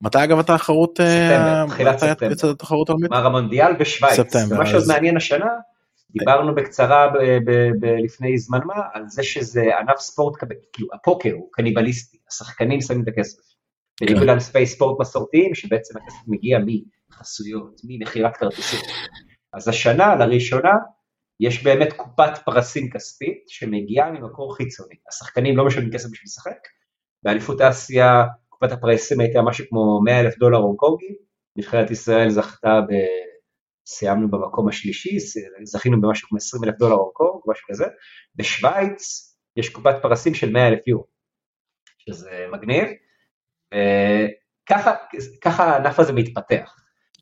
מתי 0.01 0.23
אגב 0.23 0.39
התחרות 0.39 0.97
ספטמבר, 0.97 1.65
תחילת 1.69 1.99
ספטמבר. 1.99 2.51
התחרות 2.51 2.89
העולמית? 2.89 3.11
גמר 3.11 3.25
המונדיאל 3.25 3.73
בשוויץ, 3.73 4.13
ספטמבר, 4.13 4.55
ומה 4.55 4.65
שעוד 4.65 4.83
מעניין 4.87 5.17
השנה, 5.17 5.49
דיברנו 6.09 6.55
בקצרה 6.55 7.07
לפני 8.03 8.37
זמן 8.37 8.59
מה, 8.65 8.81
על 8.93 9.03
זה 9.07 9.23
שזה 9.23 9.77
ענף 9.79 9.99
ספורט, 9.99 10.33
כאילו 10.73 10.89
הפוקר 10.93 11.33
הוא 11.33 11.49
קניבליסטי, 11.51 12.17
השחקנים 12.27 12.81
שמים 12.81 13.03
את 13.03 13.07
הכסף. 13.07 13.39
בניגוד. 14.01 14.23
לענפי 14.23 14.65
ספורט 14.65 15.01
מסורתיים, 15.01 15.55
שבעצם 15.55 15.97
הכסף 15.97 16.17
מגיע 16.27 16.59
מחסויות, 17.11 17.81
ממכירת 17.83 18.37
כרטיסים. 18.37 18.79
אז 19.53 19.67
השנה, 19.67 20.15
לראשונה, 20.15 20.73
יש 21.39 21.63
באמת 21.63 21.93
קופת 21.93 22.37
פרסים 22.45 22.89
כספית 22.89 23.43
שמגיעה 23.47 24.11
ממקור 24.11 24.55
חיצוני. 24.55 24.95
השחקנים 25.09 25.57
לא 25.57 25.65
משלמים 25.65 25.91
כסף 25.91 26.09
בשביל 26.11 26.25
לשחק, 26.25 26.67
באליפות 27.23 27.61
אסיה 27.61 28.23
קופת 28.59 28.71
הפרסים 28.71 29.19
הייתה 29.19 29.41
משהו 29.41 29.65
כמו 29.69 30.01
100 30.05 30.19
אלף 30.19 30.37
דולר 30.37 30.57
הונג 30.57 30.77
קונגי, 30.77 31.15
נבחרת 31.55 31.91
ישראל 31.91 32.29
זכתה 32.29 32.81
ב... 32.81 32.93
סיימנו 33.91 34.31
במקום 34.31 34.67
השלישי, 34.67 35.17
זכינו 35.63 36.01
במשהו 36.01 36.29
כמו 36.29 36.37
20 36.37 36.63
אלף 36.63 36.75
דולר 36.77 36.95
הונג 36.95 37.13
קונג, 37.13 37.41
משהו 37.47 37.67
כזה, 37.69 37.85
בשוויץ 38.35 39.35
יש 39.55 39.69
קופת 39.69 39.95
פרסים 40.01 40.33
של 40.33 40.51
100 40.51 40.67
אלף 40.67 40.87
יורו, 40.87 41.05
שזה 41.97 42.45
מגניב, 42.51 42.87
וככה 44.65 44.95
ככה 45.41 45.63
הענף 45.63 45.99
הזה 45.99 46.13
מתפתח. 46.13 46.75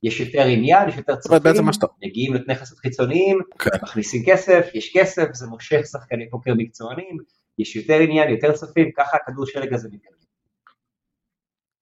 יש 0.03 0.19
יותר 0.19 0.41
עניין, 0.41 0.89
יש 0.89 0.97
יותר 0.97 1.15
צרכים, 1.15 1.65
מגיעים 2.03 2.33
לתנאי 2.33 2.55
חסות 2.55 2.77
חיצוניים, 2.77 3.39
כן. 3.59 3.69
מכניסים 3.83 4.23
כסף, 4.25 4.69
יש 4.73 4.97
כסף, 4.97 5.27
זה 5.33 5.47
מושך 5.47 5.85
שחקני 5.91 6.29
פוקר 6.29 6.53
מקצוענים, 6.57 7.17
יש 7.59 7.75
יותר 7.75 7.99
עניין, 7.99 8.29
יותר 8.29 8.51
צופים, 8.51 8.91
ככה 8.97 9.17
הכדור 9.17 9.45
שלג 9.45 9.73
הזה 9.73 9.87
מתגלגל. 9.87 10.16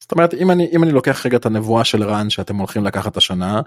זאת 0.05 0.11
אומרת 0.11 0.33
אם 0.33 0.51
אני 0.51 0.69
אם 0.73 0.83
אני 0.83 0.91
לוקח 0.91 1.25
רגע 1.25 1.37
את 1.37 1.45
הנבואה 1.45 1.83
של 1.83 2.03
רן 2.03 2.29
שאתם 2.29 2.55
הולכים 2.55 2.83
לקחת 2.83 3.17
השנה 3.17 3.61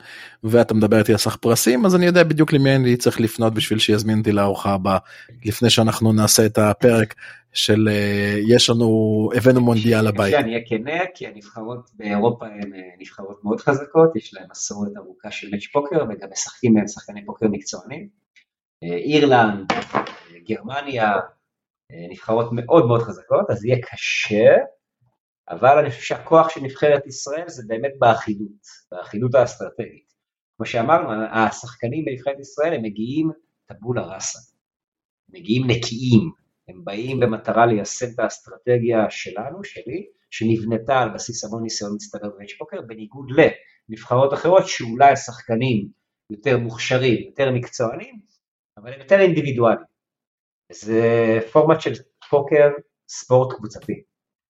ואתה 0.44 0.74
מדבר 0.74 0.98
איתי 0.98 1.12
על 1.12 1.18
סך 1.18 1.36
פרסים 1.36 1.86
אז 1.86 1.96
אני 1.96 2.06
יודע 2.06 2.24
בדיוק 2.24 2.52
למי 2.52 2.76
אני 2.76 2.96
צריך 2.96 3.20
לפנות 3.20 3.54
בשביל 3.54 3.78
שיזמין 3.78 4.18
אותי 4.18 4.32
לארוחה 4.32 4.72
הבאה 4.74 4.98
לפני 5.44 5.70
שאנחנו 5.70 6.12
נעשה 6.12 6.46
את 6.46 6.58
הפרק 6.58 7.14
של 7.52 7.88
אה, 7.90 8.38
יש 8.48 8.70
לנו 8.70 8.88
הבאנו 9.36 9.60
מונדיאל 9.60 10.08
לבית. 10.08 10.32
שאני 10.32 10.54
אהיה 10.54 10.64
כנה, 10.66 11.00
כי 11.14 11.26
הנבחרות 11.26 11.90
באירופה 11.94 12.46
הן 12.46 12.74
אה, 12.74 12.80
נבחרות 12.98 13.44
מאוד 13.44 13.60
חזקות, 13.60 14.16
יש 14.16 14.34
להן 14.34 14.46
מסורת 14.50 14.96
ארוכה 14.96 15.30
של 15.30 15.50
מאץ' 15.50 15.66
פוקר, 15.72 16.04
וגם 16.08 16.28
משחקים 16.32 16.74
בהן 16.74 16.88
שחקני 16.88 17.24
פוקר 17.26 17.46
מקצוענים. 17.48 18.08
אה, 18.84 18.96
אירלנד, 18.96 19.72
גרמניה, 20.48 21.12
נבחרות 22.10 22.48
מאוד 22.52 22.86
מאוד 22.86 23.02
חזקות, 23.02 23.50
אז 23.50 23.64
יהיה 23.64 23.78
קשה, 23.82 24.56
אבל 25.50 25.78
אני 25.78 25.90
חושב 25.90 26.02
שהכוח 26.02 26.48
של 26.48 26.60
נבחרת 26.60 27.06
ישראל 27.06 27.48
זה 27.48 27.62
באמת 27.66 27.92
באחידות, 27.98 28.66
באחידות 28.92 29.34
האסטרטגית. 29.34 30.12
כמו 30.56 30.66
שאמרנו, 30.66 31.08
השחקנים 31.32 32.04
בנבחרת 32.04 32.40
ישראל 32.40 32.74
הם 32.74 32.82
מגיעים 32.82 33.30
טבולה 33.66 34.02
ראסה, 34.02 34.38
מגיעים 35.28 35.66
נקיים, 35.66 36.30
הם 36.68 36.84
באים 36.84 37.20
במטרה 37.20 37.66
ליישם 37.66 38.06
את 38.14 38.18
האסטרטגיה 38.18 39.10
שלנו, 39.10 39.64
שלי, 39.64 40.06
שנבנתה 40.30 41.00
על 41.00 41.08
בסיס 41.14 41.44
המון 41.44 41.62
ניסיון 41.62 41.94
מצטבר 41.94 42.28
במאץ' 42.30 42.52
פוקר, 42.58 42.80
בניגוד 42.86 43.26
לנבחרות 43.88 44.34
אחרות 44.34 44.62
שאולי 44.66 45.10
השחקנים 45.12 45.88
יותר 46.30 46.58
מוכשרים, 46.58 47.26
יותר 47.26 47.50
מקצוענים, 47.50 48.20
אבל 48.76 48.92
הם 48.92 49.00
יותר 49.00 49.20
אינדיבידואליים. 49.20 49.86
זה 50.72 51.38
פורמט 51.52 51.80
של 51.80 51.92
פוקר 52.30 52.68
ספורט 53.08 53.56
קבוצתי. 53.56 54.02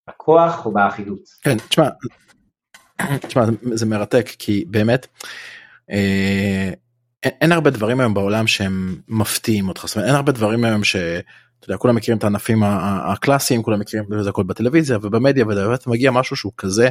הכוח 0.09 0.65
הוא 0.65 0.75
באחידות. 0.75 1.21
כן, 1.43 1.59
תשמע, 1.69 1.89
תשמע 3.27 3.45
זה, 3.73 3.87
מרתק 3.87 4.29
כי 4.39 4.65
באמת 4.69 5.07
אה, 5.91 6.71
אין, 7.25 7.53
הרבה 7.53 7.71
דברים 7.71 8.01
היום 8.01 8.15
בעולם 8.15 8.47
שהם 8.47 8.97
מפתיעים 9.09 9.69
אותך, 9.69 9.87
זאת 9.87 9.97
אומרת 9.97 10.09
אין 10.09 10.17
הרבה 10.17 10.33
דברים 10.33 10.65
היום 10.65 10.85
ש... 10.85 10.97
אתה 11.61 11.71
יודע, 11.71 11.79
כולם 11.79 11.95
מכירים 11.95 12.19
את 12.19 12.25
הענפים 12.25 12.63
הקלאסיים, 12.63 13.63
כולם 13.63 13.81
מכירים 13.81 14.07
את 14.19 14.25
זה 14.25 14.31
הכל 14.31 14.43
בטלוויזיה 14.43 14.99
ובמדיה 15.03 15.45
ובאמת 15.45 15.87
מגיע 15.87 16.11
משהו 16.11 16.37
שהוא 16.37 16.53
כזה, 16.57 16.89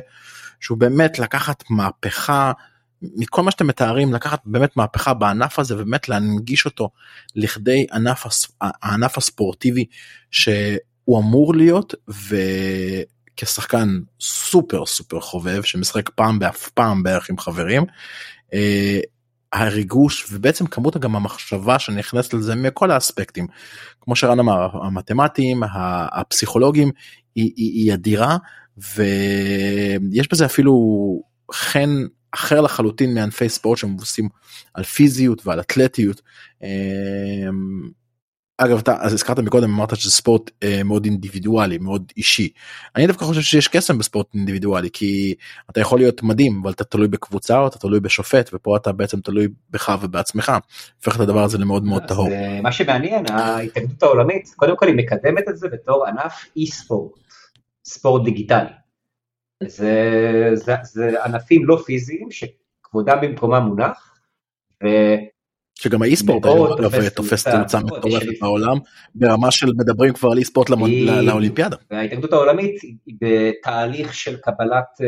שהוא 0.60 0.78
באמת 0.78 1.20
לקחת 1.20 1.64
מהפכה, 1.70 2.52
מכל 3.02 3.44
מה 3.44 3.52
שאתם 3.52 3.68
מתארים, 3.68 4.14
לקחת 4.14 4.42
באמת 4.46 4.78
מהפכה 4.78 5.14
בענף 5.14 5.60
הזה 5.60 5.76
ובאמת 5.76 6.10
להנגיש 6.10 6.66
אותו 6.66 6.90
לכדי 7.36 7.86
ענף, 7.94 8.26
הענף 8.62 9.18
הספורטיבי 9.18 9.86
שהוא 11.08 11.20
אמור 11.20 11.56
להיות 11.56 11.94
וכשחקן 13.34 14.00
סופר 14.22 14.86
סופר 14.86 15.20
חובב 15.20 15.64
שמשחק 15.64 16.10
פעם 16.10 16.40
באף 16.40 16.70
פעם 16.70 17.04
בערך 17.04 17.30
עם 17.30 17.38
חברים. 17.38 17.84
אה, 18.54 19.00
הריגוש 19.54 20.28
ובעצם 20.32 20.68
כמות 20.68 20.98
גם 20.98 21.16
המחשבה 21.16 21.80
שנכנסת 21.80 22.34
לזה 22.34 22.56
מכל 22.56 22.92
האספקטים 22.92 23.48
כמו 24.02 24.16
שרן 24.16 24.40
אמר 24.40 24.86
המתמטיים 24.86 25.62
הפסיכולוגיים 26.12 26.92
היא, 27.36 27.52
היא, 27.56 27.84
היא 27.84 27.94
אדירה 27.94 28.38
ויש 28.78 30.28
בזה 30.32 30.46
אפילו 30.46 30.74
חן 31.54 31.90
אחר 32.32 32.62
לחלוטין 32.62 33.14
מענפי 33.14 33.50
ספורט 33.50 33.78
שמבוססים 33.78 34.30
על 34.74 34.84
פיזיות 34.84 35.48
ועל 35.48 35.60
אתלטיות. 35.60 36.22
אגב 38.58 38.78
אתה 38.78 38.96
אז 39.00 39.14
הזכרת 39.14 39.40
מקודם 39.40 39.74
אמרת 39.74 39.96
שזה 39.96 40.12
ספורט 40.12 40.52
אה, 40.64 40.84
מאוד 40.84 41.06
אינדיבידואלי 41.06 41.78
מאוד 41.78 42.12
אישי. 42.18 42.50
אני 42.96 43.08
דווקא 43.08 43.26
חושב 43.26 43.42
שיש 43.42 43.68
קסם 43.68 43.98
בספורט 43.98 44.34
אינדיבידואלי 44.34 44.90
כי 44.94 45.36
אתה 45.70 45.80
יכול 45.80 46.00
להיות 46.00 46.24
מדהים 46.24 46.60
אבל 46.64 46.72
אתה 46.72 46.84
תלוי 46.84 47.08
בקבוצה 47.08 47.60
או 47.60 47.68
אתה 47.68 47.80
תלוי 47.80 48.00
בשופט 48.00 48.50
ופה 48.54 48.78
אתה 48.78 48.92
בעצם 48.92 49.20
תלוי 49.20 49.48
בך 49.70 49.98
ובעצמך. 50.02 50.52
הופך 50.98 51.16
את 51.16 51.22
הדבר 51.22 51.44
הזה 51.44 51.58
למאוד 51.58 51.84
מאוד 51.84 52.04
טהור. 52.08 52.32
אה, 52.32 52.62
מה 52.62 52.72
שמעניין 52.72 53.26
ההתאגדות 53.32 54.04
העולמית 54.04 54.54
קודם 54.56 54.78
כל 54.78 54.88
היא 54.88 54.96
מקדמת 54.96 55.50
את 55.50 55.58
זה 55.58 55.68
בתור 55.70 56.06
ענף 56.08 56.46
אי 56.56 56.68
ספורט 56.68 57.12
ספורט 57.86 58.24
דיגיטלי. 58.24 58.70
זה, 59.64 59.94
זה, 60.54 60.76
זה 60.84 61.24
ענפים 61.26 61.66
לא 61.66 61.82
פיזיים 61.86 62.28
שכבודם 62.32 63.18
במקומם 63.22 63.64
מונח. 63.64 64.20
שגם 65.82 66.02
האי 66.02 66.16
ספורט 66.16 66.44
תופס 67.16 67.48
תאוצה 67.48 67.80
מטורפת 67.80 68.40
בעולם 68.42 68.78
ברמה 69.16 69.52
של 69.52 69.68
מדברים 69.78 70.14
כבר 70.14 70.32
על 70.32 70.38
אי 70.38 70.44
ספורט 70.44 70.70
לאולימפיאדה. 71.22 71.78
וההתאגדות 71.92 72.34
העולמית 72.34 72.82
היא 72.82 73.16
בתהליך 73.22 74.14
של 74.14 74.38
קבלת 74.38 75.02
אה, 75.02 75.08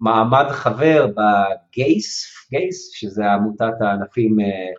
מעמד 0.00 0.46
חבר 0.50 1.06
בגייס, 1.06 2.26
גייס 2.50 2.90
שזה 2.92 3.24
עמותת 3.26 3.74
הענפים 3.80 4.36
אה, 4.40 4.72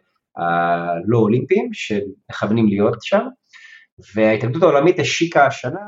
הלא 0.43 1.17
אולימפיים 1.17 1.69
שמכוונים 1.73 2.67
להיות 2.67 2.97
שם, 3.01 3.27
וההתאגדות 4.15 4.63
העולמית 4.63 4.99
השיקה 4.99 5.45
השנה 5.45 5.79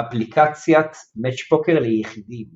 אפליקציית 0.00 0.96
מאץ' 1.16 1.42
פוקר 1.48 1.78
ליחידים, 1.80 2.46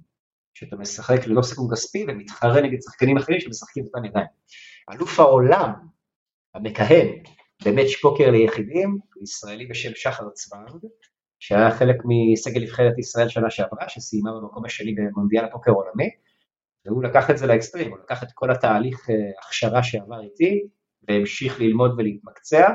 שאתה 0.55 0.77
משחק 0.77 1.27
ללא 1.27 1.43
סיכון 1.43 1.69
כספי 1.73 2.05
ומתחרה 2.09 2.61
נגד 2.61 2.79
שחקנים 2.81 3.17
אחרים 3.17 3.41
שמשחקים 3.41 3.85
אותם 3.85 4.05
ידיים. 4.05 4.27
אלוף 4.93 5.21
העולם 5.21 5.73
המכהן 6.55 7.09
במאץ' 7.65 7.95
פוקר 8.03 8.31
ליחידים, 8.31 8.99
ישראלי 9.23 9.67
בשם 9.67 9.91
שחר 9.95 10.31
צוונג, 10.31 10.87
שהיה 11.41 11.71
חלק 11.71 11.97
מסגל 12.05 12.63
נבחרת 12.63 12.99
ישראל 12.99 13.29
שנה 13.29 13.51
שעברה, 13.51 13.89
שסיימה 13.89 14.31
במקום 14.33 14.65
השני 14.65 14.95
במונדיאל 14.95 15.45
הפוקר 15.45 15.71
העולמי, 15.71 16.11
והוא 16.87 17.03
לקח 17.03 17.31
את 17.31 17.39
זה 17.39 17.47
לאקסטרים, 17.47 17.91
הוא 17.91 17.99
לקח 17.99 18.23
את 18.23 18.29
כל 18.35 18.51
התהליך 18.51 19.11
אה, 19.11 19.15
הכשרה 19.47 19.83
שעבר 19.83 20.21
איתי, 20.23 20.63
והמשיך 21.09 21.61
ללמוד 21.61 21.95
ולהתמקצע, 21.99 22.69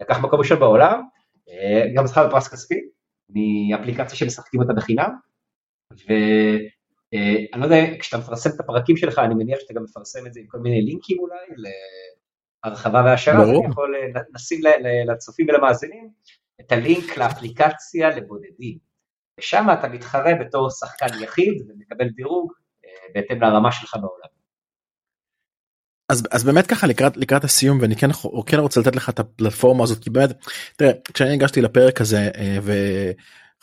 לקח 0.00 0.18
מקום 0.18 0.38
ראשון 0.38 0.58
בעולם, 0.58 1.02
אה, 1.48 1.84
גם 1.94 2.06
זכה 2.06 2.28
בפרס 2.28 2.48
כספי, 2.48 2.80
מאפליקציה 3.30 4.16
שמשחקים 4.16 4.60
אותה 4.60 4.72
בחינם, 4.72 5.10
ואני 5.90 7.48
אה, 7.54 7.58
לא 7.58 7.64
יודע, 7.64 7.76
כשאתה 8.00 8.18
מפרסם 8.18 8.50
את 8.50 8.60
הפרקים 8.60 8.96
שלך, 8.96 9.18
אני 9.18 9.34
מניח 9.34 9.58
שאתה 9.60 9.74
גם 9.74 9.82
מפרסם 9.82 10.26
את 10.26 10.34
זה 10.34 10.40
עם 10.40 10.46
כל 10.48 10.58
מיני 10.58 10.82
לינקים 10.82 11.18
אולי, 11.18 11.46
להרחבה 12.64 13.02
והשארה, 13.04 13.42
אז 13.42 13.48
אני 13.48 13.66
יכול 13.70 13.94
אה, 13.94 14.20
נשים 14.34 14.60
לצופים 15.08 15.46
ולמאזינים 15.48 16.08
את 16.60 16.72
הלינק 16.72 17.16
לאפליקציה 17.16 18.08
לבודדים. 18.08 18.78
ושם 19.40 19.66
אתה 19.78 19.88
מתחרה 19.88 20.34
בתור 20.40 20.70
שחקן 20.70 21.06
יחיד 21.22 21.62
ומקבל 21.68 22.08
דירוג 22.08 22.52
אה, 22.84 22.90
בהתאם 23.14 23.40
לרמה 23.42 23.72
שלך 23.72 23.96
בעולם. 24.00 24.34
אז 26.08 26.22
אז 26.30 26.44
באמת 26.44 26.66
ככה 26.66 26.86
לקראת 26.86 27.16
לקראת 27.16 27.44
הסיום 27.44 27.78
ואני 27.80 27.96
כן 27.96 28.08
כן 28.46 28.58
רוצה 28.58 28.80
לתת 28.80 28.96
לך 28.96 29.08
את 29.08 29.18
הפלטפורמה 29.18 29.84
הזאת 29.84 29.98
כי 29.98 30.10
באמת 30.10 30.30
תראה 30.76 30.92
כשאני 31.14 31.32
הגשתי 31.32 31.60
לפרק 31.60 32.00
הזה 32.00 32.30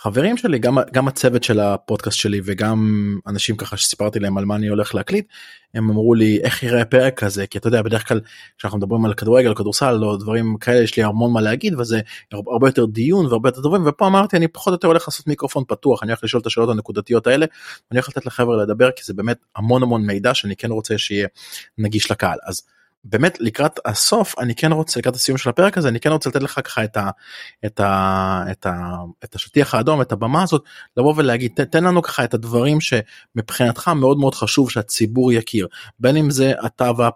וחברים 0.02 0.38
שלי 0.38 0.60
גם 0.60 0.78
גם 0.94 1.08
הצוות 1.08 1.44
של 1.44 1.60
הפודקאסט 1.60 2.18
שלי 2.18 2.42
וגם 2.44 3.08
אנשים 3.28 3.58
ככה 3.58 3.78
שסיפרתי 3.78 4.20
להם 4.20 4.38
על 4.38 4.46
מה 4.46 4.56
אני 4.56 4.68
הולך 4.68 4.96
להקליט 4.96 5.28
הם 5.74 5.90
אמרו 5.90 6.14
לי 6.14 6.40
איך 6.44 6.64
יראה 6.64 6.82
הפרק 6.82 7.24
כזה 7.24 7.48
כי 7.48 7.58
אתה 7.58 7.68
יודע 7.68 7.82
בדרך 7.82 8.08
כלל 8.08 8.22
כשאנחנו 8.58 8.78
מדברים 8.78 9.06
על 9.06 9.14
כדורגל 9.14 9.56
כדורסל 9.56 10.04
או 10.04 10.18
דברים 10.18 10.58
כאלה 10.58 10.84
יש 10.84 10.98
לי 10.98 11.04
המון 11.04 11.34
מה 11.34 11.42
להגיד 11.42 11.74
וזה 11.80 12.02
הרבה 12.32 12.68
יותר 12.68 12.86
דיון 12.86 13.26
והרבה 13.26 13.50
יותר 13.50 13.62
דברים 13.62 13.82
ופה 13.86 14.08
אמרתי 14.08 14.38
אני 14.38 14.48
פחות 14.48 14.72
או 14.72 14.76
יותר 14.76 14.88
הולך 14.88 15.08
לעשות 15.08 15.28
מיקרופון 15.28 15.64
פתוח 15.68 16.04
אני 16.04 16.12
הולך 16.12 16.24
לשאול 16.24 16.42
את 16.42 16.48
השאלות 16.48 16.70
הנקודתיות 16.70 17.28
האלה 17.28 17.46
אני 17.92 18.00
הולך 18.00 18.10
לתת 18.10 18.26
לחבר'ה 18.26 18.64
לדבר 18.64 18.92
כי 18.92 19.04
זה 19.04 19.14
באמת 19.14 19.38
המון 19.56 19.84
המון 19.84 20.06
מידע 20.06 20.34
שאני 20.34 20.56
כן 20.56 20.72
רוצה 20.72 20.98
שיהיה 20.98 21.28
נגיש 21.78 22.12
לקהל 22.12 22.38
אז. 22.44 22.62
באמת 23.04 23.38
לקראת 23.40 23.80
הסוף 23.86 24.40
אני 24.40 24.56
כן 24.56 24.72
רוצה 24.72 25.00
לקראת 25.00 25.16
הסיום 25.16 25.38
של 25.38 25.50
הפרק 25.50 25.78
הזה 25.78 25.88
אני 25.88 26.00
כן 26.00 26.12
רוצה 26.12 26.30
לתת 26.30 26.44
לך 26.44 26.60
ככה 26.64 26.84
את, 26.84 26.98
ה, 26.98 27.10
את, 27.66 27.80
ה, 27.80 28.44
את, 28.52 28.66
ה, 28.66 28.96
את 29.24 29.36
השטיח 29.36 29.76
האדום 29.76 30.02
את 30.02 30.12
הבמה 30.12 30.44
הזאת 30.44 30.64
לבוא 30.98 31.14
ולהגיד 31.18 31.52
תן 31.72 31.84
לנו 31.84 32.02
ככה 32.02 32.24
את 32.24 32.34
הדברים 32.34 32.78
שמבחינתך 32.82 33.88
מאוד 33.88 34.18
מאוד 34.18 34.36
חשוב 34.36 34.70
שהציבור 34.72 35.32
יכיר. 35.32 35.68
בין 36.00 36.18
אם 36.18 36.30
זה 36.30 36.54
אתה 36.66 36.92
וה... 36.98 37.10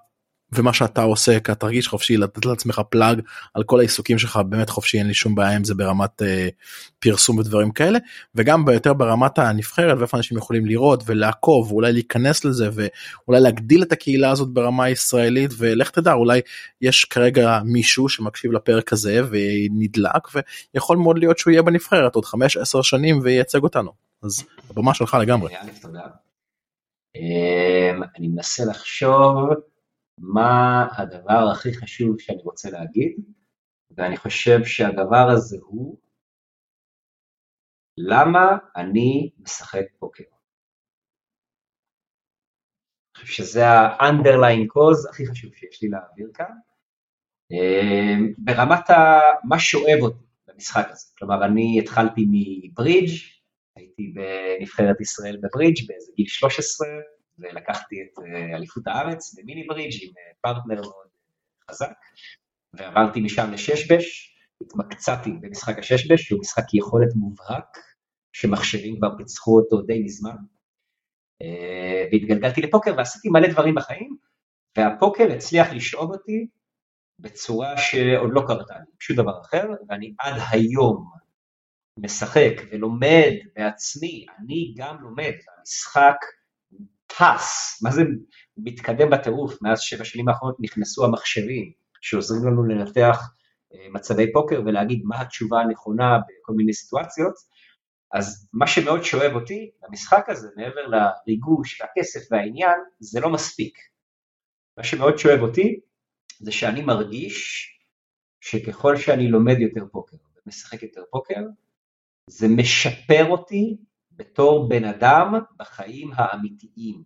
ומה 0.52 0.74
שאתה 0.74 1.02
עושה 1.02 1.40
כי 1.40 1.56
תרגיש 1.56 1.88
חופשי 1.88 2.18
לתת 2.18 2.46
לעצמך 2.46 2.82
פלאג 2.90 3.22
על 3.54 3.64
כל 3.64 3.80
העיסוקים 3.80 4.20
שלך 4.20 4.40
באמת 4.50 4.70
חופשי 4.70 4.98
אין 4.98 5.08
לי 5.08 5.14
שום 5.14 5.36
בעיה 5.36 5.56
עם 5.56 5.64
זה 5.64 5.76
ברמת 5.76 6.22
אה, 6.22 6.48
פרסום 7.00 7.38
ודברים 7.38 7.72
כאלה 7.72 8.00
וגם 8.36 8.66
ביותר 8.66 8.94
ברמת 8.94 9.40
הנבחרת 9.40 9.98
ואיפה 9.98 10.18
אנשים 10.18 10.38
יכולים 10.38 10.66
לראות 10.66 11.04
ולעקוב 11.06 11.72
ואולי 11.72 11.94
להיכנס 11.94 12.46
לזה 12.46 12.70
ואולי 12.74 13.42
להגדיל 13.42 13.84
את 13.84 13.92
הקהילה 13.92 14.32
הזאת 14.32 14.50
ברמה 14.50 14.84
הישראלית 14.84 15.52
ולך 15.58 15.90
תדע 15.90 16.14
אולי 16.14 16.42
יש 16.82 17.06
כרגע 17.06 17.60
מישהו 17.64 18.10
שמקשיב 18.10 18.52
לפרק 18.52 18.94
הזה 18.94 19.22
ונדלק 19.30 20.28
ויכול 20.74 20.98
מאוד 20.98 21.18
להיות 21.18 21.38
שהוא 21.38 21.52
יהיה 21.52 21.62
בנבחרת 21.62 22.16
עוד 22.16 22.26
5-10 22.26 22.28
שנים 22.82 23.20
וייצג 23.24 23.64
אותנו 23.64 23.92
אז 24.24 24.44
הבמה 24.70 24.94
שלך 24.94 25.18
לגמרי. 25.22 25.54
אמ, 27.16 28.04
אני 28.18 28.28
מנסה 28.28 28.66
לחשוב. 28.66 29.50
מה 30.18 30.88
הדבר 30.98 31.52
הכי 31.52 31.74
חשוב 31.74 32.20
שאני 32.20 32.42
רוצה 32.42 32.70
להגיד, 32.70 33.16
ואני 33.98 34.18
חושב 34.18 34.64
שהדבר 34.64 35.28
הזה 35.36 35.58
הוא 35.62 35.98
למה 37.98 38.58
אני 38.76 39.32
משחק 39.40 39.86
פוקר. 40.00 40.24
אני 43.16 43.22
חושב 43.26 43.44
שזה 43.44 43.68
ה-underline 43.68 44.68
cause 44.74 45.10
הכי 45.10 45.26
חשוב 45.28 45.54
שיש 45.56 45.84
לי 45.84 45.90
להעביר 45.90 46.32
כאן. 46.34 46.56
אמ, 47.52 48.34
ברמת 48.38 48.90
ה... 48.90 49.20
מה 49.44 49.60
שאוהב 49.60 50.02
אותי 50.02 50.26
במשחק 50.48 50.86
הזה, 50.90 51.08
כלומר 51.18 51.46
אני 51.46 51.80
התחלתי 51.82 52.26
מברידג', 52.32 53.12
הייתי 53.76 54.14
בנבחרת 54.14 55.02
ישראל 55.02 55.38
בברידג' 55.38 55.88
באיזה 55.88 56.12
גיל 56.16 56.28
13, 56.28 56.88
ולקחתי 57.40 57.96
את 58.02 58.20
אה, 58.20 58.56
אליפות 58.56 58.88
הארץ 58.88 59.36
במיני 59.36 59.64
ברידג' 59.68 59.98
עם 60.02 60.10
אה, 60.18 60.34
פרטנר 60.42 60.82
מאוד 60.82 61.08
חזק, 61.72 61.94
ועברתי 62.74 63.22
משם 63.22 63.52
לששבש, 63.52 64.36
התמקצעתי 64.62 65.32
במשחק 65.42 65.80
הששבש, 65.80 66.22
שהוא 66.22 66.40
משחק 66.40 66.74
יכולת 66.74 67.16
מובהק, 67.16 67.78
שמחשבים 68.34 68.98
כבר 68.98 69.18
פיצחו 69.18 69.60
אותו 69.60 69.82
די 69.82 70.04
מזמן, 70.04 70.36
אה, 71.42 72.08
והתגלגלתי 72.12 72.62
לפוקר 72.62 72.94
ועשיתי 72.98 73.30
מלא 73.30 73.48
דברים 73.48 73.76
בחיים, 73.76 74.18
והפוקר 74.78 75.32
הצליח 75.32 75.68
לשאוב 75.74 76.12
אותי 76.12 76.48
בצורה 77.20 77.78
שעוד 77.78 78.30
לא 78.34 78.42
קרתה 78.48 78.74
לי, 78.80 78.86
שום 79.00 79.18
דבר 79.18 79.42
אחר, 79.42 79.68
ואני 79.90 80.14
עד 80.20 80.42
היום 80.52 81.12
משחק 82.00 82.62
ולומד 82.72 83.32
בעצמי, 83.56 84.26
אני 84.40 84.74
גם 84.78 84.98
לומד, 85.02 85.34
והמשחק 85.48 86.16
טס, 87.18 87.80
מה 87.84 87.92
זה 87.92 88.02
מתקדם 88.58 89.10
בטירוף, 89.10 89.62
מאז 89.62 89.82
שבע 89.82 90.06
שנים 90.06 90.30
האחרונות 90.30 90.58
נכנסו 90.60 91.06
המחשבים 91.06 91.72
שעוזרים 92.02 92.46
לנו 92.46 92.64
לנתח 92.64 93.34
אה, 93.74 93.88
מצבי 93.94 94.34
פוקר 94.34 94.62
ולהגיד 94.66 95.02
מה 95.04 95.22
התשובה 95.22 95.62
הנכונה 95.62 96.18
בכל 96.18 96.54
מיני 96.54 96.74
סיטואציות, 96.74 97.34
אז 98.14 98.50
מה 98.54 98.68
שמאוד 98.68 99.04
שואב 99.04 99.32
אותי 99.36 99.72
במשחק 99.82 100.26
הזה, 100.30 100.48
מעבר 100.56 100.88
לריגוש 100.88 101.82
והכסף 101.82 102.32
והעניין, 102.32 102.80
זה 103.00 103.20
לא 103.20 103.30
מספיק. 103.30 103.78
מה 104.78 104.84
שמאוד 104.84 105.18
שואב 105.18 105.40
אותי 105.40 105.80
זה 106.40 106.52
שאני 106.52 106.82
מרגיש 106.82 107.70
שככל 108.42 108.98
שאני 108.98 109.28
לומד 109.28 109.60
יותר 109.60 109.86
פוקר 109.92 110.18
ומשחק 110.36 110.84
יותר 110.84 111.04
פוקר, 111.12 111.42
זה 112.30 112.48
משפר 112.48 113.26
אותי 113.30 113.78
בתור 114.16 114.70
בן 114.70 114.84
אדם 114.84 115.34
בחיים 115.58 116.12
האמיתיים. 116.16 117.04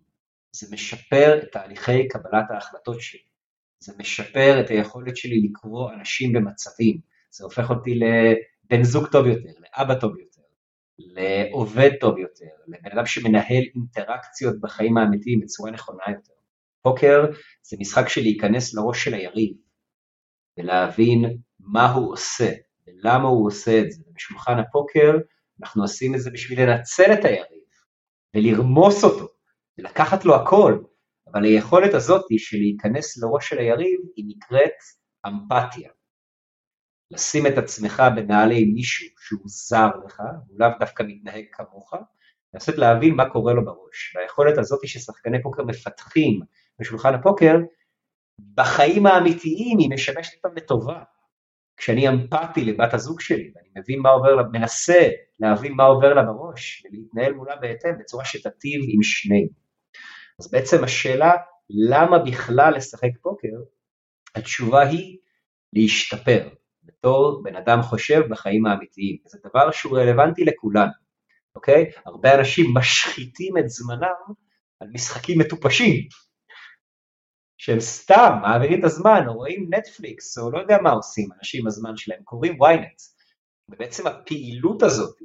זה 0.52 0.66
משפר 0.74 1.40
את 1.42 1.52
תהליכי 1.52 2.08
קבלת 2.08 2.50
ההחלטות 2.50 3.00
שלי. 3.00 3.20
זה 3.80 3.92
משפר 3.98 4.60
את 4.60 4.70
היכולת 4.70 5.16
שלי 5.16 5.48
לקרוא 5.48 5.90
אנשים 5.92 6.32
במצבים. 6.32 6.98
זה 7.30 7.44
הופך 7.44 7.70
אותי 7.70 7.94
לבן 7.94 8.82
זוג 8.82 9.06
טוב 9.06 9.26
יותר, 9.26 9.50
לאבא 9.58 9.94
טוב 9.94 10.18
יותר, 10.18 10.42
לעובד 10.98 11.90
טוב 12.00 12.18
יותר, 12.18 12.46
לבן 12.68 12.90
אדם 12.92 13.06
שמנהל 13.06 13.62
אינטראקציות 13.74 14.60
בחיים 14.60 14.98
האמיתיים 14.98 15.40
בצורה 15.40 15.70
נכונה 15.70 16.02
יותר. 16.08 16.32
פוקר 16.82 17.24
זה 17.62 17.76
משחק 17.80 18.08
של 18.08 18.20
להיכנס 18.20 18.74
לראש 18.74 19.04
של 19.04 19.14
היריב 19.14 19.56
ולהבין 20.58 21.38
מה 21.60 21.92
הוא 21.92 22.12
עושה 22.12 22.52
ולמה 22.86 23.28
הוא 23.28 23.46
עושה 23.46 23.80
את 23.80 23.92
זה. 23.92 24.02
בשולחן 24.14 24.58
הפוקר 24.58 25.12
אנחנו 25.60 25.82
עושים 25.82 26.14
את 26.14 26.20
זה 26.20 26.30
בשביל 26.30 26.62
לנצל 26.62 27.12
את 27.12 27.24
היריב 27.24 27.64
ולרמוס 28.36 29.04
אותו 29.04 29.28
ולקחת 29.78 30.24
לו 30.24 30.34
הכל, 30.34 30.82
אבל 31.32 31.44
היכולת 31.44 31.94
הזאת 31.94 32.24
של 32.38 32.56
להיכנס 32.56 33.22
לראש 33.22 33.48
של 33.48 33.58
היריב 33.58 34.00
היא 34.16 34.24
נקראת 34.28 34.74
אמפתיה. 35.26 35.90
לשים 37.10 37.46
את 37.46 37.58
עצמך 37.58 38.02
בנעלי 38.16 38.64
מישהו 38.64 39.06
שהוא 39.18 39.42
זר 39.46 39.90
לך, 40.04 40.22
הוא 40.48 40.58
לאו 40.58 40.68
דווקא 40.80 41.02
מתנהג 41.06 41.44
כמוך, 41.52 41.94
לנסות 42.54 42.78
להבין 42.78 43.14
מה 43.14 43.30
קורה 43.30 43.52
לו 43.52 43.64
בראש. 43.64 44.16
והיכולת 44.16 44.58
הזאת 44.58 44.80
ששחקני 44.88 45.42
פוקר 45.42 45.64
מפתחים 45.64 46.40
בשולחן 46.78 47.14
הפוקר, 47.14 47.56
בחיים 48.54 49.06
האמיתיים 49.06 49.78
היא 49.78 49.90
משמשת 49.90 50.44
אותם 50.44 50.56
לטובה. 50.56 51.02
כשאני 51.80 52.08
אמפתי 52.08 52.64
לבת 52.64 52.94
הזוג 52.94 53.20
שלי, 53.20 53.52
ואני 53.54 53.68
מבין 53.76 54.00
מה 54.00 54.10
עובר 54.10 54.34
לה, 54.34 54.42
מנסה 54.52 55.08
להבין 55.40 55.72
מה 55.72 55.84
עובר 55.84 56.14
לה 56.14 56.22
בראש, 56.22 56.84
ולהתנהל 56.84 57.32
מולה 57.32 57.56
בהתאם 57.56 57.90
בצורה 58.00 58.24
שתטיב 58.24 58.80
עם 58.88 59.02
שנינו. 59.02 59.48
אז 60.40 60.50
בעצם 60.50 60.84
השאלה, 60.84 61.32
למה 61.70 62.18
בכלל 62.18 62.74
לשחק 62.76 63.10
פוקר, 63.22 63.56
התשובה 64.34 64.80
היא 64.80 65.18
להשתפר, 65.72 66.48
בתור 66.84 67.42
בן 67.44 67.56
אדם 67.56 67.82
חושב 67.82 68.20
בחיים 68.30 68.66
האמיתיים. 68.66 69.16
זה 69.26 69.38
דבר 69.44 69.70
שהוא 69.70 69.98
רלוונטי 69.98 70.44
לכולנו, 70.44 70.92
אוקיי? 71.54 71.90
הרבה 72.06 72.34
אנשים 72.34 72.74
משחיתים 72.74 73.58
את 73.58 73.68
זמנם 73.68 74.34
על 74.80 74.88
משחקים 74.94 75.38
מטופשים, 75.38 75.94
שהם 77.62 77.80
סתם 77.80 78.38
מעבירים 78.42 78.80
את 78.80 78.84
הזמן, 78.84 79.20
או 79.26 79.32
רואים 79.32 79.70
נטפליקס, 79.74 80.38
או 80.38 80.50
לא 80.50 80.58
יודע 80.58 80.76
מה 80.82 80.90
עושים 80.90 81.28
אנשים 81.38 81.64
בזמן 81.64 81.96
שלהם, 81.96 82.22
קוראים 82.22 82.62
ynet. 82.62 83.02
ובעצם 83.68 84.06
הפעילות 84.06 84.82
הזאת 84.82 85.16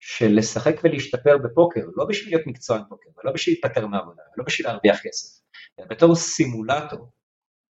של 0.00 0.26
לשחק 0.36 0.74
ולהשתפר 0.84 1.38
בפוקר, 1.38 1.80
לא 1.96 2.04
בשביל 2.04 2.34
להיות 2.34 2.46
מקצוען 2.46 2.82
פוקר, 2.88 3.10
ולא 3.16 3.32
בשביל 3.32 3.54
להתפטר 3.54 3.86
מעבודה, 3.86 4.22
ולא 4.36 4.44
בשביל 4.44 4.66
להרוויח 4.66 5.00
כסף, 5.02 5.40
אלא 5.78 5.86
בתור 5.86 6.14
סימולטור, 6.14 7.12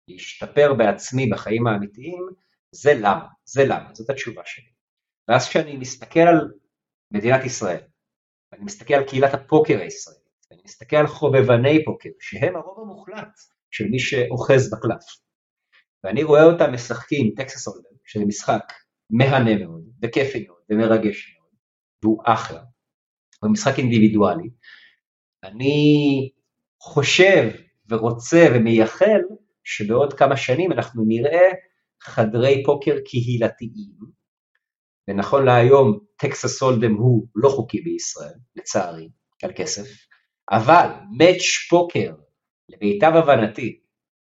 להשתפר 0.07 0.73
בעצמי 0.73 1.29
בחיים 1.29 1.67
האמיתיים, 1.67 2.29
זה 2.71 2.93
למה, 2.93 3.27
זה 3.45 3.65
למה, 3.65 3.89
זאת 3.93 4.09
התשובה 4.09 4.41
שלי. 4.45 4.71
ואז 5.27 5.49
כשאני 5.49 5.77
מסתכל 5.77 6.19
על 6.19 6.51
מדינת 7.11 7.45
ישראל, 7.45 7.81
ואני 8.51 8.63
מסתכל 8.63 8.93
על 8.93 9.03
קהילת 9.07 9.33
הפוקר 9.33 9.79
הישראלית, 9.81 10.29
ואני 10.51 10.61
מסתכל 10.65 10.95
על 10.95 11.07
חובבני 11.07 11.85
פוקר, 11.85 12.09
שהם 12.19 12.55
הרוב 12.55 12.79
המוחלט 12.79 13.39
של 13.71 13.87
מי 13.87 13.99
שאוחז 13.99 14.73
בקלף, 14.73 15.03
ואני 16.03 16.23
רואה 16.23 16.43
אותם 16.43 16.73
משחקים 16.73 17.33
טקסס 17.37 17.67
הולדם, 17.67 17.95
שזה 18.05 18.25
משחק 18.25 18.63
מהנה 19.09 19.57
מאוד, 19.57 19.83
וכיפי 20.03 20.45
מאוד, 20.47 20.59
ומרגש 20.69 21.35
מאוד, 21.35 21.51
והוא 22.03 22.21
אחלה, 22.25 22.61
הוא 23.43 23.51
משחק 23.51 23.77
אינדיבידואלי, 23.77 24.49
אני 25.43 26.29
חושב 26.81 27.49
ורוצה 27.89 28.47
ומייחל 28.55 29.21
שבעוד 29.63 30.13
כמה 30.13 30.37
שנים 30.37 30.71
אנחנו 30.71 31.03
נראה 31.07 31.49
חדרי 32.01 32.63
פוקר 32.65 32.95
קהילתיים, 33.05 33.95
ונכון 35.07 35.45
להיום 35.45 35.99
טקסס 36.17 36.61
הולדם 36.61 36.93
הוא 36.93 37.27
לא 37.35 37.49
חוקי 37.49 37.81
בישראל, 37.81 38.33
לצערי, 38.55 39.09
על 39.43 39.51
כסף, 39.55 39.87
אבל 40.51 40.87
מאץ' 41.17 41.69
פוקר, 41.69 42.13
למיטב 42.71 43.11
הבנתי, 43.15 43.79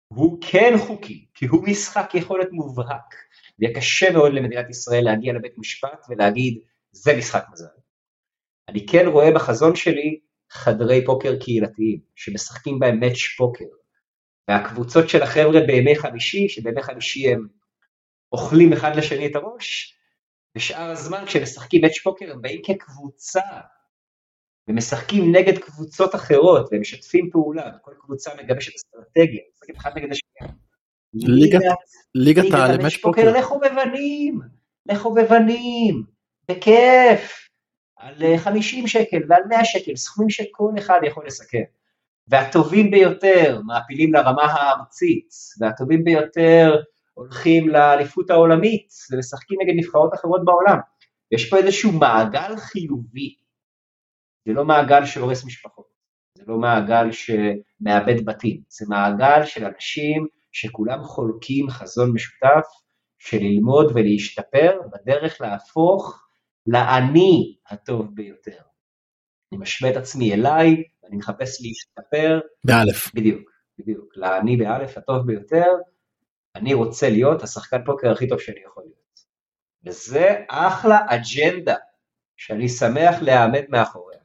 הוא 0.09 0.39
כן 0.41 0.75
חוקי, 0.79 1.27
כי 1.35 1.47
הוא 1.47 1.69
משחק 1.69 2.11
יכולת 2.15 2.49
מובהק, 2.53 3.15
ויהיה 3.59 3.75
קשה 3.75 4.13
מאוד 4.13 4.33
למדינת 4.33 4.71
ישראל 4.71 5.05
להגיע 5.05 5.33
לבית 5.33 5.59
משפט 5.59 6.07
ולהגיד, 6.09 6.61
זה 6.93 7.17
משחק 7.19 7.45
מזל. 7.53 7.67
אני 8.69 8.87
כן 8.87 9.07
רואה 9.07 9.33
בחזון 9.35 9.77
שלי 9.77 10.21
חדרי 10.51 11.05
פוקר 11.05 11.39
קהילתיים, 11.39 12.01
שמשחקים 12.15 12.79
בהם 12.79 13.01
מאץ' 13.01 13.37
פוקר, 13.39 13.65
והקבוצות 14.49 15.09
של 15.09 15.23
החבר'ה 15.23 15.61
בימי 15.67 15.97
חמישי, 15.97 16.49
שבימי 16.49 16.83
חמישי 16.83 17.33
הם 17.33 17.47
אוכלים 18.33 18.73
אחד 18.73 18.97
לשני 18.97 19.27
את 19.27 19.37
הראש, 19.37 19.97
ושאר 20.57 20.91
הזמן 20.91 21.25
כשמשחקים 21.27 21.81
מאץ' 21.81 21.99
פוקר 21.99 22.33
הם 22.33 22.43
באים 22.43 22.61
כקבוצה, 22.65 23.41
ומשחקים 24.71 25.37
נגד 25.37 25.59
קבוצות 25.59 26.15
אחרות, 26.15 26.69
והם 26.73 26.81
משתפים 26.81 27.31
פעולה, 27.31 27.71
וכל 27.77 27.93
קבוצה 27.99 28.31
מגבשת 28.43 28.73
אסטרטגיה, 28.77 29.41
משחקים 29.55 29.75
אחד 29.77 29.91
נגד 29.97 30.09
השנייה. 30.13 30.55
ליגת 32.15 32.55
העל 32.55 32.83
מאץ' 32.83 32.97
פוקר. 32.97 33.39
לחובבנים, 33.39 34.41
לחובבנים, 34.87 36.03
בכיף, 36.51 37.49
על 37.97 38.37
50 38.37 38.87
שקל 38.87 39.21
ועל 39.29 39.43
100 39.49 39.65
שקל, 39.65 39.97
סכומים 39.97 40.31
שכל 40.31 40.73
אחד 40.79 41.01
יכול 41.07 41.27
לסכם. 41.27 41.63
והטובים 42.29 42.91
ביותר 42.91 43.61
מעפילים 43.67 44.13
לרמה 44.13 44.43
הארצית, 44.43 45.29
והטובים 45.61 46.05
ביותר 46.05 46.77
הולכים 47.15 47.69
לאליפות 47.69 48.31
העולמית 48.31 48.89
ומשחקים 49.13 49.59
נגד 49.63 49.75
נבחרות 49.77 50.15
אחרות 50.15 50.45
בעולם. 50.45 50.79
יש 51.33 51.51
פה 51.51 51.57
איזשהו 51.57 51.93
מעגל 51.93 52.57
חיובי, 52.57 53.35
זה 54.47 54.53
לא 54.53 54.65
מעגל 54.65 55.05
שהורס 55.05 55.45
משפחות, 55.45 55.87
זה 56.39 56.45
לא 56.47 56.57
מעגל 56.57 57.13
שמאבד 57.13 58.25
בתים, 58.25 58.61
זה 58.69 58.87
מעגל 58.89 59.45
של 59.45 59.65
אנשים 59.65 60.27
שכולם 60.53 61.03
חולקים 61.03 61.71
חזון 61.71 62.13
משותף 62.13 62.67
של 63.19 63.39
ללמוד 63.39 63.93
ולהשתפר 63.95 64.81
בדרך 64.93 65.41
להפוך 65.41 66.27
לאני 66.67 67.57
הטוב 67.67 68.15
ביותר. 68.15 68.63
אני 69.53 69.61
משווה 69.61 69.91
את 69.91 69.97
עצמי 69.97 70.35
אליי, 70.35 70.83
ואני 71.03 71.17
מחפש 71.17 71.63
להשתפר. 71.63 72.41
באלף. 72.65 73.15
בדיוק, 73.15 73.51
בדיוק. 73.79 74.17
לאני 74.17 74.57
באלף 74.57 74.99
הטוב 74.99 75.27
ביותר, 75.27 75.67
אני 76.55 76.75
רוצה 76.75 77.11
להיות 77.11 77.43
השחקן 77.43 77.85
פוקר 77.85 78.13
הכי 78.13 78.29
טוב 78.29 78.41
שאני 78.41 78.61
יכול 78.67 78.83
להיות. 78.83 79.21
וזה 79.85 80.45
אחלה 80.49 80.99
אג'נדה, 81.09 81.77
שאני 82.37 82.69
שמח 82.69 83.23
להעמד 83.23 83.65
מאחוריה. 83.69 84.20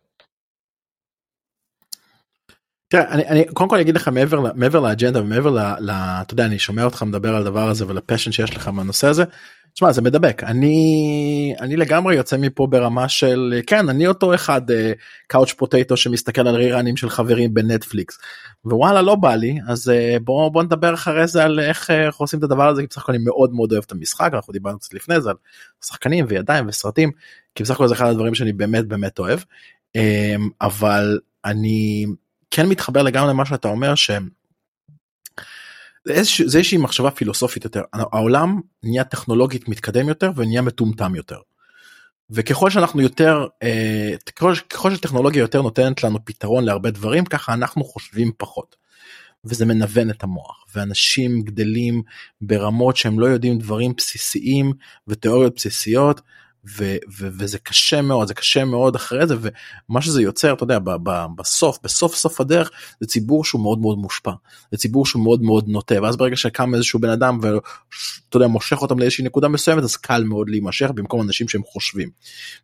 תראה, 2.87 3.11
אני, 3.11 3.27
אני 3.27 3.45
קודם 3.53 3.69
כל 3.69 3.79
אגיד 3.79 3.95
לך 3.95 4.07
מעבר, 4.07 4.53
מעבר 4.55 4.79
לאג'נדה 4.79 5.21
ומעבר 5.21 5.49
ל, 5.49 5.59
ל... 5.79 5.91
אתה 5.91 6.33
יודע, 6.33 6.45
אני 6.45 6.59
שומע 6.59 6.83
אותך 6.83 7.03
מדבר 7.03 7.35
על 7.35 7.41
הדבר 7.41 7.69
הזה 7.69 7.87
ולפשן 7.87 8.31
שיש 8.31 8.55
לך 8.55 8.67
מהנושא 8.67 9.07
הזה. 9.07 9.23
תשמע, 9.73 9.91
זה 9.91 10.01
מדבק. 10.01 10.43
אני, 10.43 11.55
אני 11.59 11.77
לגמרי 11.77 12.15
יוצא 12.15 12.37
מפה 12.37 12.67
ברמה 12.67 13.09
של, 13.09 13.61
כן, 13.67 13.89
אני 13.89 14.07
אותו 14.07 14.35
אחד 14.35 14.61
קאוץ' 15.27 15.51
uh, 15.51 15.55
פוטטו 15.55 15.97
שמסתכל 15.97 16.47
על 16.47 16.55
ריראנים 16.55 16.97
של 16.97 17.09
חברים 17.09 17.53
בנטפליקס. 17.53 18.19
ווואלה, 18.65 19.01
לא 19.01 19.15
בא 19.15 19.35
לי, 19.35 19.59
אז 19.67 19.87
uh, 19.91 20.19
בוא, 20.23 20.49
בוא 20.49 20.63
נדבר 20.63 20.93
אחרי 20.93 21.27
זה 21.27 21.43
על 21.43 21.59
איך, 21.59 21.89
uh, 21.89 21.93
איך 21.93 22.15
עושים 22.15 22.39
את 22.39 22.43
הדבר 22.43 22.67
הזה, 22.67 22.81
כי 22.81 22.87
בסך 22.87 23.01
הכל 23.01 23.11
אני 23.11 23.23
מאוד 23.23 23.53
מאוד 23.53 23.71
אוהב 23.71 23.83
את 23.87 23.91
המשחק, 23.91 24.29
אנחנו 24.33 24.53
דיברנו 24.53 24.79
קצת 24.79 24.93
לפני 24.93 25.21
זה 25.21 25.29
על 25.29 25.35
שחקנים 25.85 26.25
וידיים 26.29 26.67
וסרטים, 26.67 27.11
כי 27.55 27.63
בסך 27.63 27.75
הכל 27.75 27.87
זה 27.87 27.93
אחד 27.93 28.07
הדברים 28.07 28.35
שאני 28.35 28.53
באמת 28.53 28.85
באמת 28.85 29.19
אוהב. 29.19 29.39
Um, 29.97 30.41
אבל 30.61 31.19
אני 31.45 32.05
כן 32.55 32.67
מתחבר 32.69 33.03
לגמרי 33.03 33.29
למה 33.29 33.45
שאתה 33.45 33.67
אומר 33.67 33.95
שהם. 33.95 34.29
זה 36.05 36.13
איזושהי 36.13 36.77
מחשבה 36.77 37.11
פילוסופית 37.11 37.63
יותר 37.63 37.81
העולם 37.93 38.59
נהיה 38.83 39.03
טכנולוגית 39.03 39.69
מתקדם 39.69 40.09
יותר 40.09 40.31
ונהיה 40.35 40.61
מטומטם 40.61 41.15
יותר. 41.15 41.39
וככל 42.29 42.69
שאנחנו 42.69 43.01
יותר 43.01 43.47
אה, 43.63 44.11
ככל, 44.69 44.95
שטכנולוגיה 44.95 45.39
יותר 45.39 45.61
נותנת 45.61 46.03
לנו 46.03 46.25
פתרון 46.25 46.63
להרבה 46.63 46.91
דברים 46.91 47.25
ככה 47.25 47.53
אנחנו 47.53 47.83
חושבים 47.83 48.31
פחות. 48.37 48.75
וזה 49.45 49.65
מנוון 49.65 50.09
את 50.09 50.23
המוח 50.23 50.65
ואנשים 50.75 51.41
גדלים 51.41 52.01
ברמות 52.41 52.97
שהם 52.97 53.19
לא 53.19 53.25
יודעים 53.25 53.57
דברים 53.57 53.93
בסיסיים 53.97 54.73
ותיאוריות 55.07 55.55
בסיסיות 55.55 56.21
ו- 56.67 56.97
ו- 57.19 57.27
וזה 57.37 57.59
קשה 57.59 58.01
מאוד 58.01 58.27
זה 58.27 58.33
קשה 58.33 58.65
מאוד 58.65 58.95
אחרי 58.95 59.27
זה 59.27 59.35
ומה 59.41 60.01
שזה 60.01 60.21
יוצר 60.21 60.53
אתה 60.53 60.63
יודע 60.63 60.79
ב- 60.79 60.95
ב- 61.03 61.25
בסוף 61.37 61.79
בסוף 61.83 62.15
סוף 62.15 62.41
הדרך 62.41 62.71
זה 62.99 63.07
ציבור 63.07 63.45
שהוא 63.45 63.61
מאוד 63.61 63.79
מאוד 63.79 63.97
מושפע 63.97 64.31
זה 64.71 64.77
ציבור 64.77 65.05
שהוא 65.05 65.23
מאוד 65.23 65.41
מאוד 65.41 65.67
נוטה 65.67 66.01
ואז 66.01 66.17
ברגע 66.17 66.35
שקם 66.35 66.75
איזשהו 66.75 66.99
בן 66.99 67.09
אדם 67.09 67.39
ואתה 67.41 68.37
יודע 68.37 68.47
מושך 68.47 68.81
אותם 68.81 68.99
לאיזושהי 68.99 69.25
נקודה 69.25 69.47
מסוימת 69.47 69.83
אז 69.83 69.95
קל 69.95 70.23
מאוד 70.23 70.49
להימשך 70.49 70.89
במקום 70.95 71.21
אנשים 71.21 71.47
שהם 71.47 71.63
חושבים. 71.63 72.09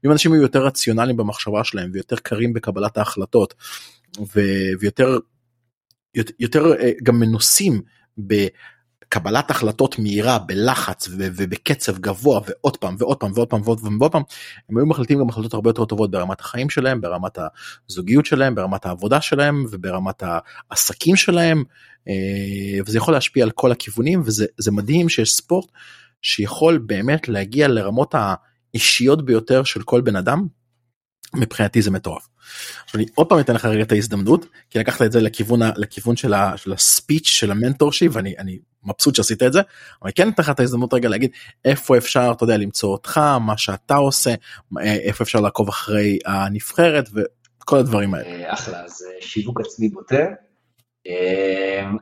אם 0.05 0.11
אנשים 0.11 0.33
יהיו 0.33 0.41
יותר 0.41 0.65
רציונליים 0.65 1.17
במחשבה 1.17 1.63
שלהם 1.63 1.91
ויותר 1.93 2.15
קרים 2.15 2.53
בקבלת 2.53 2.97
ההחלטות 2.97 3.53
ו- 4.35 4.71
ויותר 4.79 5.17
יותר 6.39 6.73
אה, 6.79 6.91
גם 7.03 7.19
מנוסים 7.19 7.81
ב... 8.27 8.47
קבלת 9.11 9.51
החלטות 9.51 9.99
מהירה 9.99 10.39
בלחץ 10.39 11.07
ובקצב 11.17 11.97
גבוה 11.97 12.41
ועוד 12.47 12.77
פעם 12.77 12.95
ועוד 12.99 13.17
פעם 13.17 13.31
ועוד 13.35 13.47
פעם 13.47 13.61
ועוד 13.63 13.79
פעם 13.79 13.97
ועוד 13.99 14.11
פעם 14.11 14.21
הם 14.69 14.77
היו 14.77 14.85
מחליטים 14.85 15.19
גם 15.19 15.29
החלטות 15.29 15.53
הרבה 15.53 15.69
יותר 15.69 15.85
טובות 15.85 16.11
ברמת 16.11 16.39
החיים 16.39 16.69
שלהם 16.69 17.01
ברמת 17.01 17.38
הזוגיות 17.89 18.25
שלהם 18.25 18.55
ברמת 18.55 18.85
העבודה 18.85 19.21
שלהם 19.21 19.65
וברמת 19.71 20.23
העסקים 20.71 21.15
שלהם 21.15 21.63
אה, 22.07 22.13
וזה 22.85 22.97
יכול 22.97 23.13
להשפיע 23.13 23.43
על 23.43 23.51
כל 23.51 23.71
הכיוונים 23.71 24.21
וזה 24.25 24.71
מדהים 24.71 25.09
שיש 25.09 25.33
ספורט 25.33 25.71
שיכול 26.21 26.77
באמת 26.77 27.27
להגיע 27.27 27.67
לרמות 27.67 28.15
האישיות 28.73 29.25
ביותר 29.25 29.63
של 29.63 29.83
כל 29.83 30.01
בן 30.01 30.15
אדם 30.15 30.47
מבחינתי 31.35 31.81
זה 31.81 31.91
מטורף. 31.91 32.27
עכשיו 32.85 33.01
אני 33.01 33.09
עוד 33.15 33.29
פעם 33.29 33.39
אתן 33.39 33.55
לך 33.55 33.65
רגע 33.65 33.81
את 33.83 33.91
ההזדמנות 33.91 34.45
כי 34.69 34.79
לקחת 34.79 35.01
את 35.01 35.11
זה 35.11 35.21
לכיוון 35.21 35.59
לכיוון 35.75 36.15
של, 36.15 36.33
ה, 36.33 36.57
של 36.57 36.73
הספיץ' 36.73 37.27
של 37.27 37.51
המנטורשיפ 37.51 38.15
ואני 38.15 38.38
אני 38.38 38.59
מבסוט 38.83 39.15
שעשית 39.15 39.43
את 39.43 39.53
זה 39.53 39.61
אבל 40.01 40.11
כן 40.15 40.29
אתן 40.29 40.43
לך 40.43 40.49
את 40.49 40.59
ההזדמנות 40.59 40.93
רגע 40.93 41.09
להגיד 41.09 41.31
איפה 41.65 41.97
אפשר 41.97 42.31
אתה 42.35 42.43
יודע 42.43 42.57
למצוא 42.57 42.89
אותך 42.89 43.17
מה 43.41 43.57
שאתה 43.57 43.95
עושה 43.95 44.29
אה, 44.79 44.93
איפה 44.93 45.23
אפשר 45.23 45.39
לעקוב 45.39 45.69
אחרי 45.69 46.19
הנבחרת 46.25 47.09
וכל 47.13 47.77
הדברים 47.77 48.13
האלה. 48.13 48.27
אה, 48.27 48.53
אחלה, 48.53 48.83
אז 48.83 49.05
אה, 49.09 49.21
שיווק 49.21 49.59
עצמי 49.61 49.89
בוטה. 49.89 50.25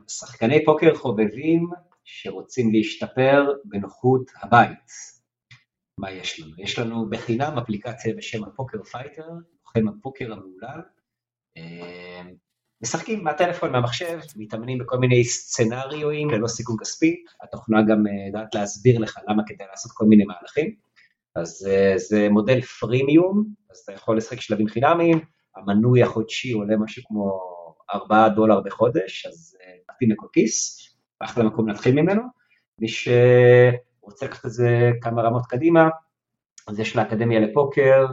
שחקני 0.08 0.64
פוקר 0.64 0.94
חובבים 0.94 1.70
שרוצים 2.04 2.72
להשתפר 2.72 3.52
בנוחות 3.64 4.30
הבית. 4.42 4.90
מה 5.98 6.10
יש 6.10 6.40
לנו? 6.40 6.52
יש 6.58 6.78
לנו 6.78 7.10
בחינם 7.10 7.58
אפליקציה 7.58 8.14
בשם 8.14 8.44
הפוקר 8.44 8.82
פייטר, 8.82 9.28
לוחם 9.64 9.88
הפוקר 9.88 10.32
המהולל. 10.32 10.80
אה, 12.80 12.88
משחקים 12.88 13.24
מהטלפון, 13.24 13.72
מהמחשב, 13.72 14.18
מתאמנים 14.36 14.78
בכל 14.78 14.98
מיני 14.98 15.24
סצנריואים 15.24 16.30
ללא 16.30 16.46
סיכון 16.46 16.76
כספי, 16.80 17.24
התוכנה 17.42 17.82
גם 17.82 18.06
אה, 18.06 18.26
יודעת 18.26 18.54
להסביר 18.54 18.98
לך 18.98 19.18
למה 19.28 19.42
כדאי 19.46 19.66
לעשות 19.70 19.92
כל 19.94 20.04
מיני 20.04 20.24
מהלכים. 20.24 20.74
אז 21.36 21.68
אה, 21.70 21.94
זה 21.96 22.28
מודל 22.30 22.60
freemium, 22.60 23.44
אז 23.70 23.78
אתה 23.78 23.92
יכול 23.92 24.16
לשחק 24.16 24.40
שלבים 24.40 24.68
חינמיים, 24.68 25.20
המנוי 25.56 26.02
החודשי 26.02 26.52
עולה 26.52 26.76
משהו 26.76 27.02
כמו 27.06 27.40
4 27.94 28.28
דולר 28.28 28.60
בחודש, 28.60 29.26
אז 29.26 29.56
אה, 29.62 29.74
מתאים 29.94 30.10
לכל 30.10 30.26
כיס, 30.32 30.78
אחלה 31.20 31.44
מקום 31.44 31.68
להתחיל 31.68 31.94
ממנו. 31.94 32.22
מי 32.78 32.88
שרוצה 32.88 34.26
לקחת 34.26 34.46
את 34.46 34.50
זה 34.50 34.90
כמה 35.02 35.22
רמות 35.22 35.46
קדימה, 35.46 35.88
אז 36.68 36.80
יש 36.80 36.96
לאקדמיה 36.96 37.40
לפוקר 37.40 38.06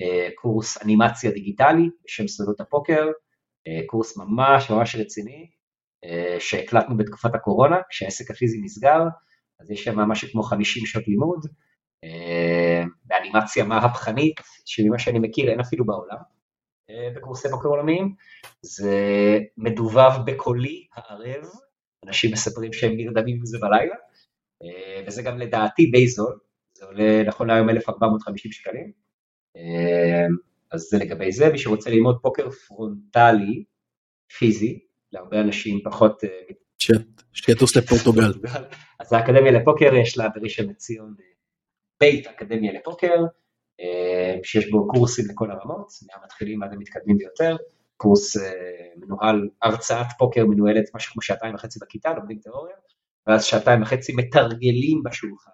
אה, 0.00 0.28
קורס 0.34 0.82
אנימציה 0.82 1.30
דיגיטלי 1.30 1.90
בשם 2.04 2.28
סודות 2.28 2.60
הפוקר, 2.60 3.06
אה, 3.06 3.12
קורס 3.86 4.16
ממש 4.16 4.70
ממש 4.70 4.96
רציני, 4.96 5.46
אה, 6.04 6.36
שהקלטנו 6.40 6.96
בתקופת 6.96 7.34
הקורונה, 7.34 7.76
כשהעסק 7.90 8.30
הפיזי 8.30 8.60
נסגר, 8.62 9.00
אז 9.60 9.70
יש 9.70 9.84
שם 9.84 9.98
משהו 9.98 10.28
כמו 10.32 10.42
50 10.42 10.86
שעות 10.86 11.08
לימוד, 11.08 11.46
אה, 12.04 12.82
באנימציה 13.04 13.64
מהפכנית, 13.64 14.40
שממה 14.64 14.98
שאני 14.98 15.18
מכיר 15.18 15.50
אין 15.50 15.60
אפילו 15.60 15.84
בעולם, 15.84 16.18
אה, 16.90 17.10
בקורסי 17.16 17.48
פוקר 17.50 17.68
עולמיים, 17.68 18.14
זה 18.62 18.98
מדובב 19.56 20.10
בקולי 20.26 20.86
הערב, 20.94 21.44
אנשים 22.06 22.32
מספרים 22.32 22.72
שהם 22.72 22.96
נרדמים 22.96 23.36
עם 23.36 23.46
זה 23.46 23.58
בלילה, 23.58 23.94
אה, 24.62 25.04
וזה 25.06 25.22
גם 25.22 25.38
לדעתי 25.38 25.86
די 25.86 26.08
זול, 26.08 26.38
זה 26.74 26.86
עולה 26.86 27.22
נכון 27.26 27.46
להיום 27.46 27.70
1,450 27.70 28.52
שקלים, 28.52 28.92
אה, 29.56 30.26
אז 30.74 30.80
זה 30.90 30.98
לגבי 30.98 31.32
זה, 31.32 31.48
מי 31.52 31.58
שרוצה 31.58 31.90
ללמוד 31.90 32.18
פוקר 32.22 32.50
פרונטלי, 32.50 33.64
פיזי, 34.38 34.78
להרבה 35.12 35.40
אנשים 35.40 35.80
פחות 35.84 36.24
אה, 36.24 36.28
סטטוס 37.32 37.76
לפורטוגל. 37.76 38.32
אז 39.00 39.12
האקדמיה 39.12 39.52
לפוקר 39.52 39.94
יש 39.94 40.18
לה 40.18 40.28
בראשון 40.34 40.66
לציון 40.66 41.14
אה, 41.20 41.24
בית 42.00 42.26
אקדמיה 42.26 42.72
לפוקר, 42.72 43.16
אה, 43.80 44.38
שיש 44.42 44.70
בו 44.70 44.88
קורסים 44.88 45.24
לכל 45.30 45.50
הרמות, 45.50 45.88
מהמתחילים 46.06 46.62
עד 46.62 46.72
המתקדמים 46.72 47.18
ביותר, 47.18 47.56
קורס 47.96 48.36
מנוהל, 48.96 49.48
הרצאת 49.62 50.06
פוקר 50.18 50.46
מנוהלת 50.46 50.84
משהו 50.94 51.12
כמו 51.12 51.22
שעתיים 51.22 51.54
וחצי 51.54 51.78
בכיתה, 51.82 52.12
לומדים 52.12 52.38
תיאוריה, 52.38 52.76
ואז 53.26 53.44
שעתיים 53.44 53.82
וחצי 53.82 54.12
מתרגלים 54.16 55.02
בשולחן, 55.04 55.50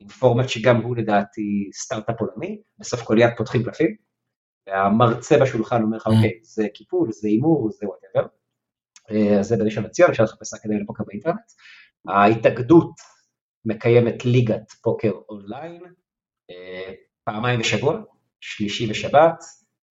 עם 0.00 0.08
פורמט 0.08 0.48
שגם 0.48 0.82
הוא 0.82 0.96
לדעתי 0.96 1.70
סטארט-אפ 1.74 2.20
עולמי, 2.20 2.62
בסוף 2.78 3.02
כל 3.02 3.18
יד 3.18 3.30
פותחים 3.36 3.62
קלפים, 3.62 3.96
והמרצה 4.66 5.38
בשולחן 5.38 5.82
אומר 5.82 5.96
לך, 5.96 6.06
אממ. 6.06 6.10
אוקיי, 6.10 6.38
זה 6.42 6.66
קיפול, 6.74 7.12
זה 7.12 7.28
הימור, 7.28 7.70
זה 7.70 7.86
whatever. 7.86 8.26
אה, 9.10 9.40
אז 9.40 9.46
זה 9.46 9.56
בראשון 9.56 9.84
לציון, 9.84 10.10
אפשר 10.10 10.24
לחפש 10.24 10.54
אקדמיה 10.54 10.78
לפוקר 10.82 11.04
באינטרנט. 11.06 11.52
ההתאגדות 12.08 12.92
מקיימת 13.64 14.24
ליגת 14.24 14.72
פוקר 14.82 15.12
אונליין, 15.28 15.82
אה, 16.50 16.92
פעמיים 17.24 17.60
בשבוע, 17.60 18.00
שלישי 18.40 18.90
ושבת, 18.90 19.44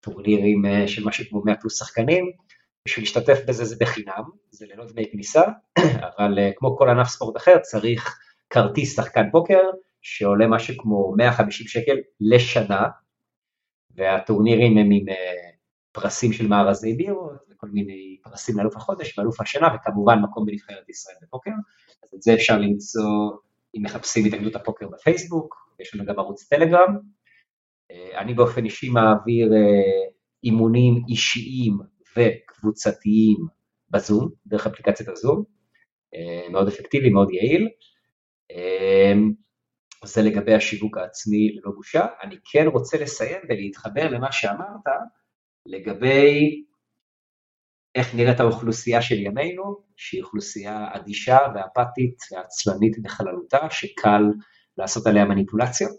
טורנירים 0.01 0.67
אה, 0.67 0.89
של 0.89 1.05
משהו 1.05 1.25
כמו 1.31 1.43
100 1.45 1.57
פלוס 1.61 1.79
שחקנים, 1.79 2.33
בשביל 2.89 3.05
להשתתף 3.05 3.39
בזה 3.49 3.65
זה 3.65 3.77
בחינם, 3.81 4.23
זה 4.51 4.67
ללא 4.67 4.85
דמי 4.87 5.11
כניסה, 5.13 5.43
אבל 6.09 6.39
אה, 6.39 6.51
כמו 6.57 6.77
כל 6.77 6.89
ענף 6.89 7.09
ספורט 7.09 7.37
אחר 7.37 7.59
צריך 7.59 8.19
כרטיס 8.51 8.97
שחקן 8.97 9.31
פוקר, 9.33 9.61
שעולה 10.03 10.47
משהו 10.47 10.75
כמו 10.79 11.15
150 11.17 11.67
שקל 11.67 11.97
לשנה, 12.21 12.87
והטורנירים 13.99 14.79
הם 14.79 14.91
עם 14.93 15.09
אה, 15.09 15.51
פרסים 15.93 16.33
של 16.33 16.47
מארזי 16.47 16.95
בירות, 16.95 17.39
וכל 17.51 17.67
מיני 17.73 18.19
פרסים 18.23 18.59
לאלוף 18.59 18.77
החודש 18.77 19.19
ואלוף 19.19 19.41
השנה, 19.41 19.69
וכמובן 19.75 20.19
מקום 20.19 20.47
בנבחרת 20.47 20.89
ישראל 20.89 21.17
בפוקר, 21.23 21.51
אז 22.03 22.15
את 22.15 22.23
זה 22.23 22.35
אפשר 22.35 22.59
למצוא 22.59 23.31
אם 23.77 23.83
מחפשים 23.83 24.27
התאגדות 24.27 24.57
הפוקר 24.57 24.89
בפייסבוק, 24.89 25.55
יש 25.81 25.95
לנו 25.95 26.05
גם 26.05 26.19
ערוץ 26.19 26.49
טלגרם. 26.49 26.99
אה, 27.91 28.21
אני 28.21 28.35
באופן 28.35 28.65
אישי 28.65 28.89
מעביר 28.89 29.53
אה, 29.53 30.09
אימונים 30.45 31.03
אישיים 31.09 31.79
וקבוצתיים 32.17 33.37
בזום, 33.91 34.29
דרך 34.47 34.67
אפליקציית 34.67 35.09
הזום, 35.09 35.45
מאוד 36.51 36.69
אפקטיבי, 36.69 37.11
מאוד 37.11 37.31
יעיל. 37.31 37.69
זה 40.05 40.23
לגבי 40.23 40.55
השיווק 40.55 40.97
העצמי 40.97 41.53
ללא 41.53 41.73
בושה. 41.77 42.07
אני 42.23 42.37
כן 42.53 42.67
רוצה 42.67 42.99
לסיים 42.99 43.41
ולהתחבר 43.49 44.09
למה 44.11 44.33
שאמרת 44.33 44.87
לגבי 45.67 46.65
איך 47.95 48.15
נראית 48.15 48.41
האוכלוסייה 48.41 49.03
של 49.03 49.19
ימינו, 49.19 49.85
שהיא 49.97 50.23
אוכלוסייה 50.23 50.89
אדישה 50.93 51.39
ואפתית 51.55 52.17
ועצלנית 52.33 53.03
בכללותה, 53.03 53.71
שקל 53.71 54.23
לעשות 54.77 55.07
עליה 55.07 55.25
מניפולציות, 55.25 55.97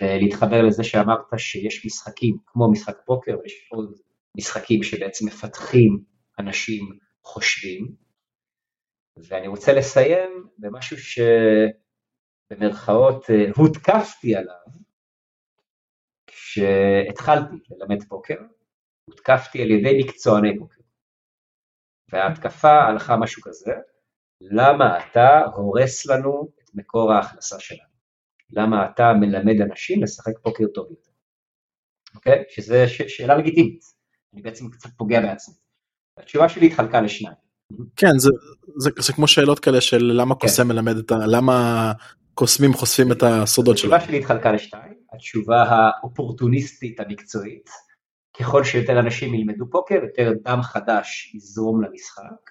ולהתחבר 0.00 0.62
לזה 0.62 0.84
שאמרת 0.84 1.20
שיש 1.36 1.86
משחקים 1.86 2.36
כמו 2.46 2.72
משחק 2.72 2.96
פוקר, 3.06 3.36
ויש 3.42 3.68
עוד 3.70 3.94
משחקים 4.36 4.82
שבעצם 4.82 5.26
מפתחים 5.26 5.98
אנשים 6.38 6.98
חושבים, 7.24 7.94
ואני 9.28 9.48
רוצה 9.48 9.72
לסיים 9.72 10.30
במשהו 10.58 10.96
שבמרכאות 10.98 11.83
אה, 12.62 13.50
הותקפתי 13.56 14.36
עליו, 14.36 14.66
כשהתחלתי 16.26 17.56
ללמד 17.70 18.02
פוקר, 18.08 18.36
הותקפתי 19.10 19.62
על 19.62 19.70
ידי 19.70 20.04
מקצועני 20.04 20.58
פוקר. 20.58 20.80
וההתקפה 22.12 22.72
הלכה 22.72 23.16
משהו 23.16 23.42
כזה, 23.42 23.72
למה 24.40 24.98
אתה 24.98 25.40
הורס 25.54 26.06
לנו 26.06 26.48
את 26.64 26.70
מקור 26.74 27.12
ההכנסה 27.12 27.60
שלנו? 27.60 27.94
למה 28.50 28.90
אתה 28.90 29.12
מלמד 29.20 29.60
אנשים 29.70 30.02
לשחק 30.02 30.38
פוקר 30.42 30.64
טוב 30.74 30.90
יותר? 30.90 31.10
אוקיי? 32.14 32.44
שזו 32.48 32.74
ש- 32.86 33.16
שאלה 33.16 33.36
לגיטימית. 33.36 33.80
אני 34.34 34.42
בעצם 34.42 34.70
קצת 34.70 34.90
פוגע 34.96 35.20
בעצמי. 35.20 35.54
התשובה 36.18 36.48
שלי 36.48 36.66
התחלקה 36.66 37.00
לשניים. 37.00 37.36
כן 37.96 38.18
זה, 38.18 38.30
זה, 38.76 38.90
זה 38.98 39.12
כמו 39.12 39.28
שאלות 39.28 39.58
כאלה 39.58 39.80
של 39.80 40.02
למה 40.02 40.34
כן. 40.34 40.40
קוסם 40.40 40.68
מלמד 40.68 40.96
את 40.96 41.12
ה... 41.12 41.14
למה 41.26 41.92
קוסמים 42.34 42.72
חושפים 42.72 43.12
את 43.12 43.22
הסודות 43.22 43.78
שלהם. 43.78 43.94
התשובה 43.94 44.06
שלי 44.08 44.18
התחלקה 44.18 44.52
לשתיים, 44.52 44.94
התשובה 45.12 45.62
האופורטוניסטית 45.62 47.00
המקצועית, 47.00 47.70
ככל 48.38 48.64
שיותר 48.64 49.00
אנשים 49.00 49.34
ילמדו 49.34 49.64
פוקר, 49.70 49.94
יותר 49.94 50.32
דם 50.42 50.62
חדש 50.62 51.34
יזרום 51.34 51.82
למשחק, 51.82 52.50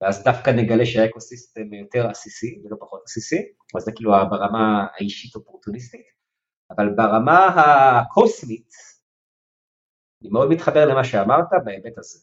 ואז 0.00 0.24
דווקא 0.24 0.50
נגלה 0.50 0.86
שהאקוסיסטם 0.86 1.72
יותר 1.72 2.06
עסיסי 2.06 2.62
ולא 2.64 2.76
פחות 2.80 3.02
עסיסי, 3.04 3.42
אז 3.76 3.82
זה 3.82 3.92
כאילו 3.92 4.10
ברמה 4.30 4.86
האישית 4.94 5.34
אופורטוניסטית, 5.34 6.06
אבל 6.70 6.88
ברמה 6.96 7.46
הקוסמית, 7.46 8.70
אני 10.22 10.30
מאוד 10.30 10.48
מתחבר 10.48 10.86
למה 10.86 11.04
שאמרת 11.04 11.46
בהיבט 11.64 11.98
הזה. 11.98 12.18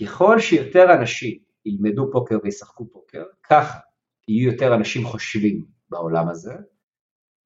ככל 0.00 0.40
שיותר 0.40 0.92
אנשים 0.92 1.38
ילמדו 1.64 2.10
פוקר 2.12 2.36
וישחקו 2.42 2.90
פוקר, 2.92 3.24
ככה 3.42 3.78
יהיו 4.28 4.52
יותר 4.52 4.74
אנשים 4.74 5.04
חושבים 5.04 5.79
בעולם 5.90 6.28
הזה, 6.28 6.54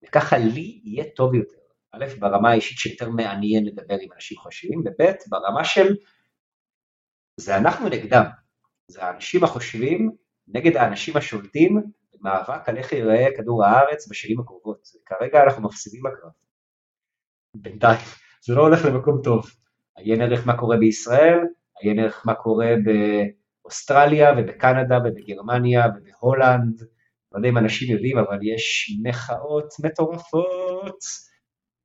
וככה 0.05 0.39
לי 0.39 0.81
יהיה 0.85 1.05
טוב 1.17 1.35
יותר. 1.35 1.57
א', 1.93 2.07
ברמה 2.19 2.51
האישית 2.51 2.79
שיותר 2.79 3.11
מעניין 3.11 3.65
לדבר 3.65 3.97
עם 4.01 4.13
אנשים 4.15 4.39
חושבים, 4.39 4.81
וב', 4.81 5.13
ברמה 5.29 5.65
של 5.65 5.95
זה 7.37 7.57
אנחנו 7.57 7.89
נגדם. 7.89 8.25
זה 8.89 9.05
האנשים 9.05 9.45
החושבים 9.45 10.11
נגד 10.49 10.77
האנשים 10.77 11.17
השולטים 11.17 11.83
במאבק 12.13 12.69
על 12.69 12.77
איך 12.77 12.93
ייראה 12.93 13.27
כדור 13.37 13.65
הארץ 13.65 14.09
בשנים 14.09 14.41
הקרובות. 14.41 14.89
כרגע 15.07 15.43
אנחנו 15.43 15.63
מפסידים 15.63 16.03
בקרב. 16.03 16.31
בינתיים, 17.57 18.01
זה 18.47 18.55
לא 18.55 18.63
הולך 18.63 18.85
למקום 18.85 19.21
טוב. 19.25 19.51
עיין 19.97 20.21
ערך 20.23 20.47
מה 20.47 20.59
קורה 20.59 20.77
בישראל, 20.77 21.39
עיין 21.81 21.99
ערך 21.99 22.23
מה 22.27 22.35
קורה 22.35 22.75
באוסטרליה 22.85 24.33
ובקנדה 24.39 24.99
ובגרמניה 24.99 25.85
ובהולנד, 25.97 26.83
לא 27.35 27.39
יודע 27.39 27.49
אם 27.49 27.59
אנשים 27.59 27.91
יודעים, 27.91 28.19
אבל 28.19 28.39
יש 28.43 28.97
מחאות 29.03 29.75
מטורפות 29.85 30.99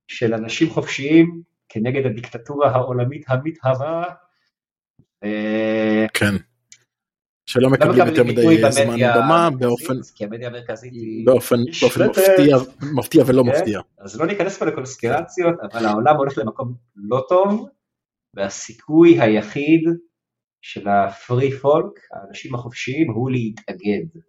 של 0.08 0.34
אנשים 0.34 0.70
חופשיים 0.70 1.42
כנגד 1.68 2.06
הדיקטטורה 2.06 2.70
העולמית 2.70 3.24
המתהווה. 3.28 4.04
אה, 5.24 6.06
כן. 6.14 6.34
שלא 7.46 7.62
לא 7.62 7.70
מקבלים 7.70 8.06
יותר 8.06 8.24
מדי 8.24 8.70
זמן 8.70 8.98
במה 9.16 9.48
באופן 9.58 9.94
באופן 11.24 11.56
מפתיע 12.94 13.24
ולא 13.26 13.42
כן. 13.42 13.48
מפתיע. 13.48 13.80
אז 13.98 14.20
לא 14.20 14.26
ניכנס 14.26 14.58
פה 14.58 14.64
לקונספירציות, 14.64 15.54
אבל 15.72 15.86
העולם 15.86 16.16
הולך 16.16 16.38
למקום 16.38 16.74
לא 16.96 17.24
טוב, 17.28 17.68
והסיכוי 18.36 19.20
היחיד 19.20 19.80
של 20.62 20.88
הפרי 20.88 21.50
פולק, 21.50 22.00
האנשים 22.12 22.54
החופשיים, 22.54 23.10
הוא 23.10 23.30
להתאגד. 23.30 24.20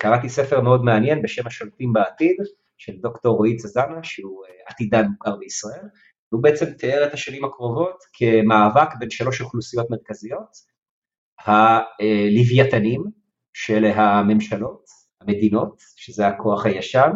קראתי 0.00 0.28
ספר 0.28 0.60
מאוד 0.60 0.84
מעניין 0.84 1.22
בשם 1.22 1.46
השולטים 1.46 1.92
בעתיד, 1.92 2.36
של 2.78 2.92
דוקטור 3.00 3.36
רועי 3.36 3.56
צזנה, 3.56 4.02
שהוא 4.02 4.44
אה, 4.46 4.50
עתידן 4.66 5.06
מוכר 5.06 5.36
בישראל, 5.36 5.84
והוא 6.32 6.42
בעצם 6.42 6.72
תיאר 6.72 7.06
את 7.06 7.12
השנים 7.12 7.44
הקרובות 7.44 7.96
כמאבק 8.12 8.88
בין 8.98 9.10
שלוש 9.10 9.40
אוכלוסיות 9.40 9.90
מרכזיות, 9.90 10.48
הלוויתנים, 11.38 13.04
שאלה 13.52 13.94
הממשלות, 13.94 14.84
המדינות, 15.20 15.82
שזה 15.96 16.26
הכוח 16.26 16.66
הישן, 16.66 17.10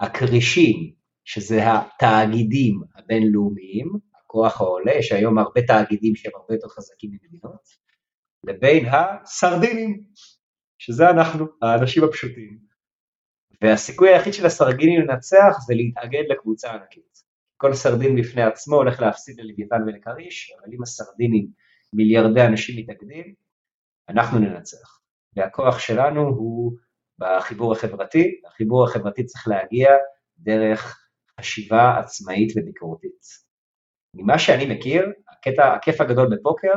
הכרישים, 0.00 0.92
שזה 1.24 1.60
התאגידים 1.72 2.80
הבינלאומיים, 2.96 3.92
הכוח 4.20 4.60
העולה, 4.60 4.92
יש 4.92 5.12
היום 5.12 5.38
הרבה 5.38 5.62
תאגידים 5.62 6.16
שהם 6.16 6.32
הרבה 6.34 6.54
יותר 6.54 6.68
חזקים 6.68 7.10
ממדינות, 7.10 7.68
לבין 8.46 8.86
הסרדינים, 8.92 10.00
שזה 10.84 11.10
אנחנו, 11.10 11.46
האנשים 11.62 12.04
הפשוטים. 12.04 12.58
והסיכוי 13.62 14.08
היחיד 14.08 14.34
של 14.34 14.46
הסרדינים 14.46 15.00
לנצח 15.00 15.56
זה 15.66 15.74
להתאגד 15.74 16.22
לקבוצה 16.28 16.72
ענקית. 16.72 17.22
כל 17.56 17.74
סרדין 17.74 18.16
בפני 18.16 18.42
עצמו 18.42 18.76
הולך 18.76 19.00
להפסיד 19.00 19.40
ללוויתן 19.40 19.82
ולכריש, 19.86 20.52
אבל 20.52 20.74
אם 20.74 20.82
הסרדינים 20.82 21.46
מיליארדי 21.92 22.42
אנשים 22.42 22.76
מתאגדים, 22.78 23.34
אנחנו 24.08 24.38
ננצח. 24.38 25.00
והכוח 25.36 25.78
שלנו 25.78 26.20
הוא 26.20 26.72
בחיבור 27.18 27.72
החברתי, 27.72 28.40
החיבור 28.46 28.84
החברתי 28.84 29.24
צריך 29.24 29.48
להגיע 29.48 29.90
דרך 30.38 31.08
חשיבה 31.40 31.98
עצמאית 31.98 32.52
וביקורתית. 32.56 33.22
ממה 34.16 34.38
שאני 34.38 34.74
מכיר, 34.74 35.12
הקטע, 35.28 35.74
הכיף 35.74 36.00
הגדול 36.00 36.36
בפוקר 36.36 36.74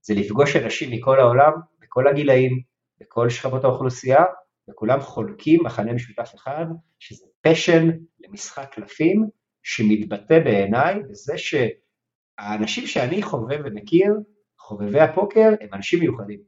זה 0.00 0.14
לפגוש 0.14 0.56
אנשים 0.56 0.90
מכל 0.92 1.20
העולם, 1.20 1.52
בכל 1.80 2.08
הגילאים, 2.08 2.69
בכל 3.00 3.30
שכבות 3.30 3.64
האוכלוסייה, 3.64 4.24
וכולם 4.70 5.00
חולקים 5.00 5.64
מכנה 5.64 5.92
משותף 5.92 6.32
אחד, 6.34 6.64
שזה 6.98 7.26
פשן 7.40 7.88
למשחק 8.20 8.74
קלפים, 8.74 9.28
שמתבטא 9.62 10.38
בעיניי 10.44 11.02
בזה 11.10 11.34
שהאנשים 11.38 12.86
שאני 12.86 13.22
חובב 13.22 13.60
ומכיר, 13.64 14.14
חובבי 14.58 15.00
הפוקר, 15.00 15.48
הם 15.60 15.68
אנשים 15.72 16.00
מיוחדים. 16.00 16.40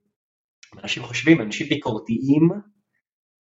הם 0.72 0.78
אנשים 0.78 1.02
חושבים, 1.02 1.40
הם 1.40 1.46
אנשים 1.46 1.66
ביקורתיים, 1.66 2.50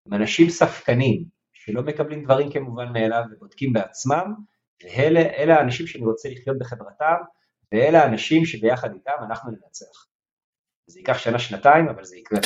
הם 0.05 0.13
אנשים 0.13 0.49
ספקנים, 0.49 1.23
שלא 1.53 1.81
מקבלים 1.81 2.23
דברים 2.23 2.51
כמובן 2.51 2.93
מאליו 2.93 3.23
ובודקים 3.31 3.73
בעצמם, 3.73 4.33
ואלה 4.83 5.55
האנשים 5.55 5.87
שאני 5.87 6.05
רוצה 6.05 6.29
לחיות 6.29 6.57
בחברתם, 6.59 7.15
ואלה 7.71 8.03
האנשים 8.03 8.45
שביחד 8.45 8.93
איתם 8.93 9.23
אנחנו 9.29 9.51
ננצח. 9.51 10.07
זה 10.87 10.99
ייקח 10.99 11.17
שנה 11.17 11.39
שנתיים 11.39 11.87
אבל 11.87 12.03
זה 12.03 12.17
יקרה. 12.17 12.39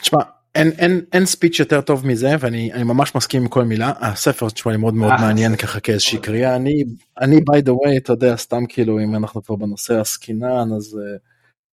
תשמע 0.00 0.18
אין 0.54 0.70
אין 0.78 1.00
אין 1.12 1.26
ספיץ' 1.26 1.58
יותר 1.58 1.80
טוב 1.80 2.06
מזה 2.06 2.30
ואני 2.40 2.72
אני 2.72 2.82
ממש 2.82 3.14
מסכים 3.14 3.42
עם 3.42 3.48
כל 3.48 3.64
מילה 3.64 3.92
הספר 4.00 4.48
תשמע 4.48 4.72
לי 4.72 4.78
מאוד 4.78 4.94
מאוד 4.94 5.10
אה, 5.10 5.20
מעניין. 5.20 5.56
ככה 5.56 5.80
כאיזושהי 5.80 6.18
קריאה 6.18 6.56
אני 6.56 6.84
אני 7.20 7.36
by 7.36 7.62
the 7.62 7.70
way 7.70 7.96
אתה 7.96 8.12
יודע 8.12 8.36
סתם 8.36 8.66
כאילו 8.68 9.00
אם 9.00 9.14
אנחנו 9.14 9.42
כבר 9.42 9.56
בנושא 9.56 10.00
עסקינן 10.00 10.68
אז 10.76 10.98
אה, 10.98 11.16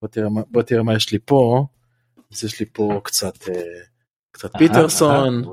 בוא 0.02 0.10
תראה 0.10 0.28
בוא 0.52 0.62
תראה 0.62 0.84
מה 0.84 0.96
יש 0.96 1.12
לי 1.12 1.20
פה 1.26 1.66
אז 2.32 2.44
יש 2.44 2.60
לי 2.60 2.66
פה 2.74 3.02
קצת 3.04 3.50
אה, 3.50 3.62
קצת 4.32 4.58
פיטרסון. 4.58 5.44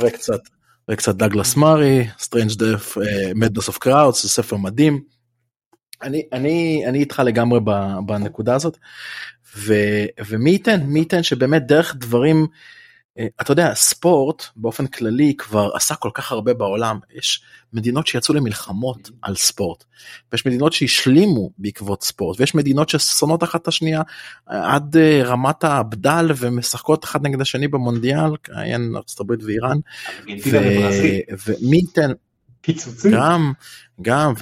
וקצת 0.00 0.40
וקצת 0.90 1.14
דגלס 1.14 1.56
מארי, 1.56 2.06
The 2.18 2.28
Strange 2.28 2.52
Death, 2.58 2.96
Madness 3.34 3.68
of 3.68 3.78
Crowds 3.78 4.22
זה 4.22 4.28
ספר 4.28 4.56
מדהים. 4.56 5.13
אני 6.02 6.22
אני 6.32 6.84
אני 6.86 6.98
איתך 6.98 7.22
לגמרי 7.26 7.60
בנקודה 8.06 8.54
הזאת. 8.54 8.78
ו, 9.56 9.74
ומי 10.26 10.50
ייתן 10.50 10.80
מי 10.80 10.98
ייתן 10.98 11.22
שבאמת 11.22 11.66
דרך 11.66 11.96
דברים 11.96 12.46
אה, 13.18 13.26
אתה 13.40 13.52
יודע 13.52 13.74
ספורט 13.74 14.44
באופן 14.56 14.86
כללי 14.86 15.34
כבר 15.38 15.70
עשה 15.74 15.94
כל 15.94 16.10
כך 16.14 16.32
הרבה 16.32 16.54
בעולם. 16.54 16.98
יש 17.14 17.42
מדינות 17.72 18.06
שיצאו 18.06 18.34
למלחמות 18.34 19.10
על 19.22 19.34
ספורט 19.36 19.84
ויש 20.32 20.46
מדינות 20.46 20.72
שהשלימו 20.72 21.50
בעקבות 21.58 22.02
ספורט 22.02 22.40
ויש 22.40 22.54
מדינות 22.54 22.88
ששונאות 22.88 23.42
אחת 23.42 23.62
את 23.62 23.68
השנייה 23.68 24.02
אה, 24.50 24.74
עד 24.74 24.96
אה, 24.96 25.22
רמת 25.24 25.64
הבדל 25.64 26.30
ומשחקות 26.36 27.04
אחד 27.04 27.26
נגד 27.26 27.40
השני 27.40 27.68
במונדיאל 27.68 28.30
עיין 28.50 28.94
הברית 29.20 29.40
ואיראן. 29.42 29.78
ומי 31.46 31.76
ייתן 31.76 32.10
פיצוצים, 32.60 33.12
גם 33.12 33.52
גם 34.02 34.32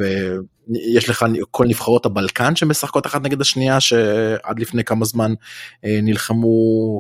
ויש 0.69 1.09
לך 1.09 1.25
כל 1.51 1.67
נבחרות 1.67 2.07
הבלקן 2.07 2.57
שמשחקות 2.57 3.07
אחת 3.07 3.23
נגד 3.23 3.41
השנייה 3.41 3.81
שעד 3.81 4.59
לפני 4.59 4.85
כמה 4.85 5.05
זמן 5.05 5.35
אה, 5.85 5.99
נלחמו 6.03 6.49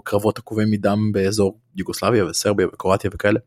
קרבות 0.04 0.38
עקובי 0.38 0.64
מדם 0.64 1.12
באזור 1.12 1.58
יוגוסלביה 1.76 2.26
וסרביה 2.26 2.66
וקרואטיה 2.66 3.10
וכאלה. 3.14 3.40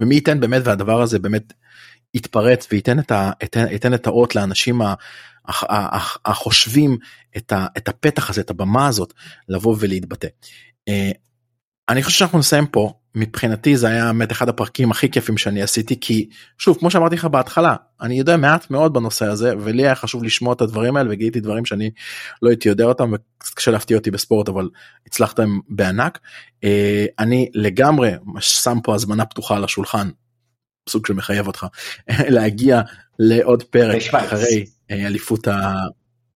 ומי 0.00 0.14
ייתן 0.14 0.40
באמת 0.40 0.62
והדבר 0.64 1.02
הזה 1.02 1.18
באמת 1.18 1.52
יתפרץ 2.14 2.68
וייתן 2.72 2.98
את, 2.98 3.10
ה, 3.10 3.30
ייתן, 3.42 3.64
ייתן 3.70 3.94
את 3.94 4.06
האות 4.06 4.34
לאנשים 4.34 4.82
ה- 4.82 4.94
הח- 5.48 5.64
הח- 5.68 6.18
החושבים 6.24 6.98
את, 7.36 7.52
ה, 7.52 7.66
את 7.76 7.88
הפתח 7.88 8.30
הזה 8.30 8.40
את 8.40 8.50
הבמה 8.50 8.86
הזאת 8.88 9.12
לבוא 9.48 9.76
ולהתבטא. 9.78 10.28
אה, 10.88 11.10
אני 11.88 12.02
חושב 12.02 12.18
שאנחנו 12.18 12.38
נסיים 12.38 12.66
פה 12.66 12.92
מבחינתי 13.16 13.76
זה 13.76 13.88
היה 13.88 14.04
באמת 14.04 14.32
אחד 14.32 14.48
הפרקים 14.48 14.90
הכי 14.90 15.10
כיפים 15.10 15.38
שאני 15.38 15.62
עשיתי 15.62 16.00
כי 16.00 16.28
שוב 16.58 16.76
כמו 16.78 16.90
שאמרתי 16.90 17.14
לך 17.14 17.24
בהתחלה 17.24 17.76
אני 18.00 18.18
יודע 18.18 18.36
מעט 18.36 18.70
מאוד 18.70 18.92
בנושא 18.92 19.26
הזה 19.26 19.52
ולי 19.60 19.82
היה 19.82 19.94
חשוב 19.94 20.24
לשמוע 20.24 20.52
את 20.52 20.60
הדברים 20.60 20.96
האלה 20.96 21.08
וגיליתי 21.12 21.40
דברים 21.40 21.64
שאני 21.64 21.90
לא 22.42 22.48
הייתי 22.48 22.68
יודע 22.68 22.84
אותם 22.84 23.12
וקצת 23.12 23.54
קשה 23.54 23.70
להפתיע 23.70 23.96
אותי 23.96 24.10
בספורט 24.10 24.48
אבל 24.48 24.68
הצלחתם 25.06 25.58
בענק. 25.68 26.18
אה, 26.64 27.06
אני 27.18 27.50
לגמרי 27.54 28.10
שם 28.40 28.78
פה 28.84 28.94
הזמנה 28.94 29.24
פתוחה 29.24 29.56
על 29.56 29.64
השולחן 29.64 30.08
סוג 30.88 31.06
שמחייב 31.06 31.46
אותך 31.46 31.66
להגיע 32.34 32.80
לעוד 33.18 33.62
פרק. 33.62 34.14
אחרי 34.14 34.64
אה, 34.90 35.06
אליפות 35.06 35.48
ה... 35.48 35.74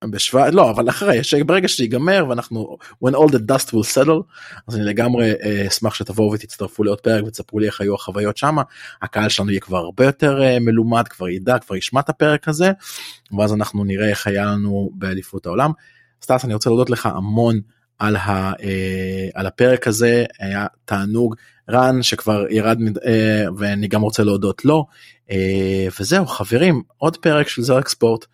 בשוויץ 0.05 0.53
לא 0.53 0.71
אבל 0.71 0.89
אחרי 0.89 1.23
שברגע 1.23 1.67
שיגמר 1.67 2.25
ואנחנו 2.29 2.77
when 3.05 3.11
all 3.11 3.31
the 3.31 3.39
dust 3.51 3.67
will 3.67 3.95
settle 3.95 4.21
אז 4.67 4.75
אני 4.75 4.83
לגמרי 4.83 5.33
אה, 5.43 5.67
אשמח 5.67 5.93
שתבואו 5.93 6.31
ותצטרפו 6.31 6.83
לעוד 6.83 7.01
פרק 7.01 7.23
ותספרו 7.25 7.59
לי 7.59 7.67
איך 7.67 7.81
היו 7.81 7.95
החוויות 7.95 8.37
שמה. 8.37 8.61
הקהל 9.01 9.29
שלנו 9.29 9.49
יהיה 9.49 9.59
כבר 9.59 9.77
הרבה 9.77 10.05
יותר 10.05 10.43
אה, 10.43 10.59
מלומד 10.59 11.07
כבר 11.07 11.29
ידע 11.29 11.59
כבר 11.59 11.75
ישמע 11.75 11.99
את 11.99 12.09
הפרק 12.09 12.47
הזה 12.47 12.71
ואז 13.37 13.53
אנחנו 13.53 13.83
נראה 13.83 14.09
איך 14.09 14.27
היה 14.27 14.45
לנו 14.45 14.89
באליפות 14.93 15.45
העולם. 15.45 15.71
סטאס 16.23 16.45
אני 16.45 16.53
רוצה 16.53 16.69
להודות 16.69 16.89
לך 16.89 17.05
המון 17.05 17.59
על, 17.99 18.15
ה, 18.15 18.51
אה, 18.63 19.27
על 19.33 19.45
הפרק 19.45 19.87
הזה 19.87 20.25
היה 20.39 20.65
תענוג. 20.85 21.35
רן 21.71 22.03
שכבר 22.03 22.45
ירד 22.49 22.77
ואני 23.57 23.87
גם 23.87 24.01
רוצה 24.01 24.23
להודות 24.23 24.65
לו. 24.65 24.85
וזהו 25.99 26.25
חברים 26.25 26.81
עוד 26.97 27.17
פרק 27.17 27.47
של 27.47 27.61
זה 27.61 27.74
רק 27.74 27.87
ספורט 27.87 28.25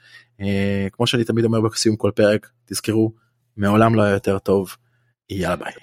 כמו 0.92 1.08
שאני 1.08 1.24
תמיד 1.24 1.46
אומר 1.46 1.62
בסיום 1.62 1.96
כל 1.96 2.12
פרק 2.16 2.50
תזכרו 2.66 3.12
מעולם 3.58 3.96
לא 3.96 4.02
היה 4.02 4.14
יותר 4.14 4.40
טוב 4.40 4.76
יאללה 5.30 5.56
ביי. 5.56 5.74